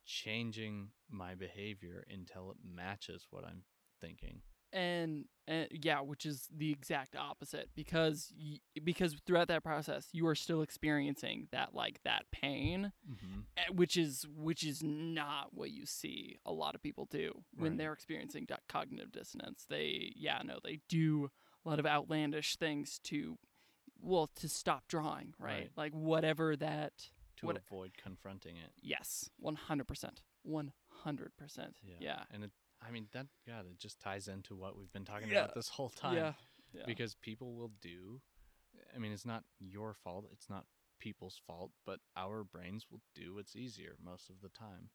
changing 0.06 0.90
my 1.10 1.36
behavior 1.36 2.06
until 2.10 2.52
it 2.52 2.58
matches 2.64 3.28
what 3.30 3.44
i'm 3.46 3.64
thinking 4.00 4.42
and, 4.74 5.26
and 5.48 5.68
yeah, 5.72 6.02
which 6.02 6.26
is 6.26 6.48
the 6.56 6.72
exact 6.72 7.16
opposite 7.16 7.70
because 7.76 8.34
y- 8.38 8.60
because 8.84 9.16
throughout 9.26 9.48
that 9.48 9.64
process 9.64 10.08
you 10.12 10.28
are 10.28 10.36
still 10.36 10.62
experiencing 10.62 11.48
that 11.52 11.74
like 11.74 12.00
that 12.04 12.24
pain, 12.32 12.92
mm-hmm. 13.10 13.40
eh, 13.58 13.62
which 13.74 13.96
is 13.98 14.26
which 14.36 14.64
is 14.64 14.82
not 14.84 15.54
what 15.54 15.72
you 15.72 15.86
see 15.86 16.38
a 16.46 16.52
lot 16.52 16.76
of 16.76 16.82
people 16.84 17.08
do 17.10 17.44
when 17.56 17.72
Right. 17.72 17.78
they're 17.80 17.94
experiencing 17.94 18.46
that 18.50 18.62
cognitive 18.68 19.12
dissonance. 19.12 19.66
They 19.70 20.12
yeah 20.16 20.42
no 20.44 20.60
they 20.64 20.80
do 20.90 21.30
a 21.66 21.70
lot 21.70 21.80
of 21.80 21.86
outlandish 21.86 22.56
things 22.58 23.00
to 23.06 23.38
well 24.02 24.30
to 24.36 24.48
stop 24.48 24.88
drawing 24.88 25.34
right, 25.40 25.54
Right. 25.54 25.72
like 25.76 25.94
whatever 25.94 26.56
that 26.58 27.10
to 27.38 27.46
What- 27.48 27.58
avoid 27.58 27.92
confronting 27.98 28.56
it 28.58 28.72
yes 28.82 29.30
one 29.38 29.56
hundred 29.56 29.88
percent 29.88 30.22
one 30.44 30.72
hundred 31.04 31.36
percent 31.38 31.78
yeah 32.00 32.24
And 32.32 32.44
it, 32.46 32.52
I 32.86 32.92
mean, 32.92 33.08
that, 33.14 33.28
God, 33.48 33.66
it 33.70 33.80
just 33.80 34.00
ties 34.00 34.28
into 34.28 34.56
what 34.56 34.78
we've 34.78 34.92
been 34.92 35.06
talking 35.06 35.30
Yeah. 35.30 35.44
about 35.44 35.56
this 35.56 35.70
whole 35.70 35.90
time. 35.90 36.16
yeah 36.16 36.34
yeah 36.74 36.84
Because 36.86 37.16
people 37.16 37.56
will 37.56 37.72
do, 37.82 38.22
I 38.96 39.00
mean, 39.00 39.12
it's 39.12 39.26
not 39.26 39.44
your 39.60 39.94
fault, 39.94 40.26
it's 40.32 40.50
not 40.50 40.66
people's 41.00 41.40
fault, 41.46 41.72
but 41.86 42.00
our 42.16 42.44
brains 42.44 42.86
will 42.92 43.02
do 43.16 43.36
what's 43.36 43.56
easier 43.56 43.96
most 44.04 44.30
of 44.30 44.42
the 44.42 44.50
time. 44.50 44.90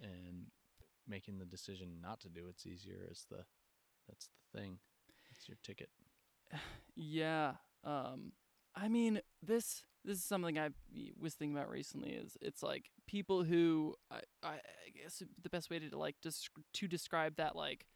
And 0.00 0.46
making 1.06 1.38
the 1.38 1.44
decision 1.46 2.00
not 2.00 2.20
to 2.20 2.28
do 2.28 2.46
what's 2.46 2.66
easier 2.66 3.06
is 3.10 3.24
the, 3.30 3.44
that's 4.08 4.28
the 4.52 4.58
thing. 4.60 4.78
It's 5.30 5.48
your 5.48 5.58
ticket. 5.62 5.90
Yeah. 6.96 7.52
Um 7.84 8.32
I 8.74 8.88
mean 8.88 9.20
this 9.42 9.84
this 10.08 10.18
is 10.18 10.24
something 10.24 10.58
I 10.58 10.70
was 11.20 11.34
thinking 11.34 11.56
about 11.56 11.70
recently 11.70 12.10
is 12.12 12.36
it's 12.40 12.62
like 12.62 12.90
people 13.06 13.44
who 13.44 13.94
I, 14.10 14.20
I 14.42 14.56
guess 15.00 15.22
the 15.42 15.50
best 15.50 15.70
way 15.70 15.78
to 15.78 15.96
like 15.98 16.16
to 16.72 16.88
describe 16.88 17.36
that 17.36 17.54
like 17.54 17.86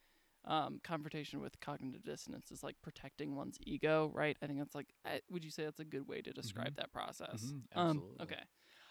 um 0.44 0.80
confrontation 0.84 1.40
with 1.40 1.58
cognitive 1.60 2.04
dissonance 2.04 2.50
is 2.50 2.62
like 2.62 2.76
protecting 2.82 3.34
one's 3.34 3.56
ego, 3.66 4.10
right? 4.14 4.36
I 4.42 4.46
think 4.46 4.58
that's 4.58 4.74
like 4.74 4.92
I, 5.06 5.20
would 5.30 5.44
you 5.44 5.50
say 5.50 5.64
that's 5.64 5.80
a 5.80 5.84
good 5.84 6.06
way 6.06 6.20
to 6.20 6.32
describe 6.32 6.76
that 6.76 6.92
process? 6.92 7.54
Mhm, 7.54 7.62
Um 7.74 7.86
absolutely. 7.88 8.22
okay. 8.24 8.42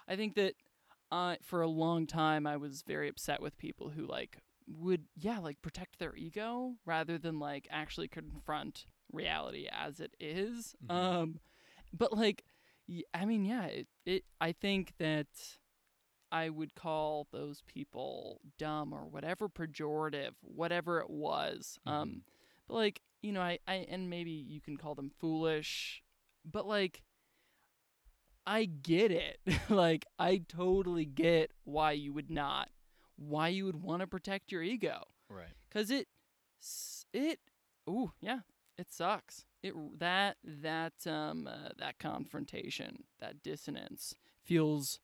I 0.07 0.15
think 0.15 0.35
that 0.35 0.56
uh 1.11 1.35
for 1.43 1.61
a 1.61 1.68
long 1.68 2.07
time 2.07 2.48
I 2.48 2.57
was 2.57 2.81
very 2.81 3.07
upset 3.07 3.41
with 3.41 3.57
people 3.57 3.89
who 3.89 4.07
like 4.07 4.39
would 4.68 5.06
yeah 5.15 5.39
like 5.39 5.61
protect 5.61 5.99
their 5.99 6.15
ego 6.15 6.76
rather 6.85 7.18
than 7.19 7.39
like 7.39 7.68
actually 7.69 8.07
confront 8.07 8.85
reality 9.11 9.68
as 9.72 9.99
it 9.99 10.15
is. 10.19 10.73
Mhm. 10.84 10.89
um 10.95 11.39
but 11.93 12.14
like 12.15 12.43
y- 12.91 13.03
i 13.13 13.26
mean 13.26 13.45
yeah 13.45 13.65
it, 13.65 13.88
it 14.05 14.23
i 14.41 14.51
think 14.51 14.93
that 14.99 15.27
i 16.31 16.49
would 16.49 16.76
call 16.76 17.27
those 17.31 17.61
people 17.65 18.41
dumb 18.57 18.93
or 18.93 19.05
whatever 19.07 19.47
pejorative 19.49 20.34
whatever 20.41 20.99
it 20.99 21.09
was 21.09 21.80
um 21.85 21.93
Mhm. 22.09 22.22
but 22.68 22.73
like 22.76 23.01
you 23.22 23.31
know 23.31 23.41
i 23.41 23.59
i 23.68 23.76
and 23.89 24.09
maybe 24.09 24.31
you 24.31 24.59
can 24.61 24.77
call 24.77 24.95
them 24.95 25.09
foolish 25.19 26.03
but 26.45 26.68
like 26.68 27.01
i 28.45 28.65
get 28.65 29.11
it 29.11 29.39
like 29.69 30.05
i 30.19 30.38
totally 30.47 31.05
get 31.05 31.51
why 31.63 31.91
you 31.91 32.11
would 32.13 32.30
not 32.30 32.69
why 33.15 33.47
you 33.47 33.65
would 33.65 33.81
want 33.81 34.01
to 34.01 34.07
protect 34.07 34.51
your 34.51 34.63
ego 34.63 35.03
Right. 35.30 35.53
because 35.69 35.89
it 35.91 36.07
it 37.13 37.39
ooh 37.89 38.11
yeah 38.22 38.39
it 38.77 38.91
sucks 38.91 39.45
it 39.63 39.73
that 39.99 40.38
that 40.43 40.93
um 41.05 41.47
uh, 41.47 41.69
that 41.77 41.99
confrontation 41.99 43.03
that 43.19 43.41
dissonance 43.43 44.15
feels 44.43 44.99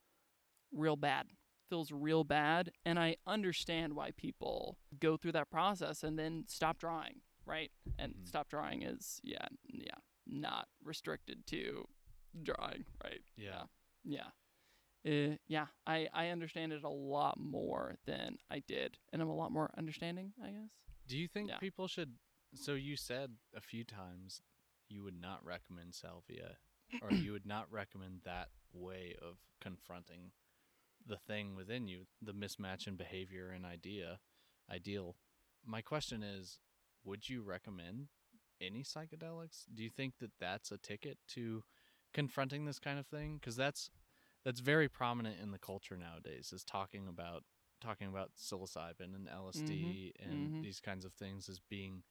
real 0.71 0.95
bad 0.95 1.27
feels 1.69 1.91
real 1.91 2.23
bad 2.23 2.71
and 2.85 2.97
i 2.99 3.15
understand 3.25 3.93
why 3.93 4.11
people 4.11 4.77
go 4.99 5.17
through 5.17 5.31
that 5.33 5.49
process 5.49 6.03
and 6.03 6.17
then 6.17 6.43
stop 6.47 6.77
drawing 6.79 7.21
right? 7.45 7.71
And 7.97 8.13
Mhm. 8.13 8.27
stop 8.27 8.49
drawing 8.49 8.81
is 8.81 9.21
yeah, 9.23 9.47
yeah, 9.63 9.95
not 10.25 10.67
restricted 10.83 11.47
to 11.47 11.87
drawing, 12.43 12.83
right? 13.01 13.21
Yeah. 13.37 13.67
Yeah. 14.03 14.31
Uh, 15.05 15.37
yeah, 15.47 15.67
I, 15.85 16.09
I 16.13 16.27
understand 16.27 16.73
it 16.73 16.83
a 16.83 16.89
lot 16.89 17.39
more 17.39 17.99
than 18.05 18.37
I 18.51 18.59
did, 18.59 18.97
and 19.13 19.21
I'm 19.21 19.29
a 19.29 19.33
lot 19.33 19.53
more 19.53 19.71
understanding, 19.77 20.33
I 20.43 20.47
guess. 20.49 20.71
Do 21.07 21.17
you 21.17 21.29
think 21.29 21.47
Yeah. 21.47 21.57
people 21.59 21.87
should? 21.87 22.15
So 22.55 22.73
you 22.73 22.95
said 22.95 23.31
a 23.55 23.61
few 23.61 23.83
times 23.83 24.41
you 24.89 25.03
would 25.03 25.19
not 25.19 25.43
recommend 25.45 25.95
salvia, 25.95 26.57
or 27.01 27.11
you 27.11 27.31
would 27.33 27.45
not 27.45 27.71
recommend 27.71 28.21
that 28.23 28.49
way 28.73 29.15
of 29.21 29.37
confronting 29.61 30.31
the 31.05 31.17
thing 31.17 31.55
within 31.55 31.87
you, 31.87 32.05
the 32.21 32.33
mismatch 32.33 32.87
in 32.87 32.95
behavior 32.95 33.49
and 33.49 33.65
idea, 33.65 34.19
ideal. 34.71 35.15
My 35.65 35.81
question 35.81 36.23
is, 36.23 36.59
would 37.03 37.29
you 37.29 37.41
recommend 37.41 38.07
any 38.61 38.83
psychedelics? 38.83 39.65
Do 39.73 39.83
you 39.83 39.89
think 39.89 40.15
that 40.19 40.31
that's 40.39 40.71
a 40.71 40.77
ticket 40.77 41.17
to 41.29 41.63
confronting 42.13 42.65
this 42.65 42.79
kind 42.79 42.99
of 42.99 43.07
thing? 43.07 43.37
Because 43.39 43.55
that's 43.55 43.89
that's 44.43 44.59
very 44.59 44.87
prominent 44.87 45.37
in 45.41 45.51
the 45.51 45.59
culture 45.59 45.97
nowadays. 45.97 46.51
Is 46.53 46.63
talking 46.63 47.07
about 47.07 47.43
talking 47.81 48.07
about 48.07 48.31
psilocybin 48.35 49.15
and 49.15 49.27
LSD 49.27 50.11
and 50.19 50.51
mhm. 50.51 50.61
these 50.61 50.79
kinds 50.79 51.05
of 51.05 51.13
things 51.13 51.47
as 51.49 51.59
being 51.69 52.03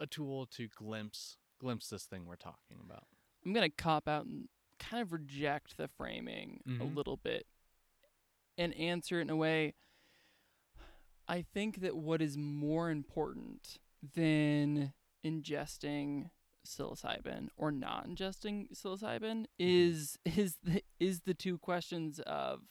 a 0.00 0.06
tool 0.06 0.46
to 0.46 0.68
glimpse 0.68 1.36
glimpse 1.58 1.88
this 1.88 2.04
thing 2.04 2.26
we're 2.26 2.36
talking 2.36 2.78
about. 2.84 3.04
I'm 3.44 3.52
gonna 3.52 3.70
cop 3.70 4.06
out 4.08 4.26
and 4.26 4.48
kind 4.78 5.02
of 5.02 5.12
reject 5.12 5.76
the 5.78 5.88
framing 5.88 6.60
a 6.66 6.70
Mhm. 6.70 6.94
little 6.94 7.16
bit 7.16 7.46
and 8.58 8.74
answer 8.74 9.18
it 9.18 9.22
in 9.22 9.30
a 9.30 9.36
way. 9.36 9.74
I 11.28 11.42
think 11.42 11.80
that 11.80 11.96
what 11.96 12.22
is 12.22 12.36
more 12.36 12.90
important 12.90 13.78
than 14.14 14.92
ingesting 15.24 16.30
psilocybin 16.64 17.48
or 17.56 17.70
not 17.70 18.06
ingesting 18.08 18.68
psilocybin 18.72 19.46
is 19.58 20.18
is 20.24 20.56
the, 20.62 20.82
is 20.98 21.20
the 21.22 21.34
two 21.34 21.58
questions 21.58 22.18
of 22.20 22.62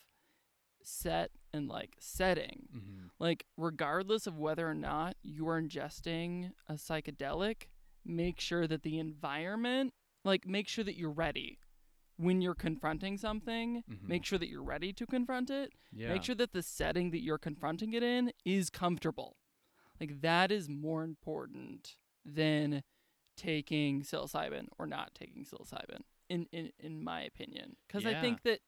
set 0.88 1.32
and 1.53 1.68
like 1.68 1.95
setting 1.99 2.68
Mm-hmm. 2.76 3.07
like 3.20 3.45
regardless 3.57 4.28
of 4.28 4.38
whether 4.38 4.68
or 4.70 4.74
not 4.76 5.16
you're 5.22 5.62
ingesting 5.62 6.52
a 6.68 6.74
psychedelic 6.74 7.64
make 8.03 8.40
sure 8.40 8.68
that 8.68 8.84
the 8.84 8.99
environment 8.99 9.94
like 10.24 10.45
make 10.48 10.68
sure 10.68 10.84
that 10.84 10.95
you're 10.98 11.12
ready 11.12 11.60
when 12.18 12.41
you're 12.41 12.56
confronting 12.56 13.18
something 13.18 13.84
Mhm. 13.90 14.07
make 14.07 14.26
sure 14.26 14.40
that 14.40 14.48
you're 14.49 14.64
ready 14.64 14.94
to 14.94 15.06
confront 15.06 15.49
it 15.49 15.74
Yeah. 15.91 16.10
make 16.10 16.24
sure 16.24 16.36
that 16.36 16.53
the 16.53 16.64
setting 16.64 17.12
that 17.12 17.22
you're 17.22 17.38
confronting 17.38 17.94
it 17.94 18.03
in 18.03 18.32
is 18.45 18.70
comfortable 18.70 19.38
like 19.99 20.22
that 20.22 20.52
is 20.52 20.68
more 20.70 21.03
important 21.03 21.95
than 22.26 22.84
taking 23.38 24.02
psilocybin 24.02 24.68
or 24.80 24.88
not 24.88 25.14
taking 25.16 25.44
psilocybin 25.45 26.02
in 26.30 26.48
in, 26.52 26.72
in 26.80 27.03
my 27.03 27.22
opinion 27.22 27.76
because 27.88 28.06
i 28.06 28.14
think 28.22 28.41
that 28.44 28.60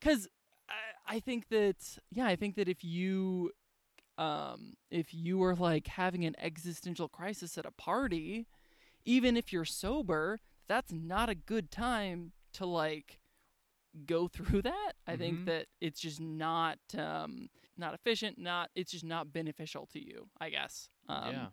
because 0.00 0.28
I, 1.06 1.20
think 1.20 1.48
that 1.50 1.98
yeah 2.10 2.26
i 2.26 2.36
think 2.36 2.56
that 2.56 2.68
if 2.68 2.82
you 2.84 3.50
um 4.18 4.74
if 4.90 5.12
you 5.14 5.42
are 5.42 5.54
like 5.54 5.86
having 5.86 6.24
an 6.24 6.34
existential 6.38 7.08
crisis 7.08 7.56
at 7.58 7.66
a 7.66 7.70
party 7.70 8.46
even 9.04 9.36
if 9.36 9.52
you're 9.52 9.64
sober 9.64 10.40
that's 10.68 10.92
not 10.92 11.28
a 11.28 11.34
good 11.34 11.70
time 11.70 12.32
to 12.54 12.66
like 12.66 13.18
go 14.06 14.28
through 14.32 14.62
that 14.62 14.92
i 15.06 15.14
Mhm. 15.14 15.18
think 15.18 15.44
that 15.46 15.66
it's 15.80 16.00
just 16.00 16.20
not 16.20 16.78
um 16.96 17.48
not 17.76 17.94
efficient 17.94 18.38
not 18.38 18.70
it's 18.74 18.92
just 18.92 19.04
not 19.04 19.32
beneficial 19.32 19.86
to 19.92 19.98
you 20.04 20.28
i 20.40 20.50
guess 20.50 20.88
um 21.08 21.30
yeah. 21.32 21.46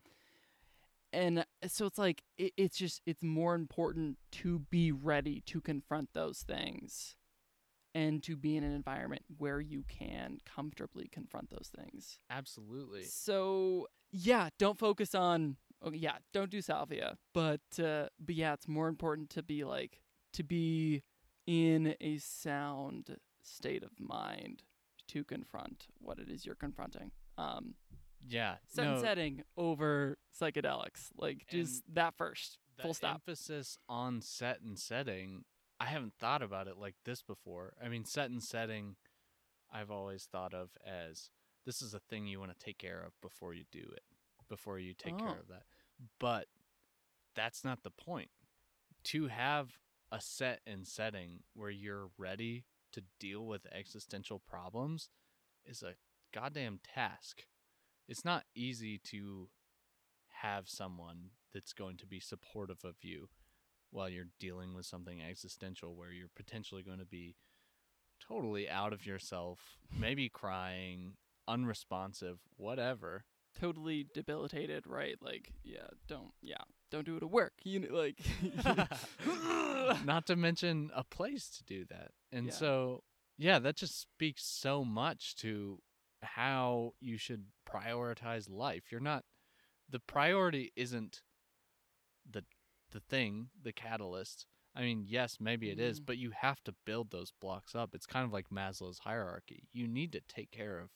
and 1.12 1.46
so 1.68 1.86
it's 1.86 1.98
like 1.98 2.24
it, 2.38 2.54
it's 2.58 2.78
just 2.78 3.02
it's 3.06 3.24
more 3.24 3.56
important 3.56 4.18
to 4.32 4.60
be 4.70 4.92
ready 4.92 5.42
to 5.48 5.60
confront 5.62 6.10
those 6.14 6.40
things 6.44 7.16
and 7.96 8.22
to 8.24 8.36
be 8.36 8.56
in 8.56 8.64
an 8.64 8.74
environment 8.74 9.24
where 9.38 9.60
you 9.60 9.84
can 9.88 10.38
comfortably 10.46 11.08
confront 11.12 11.50
those 11.50 11.72
things 11.76 12.20
Absolutely. 12.30 13.04
so 13.04 13.88
yeah 14.12 14.50
don't 14.58 14.78
focus 14.80 15.14
on 15.16 15.56
okay, 15.86 15.98
yeah 15.98 16.18
don't 16.34 16.50
do 16.52 16.62
salvia 16.62 17.18
but 17.34 17.62
uh 17.84 18.06
but 18.20 18.36
yeah 18.36 18.54
it's 18.54 18.68
more 18.68 18.88
important 18.88 19.30
to 19.30 19.42
be 19.44 19.64
like 19.64 20.02
to 20.34 20.44
be 20.44 21.04
in 21.48 21.96
a 22.00 22.18
sound 22.20 23.18
state 23.44 23.84
of 23.84 23.92
mind 24.00 24.64
to 25.08 25.24
confront 25.24 25.88
what 26.00 26.20
it 26.20 26.30
is 26.30 26.46
you're 26.46 26.56
confronting 26.56 27.12
um 27.38 27.74
Yeah. 28.28 28.56
set 28.68 28.86
and 28.86 28.96
no, 28.96 29.02
setting 29.02 29.44
over 29.58 30.18
psychedelics. 30.40 31.08
Like 31.18 31.46
just 31.50 31.84
that 31.94 32.14
first. 32.18 32.58
Full 32.82 32.94
stop. 32.94 33.16
emphasis 33.16 33.78
on 33.88 34.22
set 34.22 34.62
and 34.62 34.78
setting 34.78 35.46
i 35.80 35.86
haven't 35.86 36.14
thought 36.20 36.42
about 36.42 36.68
it 36.68 36.78
like 36.78 36.96
this 37.06 37.22
before. 37.22 37.74
I 37.84 37.88
mean 37.90 38.06
set 38.06 38.30
and 38.30 38.44
setting 38.44 38.96
i've 39.72 39.92
always 39.92 40.26
thought 40.32 40.54
of 40.54 40.70
as 40.86 41.30
this 41.66 41.82
is 41.82 41.94
a 41.94 42.00
thing 42.00 42.26
you 42.28 42.40
want 42.40 42.52
to 42.58 42.66
take 42.66 42.78
care 42.80 43.02
of 43.06 43.14
before 43.22 43.54
you 43.54 43.64
do 43.72 43.80
it 43.94 44.04
before 44.50 44.80
you 44.80 44.94
take 44.94 45.14
Oh. 45.14 45.18
care 45.20 45.40
of 45.40 45.48
that. 45.50 45.64
But 46.20 46.48
that's 47.36 47.64
not 47.64 47.84
the 47.84 47.92
point. 47.92 48.32
To 49.06 49.28
have 49.28 49.78
a 50.12 50.20
set 50.20 50.62
and 50.66 50.88
setting 50.88 51.44
where 51.54 51.70
you're 51.70 52.10
ready 52.18 52.66
to 52.94 53.04
deal 53.20 53.46
with 53.46 53.68
existential 53.72 54.40
problems 54.40 55.10
is 55.64 55.84
a 55.84 55.94
goddamn 56.34 56.80
task. 56.84 57.46
It's 58.08 58.26
not 58.26 58.46
easy 58.56 58.98
to 59.12 59.50
have 60.42 60.68
someone 60.68 61.30
that's 61.54 61.74
going 61.74 61.98
to 61.98 62.08
be 62.08 62.20
supportive 62.20 62.84
of 62.84 62.96
you 63.04 63.30
while 63.92 64.10
you're 64.10 64.28
dealing 64.40 64.74
with 64.76 64.86
something 64.86 65.22
existential 65.22 65.96
where 65.96 66.12
you're 66.12 66.30
potentially 66.36 66.84
going 66.84 67.00
to 67.00 67.06
be 67.06 67.36
totally 68.28 68.70
out 68.70 68.94
of 68.94 69.06
yourself, 69.06 69.78
maybe 69.98 70.30
crying, 70.34 71.14
unresponsive, 71.48 72.40
whatever. 72.58 73.24
Totally 73.60 74.06
debilitated, 74.14 74.86
right? 74.86 75.16
Like, 75.22 75.52
yeah, 75.64 75.88
don't 76.08 76.32
yeah. 76.42 76.62
Don't 76.92 77.06
do 77.06 77.18
it 77.18 77.24
at 77.24 77.30
work. 77.32 77.54
You 77.64 77.80
know, 77.80 77.96
like 77.96 78.20
Not 80.06 80.26
to 80.28 80.36
mention 80.36 80.92
a 80.96 81.04
place 81.04 81.50
to 81.58 81.64
do 81.64 81.86
that. 81.90 82.12
And 82.32 82.48
Yeah. 82.48 82.54
so, 82.54 83.04
yeah, 83.38 83.60
that 83.60 83.76
just 83.76 84.00
speaks 84.00 84.44
so 84.46 84.84
much 84.86 85.36
to 85.38 85.82
how 86.22 86.94
you 87.00 87.18
should 87.18 87.46
prioritize 87.68 88.50
life. 88.50 88.92
You're 88.92 89.02
not 89.02 89.24
the 89.90 90.00
priority 90.00 90.72
isn't 90.76 91.22
the 92.30 92.44
the 92.92 93.00
thing, 93.00 93.50
the 93.62 93.72
catalyst. 93.74 94.46
I 94.76 94.82
mean, 94.82 95.04
yes, 95.08 95.40
maybe 95.40 95.70
it 95.70 95.80
is, 95.80 96.00
Mhm. 96.00 96.06
but 96.06 96.18
you 96.18 96.32
have 96.32 96.64
to 96.64 96.72
build 96.86 97.10
those 97.10 97.32
blocks 97.32 97.76
up. 97.76 97.94
It's 97.96 98.06
kind 98.06 98.26
of 98.26 98.32
like 98.32 98.50
Maslow's 98.50 99.00
hierarchy. 99.00 99.68
You 99.72 99.88
need 99.88 100.12
to 100.14 100.22
take 100.22 100.52
care 100.52 100.80
of 100.80 100.92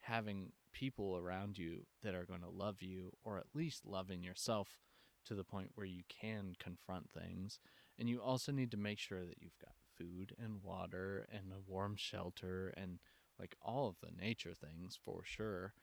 having 0.00 0.52
people 0.72 1.16
around 1.16 1.56
you 1.56 1.86
that 2.02 2.14
are 2.14 2.26
going 2.26 2.42
to 2.42 2.48
love 2.50 2.82
you 2.82 3.16
or 3.22 3.38
at 3.38 3.54
least 3.54 3.86
loving 3.86 4.22
yourself 4.22 4.78
to 5.24 5.34
the 5.34 5.44
point 5.44 5.70
where 5.74 5.86
you 5.86 6.04
can 6.08 6.54
confront 6.58 7.10
things. 7.10 7.58
And 7.96 8.08
you 8.08 8.20
also 8.20 8.52
need 8.52 8.70
to 8.72 8.76
make 8.76 8.98
sure 8.98 9.24
that 9.24 9.40
you've 9.40 9.58
got 9.58 9.76
food 9.96 10.34
and 10.38 10.62
water 10.62 11.26
and 11.30 11.52
a 11.52 11.60
warm 11.60 11.96
shelter 11.96 12.68
and 12.76 13.00
like 13.38 13.56
all 13.62 13.88
of 13.88 14.00
the 14.00 14.10
nature 14.10 14.54
things 14.54 14.96
for 14.96 15.24
sure. 15.24 15.74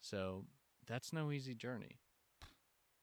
So 0.00 0.46
that's 0.86 1.12
no 1.12 1.32
easy 1.32 1.54
journey. 1.54 1.98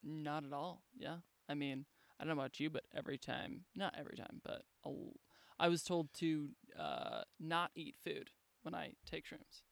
Not 0.02 0.46
at 0.46 0.54
all. 0.54 0.84
Yeah. 0.96 1.20
I 1.50 1.54
mean, 1.56 1.86
I 2.20 2.24
don't 2.26 2.36
know 2.36 2.42
about 2.42 2.60
you, 2.60 2.70
but 2.70 2.84
every 2.96 3.18
time, 3.18 3.66
not 3.76 3.96
every 3.98 4.16
time, 4.16 4.42
but 4.44 4.64
I 5.60 5.68
was 5.68 5.84
told 5.84 6.14
to 6.16 6.50
uh, 6.80 7.22
not 7.40 7.72
eat 7.76 7.96
food 8.04 8.30
when 8.64 8.74
I 8.76 8.94
take 9.06 9.26
shrooms. 9.26 9.64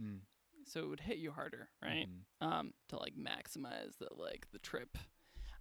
Mm. 0.00 0.20
So 0.66 0.80
it 0.80 0.88
would 0.88 1.00
hit 1.00 1.18
you 1.18 1.30
harder, 1.32 1.68
right? 1.82 2.06
Mhm. 2.08 2.46
um, 2.46 2.74
to 2.88 2.98
like 2.98 3.14
maximize 3.16 3.98
the 3.98 4.08
like 4.14 4.46
the 4.52 4.58
trip. 4.58 4.98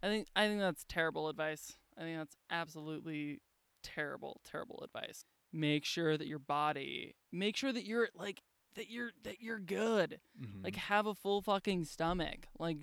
I 0.04 0.08
think 0.08 0.28
I 0.36 0.48
think 0.48 0.60
that's 0.60 0.86
terrible 0.88 1.30
advice. 1.30 1.78
I 1.98 2.02
think 2.02 2.18
that's 2.18 2.38
absolutely 2.50 3.42
terrible, 3.84 4.42
terrible 4.44 4.82
advice. 4.84 5.24
Make 5.52 5.84
sure 5.86 6.18
that 6.18 6.28
your 6.28 6.40
body, 6.40 7.16
make 7.32 7.56
sure 7.58 7.74
that 7.74 7.86
you're 7.86 8.10
like 8.14 8.44
that 8.76 8.90
you're 8.90 9.12
that 9.24 9.42
you're 9.42 9.60
good. 9.60 10.20
Mhm. 10.40 10.64
Like 10.64 10.76
have 10.76 11.06
a 11.06 11.16
full 11.16 11.42
fucking 11.42 11.86
stomach. 11.86 12.48
Like 12.60 12.78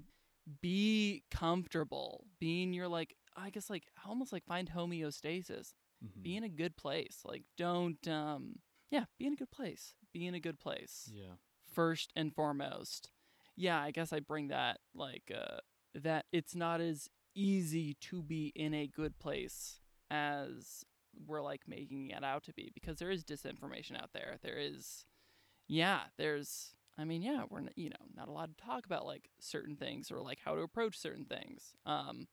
be 0.60 1.22
comfortable. 1.30 2.26
Be 2.38 2.62
in 2.62 2.72
your 2.72 2.88
like 2.88 3.16
I 3.36 3.50
guess 3.50 3.70
like 3.70 3.84
almost 4.06 4.32
like 4.32 4.44
find 4.46 4.70
homeostasis. 4.70 5.74
Mhm. 6.04 6.22
Be 6.22 6.36
in 6.36 6.44
a 6.44 6.48
good 6.48 6.76
place. 6.76 7.20
Like 7.24 7.44
don't 7.56 8.06
um 8.08 8.56
yeah, 8.90 9.04
be 9.18 9.26
in 9.26 9.34
a 9.34 9.36
good 9.36 9.50
place. 9.50 9.94
Be 10.12 10.26
in 10.26 10.34
a 10.34 10.40
good 10.40 10.58
place 10.58 11.10
yeah. 11.12 11.34
first 11.72 12.12
and 12.16 12.34
foremost. 12.34 13.10
Yeah, 13.56 13.80
I 13.80 13.90
guess 13.90 14.12
I 14.12 14.20
bring 14.20 14.48
that 14.48 14.80
like 14.94 15.30
uh 15.34 15.58
that 15.94 16.26
it's 16.32 16.54
not 16.54 16.80
as 16.80 17.08
easy 17.34 17.94
to 18.00 18.22
be 18.22 18.52
in 18.54 18.72
a 18.74 18.86
good 18.86 19.18
place 19.18 19.80
as 20.10 20.84
we're 21.26 21.42
like 21.42 21.62
making 21.66 22.10
it 22.10 22.22
out 22.22 22.44
to 22.44 22.52
be 22.52 22.70
because 22.74 22.98
there 22.98 23.10
is 23.10 23.24
disinformation 23.24 24.00
out 24.00 24.10
there. 24.12 24.36
There 24.42 24.58
is 24.58 25.04
yeah, 25.68 26.02
there's 26.16 26.74
I 26.98 27.04
mean, 27.04 27.22
yeah, 27.22 27.44
we're 27.48 27.62
you 27.76 27.90
know 27.90 27.96
not 28.14 28.28
allowed 28.28 28.56
to 28.56 28.64
talk 28.64 28.86
about 28.86 29.06
like 29.06 29.28
certain 29.40 29.76
things 29.76 30.10
or 30.10 30.20
like 30.20 30.38
how 30.44 30.54
to 30.54 30.62
approach 30.62 30.98
certain 30.98 31.24
things. 31.26 31.74
Um, 31.84 32.28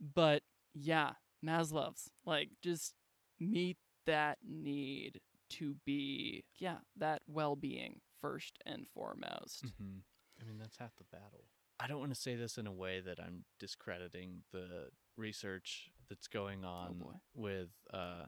but 0.00 0.42
yeah, 0.74 1.12
Maslow's 1.44 2.10
like 2.24 2.50
just 2.62 2.94
meet 3.40 3.78
that 4.06 4.38
need 4.46 5.20
to 5.50 5.76
be 5.84 6.44
yeah 6.58 6.78
that 6.96 7.22
well-being 7.26 8.00
first 8.20 8.58
and 8.66 8.86
foremost. 8.94 9.66
Mm-hmm. 9.66 9.98
I 10.40 10.44
mean, 10.44 10.58
that's 10.58 10.76
half 10.78 10.96
the 10.96 11.04
battle. 11.04 11.44
I 11.80 11.86
don't 11.86 12.00
want 12.00 12.14
to 12.14 12.20
say 12.20 12.34
this 12.34 12.58
in 12.58 12.66
a 12.66 12.72
way 12.72 13.00
that 13.00 13.18
I'm 13.20 13.44
discrediting 13.60 14.42
the 14.52 14.88
research 15.16 15.90
that's 16.08 16.26
going 16.26 16.64
on 16.64 16.98
boy. 16.98 17.12
with 17.34 17.68
uh, 17.92 18.24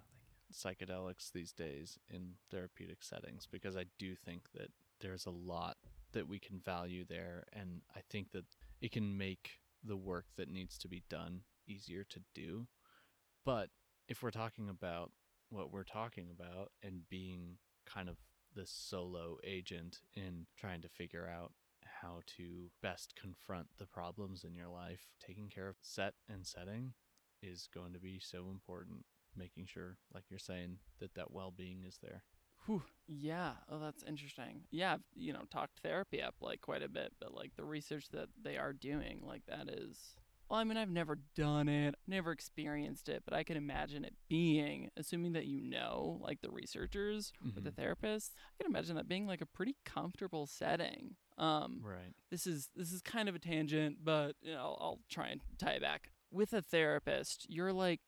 psychedelics 0.52 1.32
these 1.32 1.52
days 1.52 1.98
in 2.09 2.34
therapeutic 2.51 3.02
settings 3.02 3.47
because 3.51 3.76
I 3.76 3.86
do 3.98 4.14
think 4.14 4.42
that 4.55 4.70
there's 5.01 5.26
a 5.26 5.30
lot 5.30 5.76
that 6.12 6.28
we 6.28 6.38
can 6.38 6.59
value 6.59 7.05
there, 7.09 7.44
and 7.52 7.82
I 7.97 8.01
think 8.10 8.32
that 8.32 8.44
it 8.80 8.92
can 8.92 9.16
make 9.16 9.60
the 9.84 9.97
work 9.97 10.26
that 10.36 10.51
needs 10.51 10.76
to 10.78 10.88
be 10.88 11.02
done 11.09 11.42
easier 11.66 12.05
to 12.05 12.20
do. 12.35 12.66
But 13.45 13.70
if 14.09 14.23
we're 14.23 14.31
talking 14.31 14.69
about 14.69 15.12
what 15.49 15.73
we're 15.73 15.85
talking 15.85 16.28
about 16.31 16.70
and 16.82 17.09
being 17.09 17.57
kind 17.87 18.09
of 18.09 18.16
the 18.55 18.66
solo 18.66 19.39
agent 19.45 20.01
in 20.15 20.47
trying 20.57 20.82
to 20.82 20.89
figure 20.89 21.28
out 21.28 21.53
how 22.03 22.20
to 22.37 22.70
best 22.82 23.15
confront 23.20 23.69
the 23.78 23.87
problems 23.87 24.45
in 24.45 24.55
your 24.55 24.69
life, 24.69 25.09
taking 25.24 25.49
care 25.49 25.69
of 25.69 25.77
set 25.81 26.15
and 26.28 26.47
setting 26.47 26.93
is 27.43 27.69
going 27.73 27.93
to 27.93 28.01
be 28.01 28.19
so 28.20 28.49
important. 28.51 29.05
Making 29.37 29.66
sure, 29.66 29.97
like 30.12 30.24
you're 30.28 30.41
saying, 30.41 30.78
that 30.99 31.15
that 31.15 31.31
well 31.31 31.53
being 31.57 31.85
is 31.87 31.99
there. 32.03 32.24
Whew. 32.66 32.82
Yeah. 33.07 33.53
Oh, 33.70 33.78
that's 33.78 34.03
interesting. 34.03 34.62
Yeah, 34.73 34.95
I've 34.95 35.05
you 35.15 35.32
know 35.32 35.43
talked 35.51 35.78
therapy 35.82 36.20
up 36.20 36.35
like 36.41 36.61
quite 36.61 36.82
a 36.82 36.89
bit, 36.89 37.12
but 37.20 37.32
like 37.32 37.53
the 37.57 37.65
research 37.65 38.09
that 38.12 38.28
they 38.43 38.57
are 38.57 38.73
doing, 38.73 39.20
like 39.24 39.43
that 39.47 39.69
is. 39.69 40.16
Well, 40.51 40.59
I 40.59 40.64
mean, 40.64 40.77
I've 40.77 40.90
never 40.90 41.20
done 41.36 41.68
it, 41.68 41.94
never 42.09 42.32
experienced 42.32 43.09
it, 43.09 43.22
but 43.24 43.32
I 43.35 43.44
can 43.44 43.56
imagine 43.56 44.05
it 44.05 44.14
being, 44.28 44.90
assuming 44.97 45.32
that 45.35 45.47
you 45.47 45.60
know, 45.60 46.18
like 46.20 46.40
the 46.40 46.51
researchers 46.51 47.32
or 47.56 47.60
the 47.60 47.70
Mhm. 47.70 47.74
therapists, 47.77 48.32
I 48.59 48.64
can 48.64 48.72
imagine 48.72 48.97
that 48.97 49.06
being 49.06 49.28
like 49.28 49.40
a 49.40 49.47
pretty 49.47 49.77
comfortable 49.85 50.48
setting. 50.48 51.14
Um, 51.39 51.81
Right. 51.85 52.12
this 52.31 52.48
is 52.48 52.68
this 52.74 52.93
is 52.93 53.01
kind 53.01 53.28
of 53.28 53.36
a 53.36 53.39
tangent, 53.39 54.05
but 54.05 54.35
you 54.43 54.52
know, 54.52 54.59
I'll, 54.59 54.78
I'll 54.81 55.01
try 55.09 55.28
and 55.28 55.40
tie 55.59 55.74
it 55.74 55.82
back. 55.82 56.10
With 56.32 56.52
a 56.52 56.62
therapist, 56.62 57.47
you're 57.48 57.72
like 57.72 58.01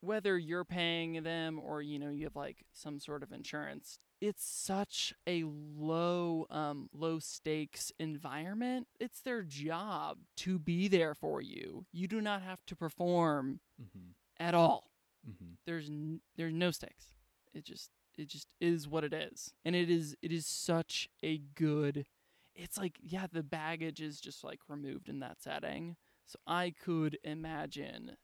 whether 0.00 0.36
you're 0.36 0.64
paying 0.64 1.22
them 1.22 1.58
or 1.60 1.80
you 1.80 1.98
know 1.98 2.10
you 2.10 2.24
have 2.24 2.36
like 2.36 2.64
some 2.72 2.98
sort 2.98 3.22
of 3.22 3.32
insurance. 3.32 4.00
It's 4.24 4.44
such 4.44 5.14
a 5.26 5.44
low 5.44 6.46
um 6.50 6.88
low 6.92 7.18
stakes 7.18 7.92
environment. 7.98 8.88
It's 9.00 9.20
their 9.20 9.42
job 9.42 10.18
to 10.38 10.58
be 10.58 10.88
there 10.88 11.14
for 11.14 11.40
you. 11.42 11.86
You 11.92 12.08
do 12.08 12.20
not 12.20 12.42
have 12.42 12.64
to 12.66 12.76
perform 12.76 13.60
Mm-hmm. 13.80 14.10
at 14.38 14.54
all 14.54 14.90
Mm-hmm. 15.28 15.54
there's 15.66 15.88
n- 15.88 16.20
there's 16.36 16.52
no 16.54 16.70
stakes. 16.70 17.14
It 17.54 17.64
just 17.64 17.90
it 18.18 18.28
just 18.28 18.54
is 18.60 18.88
what 18.88 19.04
it 19.04 19.12
is, 19.14 19.52
and 19.64 19.74
it 19.76 19.90
is 19.90 20.16
it 20.22 20.32
is 20.32 20.46
such 20.46 21.08
a 21.22 21.38
good. 21.54 22.06
It's 22.54 22.78
like 22.78 22.98
yeah, 23.02 23.26
the 23.32 23.42
baggage 23.42 24.00
is 24.00 24.20
just 24.20 24.44
like 24.44 24.60
removed 24.68 25.08
in 25.08 25.20
that 25.20 25.40
setting. 25.42 25.96
So 26.26 26.38
I 26.46 26.72
could 26.78 27.18
imagine 27.24 28.16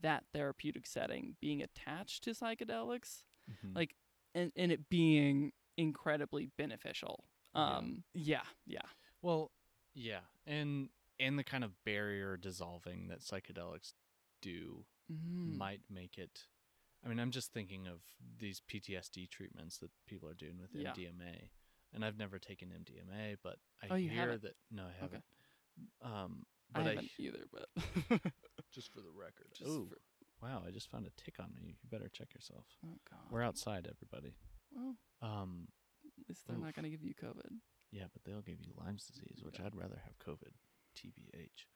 that 0.00 0.24
therapeutic 0.32 0.86
setting 0.86 1.36
being 1.40 1.62
attached 1.62 2.24
to 2.24 2.30
psychedelics, 2.30 3.24
Mm-hmm. 3.50 3.76
like 3.76 3.94
and 4.38 4.52
and 4.56 4.72
it 4.72 4.88
being 4.88 5.52
incredibly 5.76 6.46
beneficial. 6.56 7.24
Yeah. 7.54 7.76
Um, 7.76 8.04
yeah, 8.14 8.42
yeah, 8.66 8.82
Well, 9.22 9.50
yeah, 9.94 10.20
and 10.46 10.90
and 11.18 11.38
the 11.38 11.44
kind 11.44 11.64
of 11.64 11.72
barrier 11.84 12.36
dissolving 12.36 13.08
that 13.08 13.20
psychedelics 13.20 13.94
do 14.40 14.84
Mhm. 15.10 15.56
might 15.56 15.80
make 15.90 16.18
it. 16.18 16.46
I 17.04 17.08
mean, 17.08 17.18
I'm 17.18 17.30
just 17.30 17.52
thinking 17.52 17.86
of 17.88 18.02
these 18.38 18.60
PTSD 18.60 19.28
treatments 19.30 19.78
that 19.78 19.90
people 20.06 20.28
are 20.28 20.34
doing 20.34 20.58
with 20.60 20.70
Yeah. 20.74 20.92
MDMA, 20.92 21.50
and 21.92 22.04
I've 22.04 22.18
never 22.18 22.38
taken 22.38 22.70
MDMA, 22.72 23.36
but 23.42 23.58
I 23.82 23.88
Oh, 23.90 23.94
you 23.96 24.08
hear 24.10 24.20
haven't? 24.32 24.42
that 24.42 24.56
no, 24.70 24.86
I 24.86 24.92
haven't. 24.92 25.24
Um, 26.02 26.46
but 26.70 26.82
I, 26.86 26.88
haven't 26.90 27.10
either, 27.18 27.46
but 27.50 27.68
just 28.70 28.92
for 28.92 29.00
the 29.00 29.10
record. 29.10 29.48
just 29.54 29.70
oh, 29.70 29.86
for- 29.86 29.98
wow! 30.42 30.62
I 30.66 30.70
just 30.70 30.90
found 30.90 31.06
a 31.06 31.22
tick 31.22 31.36
on 31.40 31.52
me. 31.54 31.76
You 31.82 31.88
better 31.90 32.08
check 32.08 32.34
yourself. 32.34 32.64
oh 32.86 32.98
god. 33.10 33.20
We're 33.30 33.42
outside, 33.42 33.88
everybody. 33.90 34.34
Well, 34.74 34.94
Um, 35.22 35.68
at 36.20 36.28
least 36.28 36.46
they're 36.46 36.56
not 36.56 36.74
gonna 36.74 36.90
give 36.90 37.02
you 37.02 37.14
COVID. 37.14 37.58
Yeah, 37.90 38.04
but 38.12 38.22
they'll 38.24 38.42
give 38.42 38.60
you 38.60 38.72
Lyme's 38.76 39.06
disease, 39.06 39.42
which 39.42 39.54
Okay. 39.56 39.64
I'd 39.66 39.74
rather 39.74 40.00
have 40.04 40.18
COVID. 40.18 40.52
TBH. 40.96 41.66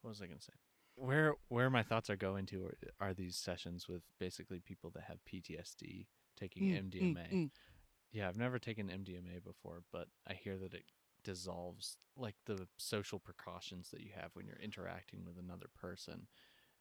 What 0.00 0.08
was 0.10 0.20
I 0.22 0.26
going 0.26 0.38
to 0.38 0.44
say? 0.44 0.54
Where 0.96 1.34
where 1.48 1.70
my 1.70 1.82
thoughts 1.82 2.10
are 2.10 2.16
going 2.16 2.46
to 2.46 2.64
are, 2.66 2.76
are 3.08 3.14
these 3.14 3.36
sessions 3.36 3.88
with 3.88 4.02
basically 4.18 4.58
people 4.60 4.90
that 4.94 5.04
have 5.04 5.18
PTSD 5.24 6.06
taking 6.36 6.64
Mm, 6.64 6.90
mm, 6.90 7.14
MDMA. 7.16 7.32
mm. 7.32 7.50
Yeah, 8.10 8.28
I've 8.28 8.36
never 8.38 8.58
taken 8.58 8.88
MDMA 8.88 9.42
before, 9.44 9.82
but 9.92 10.08
I 10.26 10.34
hear 10.34 10.58
that 10.58 10.74
it 10.74 10.84
dissolves 11.24 11.98
like 12.16 12.34
the 12.46 12.66
social 12.78 13.18
precautions 13.20 13.90
that 13.90 14.00
you 14.00 14.10
have 14.14 14.30
when 14.34 14.46
you're 14.46 14.56
interacting 14.56 15.24
with 15.24 15.38
another 15.38 15.68
person. 15.74 16.26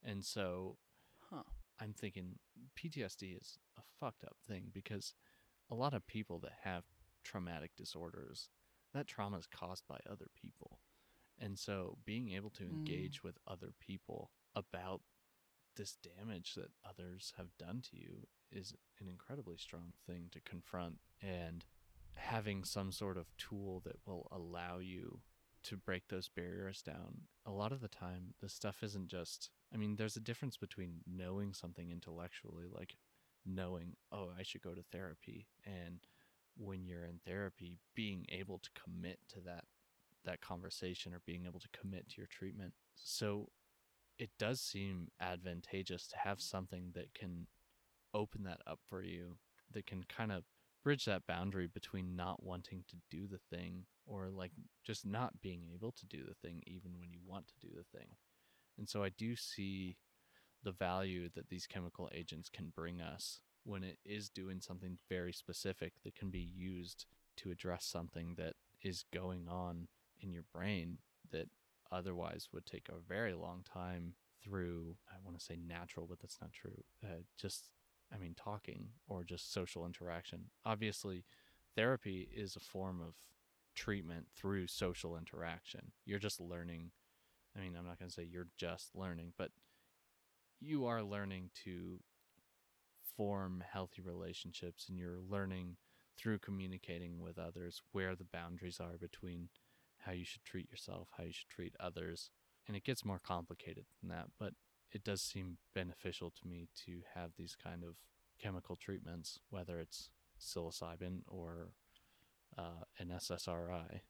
And 0.04 0.24
so 0.26 0.78
Huh. 1.30 1.44
I'm 1.80 1.94
thinking 1.94 2.40
PTSD 2.76 3.38
is 3.38 3.58
a 3.78 3.82
fucked 4.00 4.24
up 4.24 4.38
thing 4.48 4.66
because 4.74 5.14
a 5.70 5.76
lot 5.76 5.94
of 5.94 6.06
people 6.08 6.40
that 6.40 6.54
have 6.64 6.84
traumatic 7.24 7.72
disorders, 7.76 8.50
that 8.94 9.08
trauma 9.08 9.38
is 9.38 9.48
caused 9.48 9.88
by 9.88 10.00
other 10.10 10.28
people. 10.36 10.80
And 11.40 11.58
so 11.58 11.98
being 12.06 12.30
able 12.32 12.50
to 12.52 12.64
Mm. 12.64 12.70
engage 12.72 13.24
with 13.24 13.38
other 13.48 13.74
people 13.80 14.32
about 14.56 15.02
this 15.76 15.96
damage 15.96 16.56
that 16.56 16.72
others 16.88 17.34
have 17.38 17.58
done 17.58 17.82
to 17.82 17.98
you 17.98 18.28
is 18.52 18.76
an 19.00 19.08
incredibly 19.08 19.58
strong 19.58 19.94
thing 20.06 20.30
to 20.32 20.42
confront 20.42 21.00
and 21.22 21.66
having 22.16 22.64
some 22.66 22.92
sort 22.92 23.18
of 23.18 23.36
tool 23.38 23.80
that 23.86 23.96
will 24.06 24.28
allow 24.32 24.80
you 24.80 25.22
to 25.64 25.78
break 25.78 26.08
those 26.08 26.30
barriers 26.30 26.82
down. 26.82 27.22
A 27.46 27.52
lot 27.52 27.72
of 27.72 27.82
the 27.82 27.88
time, 27.88 28.34
the 28.42 28.50
stuff 28.50 28.84
isn't 28.84 29.08
just, 29.08 29.50
I 29.74 29.78
mean, 29.78 29.96
there's 29.96 30.18
a 30.18 30.22
difference 30.22 30.58
between 30.58 31.02
knowing 31.08 31.54
something 31.54 31.92
intellectually, 31.92 32.66
like 32.72 32.96
knowing, 33.46 33.96
oh, 34.12 34.30
I 34.38 34.44
should 34.44 34.62
go 34.62 34.74
to 34.74 34.84
therapy, 34.92 35.48
and 35.66 36.00
when 36.58 36.86
you're 36.86 37.06
in 37.06 37.20
therapy, 37.26 37.80
being 37.96 38.26
able 38.30 38.60
to 38.60 38.70
commit 38.84 39.20
to 39.30 39.42
that 39.42 39.66
that 40.24 40.42
conversation 40.42 41.14
or 41.16 41.22
being 41.26 41.46
able 41.48 41.60
to 41.60 41.70
commit 41.70 42.08
to 42.10 42.18
your 42.18 42.28
treatment. 42.28 42.74
So 42.96 43.50
it 44.20 44.30
does 44.38 44.62
seem 44.62 45.08
advantageous 45.20 46.06
to 46.10 46.18
have 46.18 46.40
something 46.40 46.92
that 46.94 47.14
can 47.16 47.48
open 48.14 48.44
that 48.44 48.62
up 48.68 48.80
for 48.88 49.02
you, 49.02 49.38
that 49.74 49.88
can 49.88 50.04
kind 50.04 50.32
of 50.32 50.44
bridge 50.84 51.06
that 51.06 51.28
boundary 51.28 51.68
between 51.68 52.16
not 52.16 52.44
wanting 52.44 52.84
to 52.90 52.96
do 53.10 53.28
the 53.28 53.40
thing 53.56 53.86
or 54.06 54.30
like 54.30 54.52
just 54.86 55.06
not 55.06 55.42
being 55.42 55.64
able 55.74 55.92
to 55.92 56.06
do 56.06 56.24
the 56.28 56.36
thing 56.36 56.62
even 56.66 56.98
when 57.00 57.12
you 57.12 57.20
want 57.26 57.48
to 57.48 57.54
do 57.62 57.70
the 57.76 57.98
thing. 57.98 58.08
And 58.78 58.90
so 58.90 59.04
I 59.04 59.10
do 59.10 59.36
see 59.36 59.98
the 60.64 60.72
value 60.72 61.30
that 61.36 61.50
these 61.50 61.68
chemical 61.68 62.10
agents 62.14 62.50
can 62.50 62.72
bring 62.76 63.02
us 63.02 63.40
when 63.64 63.84
it 63.84 63.98
is 64.06 64.30
doing 64.30 64.60
something 64.60 64.98
very 65.10 65.34
specific 65.34 65.94
that 66.04 66.16
can 66.16 66.30
be 66.30 66.52
used 66.56 67.06
to 67.38 67.52
address 67.52 67.86
something 67.86 68.36
that 68.38 68.54
is 68.82 69.06
going 69.14 69.48
on 69.48 69.88
in 70.20 70.32
your 70.32 70.46
brain 70.54 70.98
that 71.32 71.48
otherwise 71.92 72.50
would 72.52 72.66
take 72.66 72.88
a 72.90 73.08
very 73.08 73.34
long 73.34 73.64
time 73.72 74.14
through 74.44 74.96
I 75.12 75.16
want 75.24 75.38
to 75.38 75.44
say 75.44 75.58
natural 75.68 76.08
but 76.08 76.20
that's 76.20 76.40
not 76.42 76.52
true 76.54 76.84
uh, 77.04 77.22
just 77.40 77.66
I 78.14 78.18
mean 78.18 78.36
talking 78.36 78.90
or 79.08 79.24
just 79.24 79.54
social 79.54 79.86
interaction 79.86 80.46
obviously 80.66 81.26
therapy 81.76 82.28
is 82.34 82.56
a 82.56 82.60
form 82.60 83.02
of 83.02 83.16
treatment 83.76 84.28
through 84.36 84.68
social 84.68 85.18
interaction 85.18 85.92
you're 86.06 86.20
just 86.20 86.42
learning 86.42 86.92
I 87.56 87.62
mean 87.62 87.76
I'm 87.78 87.86
not 87.86 88.00
going 88.00 88.10
to 88.10 88.14
say 88.14 88.28
you're 88.30 88.50
just 88.58 88.96
learning 88.96 89.34
but 89.38 89.52
you 90.60 90.86
are 90.86 91.02
learning 91.02 91.50
to 91.64 92.00
form 93.18 93.64
healthy 93.72 94.02
relationships 94.02 94.88
and 94.88 94.98
you're 94.98 95.20
learning 95.30 95.78
through 96.18 96.40
communicating 96.40 97.20
with 97.20 97.40
others 97.40 97.82
where 97.92 98.16
the 98.16 98.24
boundaries 98.24 98.80
are 98.80 98.98
between 99.00 99.50
how 100.00 100.12
you 100.12 100.26
should 100.26 100.44
treat 100.44 100.70
yourself, 100.70 101.10
how 101.18 101.24
you 101.24 101.32
should 101.32 101.50
treat 101.50 101.76
others. 101.80 102.30
And 102.68 102.78
it 102.78 102.84
gets 102.84 103.06
more 103.06 103.20
complicated 103.20 103.86
than 104.00 104.10
that, 104.10 104.28
but 104.40 104.54
it 104.92 105.04
does 105.04 105.22
seem 105.22 105.58
beneficial 105.74 106.32
to 106.32 106.48
me 106.48 106.68
to 106.86 107.02
have 107.16 107.32
these 107.38 107.56
kind 107.56 107.84
of 107.84 107.96
chemical 108.42 108.76
treatments, 108.76 109.40
whether 109.50 109.80
it's 109.80 110.10
psilocybin 110.40 111.22
or 111.28 111.70
uh, 112.58 112.84
an 113.00 113.10
SSRI. 113.10 114.02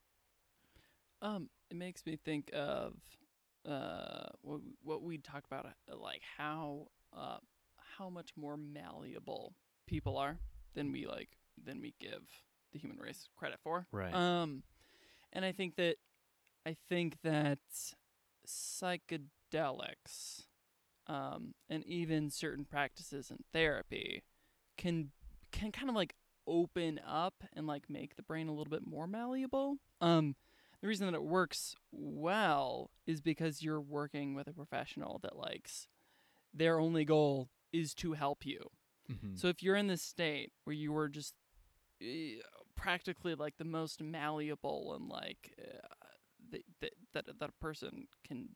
Um, 1.22 1.49
it 1.70 1.78
makes 1.78 2.06
me 2.06 2.16
think 2.18 2.49
of 2.53 2.95
uh 3.64 4.30
what 4.41 4.64
we- 4.64 4.74
what 4.82 5.03
we 5.03 5.20
talk 5.20 5.45
about, 5.45 5.68
uh, 5.68 5.95
like 5.95 6.24
how 6.38 6.88
uh 7.14 7.38
how 7.98 8.10
much 8.10 8.32
more 8.36 8.58
malleable 8.58 9.53
people 9.86 10.18
are 10.18 10.40
than 10.74 10.91
we 10.91 11.06
like 11.06 11.38
than 11.64 11.80
we 11.80 11.94
give 11.99 12.24
the 12.72 12.80
human 12.80 12.98
race 12.98 13.28
credit 13.36 13.60
for. 13.62 13.86
Right. 13.91 14.14
Um, 14.16 14.64
and 15.32 15.45
I 15.45 15.52
think 15.52 15.76
that 15.76 15.98
I 16.66 16.76
think 16.90 17.18
that 17.24 17.60
psychedelics, 18.48 20.45
um, 21.11 21.53
and 21.69 21.85
even 21.85 22.29
certain 22.29 22.63
practices 22.65 23.29
in 23.29 23.38
therapy 23.51 24.23
can 24.77 25.11
can 25.51 25.71
kind 25.71 25.89
of 25.89 25.95
like 25.95 26.15
open 26.47 26.99
up 27.05 27.43
and 27.53 27.67
like 27.67 27.89
make 27.89 28.15
the 28.15 28.23
brain 28.23 28.47
a 28.47 28.51
little 28.51 28.71
bit 28.71 28.85
more 28.88 29.07
malleable. 29.07 29.77
Um, 29.99 30.35
the 30.81 30.88
reason 30.88 31.05
that 31.07 31.13
it 31.13 31.23
works 31.23 31.75
well 31.91 32.89
is 33.05 33.21
because 33.21 33.61
you're 33.61 33.81
working 33.81 34.33
with 34.33 34.47
a 34.47 34.53
professional 34.53 35.19
that 35.23 35.35
likes 35.35 35.88
their 36.53 36.79
only 36.79 37.03
goal 37.05 37.49
is 37.73 37.93
to 37.95 38.13
help 38.13 38.45
you. 38.45 38.69
Mhm. 39.09 39.38
So 39.38 39.47
if 39.49 39.61
you're 39.61 39.75
in 39.75 39.88
this 39.88 40.01
state 40.01 40.51
where 40.63 40.73
you 40.75 40.91
were 40.93 41.09
just 41.09 41.35
eh, 42.01 42.35
practically 42.75 43.35
like 43.35 43.57
the 43.57 43.65
most 43.65 44.01
malleable 44.01 44.93
and 44.95 45.07
like 45.09 45.53
uh, 45.61 45.88
that 46.51 46.61
that 46.79 46.93
that 47.13 47.39
that 47.39 47.49
a 47.49 47.63
person 47.63 48.07
can 48.23 48.49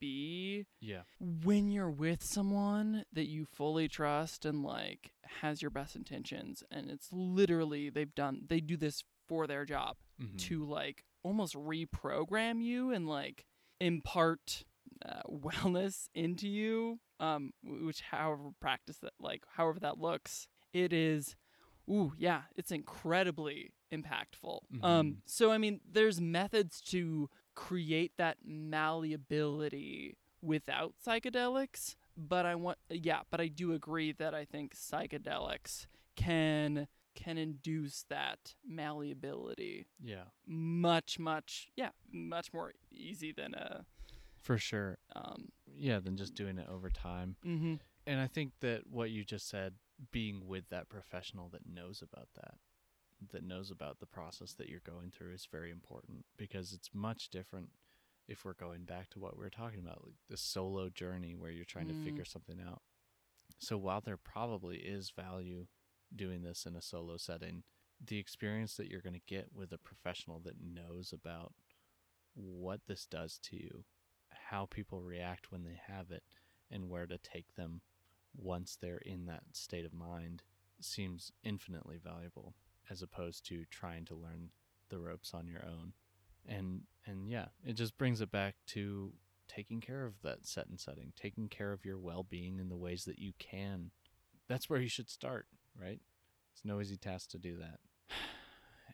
be 0.00 0.66
yeah. 0.80 1.02
when 1.20 1.68
you're 1.70 1.90
with 1.90 2.22
someone 2.22 3.04
that 3.12 3.26
you 3.28 3.44
fully 3.44 3.88
trust 3.88 4.44
and 4.44 4.62
like 4.62 5.12
has 5.40 5.62
your 5.62 5.70
best 5.70 5.96
intentions 5.96 6.62
and 6.70 6.90
it's 6.90 7.08
literally 7.12 7.90
they've 7.90 8.14
done 8.14 8.42
they 8.48 8.60
do 8.60 8.76
this 8.76 9.02
for 9.28 9.46
their 9.46 9.64
job 9.64 9.96
Mhm. 10.22 10.38
to 10.38 10.64
like 10.64 11.04
almost 11.22 11.54
reprogram 11.54 12.62
you 12.62 12.90
and 12.92 13.08
like 13.08 13.44
impart 13.80 14.64
uh, 15.04 15.20
wellness 15.28 16.08
into 16.14 16.48
you 16.48 17.00
um 17.20 17.52
which 17.62 18.00
however 18.02 18.50
practice 18.60 18.98
that 18.98 19.12
like 19.20 19.42
however 19.56 19.78
that 19.80 19.98
looks 19.98 20.46
it 20.72 20.92
is 20.92 21.34
ooh 21.90 22.12
yeah 22.18 22.42
it's 22.56 22.70
incredibly 22.70 23.72
impactful 23.92 24.60
um 24.82 25.06
Mhm. 25.06 25.16
so 25.26 25.50
i 25.52 25.58
mean 25.58 25.80
there's 25.90 26.20
methods 26.20 26.80
to 26.80 27.28
create 27.56 28.12
that 28.18 28.36
malleability 28.44 30.14
without 30.42 30.92
psychedelics 31.04 31.96
but 32.16 32.46
i 32.46 32.54
want 32.54 32.78
yeah 32.90 33.20
but 33.30 33.40
i 33.40 33.48
do 33.48 33.72
agree 33.72 34.12
that 34.12 34.34
i 34.34 34.44
think 34.44 34.74
psychedelics 34.74 35.86
can 36.14 36.86
can 37.14 37.38
induce 37.38 38.04
that 38.10 38.54
malleability 38.68 39.86
Yeah. 40.02 40.24
much 40.46 41.18
much 41.18 41.68
yeah 41.76 41.90
much 42.12 42.52
more 42.52 42.74
easy 42.92 43.32
than 43.32 43.54
a 43.54 43.84
For 44.42 44.58
sure. 44.58 44.98
um 45.16 45.48
Yeah, 45.74 45.98
than 46.00 46.16
just 46.16 46.34
doing 46.34 46.58
it 46.58 46.68
over 46.68 46.90
time. 46.90 47.36
mm-hmm. 47.44 47.74
And 48.06 48.20
I 48.20 48.28
think 48.28 48.52
that 48.60 48.82
what 48.88 49.10
you 49.10 49.24
just 49.24 49.48
said, 49.48 49.74
being 50.12 50.46
with 50.46 50.68
that 50.68 50.88
professional 50.88 51.48
that 51.50 51.66
knows 51.66 52.02
about 52.02 52.28
that, 52.34 52.54
that 53.32 53.44
knows 53.44 53.70
about 53.70 53.98
the 53.98 54.06
process 54.06 54.52
that 54.54 54.68
you're 54.68 54.80
going 54.80 55.10
through 55.10 55.32
is 55.32 55.48
very 55.50 55.70
important 55.70 56.24
because 56.36 56.72
it's 56.72 56.90
much 56.94 57.30
different 57.30 57.70
if 58.28 58.44
we're 58.44 58.54
going 58.54 58.84
back 58.84 59.08
to 59.10 59.18
what 59.18 59.36
we 59.36 59.44
were 59.44 59.50
talking 59.50 59.78
about, 59.78 60.02
like 60.04 60.16
the 60.28 60.36
solo 60.36 60.88
journey 60.88 61.34
where 61.34 61.50
you're 61.50 61.64
trying 61.64 61.86
Mm. 61.86 61.98
to 61.98 62.04
figure 62.04 62.24
something 62.24 62.60
out. 62.60 62.82
So 63.58 63.78
while 63.78 64.00
there 64.00 64.16
probably 64.16 64.78
is 64.78 65.10
value 65.10 65.66
doing 66.14 66.42
this 66.42 66.66
in 66.66 66.76
a 66.76 66.82
solo 66.82 67.16
setting, 67.16 67.62
the 68.04 68.18
experience 68.18 68.76
that 68.76 68.88
you're 68.88 69.00
going 69.00 69.14
to 69.14 69.20
get 69.34 69.52
with 69.54 69.72
a 69.72 69.78
professional 69.78 70.40
that 70.40 70.60
knows 70.60 71.12
about 71.12 71.54
what 72.34 72.80
this 72.86 73.06
does 73.06 73.38
to 73.44 73.56
you, 73.56 73.84
how 74.50 74.66
people 74.66 75.00
react 75.02 75.50
when 75.50 75.64
they 75.64 75.80
have 75.86 76.10
it, 76.10 76.22
and 76.70 76.90
where 76.90 77.06
to 77.06 77.16
take 77.18 77.54
them 77.54 77.80
once 78.36 78.76
they're 78.76 78.98
in 78.98 79.24
that 79.26 79.44
state 79.52 79.86
of 79.86 79.92
mind 79.94 80.42
seems 80.80 81.32
infinitely 81.42 81.96
valuable 81.96 82.54
as 82.90 83.02
opposed 83.02 83.46
to 83.46 83.64
trying 83.70 84.04
to 84.06 84.14
learn 84.14 84.50
the 84.88 84.98
ropes 84.98 85.34
on 85.34 85.46
your 85.46 85.64
own. 85.64 85.92
And 86.46 86.82
and 87.06 87.28
yeah, 87.28 87.46
it 87.64 87.74
just 87.74 87.98
brings 87.98 88.20
it 88.20 88.30
back 88.30 88.54
to 88.68 89.12
taking 89.48 89.80
care 89.80 90.04
of 90.04 90.14
that 90.22 90.46
set 90.46 90.68
and 90.68 90.78
setting, 90.78 91.12
taking 91.20 91.48
care 91.48 91.72
of 91.72 91.84
your 91.84 91.98
well-being 91.98 92.58
in 92.58 92.68
the 92.68 92.76
ways 92.76 93.04
that 93.04 93.18
you 93.18 93.32
can. 93.38 93.90
That's 94.48 94.68
where 94.68 94.80
you 94.80 94.88
should 94.88 95.08
start, 95.08 95.46
right? 95.80 96.00
It's 96.52 96.64
no 96.64 96.80
easy 96.80 96.96
task 96.96 97.30
to 97.30 97.38
do 97.38 97.56
that. 97.58 97.80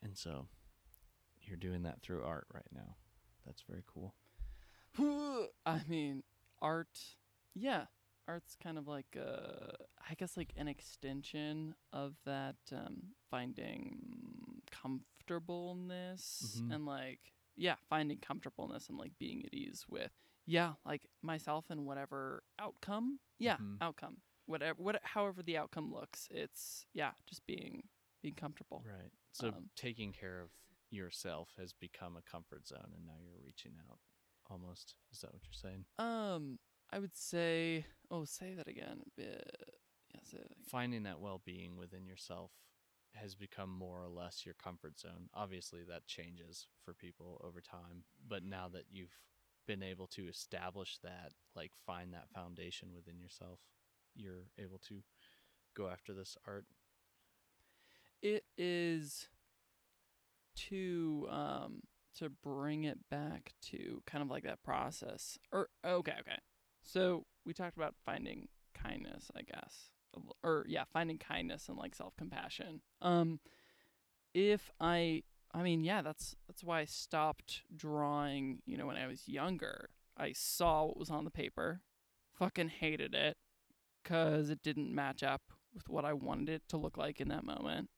And 0.05 0.19
so 0.19 0.49
you're 1.43 1.57
doing 1.57 1.85
that 1.85 2.03
through 2.03 2.25
art 2.25 2.49
right 2.53 2.67
now. 2.75 2.97
That's 3.47 3.63
very 3.69 3.85
cool. 3.87 4.15
I 5.65 5.81
mean, 5.89 6.25
art. 6.61 6.99
Yeah, 7.55 7.85
art's 8.29 8.57
kind 8.63 8.79
of 8.79 8.87
like 8.89 9.17
uh, 9.17 9.73
I 10.09 10.15
guess 10.15 10.37
like 10.37 10.53
an 10.57 10.69
extension 10.69 11.75
of 11.93 12.15
that 12.25 12.57
um, 12.73 13.15
finding 13.31 14.63
comfortableness 14.71 16.61
Mhm. 16.63 16.75
and 16.75 16.87
like 16.87 17.33
yeah, 17.55 17.77
finding 17.89 18.19
comfortableness 18.19 18.89
and 18.89 18.97
like 18.99 19.13
being 19.19 19.45
at 19.45 19.53
ease 19.53 19.85
with 19.89 20.13
yeah, 20.47 20.75
like 20.85 21.07
myself 21.23 21.67
and 21.71 21.87
whatever 21.87 22.43
outcome. 22.59 23.21
Yeah, 23.39 23.59
Mhm. 23.59 23.77
outcome. 23.81 24.23
Whatever, 24.47 24.83
what, 24.83 25.01
however 25.05 25.41
the 25.43 25.57
outcome 25.57 25.93
looks, 25.93 26.27
it's 26.31 26.87
yeah, 26.93 27.13
just 27.27 27.47
being 27.47 27.89
being 28.23 28.35
comfortable. 28.35 28.83
Right. 28.85 29.13
So 29.33 29.49
Um, 29.49 29.71
taking 29.77 30.13
care 30.13 30.41
of 30.41 30.51
yourself 30.91 31.55
has 31.57 31.73
become 31.73 32.17
a 32.17 32.23
comfort 32.23 32.67
zone 32.67 32.93
and 32.95 33.05
now 33.07 33.19
you're 33.21 33.39
reaching 33.45 33.77
out 33.89 33.99
almost. 34.51 34.95
Is 35.13 35.21
that 35.21 35.33
what 35.33 35.43
you're 35.45 35.53
saying? 35.53 35.87
Um, 35.99 36.59
I 36.93 36.99
would 36.99 37.17
say. 37.17 37.87
Oh, 38.11 38.25
say 38.25 38.55
that 38.55 38.69
again. 38.69 39.01
Yeah, 39.17 39.25
say 40.25 40.37
that 40.39 40.51
again. 40.53 40.65
Finding 40.69 41.05
that 41.05 41.21
well-being 41.21 41.77
within 41.77 42.07
yourself 42.07 42.51
has 43.15 43.35
become 43.35 43.71
more 43.71 44.03
or 44.03 44.09
less 44.09 44.45
your 44.45 44.55
comfort 44.55 44.99
zone. 44.99 45.29
Obviously 45.35 45.81
that 45.89 46.07
changes 46.07 46.67
for 46.85 46.95
people 46.95 47.41
over 47.45 47.61
time, 47.61 48.05
but 48.27 48.45
now 48.45 48.69
that 48.73 48.85
you've 48.91 49.19
been 49.67 49.83
able 49.83 50.07
to 50.09 50.29
establish 50.29 50.99
that, 51.03 51.33
like 51.55 51.73
find 51.87 52.13
that 52.13 52.31
foundation 52.35 52.89
within 52.95 53.19
yourself, 53.19 53.61
you're 54.15 54.47
able 54.59 54.79
to 54.89 55.03
go 55.77 55.89
after 55.89 56.13
this 56.13 56.37
art. 56.47 56.65
It 58.23 58.45
is 58.57 59.29
to 60.55 61.27
um 61.31 61.81
to 62.19 62.29
bring 62.29 62.85
it 62.85 62.99
back 63.11 63.53
to 63.63 64.03
kind 64.07 64.23
of 64.23 64.31
like 64.31 64.45
that 64.45 64.63
process. 64.63 65.39
Or 65.51 65.69
okay, 65.85 66.15
okay. 66.21 66.39
So 66.83 67.25
we 67.45 67.53
talked 67.53 67.77
about 67.77 67.95
finding 68.05 68.49
kindness, 68.75 69.31
I 69.37 69.43
guess. 69.43 69.91
Or 70.43 70.65
yeah, 70.69 70.85
finding 70.93 71.19
kindness 71.19 71.69
and 71.69 71.79
like 71.79 71.95
self-compassion. 71.95 72.83
Um 73.01 73.41
if 74.35 74.71
I 74.81 75.23
I 75.55 75.63
mean, 75.63 75.85
yeah, 75.85 76.03
that's 76.03 76.37
that's 76.47 76.65
why 76.65 76.81
I 76.81 76.85
stopped 76.85 77.63
drawing, 77.75 78.61
you 78.67 78.77
know, 78.77 78.87
when 78.87 78.97
I 78.97 79.07
was 79.07 79.29
younger. 79.29 79.91
I 80.17 80.33
saw 80.33 80.87
what 80.87 80.99
was 80.99 81.11
on 81.11 81.25
the 81.25 81.31
paper, 81.31 81.81
fucking 82.35 82.69
hated 82.69 83.15
it 83.15 83.37
cuz 84.05 84.51
it 84.51 84.63
didn't 84.63 84.95
match 84.95 85.23
up 85.23 85.43
with 85.73 85.89
what 85.89 86.05
I 86.05 86.13
wanted 86.13 86.49
it 86.49 86.69
to 86.69 86.77
look 86.77 86.97
like 86.97 87.21
in 87.21 87.29
that 87.29 87.45
moment. 87.45 87.91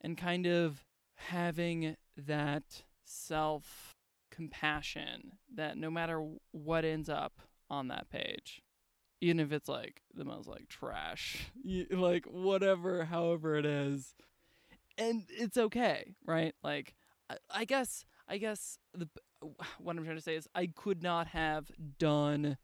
And 0.00 0.18
kind 0.18 0.46
of 0.46 0.84
having 1.14 1.96
that 2.16 2.84
self 3.04 3.96
compassion 4.30 5.38
that 5.54 5.76
no 5.76 5.90
matter 5.90 6.36
what 6.50 6.84
ends 6.84 7.08
up 7.08 7.40
on 7.72 7.88
that 7.88 8.10
page, 8.10 8.62
even 9.20 9.40
if 9.40 9.50
it's 9.50 9.68
like 9.68 10.02
the 10.14 10.24
most 10.24 10.46
like 10.46 10.68
trash, 10.68 11.50
like 11.90 12.26
whatever, 12.26 13.04
however 13.04 13.56
it 13.56 13.66
is, 13.66 14.14
and 14.98 15.24
it's 15.28 15.56
okay, 15.56 16.14
right? 16.26 16.54
Like, 16.62 16.94
I, 17.30 17.36
I 17.50 17.64
guess, 17.64 18.04
I 18.28 18.38
guess 18.38 18.78
the 18.94 19.08
what 19.78 19.96
I'm 19.96 20.04
trying 20.04 20.16
to 20.16 20.22
say 20.22 20.36
is 20.36 20.46
I 20.54 20.66
could 20.66 21.02
not 21.02 21.28
have 21.28 21.70
done 21.98 22.58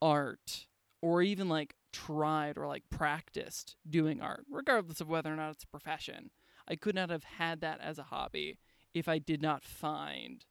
art 0.00 0.66
or 1.02 1.22
even 1.22 1.48
like 1.48 1.74
tried 1.92 2.58
or 2.58 2.66
like 2.66 2.84
practiced 2.90 3.76
doing 3.88 4.20
art, 4.20 4.44
regardless 4.50 5.00
of 5.00 5.08
whether 5.08 5.32
or 5.32 5.36
not 5.36 5.52
it's 5.52 5.64
a 5.64 5.68
profession. 5.68 6.30
I 6.68 6.76
could 6.76 6.94
not 6.94 7.10
have 7.10 7.24
had 7.24 7.60
that 7.62 7.80
as 7.80 7.98
a 7.98 8.04
hobby 8.04 8.58
if 8.92 9.08
I 9.08 9.18
did 9.18 9.40
not 9.40 9.64
find, 9.64 10.44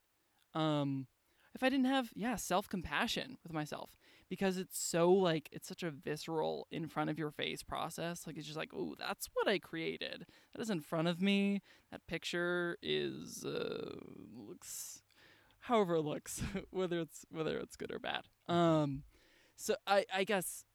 um, 0.54 1.08
if 1.56 1.64
I 1.64 1.70
didn't 1.70 1.86
have, 1.86 2.10
yeah, 2.16 2.36
self 2.36 2.68
compassion 2.68 3.38
with 3.42 3.54
myself 3.54 3.98
because 4.30 4.58
it's 4.58 4.78
so 4.78 5.12
like, 5.12 5.50
it's 5.52 5.68
such 5.68 5.84
a 5.84 5.90
visceral, 5.90 6.68
in 6.70 6.88
front 6.88 7.10
of 7.10 7.18
your 7.18 7.32
face 7.32 7.64
process. 7.64 8.28
Like, 8.28 8.38
it's 8.38 8.46
just 8.46 8.58
like, 8.58 8.72
oh, 8.76 8.96
that's 9.00 9.30
what 9.34 9.48
I 9.48 9.58
created. 9.58 10.26
That 10.54 10.62
is 10.62 10.70
in 10.70 10.82
front 10.82 11.08
of 11.08 11.22
me. 11.22 11.62
That 11.92 12.06
picture 12.08 12.78
is, 12.84 13.46
uh, 13.46 13.96
looks, 14.36 15.02
however 15.62 15.96
it 15.96 16.02
looks, 16.02 16.42
whether 16.72 17.00
it's, 17.00 17.26
whether 17.32 17.58
it's 17.58 17.78
good 17.78 17.92
or 17.92 18.00
bad. 18.00 18.24
Um, 18.48 19.04
so 19.56 19.76
I, 19.88 20.06
I 20.14 20.26
guess 20.26 20.66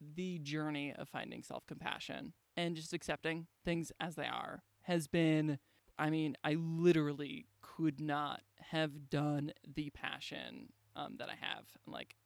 the 0.00 0.38
journey 0.38 0.94
of 0.96 1.08
finding 1.08 1.42
self 1.42 1.66
compassion 1.66 2.32
and 2.56 2.74
just 2.74 2.94
accepting 2.94 3.46
things 3.64 3.92
as 4.00 4.14
they 4.14 4.26
are 4.26 4.62
has 4.82 5.06
been 5.06 5.58
I 6.00 6.08
mean, 6.08 6.34
I 6.42 6.54
literally 6.54 7.44
could 7.80 8.00
not 8.00 8.42
have 8.58 9.08
done 9.08 9.52
the 9.74 9.90
passion 9.90 10.68
um, 10.96 11.16
that 11.18 11.28
I 11.28 11.34
have 11.40 11.64
and 11.84 11.94
like 11.94 12.16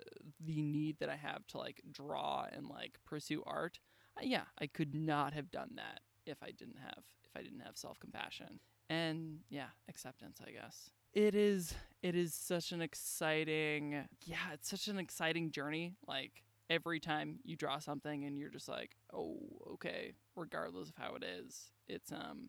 uh, 0.00 0.04
the 0.40 0.62
need 0.62 0.98
that 1.00 1.10
I 1.10 1.16
have 1.16 1.46
to 1.48 1.58
like 1.58 1.82
draw 1.90 2.46
and 2.50 2.66
like 2.66 2.98
pursue 3.04 3.42
art. 3.46 3.78
Yeah, 4.20 4.44
I 4.58 4.66
could 4.66 4.94
not 4.94 5.34
have 5.34 5.50
done 5.50 5.72
that 5.76 6.00
if 6.26 6.42
I 6.42 6.50
didn't 6.50 6.78
have 6.78 7.04
if 7.24 7.36
I 7.36 7.42
didn't 7.42 7.60
have 7.60 7.76
self 7.76 7.98
compassion 7.98 8.60
and 8.88 9.40
yeah, 9.50 9.68
acceptance, 9.88 10.40
I 10.46 10.52
guess. 10.52 10.90
It 11.12 11.34
is 11.34 11.74
it 12.02 12.14
is 12.14 12.34
such 12.34 12.72
an 12.72 12.80
exciting 12.80 14.04
yeah, 14.24 14.52
it's 14.54 14.70
such 14.70 14.88
an 14.88 14.98
exciting 14.98 15.50
journey. 15.50 15.94
Like 16.06 16.42
every 16.70 17.00
time 17.00 17.38
you 17.44 17.56
draw 17.56 17.78
something 17.78 18.24
and 18.24 18.38
you're 18.38 18.48
just 18.48 18.68
like, 18.68 18.96
oh, 19.12 19.36
okay, 19.72 20.14
regardless 20.36 20.88
of 20.88 20.94
how 20.96 21.16
it 21.16 21.24
is, 21.24 21.70
it's 21.86 22.12
um 22.12 22.48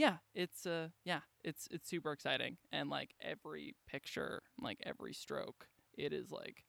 yeah, 0.00 0.16
it's 0.34 0.66
uh 0.66 0.88
yeah, 1.04 1.20
it's 1.44 1.68
it's 1.70 1.88
super 1.88 2.12
exciting 2.12 2.56
and 2.72 2.88
like 2.90 3.14
every 3.22 3.74
picture, 3.88 4.42
like 4.60 4.78
every 4.84 5.12
stroke, 5.14 5.66
it 5.96 6.12
is 6.12 6.30
like 6.30 6.64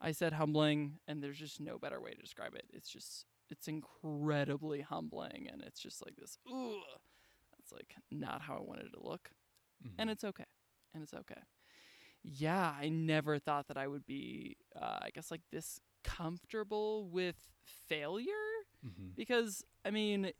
I 0.00 0.12
said 0.12 0.32
humbling 0.34 0.98
and 1.08 1.22
there's 1.22 1.38
just 1.38 1.60
no 1.60 1.78
better 1.78 2.00
way 2.00 2.12
to 2.12 2.20
describe 2.20 2.54
it. 2.54 2.64
It's 2.72 2.90
just 2.90 3.26
it's 3.50 3.68
incredibly 3.68 4.80
humbling 4.82 5.48
and 5.52 5.62
it's 5.62 5.80
just 5.80 6.04
like 6.04 6.16
this 6.16 6.38
ooh 6.48 6.80
that's 7.58 7.72
like 7.72 7.94
not 8.10 8.42
how 8.42 8.56
I 8.56 8.62
wanted 8.62 8.86
it 8.86 8.92
to 8.94 9.02
look. 9.06 9.30
And 9.98 10.08
Mhm. 10.08 10.12
it's 10.12 10.24
okay. 10.24 10.46
And 10.94 11.02
it's 11.02 11.14
okay. 11.14 11.40
Yeah, 12.22 12.74
I 12.80 12.88
never 12.88 13.38
thought 13.38 13.68
that 13.68 13.78
I 13.78 13.86
would 13.88 14.06
be 14.06 14.56
uh, 14.80 14.98
I 15.02 15.10
guess 15.14 15.30
like 15.30 15.42
this 15.52 15.80
comfortable 16.04 17.08
with 17.08 17.36
failure 17.88 18.32
Mhm. 18.82 19.16
because 19.16 19.64
I 19.84 19.90
mean 19.90 20.32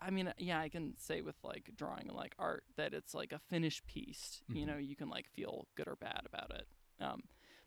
I 0.00 0.10
mean 0.10 0.32
yeah 0.38 0.60
I 0.60 0.68
can 0.68 0.94
say 0.98 1.20
with 1.22 1.36
like 1.42 1.70
drawing 1.76 2.08
and 2.08 2.16
like 2.16 2.34
art 2.38 2.64
that 2.76 2.92
it's 2.94 3.14
like 3.14 3.32
a 3.32 3.38
finished 3.38 3.86
piece 3.86 4.42
you 4.48 4.64
Mhm. 4.64 4.68
know 4.68 4.76
you 4.76 4.96
can 4.96 5.08
like 5.08 5.28
feel 5.28 5.66
good 5.76 5.88
or 5.88 5.96
bad 5.96 6.22
about 6.26 6.50
it 6.50 6.66
um 7.00 7.22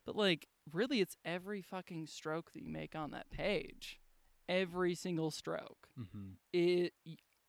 but 0.05 0.15
like 0.15 0.47
really 0.71 1.01
it's 1.01 1.17
every 1.25 1.61
fucking 1.61 2.07
stroke 2.07 2.51
that 2.53 2.63
you 2.63 2.69
make 2.69 2.95
on 2.95 3.11
that 3.11 3.29
page 3.29 3.99
every 4.49 4.95
single 4.95 5.31
stroke 5.31 5.89
Mhm. 5.97 6.35
it 6.53 6.93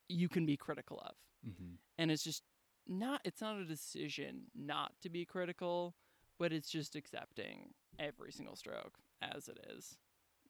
you 0.08 0.28
can 0.28 0.46
be 0.46 0.56
critical 0.56 0.98
of 1.00 1.16
Mhm. 1.46 1.78
and 1.98 2.10
it's 2.10 2.24
just 2.24 2.42
not 2.86 3.20
it's 3.24 3.40
not 3.40 3.56
a 3.58 3.64
decision 3.64 4.50
not 4.54 4.92
to 5.02 5.10
be 5.10 5.24
critical 5.24 5.94
but 6.38 6.52
it's 6.52 6.70
just 6.70 6.96
accepting 6.96 7.74
every 7.98 8.32
single 8.32 8.56
stroke 8.56 8.98
as 9.20 9.48
it 9.48 9.58
is 9.76 9.98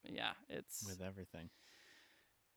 yeah 0.05 0.35
it's 0.49 0.85
With 0.87 1.01
everything. 1.03 1.51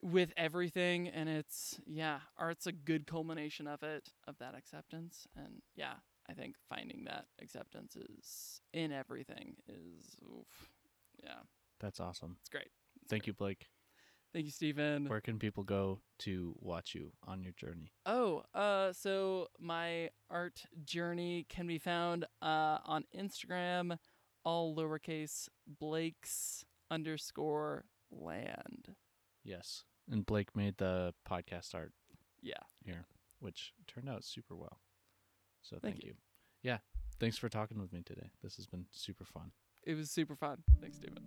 With 0.02 0.32
everything 0.36 1.08
and 1.08 1.28
it's 1.28 1.80
yeah 1.86 2.18
art's 2.36 2.66
a 2.66 2.72
good 2.72 3.06
culmination 3.06 3.66
of 3.68 3.82
it 3.84 4.08
of 4.26 4.36
that 4.38 4.54
acceptance 4.56 5.28
and 5.36 5.62
yeah 5.76 5.94
i 6.28 6.32
think 6.32 6.56
finding 6.68 7.04
that 7.04 7.26
acceptance 7.40 7.94
is 7.96 8.60
in 8.72 8.90
everything 8.90 9.54
is 9.68 10.16
oof, 10.24 10.70
yeah 11.22 11.40
That's 11.80 12.00
awesome. 12.00 12.36
it's 12.40 12.48
great 12.48 12.68
Thank 13.08 13.26
you, 13.28 13.32
Blake. 13.32 13.66
thank 14.32 14.44
you 14.46 14.50
stephen 14.50 15.06
Where 15.08 15.20
can 15.20 15.38
people 15.38 15.62
go 15.62 16.00
to 16.20 16.54
watch 16.60 16.94
you 16.96 17.12
on 17.26 17.42
your 17.44 17.52
journey? 17.52 17.92
oh 18.04 18.42
uh 18.54 18.92
so 18.92 19.46
my 19.60 20.10
art 20.28 20.64
journey 20.84 21.46
can 21.48 21.66
be 21.68 21.78
found 21.78 22.24
uh 22.42 22.78
on 22.84 23.04
instagram 23.16 23.96
all 24.44 24.74
lowercase 24.74 25.48
blake's 25.78 26.64
underscore 26.90 27.84
land 28.10 28.96
Yes. 29.44 29.82
And 30.12 30.24
Blake 30.24 30.54
made 30.54 30.76
the 30.78 31.12
podcast 31.28 31.74
art 31.74 31.92
yeah 32.42 32.54
here, 32.84 33.06
which 33.40 33.72
turned 33.88 34.08
out 34.08 34.24
super 34.24 34.54
well. 34.54 34.78
So 35.62 35.78
Thank 35.82 35.94
thank, 35.94 36.04
you. 36.04 36.10
you. 36.10 36.14
Yeah. 36.62 36.78
Thanks 37.18 37.38
for 37.38 37.48
talking 37.48 37.80
with 37.80 37.92
me 37.92 38.02
today. 38.04 38.30
This 38.42 38.56
has 38.56 38.66
been 38.66 38.86
super 38.90 39.24
fun. 39.24 39.52
it 39.84 39.94
was 39.96 40.10
super 40.10 40.36
fun 40.36 40.58
thanks 40.80 40.98
David. 40.98 41.20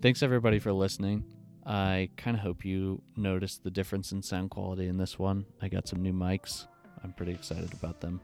Thanks 0.00 0.22
everybody 0.22 0.58
for 0.58 0.72
listening. 0.72 1.24
I 1.64 2.08
kind 2.16 2.36
of 2.36 2.42
hope 2.42 2.64
you 2.64 3.02
noticed 3.16 3.62
the 3.62 3.70
difference 3.70 4.10
in 4.12 4.20
sound 4.22 4.50
quality 4.50 4.88
in 4.88 4.96
this 4.98 5.16
one. 5.18 5.44
I 5.60 5.68
got 5.68 5.86
some 5.86 6.02
new 6.02 6.12
mics. 6.12 6.66
I'm 7.04 7.12
pretty 7.12 7.32
excited 7.32 7.72
about 7.72 8.00
them. 8.00 8.20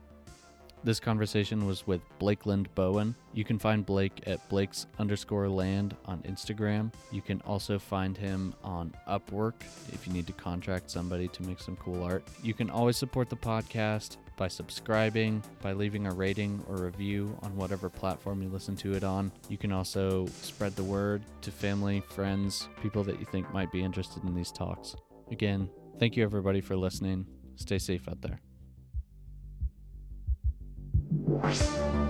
This 0.85 1.01
conversation 1.01 1.67
was 1.67 1.87
with 1.87 2.01
Blakeland 2.19 2.73
Bowen. 2.75 3.15
You 3.35 3.45
can 3.45 3.59
find 3.59 3.85
Blake 3.85 4.23
at 4.27 4.49
Blake's 4.49 4.87
underscore 4.99 5.49
land 5.49 5.97
on 6.07 6.23
Instagram. 6.23 6.93
You 7.11 7.21
can 7.21 7.41
also 7.43 7.79
find 7.79 8.17
him 8.17 8.55
on 8.63 8.95
Upwork 9.09 9.55
if 9.93 10.07
you 10.07 10.13
need 10.13 10.27
to 10.29 10.33
contract 10.33 10.91
somebody 10.91 11.29
to 11.29 11.43
make 11.43 11.61
some 11.61 11.77
cool 11.77 12.03
art. 12.03 12.23
You 12.43 12.55
can 12.55 12.71
always 12.71 12.97
support 12.97 13.29
the 13.29 13.37
podcast 13.37 14.19
by 14.37 14.49
subscribing, 14.49 15.43
by 15.61 15.73
leaving 15.73 16.07
a 16.07 16.13
rating 16.13 16.65
or 16.69 16.77
review 16.77 17.37
on 17.43 17.57
whatever 17.57 17.91
platform 17.91 18.41
you 18.41 18.49
listen 18.49 18.77
to 18.77 18.95
it 18.95 19.03
on. 19.03 19.33
You 19.49 19.59
can 19.59 19.73
also 19.73 20.27
spread 20.27 20.77
the 20.77 20.85
word 20.85 21.23
to 21.43 21.51
family, 21.51 22.03
friends, 22.09 22.69
people 22.81 23.03
that 23.05 23.19
you 23.19 23.27
think 23.27 23.53
might 23.53 23.73
be 23.73 23.83
interested 23.83 24.23
in 24.23 24.35
these 24.35 24.53
talks. 24.53 24.95
Again, 25.31 25.69
thank 25.99 26.17
you 26.17 26.23
everybody 26.23 26.61
for 26.61 26.77
listening. 26.77 27.27
Stay 27.57 27.79
safe 27.79 28.09
out 28.09 28.23
there. 28.23 28.41
Thank 31.41 31.61
you. 31.63 32.08